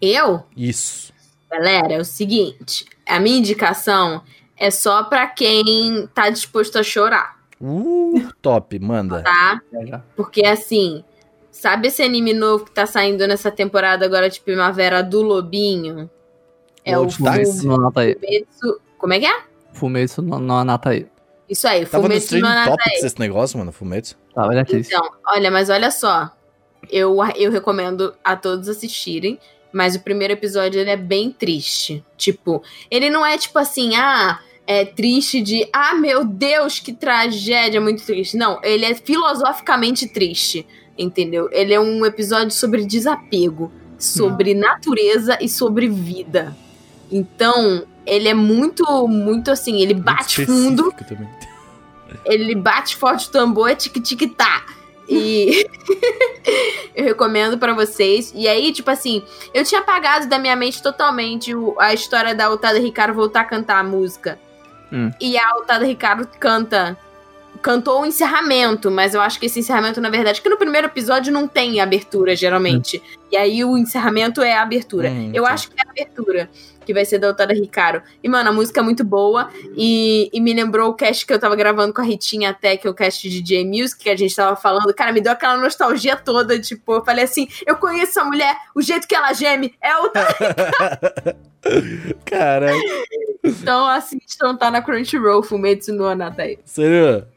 Eu? 0.00 0.44
Isso. 0.56 1.12
Galera, 1.50 1.92
é 1.94 1.98
o 2.00 2.04
seguinte: 2.04 2.86
a 3.06 3.20
minha 3.20 3.36
indicação 3.38 4.22
é 4.56 4.70
só 4.70 5.04
pra 5.04 5.26
quem 5.26 6.08
tá 6.14 6.30
disposto 6.30 6.78
a 6.78 6.82
chorar, 6.82 7.34
Uh, 7.60 8.30
top, 8.42 8.78
manda. 8.78 9.22
tá? 9.22 9.60
É. 9.72 10.00
Porque 10.16 10.44
assim, 10.44 11.04
sabe 11.54 11.86
esse 11.86 12.02
anime 12.02 12.34
novo 12.34 12.64
que 12.64 12.72
tá 12.72 12.84
saindo 12.84 13.26
nessa 13.28 13.50
temporada 13.50 14.04
agora 14.04 14.28
de 14.28 14.40
primavera 14.40 15.02
do 15.02 15.22
Lobinho? 15.22 16.10
É 16.84 16.98
o 16.98 17.06
Stars. 17.06 17.48
Fumetsu. 17.48 17.66
Não 17.68 17.74
anota 17.76 18.00
aí. 18.00 18.16
Como 18.98 19.12
é 19.12 19.20
que 19.20 19.26
é? 19.26 19.42
Fumetsu 19.72 20.20
não, 20.20 20.40
não 20.40 20.58
anota 20.58 20.90
aí. 20.90 21.06
Isso 21.48 21.68
aí, 21.68 21.86
Tava 21.86 22.02
no 22.02 22.08
Fumetsu 22.08 22.34
no 22.34 22.40
Trending 22.40 22.58
Anatai. 22.58 22.76
Topics 22.76 23.04
esse 23.04 23.20
negócio, 23.20 23.58
mano, 23.58 23.70
Fumetsu. 23.70 24.16
Tá, 24.34 24.46
olha 24.46 24.62
aqui. 24.62 24.76
Então, 24.76 25.08
olha, 25.28 25.50
mas 25.50 25.70
olha 25.70 25.90
só. 25.90 26.30
Eu, 26.90 27.16
eu 27.36 27.50
recomendo 27.50 28.14
a 28.24 28.34
todos 28.36 28.68
assistirem. 28.68 29.38
Mas 29.72 29.96
o 29.96 30.00
primeiro 30.00 30.34
episódio 30.34 30.80
ele 30.80 30.90
é 30.90 30.96
bem 30.96 31.30
triste. 31.30 32.04
Tipo, 32.16 32.62
ele 32.90 33.10
não 33.10 33.24
é 33.24 33.38
tipo 33.38 33.58
assim, 33.58 33.96
ah, 33.96 34.40
é 34.66 34.84
triste 34.84 35.40
de, 35.40 35.68
ah, 35.72 35.94
meu 35.94 36.24
Deus, 36.24 36.78
que 36.78 36.92
tragédia, 36.92 37.80
muito 37.80 38.04
triste. 38.04 38.36
Não, 38.36 38.60
ele 38.62 38.84
é 38.84 38.94
filosoficamente 38.94 40.08
triste, 40.08 40.66
entendeu? 40.98 41.48
Ele 41.52 41.72
é 41.74 41.80
um 41.80 42.04
episódio 42.06 42.50
sobre 42.50 42.84
desapego, 42.84 43.70
sobre 43.98 44.54
natureza 44.54 45.38
e 45.40 45.48
sobre 45.48 45.88
vida. 45.88 46.54
Então, 47.10 47.84
ele 48.06 48.28
é 48.28 48.34
muito, 48.34 48.84
muito 49.08 49.50
assim, 49.50 49.80
ele 49.80 49.94
bate 49.94 50.40
Muito 50.40 50.52
fundo 50.52 50.88
específico 50.88 51.04
Também. 51.14 51.28
ele 52.26 52.54
bate 52.54 52.96
forte 52.96 53.28
o 53.28 53.32
tambor, 53.32 53.70
é 53.70 53.74
tic-tic-tá. 53.74 54.64
E 55.08 55.66
eu 56.94 57.04
recomendo 57.04 57.58
pra 57.58 57.74
vocês. 57.74 58.32
E 58.34 58.48
aí, 58.48 58.72
tipo 58.72 58.90
assim, 58.90 59.22
eu 59.52 59.64
tinha 59.64 59.80
apagado 59.80 60.28
da 60.28 60.38
minha 60.38 60.56
mente 60.56 60.82
totalmente 60.82 61.54
o- 61.54 61.74
a 61.78 61.92
história 61.92 62.34
da 62.34 62.46
Altada 62.46 62.78
Ricardo 62.78 63.14
voltar 63.14 63.40
a 63.42 63.44
cantar 63.44 63.78
a 63.80 63.84
música. 63.84 64.38
Hum. 64.92 65.10
E 65.20 65.36
a 65.36 65.46
Altada 65.50 65.84
Ricardo 65.84 66.26
canta. 66.38 66.96
Cantou 67.64 68.02
o 68.02 68.04
encerramento, 68.04 68.90
mas 68.90 69.14
eu 69.14 69.22
acho 69.22 69.40
que 69.40 69.46
esse 69.46 69.58
encerramento, 69.58 69.98
na 69.98 70.10
verdade, 70.10 70.42
que 70.42 70.50
no 70.50 70.58
primeiro 70.58 70.86
episódio 70.86 71.32
não 71.32 71.48
tem 71.48 71.80
abertura, 71.80 72.36
geralmente. 72.36 73.02
E 73.32 73.38
aí 73.38 73.64
o 73.64 73.78
encerramento 73.78 74.42
é 74.42 74.52
a 74.52 74.60
abertura. 74.60 75.08
Hum, 75.08 75.30
eu 75.32 75.46
sim. 75.46 75.50
acho 75.50 75.70
que 75.70 75.80
é 75.80 75.82
a 75.82 75.90
abertura, 75.90 76.50
que 76.84 76.92
vai 76.92 77.06
ser 77.06 77.18
da 77.18 77.28
Altada 77.28 77.54
Ricardo. 77.54 78.02
E, 78.22 78.28
mano, 78.28 78.50
a 78.50 78.52
música 78.52 78.80
é 78.80 78.82
muito 78.82 79.02
boa. 79.02 79.48
E, 79.74 80.28
e 80.30 80.42
me 80.42 80.52
lembrou 80.52 80.90
o 80.90 80.94
cast 80.94 81.24
que 81.24 81.32
eu 81.32 81.38
tava 81.38 81.56
gravando 81.56 81.94
com 81.94 82.02
a 82.02 82.04
Ritinha 82.04 82.50
até, 82.50 82.76
que 82.76 82.86
é 82.86 82.90
o 82.90 82.92
cast 82.92 83.26
de 83.26 83.40
DJ 83.40 83.64
Music, 83.64 84.02
que 84.02 84.10
a 84.10 84.16
gente 84.16 84.36
tava 84.36 84.54
falando. 84.56 84.92
Cara, 84.92 85.10
me 85.10 85.22
deu 85.22 85.32
aquela 85.32 85.56
nostalgia 85.56 86.16
toda. 86.16 86.60
Tipo, 86.60 86.96
eu 86.96 87.02
falei 87.02 87.24
assim: 87.24 87.48
eu 87.66 87.76
conheço 87.76 88.10
essa 88.10 88.24
mulher, 88.24 88.54
o 88.74 88.82
jeito 88.82 89.08
que 89.08 89.14
ela 89.14 89.32
geme 89.32 89.74
é 89.80 89.96
o. 89.96 90.12
Caralho. 92.26 92.78
Então, 93.42 93.88
assistam, 93.88 94.54
tá 94.54 94.70
na 94.70 94.82
Crunchyroll, 94.82 95.42
Fumetsu 95.42 95.94
no 95.94 96.04
Anatai. 96.04 96.58
Sério? 96.66 97.32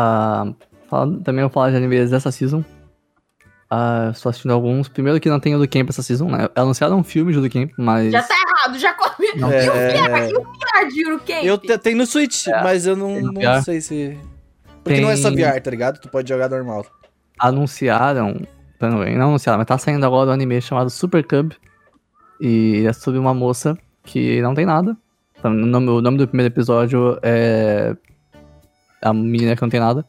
Ah, 0.00 0.46
fala- 0.88 1.18
também 1.24 1.42
vou 1.42 1.50
falar 1.50 1.70
de 1.70 1.76
animes 1.76 2.10
dessa 2.10 2.30
season. 2.30 2.64
Ah, 3.70 4.10
estou 4.14 4.30
assistindo 4.30 4.52
alguns. 4.52 4.88
Primeiro 4.88 5.18
que 5.20 5.28
não 5.28 5.40
tem 5.40 5.54
o 5.54 5.58
do 5.58 5.68
Camp 5.68 5.88
essa 5.90 6.02
season, 6.02 6.28
né? 6.30 6.48
Anunciaram 6.54 6.98
um 6.98 7.02
filme 7.04 7.32
de 7.32 7.40
do 7.40 7.50
Camp, 7.50 7.72
mas. 7.76 8.12
Já 8.12 8.22
tá 8.22 8.34
errado, 8.34 8.78
já. 8.78 8.96
Não, 9.36 9.50
E 9.52 9.68
o 9.68 9.72
É. 9.72 10.30
E 10.30 10.34
o 10.36 10.42
VR 10.42 10.88
de 10.88 11.06
Uruken? 11.06 11.44
Eu 11.44 11.58
te- 11.58 11.76
tenho 11.78 11.98
no 11.98 12.06
Switch, 12.06 12.46
É. 12.46 12.62
mas 12.62 12.86
eu 12.86 12.96
não, 12.96 13.14
Tem 13.14 13.44
não 13.44 13.62
sei 13.62 13.80
se. 13.80 14.16
Porque 14.84 15.00
não 15.00 15.10
é 15.10 15.16
só 15.16 15.30
Tem- 15.30 15.44
VR, 15.44 15.60
tá 15.60 15.70
ligado? 15.70 16.00
Tu 16.00 16.08
pode 16.08 16.28
jogar 16.28 16.48
normal. 16.48 16.86
anunciaram. 17.38 18.40
Também, 18.78 19.16
não 19.18 19.28
anunciaram, 19.30 19.58
mas 19.58 19.66
tá 19.66 19.76
saindo 19.76 20.06
agora 20.06 20.30
um 20.30 20.32
anime 20.32 20.60
chamado 20.62 20.88
Super 20.88 21.24
Cub. 21.26 21.52
E 22.40 22.84
é 22.86 22.92
sobre 22.92 23.18
uma 23.18 23.34
moça 23.34 23.76
que 24.04 24.40
não 24.40 24.54
tem 24.54 24.64
nada. 24.64 24.96
Então, 25.38 25.50
O 25.50 25.54
nome, 25.66 25.88
o 25.90 26.00
nome 26.00 26.16
do 26.18 26.26
primeiro 26.28 26.52
episódio 26.52 27.18
é. 27.22 27.94
A 29.02 29.12
menina 29.12 29.54
que 29.54 29.62
não 29.62 29.68
tem 29.68 29.80
nada. 29.80 30.04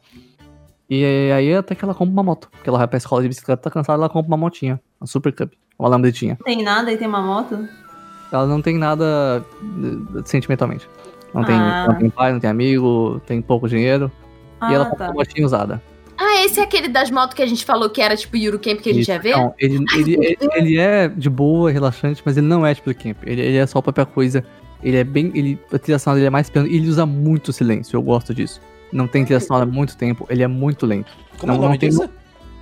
E 0.88 1.04
aí 1.32 1.54
até 1.54 1.74
que 1.74 1.84
ela 1.84 1.94
compra 1.94 2.12
uma 2.12 2.22
moto. 2.22 2.48
Porque 2.50 2.68
ela 2.68 2.78
vai 2.78 2.88
pra 2.88 2.98
escola 2.98 3.22
de 3.22 3.28
bicicleta, 3.28 3.62
tá 3.62 3.70
cansada, 3.70 3.98
ela 3.98 4.08
compra 4.08 4.28
uma 4.28 4.36
motinha. 4.36 4.80
Uma 5.00 5.06
Super 5.06 5.32
Cub. 5.32 5.50
Uma 5.78 5.88
lambretinha. 5.88 6.36
Não 6.40 6.44
tem 6.44 6.62
nada 6.64 6.92
e 6.92 6.96
tem 6.96 7.06
uma 7.08 7.22
moto? 7.22 7.66
Ela 8.32 8.46
não 8.46 8.60
tem 8.60 8.76
nada 8.76 9.44
eh, 9.62 10.22
sentimentalmente. 10.24 10.88
Não 11.32 11.44
tem, 11.44 11.54
Ah. 11.54 11.86
não 11.88 11.94
tem 11.98 12.10
pai, 12.10 12.32
não 12.32 12.40
tem 12.40 12.50
amigo, 12.50 13.20
tem 13.26 13.40
pouco 13.40 13.68
dinheiro. 13.68 14.10
e 14.68 14.74
ela 14.74 14.84
Ah, 14.84 14.90
compra 14.90 15.06
tá. 15.06 15.12
uma 15.12 15.20
motinha 15.20 15.46
usada. 15.46 15.80
Ah, 16.18 16.44
esse 16.44 16.60
é 16.60 16.62
aquele 16.62 16.86
das 16.88 17.10
motos 17.10 17.32
que 17.34 17.40
a 17.40 17.46
gente 17.46 17.64
falou 17.64 17.88
que 17.88 18.02
era 18.02 18.14
tipo 18.14 18.36
Eurocamp 18.36 18.78
que 18.80 18.90
a 18.90 18.92
gente 18.92 19.02
Isso. 19.02 19.10
ia 19.12 19.18
ver? 19.18 19.34
Não, 19.36 19.54
ele, 19.58 19.82
ele, 19.94 20.14
ele, 20.16 20.36
ele 20.54 20.78
é 20.78 21.08
de 21.08 21.30
boa, 21.30 21.70
relaxante, 21.70 22.20
mas 22.26 22.36
ele 22.36 22.46
não 22.46 22.66
é 22.66 22.74
tipo 22.74 22.90
do 22.92 22.94
camp. 22.94 23.16
Ele, 23.24 23.40
ele 23.40 23.56
é 23.56 23.66
só 23.66 23.78
a 23.78 23.82
própria 23.82 24.04
coisa. 24.04 24.44
Ele 24.82 24.98
é 24.98 25.04
bem. 25.04 25.30
Ele, 25.34 25.58
a 25.72 25.78
trilha 25.78 25.98
sonora 25.98 26.16
dele 26.18 26.26
é 26.26 26.30
mais 26.30 26.50
piano. 26.50 26.68
E 26.68 26.76
ele 26.76 26.88
usa 26.88 27.06
muito 27.06 27.54
silêncio. 27.54 27.96
Eu 27.96 28.02
gosto 28.02 28.34
disso. 28.34 28.60
Não 28.92 29.06
tem 29.06 29.24
trilha 29.24 29.40
sonora 29.40 29.64
há 29.64 29.68
muito 29.68 29.96
tempo. 29.96 30.26
Ele 30.28 30.42
é 30.42 30.46
muito 30.48 30.86
lento. 30.86 31.10
Como 31.38 31.52
é 31.52 31.54
Não, 31.54 31.60
o 31.60 31.62
nome 31.64 31.74
não 31.74 31.78
tem- 31.80 31.88
disso? 31.90 32.08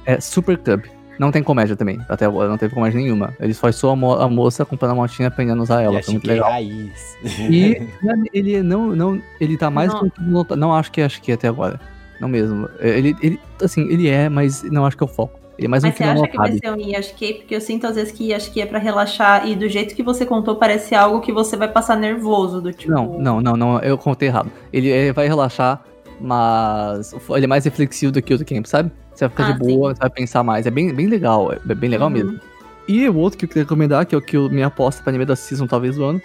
É 0.07 0.21
Super 0.21 0.57
Club. 0.59 0.85
Não 1.19 1.33
tem 1.33 1.43
comédia 1.43 1.75
também. 1.75 1.99
Até 2.09 2.27
agora 2.27 2.49
não 2.49 2.57
teve 2.57 2.73
comédia 2.75 3.01
nenhuma. 3.01 3.35
Ele 3.41 3.53
faz 3.53 3.75
só 3.75 3.91
a, 3.91 3.97
mo- 3.97 4.13
a 4.15 4.29
moça 4.29 4.65
comprando 4.65 4.93
a 4.93 4.95
motinha 4.95 5.27
aprendendo 5.29 5.59
a 5.59 5.63
usar 5.65 5.83
ela. 5.83 5.99
E 5.99 6.03
Foi 6.03 6.13
muito 6.15 6.25
que 6.25 6.31
é 6.31 6.35
legal. 6.35 6.51
raiz. 6.51 7.17
E 7.51 7.89
ele 8.33 8.63
não, 8.63 8.95
não, 8.95 9.21
ele 9.41 9.57
tá 9.57 9.69
mais 9.71 9.93
Não. 9.93 10.11
no- 10.19 10.47
Não 10.57 10.73
acho 10.75 10.93
que 10.93 11.01
acho 11.03 11.21
que 11.21 11.33
até 11.33 11.49
agora. 11.49 11.81
Não 12.21 12.29
mesmo. 12.29 12.69
Ele, 12.81 13.17
ele, 13.23 13.41
assim, 13.63 13.83
ele 13.91 14.09
é, 14.09 14.29
mas 14.29 14.63
não 14.65 14.87
acho 14.87 14.97
que 14.97 15.03
é 15.03 15.07
o 15.07 15.09
foco. 15.09 15.39
Ele 15.59 15.67
é 15.67 15.69
mais 15.69 15.83
um 15.83 15.89
Mas 15.89 15.97
você 15.97 16.05
final 16.05 16.23
acha 16.23 16.31
que 16.31 16.37
vai 16.37 16.53
ser 16.53 16.71
um 16.73 16.77
Yashiki? 16.77 17.35
Porque 17.35 17.55
eu 17.57 17.61
sinto 17.61 17.85
às 17.89 17.97
vezes 17.97 18.13
que 18.13 18.29
Yashiki 18.29 18.61
é 18.61 18.67
pra 18.67 18.79
relaxar 18.79 19.49
e 19.49 19.57
do 19.57 19.69
jeito 19.69 19.97
que 19.97 20.05
você 20.05 20.25
contou 20.25 20.55
parece 20.55 20.95
algo 20.95 21.21
que 21.21 21.33
você 21.33 21.57
vai 21.57 21.67
passar 21.67 21.97
nervoso, 21.97 22.61
do 22.61 22.73
tipo... 22.73 22.93
Não, 22.93 23.19
não, 23.19 23.41
não, 23.41 23.57
não, 23.57 23.79
eu 23.81 23.99
contei 23.99 24.29
errado. 24.29 24.53
Ele, 24.73 24.87
ele 24.89 25.13
vai 25.13 25.27
relaxar, 25.27 25.83
mas 26.21 27.15
ele 27.31 27.45
é 27.45 27.49
mais 27.49 27.65
reflexivo 27.65 28.13
do 28.13 28.21
que 28.23 28.35
o 28.35 28.39
do 28.39 28.45
Camp, 28.45 28.67
sabe? 28.67 28.91
Você 29.15 29.27
vai 29.27 29.31
ficar 29.31 29.49
Ah, 29.49 29.53
de 29.53 29.59
boa, 29.59 29.95
você 29.95 30.01
vai 30.01 30.11
pensar 30.11 30.43
mais. 30.43 30.67
É 30.67 30.71
bem, 30.71 30.93
bem 30.95 31.07
legal, 31.07 31.53
é 31.53 31.75
bem 31.75 31.91
legal 31.91 32.09
Uhum. 32.09 32.15
mesmo. 32.15 32.41
E 32.87 33.09
o 33.09 33.17
outro 33.17 33.39
que 33.39 33.45
eu 33.45 33.49
queria 33.49 33.65
recomendar, 33.65 34.07
que 34.07 34.15
é 34.15 34.19
o 34.19 34.23
que 34.23 34.37
eu, 34.37 34.49
minha 34.49 34.67
aposta 34.69 35.03
pra 35.03 35.11
anime 35.11 35.25
da 35.27 35.37
season, 35.37 35.67
talvez 35.67 35.97
do 35.97 36.05
ano, 36.05 36.23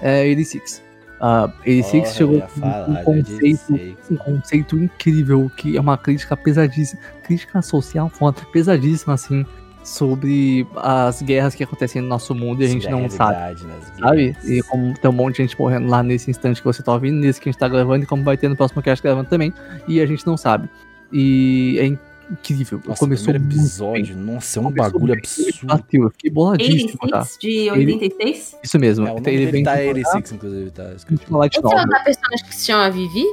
é 0.00 0.22
86. 0.22 0.82
Uh, 1.20 1.52
86 1.66 2.02
Porra, 2.02 2.14
chegou 2.14 2.40
com 2.40 2.60
um 2.60 2.94
conceito 3.04 3.72
86. 3.72 3.96
um 4.10 4.16
conceito 4.16 4.78
incrível, 4.78 5.50
que 5.56 5.76
é 5.76 5.80
uma 5.80 5.98
crítica 5.98 6.36
pesadíssima, 6.36 7.02
crítica 7.24 7.60
social 7.60 8.08
foda, 8.08 8.40
pesadíssima, 8.52 9.14
assim, 9.14 9.44
sobre 9.88 10.66
as 10.76 11.22
guerras 11.22 11.54
que 11.54 11.64
acontecem 11.64 12.02
no 12.02 12.08
nosso 12.08 12.34
mundo 12.34 12.62
e 12.62 12.66
a 12.66 12.68
gente 12.68 12.82
Isso 12.82 12.90
não 12.90 13.08
sabe, 13.08 13.60
sabe? 13.98 14.36
E 14.44 14.62
como 14.62 14.94
tem 14.94 15.10
um 15.10 15.14
monte 15.14 15.36
de 15.36 15.42
gente 15.44 15.58
morrendo 15.58 15.88
lá 15.88 16.02
nesse 16.02 16.30
instante 16.30 16.60
que 16.60 16.66
você 16.66 16.82
tá 16.82 16.92
ouvindo, 16.92 17.18
nesse 17.18 17.40
que 17.40 17.48
a 17.48 17.52
gente 17.52 17.58
tá 17.58 17.68
gravando, 17.68 18.04
e 18.04 18.06
como 18.06 18.22
vai 18.22 18.36
ter 18.36 18.48
no 18.48 18.56
próximo 18.56 18.82
cast 18.82 19.02
gravando 19.02 19.28
também, 19.28 19.52
e 19.86 20.00
a 20.00 20.06
gente 20.06 20.26
não 20.26 20.36
sabe. 20.36 20.68
E 21.10 21.78
é 21.80 21.86
incrível, 22.30 22.80
Nossa, 22.86 23.00
começou 23.00 23.32
muito 23.32 23.46
episódio, 23.46 24.16
nossa, 24.16 24.58
é 24.58 24.60
um 24.60 24.64
Começou 24.64 24.92
bagulho 24.92 25.14
bem, 25.14 25.22
ele 25.38 25.48
absurdo. 25.48 25.66
Bateu, 25.66 26.02
eu 26.02 26.10
fiquei 26.10 26.30
boladíssimo, 26.30 27.08
tá? 27.08 27.20
86 27.20 27.38
de 27.38 27.70
86? 27.70 28.56
Isso 28.62 28.78
mesmo, 28.78 29.06
É, 29.06 29.10
o 29.10 29.14
nome 29.14 29.30
ele 29.30 29.46
vem 29.50 29.64
tá 29.64 29.76
de 29.76 29.88
86, 29.88 30.32
inclusive, 30.32 30.70
tá 30.70 30.92
escrito. 30.94 31.22
Esse 31.22 31.56
é 31.56 31.60
o 31.60 31.86
da 31.86 32.00
personagem 32.00 32.46
que 32.46 32.54
se 32.54 32.66
chama 32.66 32.90
Vivi? 32.90 33.24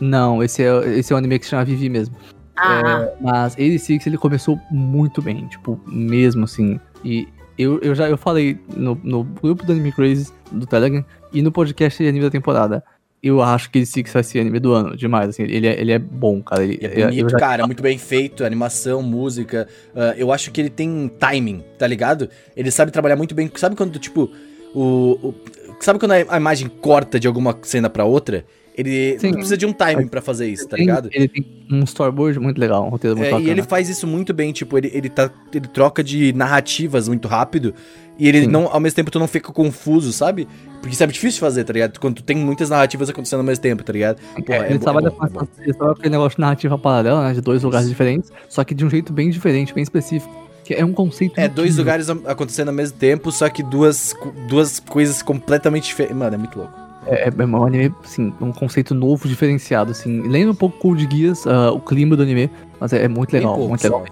Não, 0.00 0.42
esse 0.42 0.62
é, 0.62 0.98
esse 0.98 1.12
é 1.12 1.16
o 1.16 1.18
anime 1.18 1.38
que 1.38 1.46
se 1.46 1.50
chama 1.50 1.64
Vivi 1.64 1.88
mesmo. 1.88 2.14
Ah, 2.56 3.08
Mas 3.20 3.54
86 3.56 4.06
ele 4.06 4.18
começou 4.18 4.58
muito 4.70 5.20
bem, 5.22 5.46
tipo, 5.48 5.80
mesmo 5.86 6.44
assim. 6.44 6.78
E 7.04 7.26
eu, 7.58 7.78
eu 7.80 7.94
já 7.94 8.08
eu 8.08 8.16
falei 8.16 8.58
no, 8.76 8.98
no 9.02 9.24
grupo 9.24 9.64
do 9.64 9.72
Anime 9.72 9.92
Crazy 9.92 10.32
do 10.52 10.66
Telegram. 10.66 11.04
E 11.32 11.42
no 11.42 11.50
podcast 11.50 12.00
de 12.02 12.08
anime 12.08 12.24
da 12.24 12.30
temporada. 12.30 12.82
Eu 13.20 13.40
acho 13.42 13.70
que 13.70 13.78
ele 13.78 13.86
Six 13.86 14.12
vai 14.12 14.22
ser 14.22 14.40
anime 14.40 14.60
do 14.60 14.72
ano, 14.74 14.94
demais. 14.96 15.30
Assim, 15.30 15.44
ele, 15.44 15.66
é, 15.66 15.80
ele 15.80 15.92
é 15.92 15.98
bom, 15.98 16.42
cara. 16.42 16.62
Ele, 16.62 16.78
é 16.82 17.00
eu 17.00 17.06
bonito, 17.06 17.30
já- 17.30 17.38
cara, 17.38 17.66
muito 17.66 17.82
bem 17.82 17.96
feito, 17.96 18.44
animação, 18.44 19.02
música. 19.02 19.66
ah, 19.96 20.14
eu 20.18 20.30
acho 20.30 20.50
que 20.50 20.60
ele 20.60 20.68
tem 20.68 21.10
timing, 21.18 21.64
tá 21.78 21.86
ligado? 21.86 22.28
Ele 22.54 22.70
sabe 22.70 22.90
trabalhar 22.92 23.16
muito 23.16 23.34
bem. 23.34 23.50
Sabe 23.54 23.74
quando, 23.76 23.98
tipo, 23.98 24.30
o. 24.74 25.28
o- 25.28 25.34
sabe 25.80 25.98
quando 25.98 26.12
a 26.12 26.16
a 26.28 26.36
imagem 26.36 26.68
corta 26.68 27.18
de 27.18 27.26
alguma 27.26 27.58
cena 27.62 27.88
pra 27.88 28.04
outra? 28.04 28.44
Ele 28.76 29.16
Sim. 29.20 29.32
precisa 29.32 29.56
de 29.56 29.64
um 29.66 29.72
timing 29.72 30.08
pra 30.08 30.20
fazer 30.20 30.48
isso, 30.48 30.66
tá 30.68 30.76
ligado? 30.76 31.08
Ele 31.12 31.28
tem 31.28 31.46
um 31.70 31.84
storyboard 31.84 32.40
muito 32.40 32.58
legal, 32.58 32.84
um 32.84 32.88
roteiro 32.88 33.16
muito 33.16 33.28
É, 33.28 33.30
bacana. 33.30 33.48
e 33.48 33.50
ele 33.52 33.62
faz 33.62 33.88
isso 33.88 34.04
muito 34.04 34.34
bem, 34.34 34.52
tipo, 34.52 34.76
ele, 34.76 34.90
ele, 34.92 35.08
tá, 35.08 35.30
ele 35.54 35.68
troca 35.68 36.02
de 36.02 36.32
narrativas 36.32 37.06
muito 37.06 37.28
rápido. 37.28 37.72
E 38.18 38.28
ele 38.28 38.42
Sim. 38.42 38.46
não, 38.48 38.66
ao 38.66 38.80
mesmo 38.80 38.96
tempo, 38.96 39.10
tu 39.12 39.18
não 39.20 39.28
fica 39.28 39.52
confuso, 39.52 40.12
sabe? 40.12 40.48
Porque 40.80 40.92
isso 40.94 41.02
é 41.02 41.06
difícil 41.06 41.34
de 41.36 41.40
fazer, 41.40 41.62
tá 41.64 41.72
ligado? 41.72 41.98
Quando 42.00 42.16
tu 42.16 42.22
tem 42.24 42.36
muitas 42.36 42.68
narrativas 42.68 43.08
acontecendo 43.08 43.40
ao 43.40 43.44
mesmo 43.46 43.62
tempo, 43.62 43.82
tá 43.84 43.92
ligado? 43.92 44.20
Porra, 44.44 44.58
É, 44.58 44.66
ele 44.70 44.78
bom, 44.78 44.84
trabalha 44.84 45.10
bom, 45.10 45.16
com 45.18 45.26
é 45.26 45.28
bom. 45.30 45.46
ele 45.60 45.72
com 45.72 45.84
aquele 45.90 46.10
negócio 46.10 46.36
de 46.36 46.40
narrativa 46.40 46.76
paralela, 46.78 47.28
né? 47.28 47.32
De 47.34 47.40
dois 47.40 47.62
lugares 47.62 47.88
diferentes, 47.88 48.30
só 48.48 48.62
que 48.64 48.74
de 48.74 48.84
um 48.84 48.90
jeito 48.90 49.12
bem 49.12 49.30
diferente, 49.30 49.72
bem 49.72 49.82
específico. 49.84 50.32
Que 50.64 50.74
é 50.74 50.84
um 50.84 50.92
conceito. 50.92 51.38
É, 51.38 51.46
dois 51.46 51.76
lugares 51.76 52.08
acontecendo 52.08 52.68
ao 52.68 52.74
mesmo 52.74 52.96
tempo, 52.98 53.30
só 53.30 53.48
que 53.48 53.62
duas, 53.62 54.14
duas 54.48 54.80
coisas 54.80 55.22
completamente 55.22 55.84
diferentes. 55.88 56.16
Mano, 56.16 56.34
é 56.34 56.38
muito 56.38 56.58
louco. 56.58 56.83
É, 57.06 57.28
é 57.28 57.44
um 57.44 57.64
anime, 57.66 57.94
assim, 58.02 58.32
um 58.40 58.52
conceito 58.52 58.94
novo, 58.94 59.28
diferenciado, 59.28 59.90
assim. 59.92 60.22
Lembra 60.22 60.52
um 60.52 60.54
pouco 60.56 60.78
Code 60.78 61.08
Geass, 61.10 61.46
ah, 61.46 61.70
o 61.72 61.80
clima 61.80 62.16
do 62.16 62.22
anime, 62.22 62.50
mas 62.80 62.92
é, 62.92 63.04
é 63.04 63.08
muito 63.08 63.32
legal, 63.32 63.54
pouco 63.54 63.68
muito 63.68 63.86
só. 63.86 63.98
legal. 63.98 64.04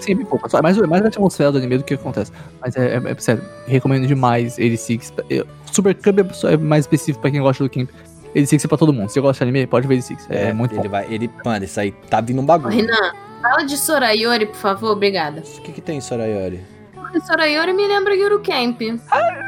Sim, 0.00 0.14
bem 0.16 0.24
pouco. 0.24 0.48
Só 0.50 0.58
É 0.58 0.62
mais, 0.62 0.78
é 0.78 0.86
mais 0.86 1.04
a 1.04 1.08
atmosfera 1.08 1.52
do 1.52 1.58
anime 1.58 1.76
do 1.78 1.84
que 1.84 1.92
acontece. 1.94 2.32
Mas 2.60 2.74
é, 2.76 2.94
é- 2.96 3.10
é 3.10 3.14
sério, 3.18 3.42
recomendo 3.66 4.06
demais 4.06 4.58
ele 4.58 4.76
Six. 4.78 5.12
Eu- 5.28 5.46
Super 5.70 5.94
Cub 5.94 6.18
é 6.20 6.32
só- 6.32 6.48
é 6.48 6.56
mais 6.56 6.84
específico 6.84 7.20
pra 7.20 7.30
quem 7.30 7.40
gosta 7.42 7.62
do 7.62 7.68
Camp. 7.68 7.90
Ele 8.34 8.46
Six 8.46 8.64
é 8.64 8.68
pra 8.68 8.78
todo 8.78 8.92
mundo. 8.94 9.08
Se 9.08 9.14
você 9.14 9.20
gosta 9.20 9.44
de 9.44 9.50
anime, 9.50 9.66
pode 9.66 9.86
ver 9.86 9.94
ele 9.94 10.02
Six. 10.02 10.26
É, 10.30 10.52
muito 10.54 10.74
ele 10.74 10.84
bom. 10.84 10.88
vai. 10.88 11.06
Ele, 11.12 11.30
mano, 11.44 11.64
isso 11.66 11.78
aí 11.78 11.92
tá 12.08 12.20
vindo 12.22 12.40
um 12.40 12.46
bagulho. 12.46 12.74
Renan, 12.74 13.12
fala 13.42 13.62
de 13.64 13.76
Sorayori, 13.76 14.46
por 14.46 14.56
favor, 14.56 14.92
obrigada. 14.92 15.42
O 15.58 15.60
que, 15.60 15.72
que 15.72 15.80
tem 15.82 16.00
Sorayori? 16.00 16.60
Porque 16.94 17.20
Sorayori 17.20 17.72
me 17.74 17.86
lembra 17.86 18.14
Yuru 18.14 18.40
Camp. 18.40 18.80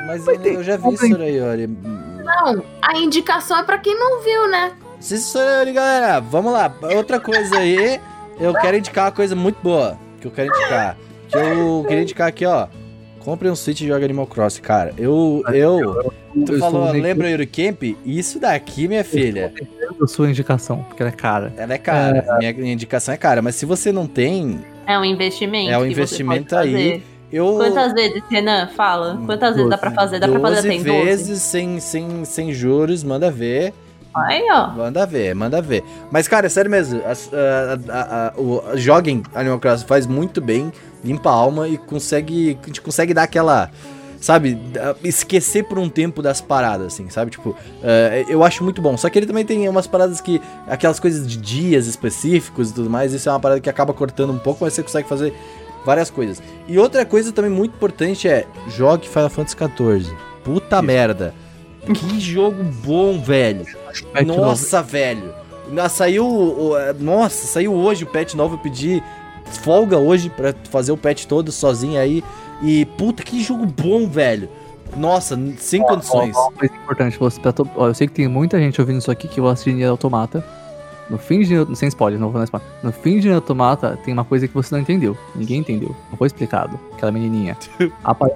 Mas 0.07 0.25
Vai 0.27 0.35
eu, 0.37 0.43
eu 0.55 0.63
já 0.65 0.77
vi. 0.77 0.97
Sorayori. 0.99 1.71
Não, 2.25 2.65
a 2.81 2.99
indicação 2.99 3.59
é 3.59 3.63
pra 3.63 3.79
quem 3.79 3.99
não 3.99 4.23
viu, 4.23 4.49
né? 4.49 4.73
Se 5.01 5.19
Sorayori, 5.19 5.73
galera, 5.73 6.21
vamos 6.21 6.53
lá. 6.53 6.73
Outra 6.95 7.19
coisa 7.19 7.59
aí, 7.59 8.01
eu 8.39 8.55
quero 8.55 8.77
indicar 8.77 9.07
uma 9.07 9.13
coisa 9.13 9.35
muito 9.35 9.59
boa. 9.63 9.99
Que 10.21 10.27
eu 10.27 10.31
quero 10.31 10.49
indicar. 10.49 10.97
Que 11.29 11.37
eu 11.37 11.85
queria 11.89 12.03
indicar 12.03 12.29
aqui, 12.29 12.47
ó. 12.47 12.69
Compre 13.19 13.49
um 13.49 13.57
Switch 13.57 13.81
e 13.81 13.87
joga 13.87 14.05
Animal 14.05 14.27
Crossing, 14.27 14.63
cara. 14.63 14.93
Eu. 14.99 15.43
eu 15.53 16.13
tu 16.47 16.55
Eu 16.55 16.59
falou, 16.59 16.89
sou 16.89 16.93
lembra 16.93 17.31
Eurocamp? 17.31 17.83
Isso 18.05 18.39
daqui, 18.39 18.89
minha 18.89 19.05
filha. 19.05 19.53
Eu 20.01 20.09
sua 20.09 20.29
indicação, 20.29 20.83
porque 20.85 21.03
ela 21.03 21.11
é 21.11 21.15
cara. 21.15 21.53
Ela 21.57 21.75
é 21.75 21.79
cara. 21.79 22.37
Minha, 22.39 22.53
minha 22.53 22.73
indicação 22.73 23.15
é 23.15 23.17
cara. 23.17 23.41
Mas 23.41 23.55
se 23.55 23.65
você 23.65 23.93
não 23.93 24.07
tem, 24.07 24.61
É 24.87 24.99
um 24.99 25.05
investimento. 25.05 25.71
É 25.71 25.79
um 25.79 25.83
que 25.83 25.95
você 25.95 26.01
investimento 26.01 26.55
pode 26.55 26.73
fazer. 26.73 27.03
Eu. 27.33 27.55
Quantas 27.57 27.93
vezes, 27.93 28.23
Renan? 28.31 28.69
Fala. 28.77 29.21
Quantas 29.25 29.55
vezes 29.57 29.71
dá 29.71 29.79
pra 29.79 29.91
fazer? 29.93 30.19
Dá 30.21 30.29
pra 30.29 30.41
fazer 30.41 30.55
12 30.57 30.69
até 30.69 30.77
em 30.77 30.83
12? 30.83 31.05
vezes 31.05 31.43
sem, 31.43 31.81
sem, 31.81 32.25
sem 32.25 32.53
juros, 32.53 33.03
manda 33.03 33.31
ver. 33.31 33.73
Aí, 34.15 34.43
ó. 34.51 34.69
Manda 34.73 35.07
ver, 35.07 35.35
manda 35.35 35.63
ver. 35.63 35.83
Mas, 36.11 36.29
cara, 36.29 36.45
é 36.47 36.49
sério 36.51 36.71
mesmo. 36.71 37.01
a- 37.01 37.93
a- 37.93 38.27
a- 38.29 38.41
o- 38.41 38.63
joguem 38.77 39.23
Animal 39.35 39.59
Crossing 39.59 39.87
faz 39.87 40.07
muito 40.07 40.39
bem, 40.41 40.71
limpa 41.03 41.31
a 41.31 41.33
alma 41.33 41.67
e 41.67 41.79
consegue. 41.79 42.59
A 42.63 42.67
gente 42.67 42.81
consegue 42.83 43.15
dar 43.15 43.23
aquela. 43.23 43.71
Sabe, 44.21 44.57
esquecer 45.03 45.65
por 45.65 45.81
um 45.81 45.89
tempo 45.89 46.23
das 46.23 46.41
paradas, 46.41 46.87
assim, 46.95 47.11
sabe? 47.11 47.33
Tipo, 47.33 47.57
eh, 47.83 48.25
eu 48.29 48.45
acho 48.45 48.63
muito 48.63 48.81
bom. 48.81 48.97
Só 48.97 49.11
que 49.11 49.19
ele 49.19 49.27
também 49.27 49.45
tem 49.45 49.69
umas 49.69 49.89
paradas 49.89 50.21
que. 50.21 50.41
Aquelas 50.69 51.01
coisas 51.01 51.27
de 51.27 51.37
dias 51.39 51.89
específicos 51.89 52.71
e 52.71 52.75
tudo 52.75 52.89
mais. 52.89 53.13
Isso 53.13 53.29
é 53.29 53.33
uma 53.33 53.41
parada 53.41 53.61
que 53.61 53.69
acaba 53.69 53.93
cortando 53.93 54.31
um 54.33 54.39
pouco, 54.39 54.63
mas 54.63 54.75
você 54.75 54.83
consegue 54.85 55.09
fazer 55.09 55.35
várias 55.85 56.11
coisas. 56.11 56.43
E 56.69 56.79
outra 56.79 57.05
coisa 57.05 57.33
também 57.33 57.51
muito 57.51 57.75
importante 57.75 58.29
é: 58.29 58.47
jogue 58.69 59.09
Final 59.09 59.31
Fantasy 59.31 59.57
XIV. 59.57 60.17
Puta 60.45 60.77
Isso. 60.77 60.85
merda. 60.85 61.35
Que 61.95 62.19
jogo 62.21 62.63
bom, 62.85 63.21
velho. 63.21 63.65
Novo. 64.25 64.41
Nossa, 64.41 64.83
velho. 64.83 65.35
Saiu. 65.91 66.77
é, 66.79 66.93
Nossa, 66.93 67.47
saiu 67.47 67.73
hoje 67.75 68.05
o 68.05 68.07
patch 68.07 68.35
novo. 68.35 68.55
Eu 68.55 68.59
pedi 68.59 69.03
folga 69.63 69.99
hoje 69.99 70.29
pra 70.31 70.55
fazer 70.71 70.93
o 70.93 70.97
patch 70.97 71.25
todo 71.27 71.51
sozinho 71.53 71.99
aí. 72.01 72.23
E 72.63 72.85
puta, 72.85 73.23
que 73.23 73.43
jogo 73.43 73.67
bom, 73.67 74.07
velho. 74.09 74.49
Nossa, 74.97 75.39
sem 75.59 75.83
condições. 75.83 76.37
Ó, 76.37 76.41
ó, 76.41 76.49
Uma 76.49 76.53
coisa 76.59 76.75
importante, 76.75 77.19
você, 77.19 77.41
pra 77.41 77.53
to- 77.53 77.69
ó, 77.77 77.89
eu 77.89 77.95
sei 77.95 78.07
que 78.07 78.13
tem 78.13 78.29
muita 78.29 78.59
gente 78.59 78.79
ouvindo 78.81 78.99
isso 78.99 79.11
aqui 79.11 79.27
que 79.27 79.41
gosta 79.41 79.69
de 79.69 79.75
Nier 79.75 79.89
Automata. 79.89 80.45
No 81.11 81.19
fim 81.19 81.41
de 81.41 81.51
Nier, 81.51 81.67
sem 81.75 81.89
spoiler, 81.89 82.19
não 82.19 82.31
vou 82.31 82.39
dar 82.39 82.45
spoiler. 82.45 82.69
No 82.83 82.93
fim 82.93 83.19
de 83.19 83.27
Nier 83.27 83.35
Automata 83.37 83.99
tem 84.05 84.15
uma 84.15 84.25
coisa 84.25 84.49
que 84.49 84.55
você 84.55 84.75
não 84.75 84.81
entendeu. 84.81 85.17
Ninguém 85.35 85.59
entendeu. 85.61 85.95
Não 86.11 86.17
foi 86.17 86.27
explicado. 86.27 86.79
Aquela 86.93 87.13
menininha. 87.13 87.57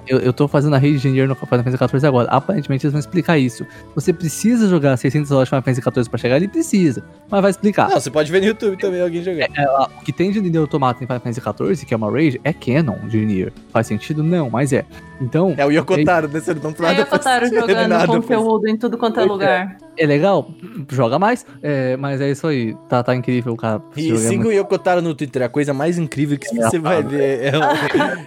Eu, 0.07 0.19
eu 0.19 0.33
tô 0.33 0.47
fazendo 0.47 0.75
a 0.75 0.77
rede 0.77 0.99
de 0.99 1.09
Nier 1.09 1.27
no 1.27 1.35
Final 1.35 1.63
Fantasy 1.63 1.77
XIV 1.77 2.07
agora. 2.07 2.29
Aparentemente 2.29 2.85
eles 2.85 2.91
vão 2.91 2.99
explicar 2.99 3.37
isso. 3.37 3.65
Você 3.95 4.11
precisa 4.13 4.67
jogar 4.67 4.97
600 4.97 5.31
horas 5.31 5.45
de 5.45 5.49
Final 5.49 5.63
Fantasy 5.63 5.81
XIV 5.81 6.09
pra 6.09 6.17
chegar? 6.17 6.35
Ele 6.37 6.47
precisa. 6.47 7.03
Mas 7.29 7.41
vai 7.41 7.51
explicar. 7.51 7.89
Não, 7.89 7.99
você 7.99 8.09
pode 8.09 8.31
ver 8.31 8.41
no 8.41 8.47
YouTube 8.47 8.77
também 8.77 9.01
alguém 9.01 9.21
jogar. 9.21 9.47
É, 9.55 9.67
ó, 9.67 9.87
o 9.99 10.03
que 10.03 10.11
tem 10.11 10.31
de 10.31 10.41
Nier 10.41 10.61
Automata 10.61 11.03
em 11.03 11.07
Final 11.07 11.19
Fantasy 11.21 11.41
XIV, 11.41 11.85
que 11.85 11.93
é 11.93 11.97
uma 11.97 12.11
rage, 12.11 12.39
é 12.43 12.53
canon 12.53 12.97
de 13.07 13.25
Nier. 13.25 13.53
Faz 13.71 13.87
sentido? 13.87 14.23
Não, 14.23 14.49
mas 14.49 14.71
é. 14.73 14.85
Então, 15.19 15.53
É 15.57 15.65
o 15.65 15.71
Yokotaro, 15.71 16.27
né? 16.27 16.39
Você 16.39 16.53
não 16.53 16.73
tem 16.73 16.85
Aí 16.85 16.97
nada 16.97 17.07
o 17.07 17.09
Kotaro 17.09 17.45
fazer, 17.45 17.59
jogando 17.59 17.87
nada 17.87 18.07
conteúdo 18.07 18.67
em 18.67 18.77
tudo 18.77 18.97
quanto 18.97 19.19
é 19.19 19.25
lugar. 19.25 19.77
É 19.97 20.05
legal, 20.05 20.49
joga 20.91 21.17
mais, 21.19 21.45
é, 21.61 21.97
mas 21.97 22.21
é 22.21 22.29
isso 22.31 22.45
aí. 22.47 22.75
Tá, 22.87 23.01
tá 23.03 23.15
incrível, 23.15 23.55
cara. 23.55 23.81
E 23.95 24.11
é 24.11 24.15
siga 24.17 24.35
muito- 24.43 24.47
o 24.49 24.51
Yokotaro 24.51 25.01
no 25.01 25.13
Twitter, 25.15 25.43
a 25.43 25.49
coisa 25.49 25.73
mais 25.73 25.97
incrível 25.97 26.37
que 26.37 26.47
você 26.53 26.79
vai 26.79 27.01
ver. 27.03 27.53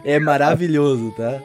É, 0.05 0.15
é 0.17 0.19
maravilhoso, 0.19 1.13
tá? 1.17 1.41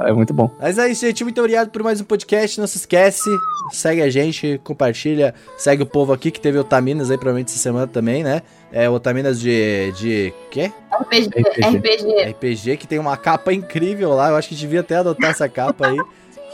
É 0.00 0.12
muito 0.12 0.32
bom. 0.32 0.50
Mas 0.58 0.78
é 0.78 0.88
isso, 0.88 1.04
gente. 1.06 1.22
Muito 1.22 1.38
obrigado 1.38 1.68
por 1.70 1.82
mais 1.82 2.00
um 2.00 2.04
podcast. 2.04 2.58
Não 2.58 2.66
se 2.66 2.78
esquece, 2.78 3.28
segue 3.72 4.00
a 4.00 4.08
gente, 4.08 4.58
compartilha, 4.64 5.34
segue 5.58 5.82
o 5.82 5.86
povo 5.86 6.12
aqui 6.14 6.30
que 6.30 6.40
teve 6.40 6.58
Otaminas 6.58 7.10
aí, 7.10 7.18
provavelmente 7.18 7.48
essa 7.50 7.58
semana 7.58 7.86
também, 7.86 8.22
né? 8.24 8.40
É 8.72 8.88
Otaminas 8.88 9.38
de. 9.38 9.92
de. 9.92 10.32
quê? 10.50 10.72
RPG, 11.00 11.28
RPG. 11.28 11.62
RPG. 11.76 12.24
RPG, 12.30 12.76
que 12.78 12.86
tem 12.86 12.98
uma 12.98 13.16
capa 13.18 13.52
incrível 13.52 14.10
lá. 14.14 14.30
Eu 14.30 14.36
acho 14.36 14.48
que 14.48 14.54
devia 14.54 14.80
até 14.80 14.96
adotar 14.96 15.30
essa 15.30 15.48
capa 15.48 15.88
aí. 15.88 15.98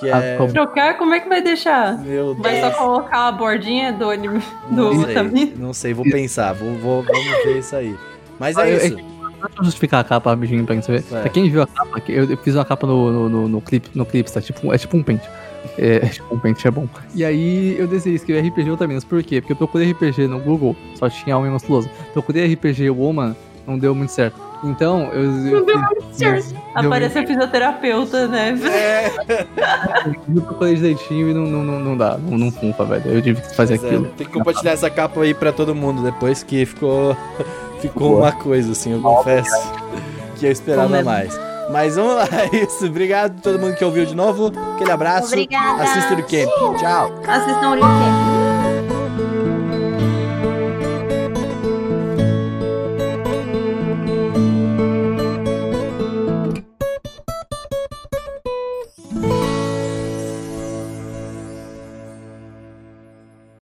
Que 0.03 0.09
é. 0.09 0.35
Ah, 0.35 0.39
como- 0.39 0.53
Trocar, 0.53 0.99
como 0.99 1.15
é 1.15 1.21
que 1.21 1.29
vai 1.29 1.41
deixar? 1.43 1.99
Meu 1.99 2.35
Vai 2.35 2.61
só 2.61 2.67
Deus. 2.69 2.79
colocar 2.79 3.29
a 3.29 3.33
bordinha 3.33 3.93
do 3.93 4.11
anime 4.11 4.43
do 4.71 4.93
Não 4.93 5.05
sei, 5.05 5.55
não 5.57 5.73
sei, 5.73 5.95
vou 5.95 6.05
pensar, 6.05 6.53
vou, 6.53 6.75
vou- 6.75 7.03
vamos 7.03 7.45
ver 7.45 7.59
isso 7.59 7.77
aí. 7.77 7.97
Mas 8.39 8.57
Ah, 8.57 8.69
é 8.69 8.73
eu- 8.73 8.77
isso. 8.79 8.97
Deixa 8.97 9.59
eu 9.59 9.65
justificar 9.65 10.01
a 10.01 10.05
capa 10.05 10.31
rapidinho 10.31 10.65
pra 10.65 10.75
você 10.77 10.93
ver. 10.93 11.05
É. 11.13 11.21
Pra 11.23 11.29
quem 11.29 11.51
viu 11.51 11.63
a 11.63 11.67
capa, 11.67 12.01
eu 12.09 12.37
fiz 12.39 12.55
uma 12.55 12.65
capa 12.65 12.87
no, 12.87 13.11
no, 13.13 13.29
no, 13.29 13.49
no 13.49 13.61
clipe, 13.61 13.89
no 13.95 14.07
clipe, 14.07 14.31
tá? 14.31 14.41
Tipo, 14.41 14.73
é 14.73 14.79
tipo 14.79 14.97
um 14.97 15.03
pente. 15.03 15.29
É, 15.77 15.97
é 15.97 16.07
tipo 16.09 16.33
um 16.35 16.39
pente, 16.39 16.67
é 16.67 16.71
bom. 16.71 16.89
E 17.15 17.25
aí 17.25 17.77
eu 17.79 17.89
desenhei, 17.89 18.17
escrevi 18.17 18.49
RPG 18.49 18.71
Otaminas. 18.71 19.03
Por 19.05 19.21
quê? 19.23 19.41
Porque 19.41 19.53
eu 19.53 19.57
procurei 19.57 19.91
RPG 19.91 20.29
no 20.29 20.39
Google, 20.39 20.77
só 20.97 21.09
tinha 21.09 21.37
homem 21.37 21.51
musculoso. 21.51 21.89
Procurei 22.13 22.45
RPG 22.55 22.89
Woman, 22.91 23.35
não 23.67 23.79
deu 23.79 23.95
muito 23.95 24.11
certo. 24.11 24.41
Então, 24.65 25.11
eu. 25.13 25.47
eu 25.49 25.65
deu 25.67 25.77
fiz- 26.11 26.17
certo. 26.19 26.49
deu 26.53 26.61
Apareceu 26.75 27.27
fisioterapeuta, 27.27 28.29
né? 28.29 28.57
É, 28.65 29.11
Eu 30.35 30.41
procurei 30.43 30.75
direitinho 30.77 31.31
e 31.31 31.35
não, 31.35 31.43
não, 31.43 31.65
não, 31.65 31.79
não 31.81 31.97
dá, 31.97 32.17
não, 32.17 32.39
não 32.39 32.51
funfa, 32.53 32.85
velho. 32.85 33.07
Eu 33.07 33.21
tive 33.23 33.41
que 33.41 33.55
fazer 33.57 33.79
Pois 33.79 33.85
é, 33.93 33.95
aquilo. 33.97 34.09
tem 34.17 34.27
que 34.27 34.33
compartilhar 34.33 34.73
essa 34.73 34.89
capa 34.89 35.21
aí 35.21 35.35
pra 35.35 35.53
todo 35.53 35.75
mundo 35.75 36.03
depois 36.03 36.43
que 36.45 36.65
ficou 36.65 37.17
ficou 37.81 38.11
Boa. 38.11 38.21
uma 38.27 38.33
coisa 38.33 38.71
assim, 38.73 38.93
eu 38.93 39.01
confesso 39.03 39.51
que 40.39 40.47
eu 40.47 40.53
esperava 40.53 41.03
mais. 41.03 41.37
Mas 41.71 41.97
vamos 41.97 42.15
lá, 42.17 42.29
é 42.53 42.57
isso. 42.65 42.87
Obrigado 42.87 43.39
a 43.39 43.43
todo 43.43 43.59
mundo 43.59 43.75
que 43.77 43.85
ouviu 43.85 44.05
de 44.07 44.15
novo. 44.15 44.53
Aquele 44.75 44.91
abraço. 44.93 45.29
Obrigada. 45.29 45.83
Assista 45.83 46.15
o 46.15 46.17
Camp. 46.19 46.79
Tchau. 46.79 47.13
Assistam 47.27 47.71
o 47.73 47.81
Camp. 47.81 48.42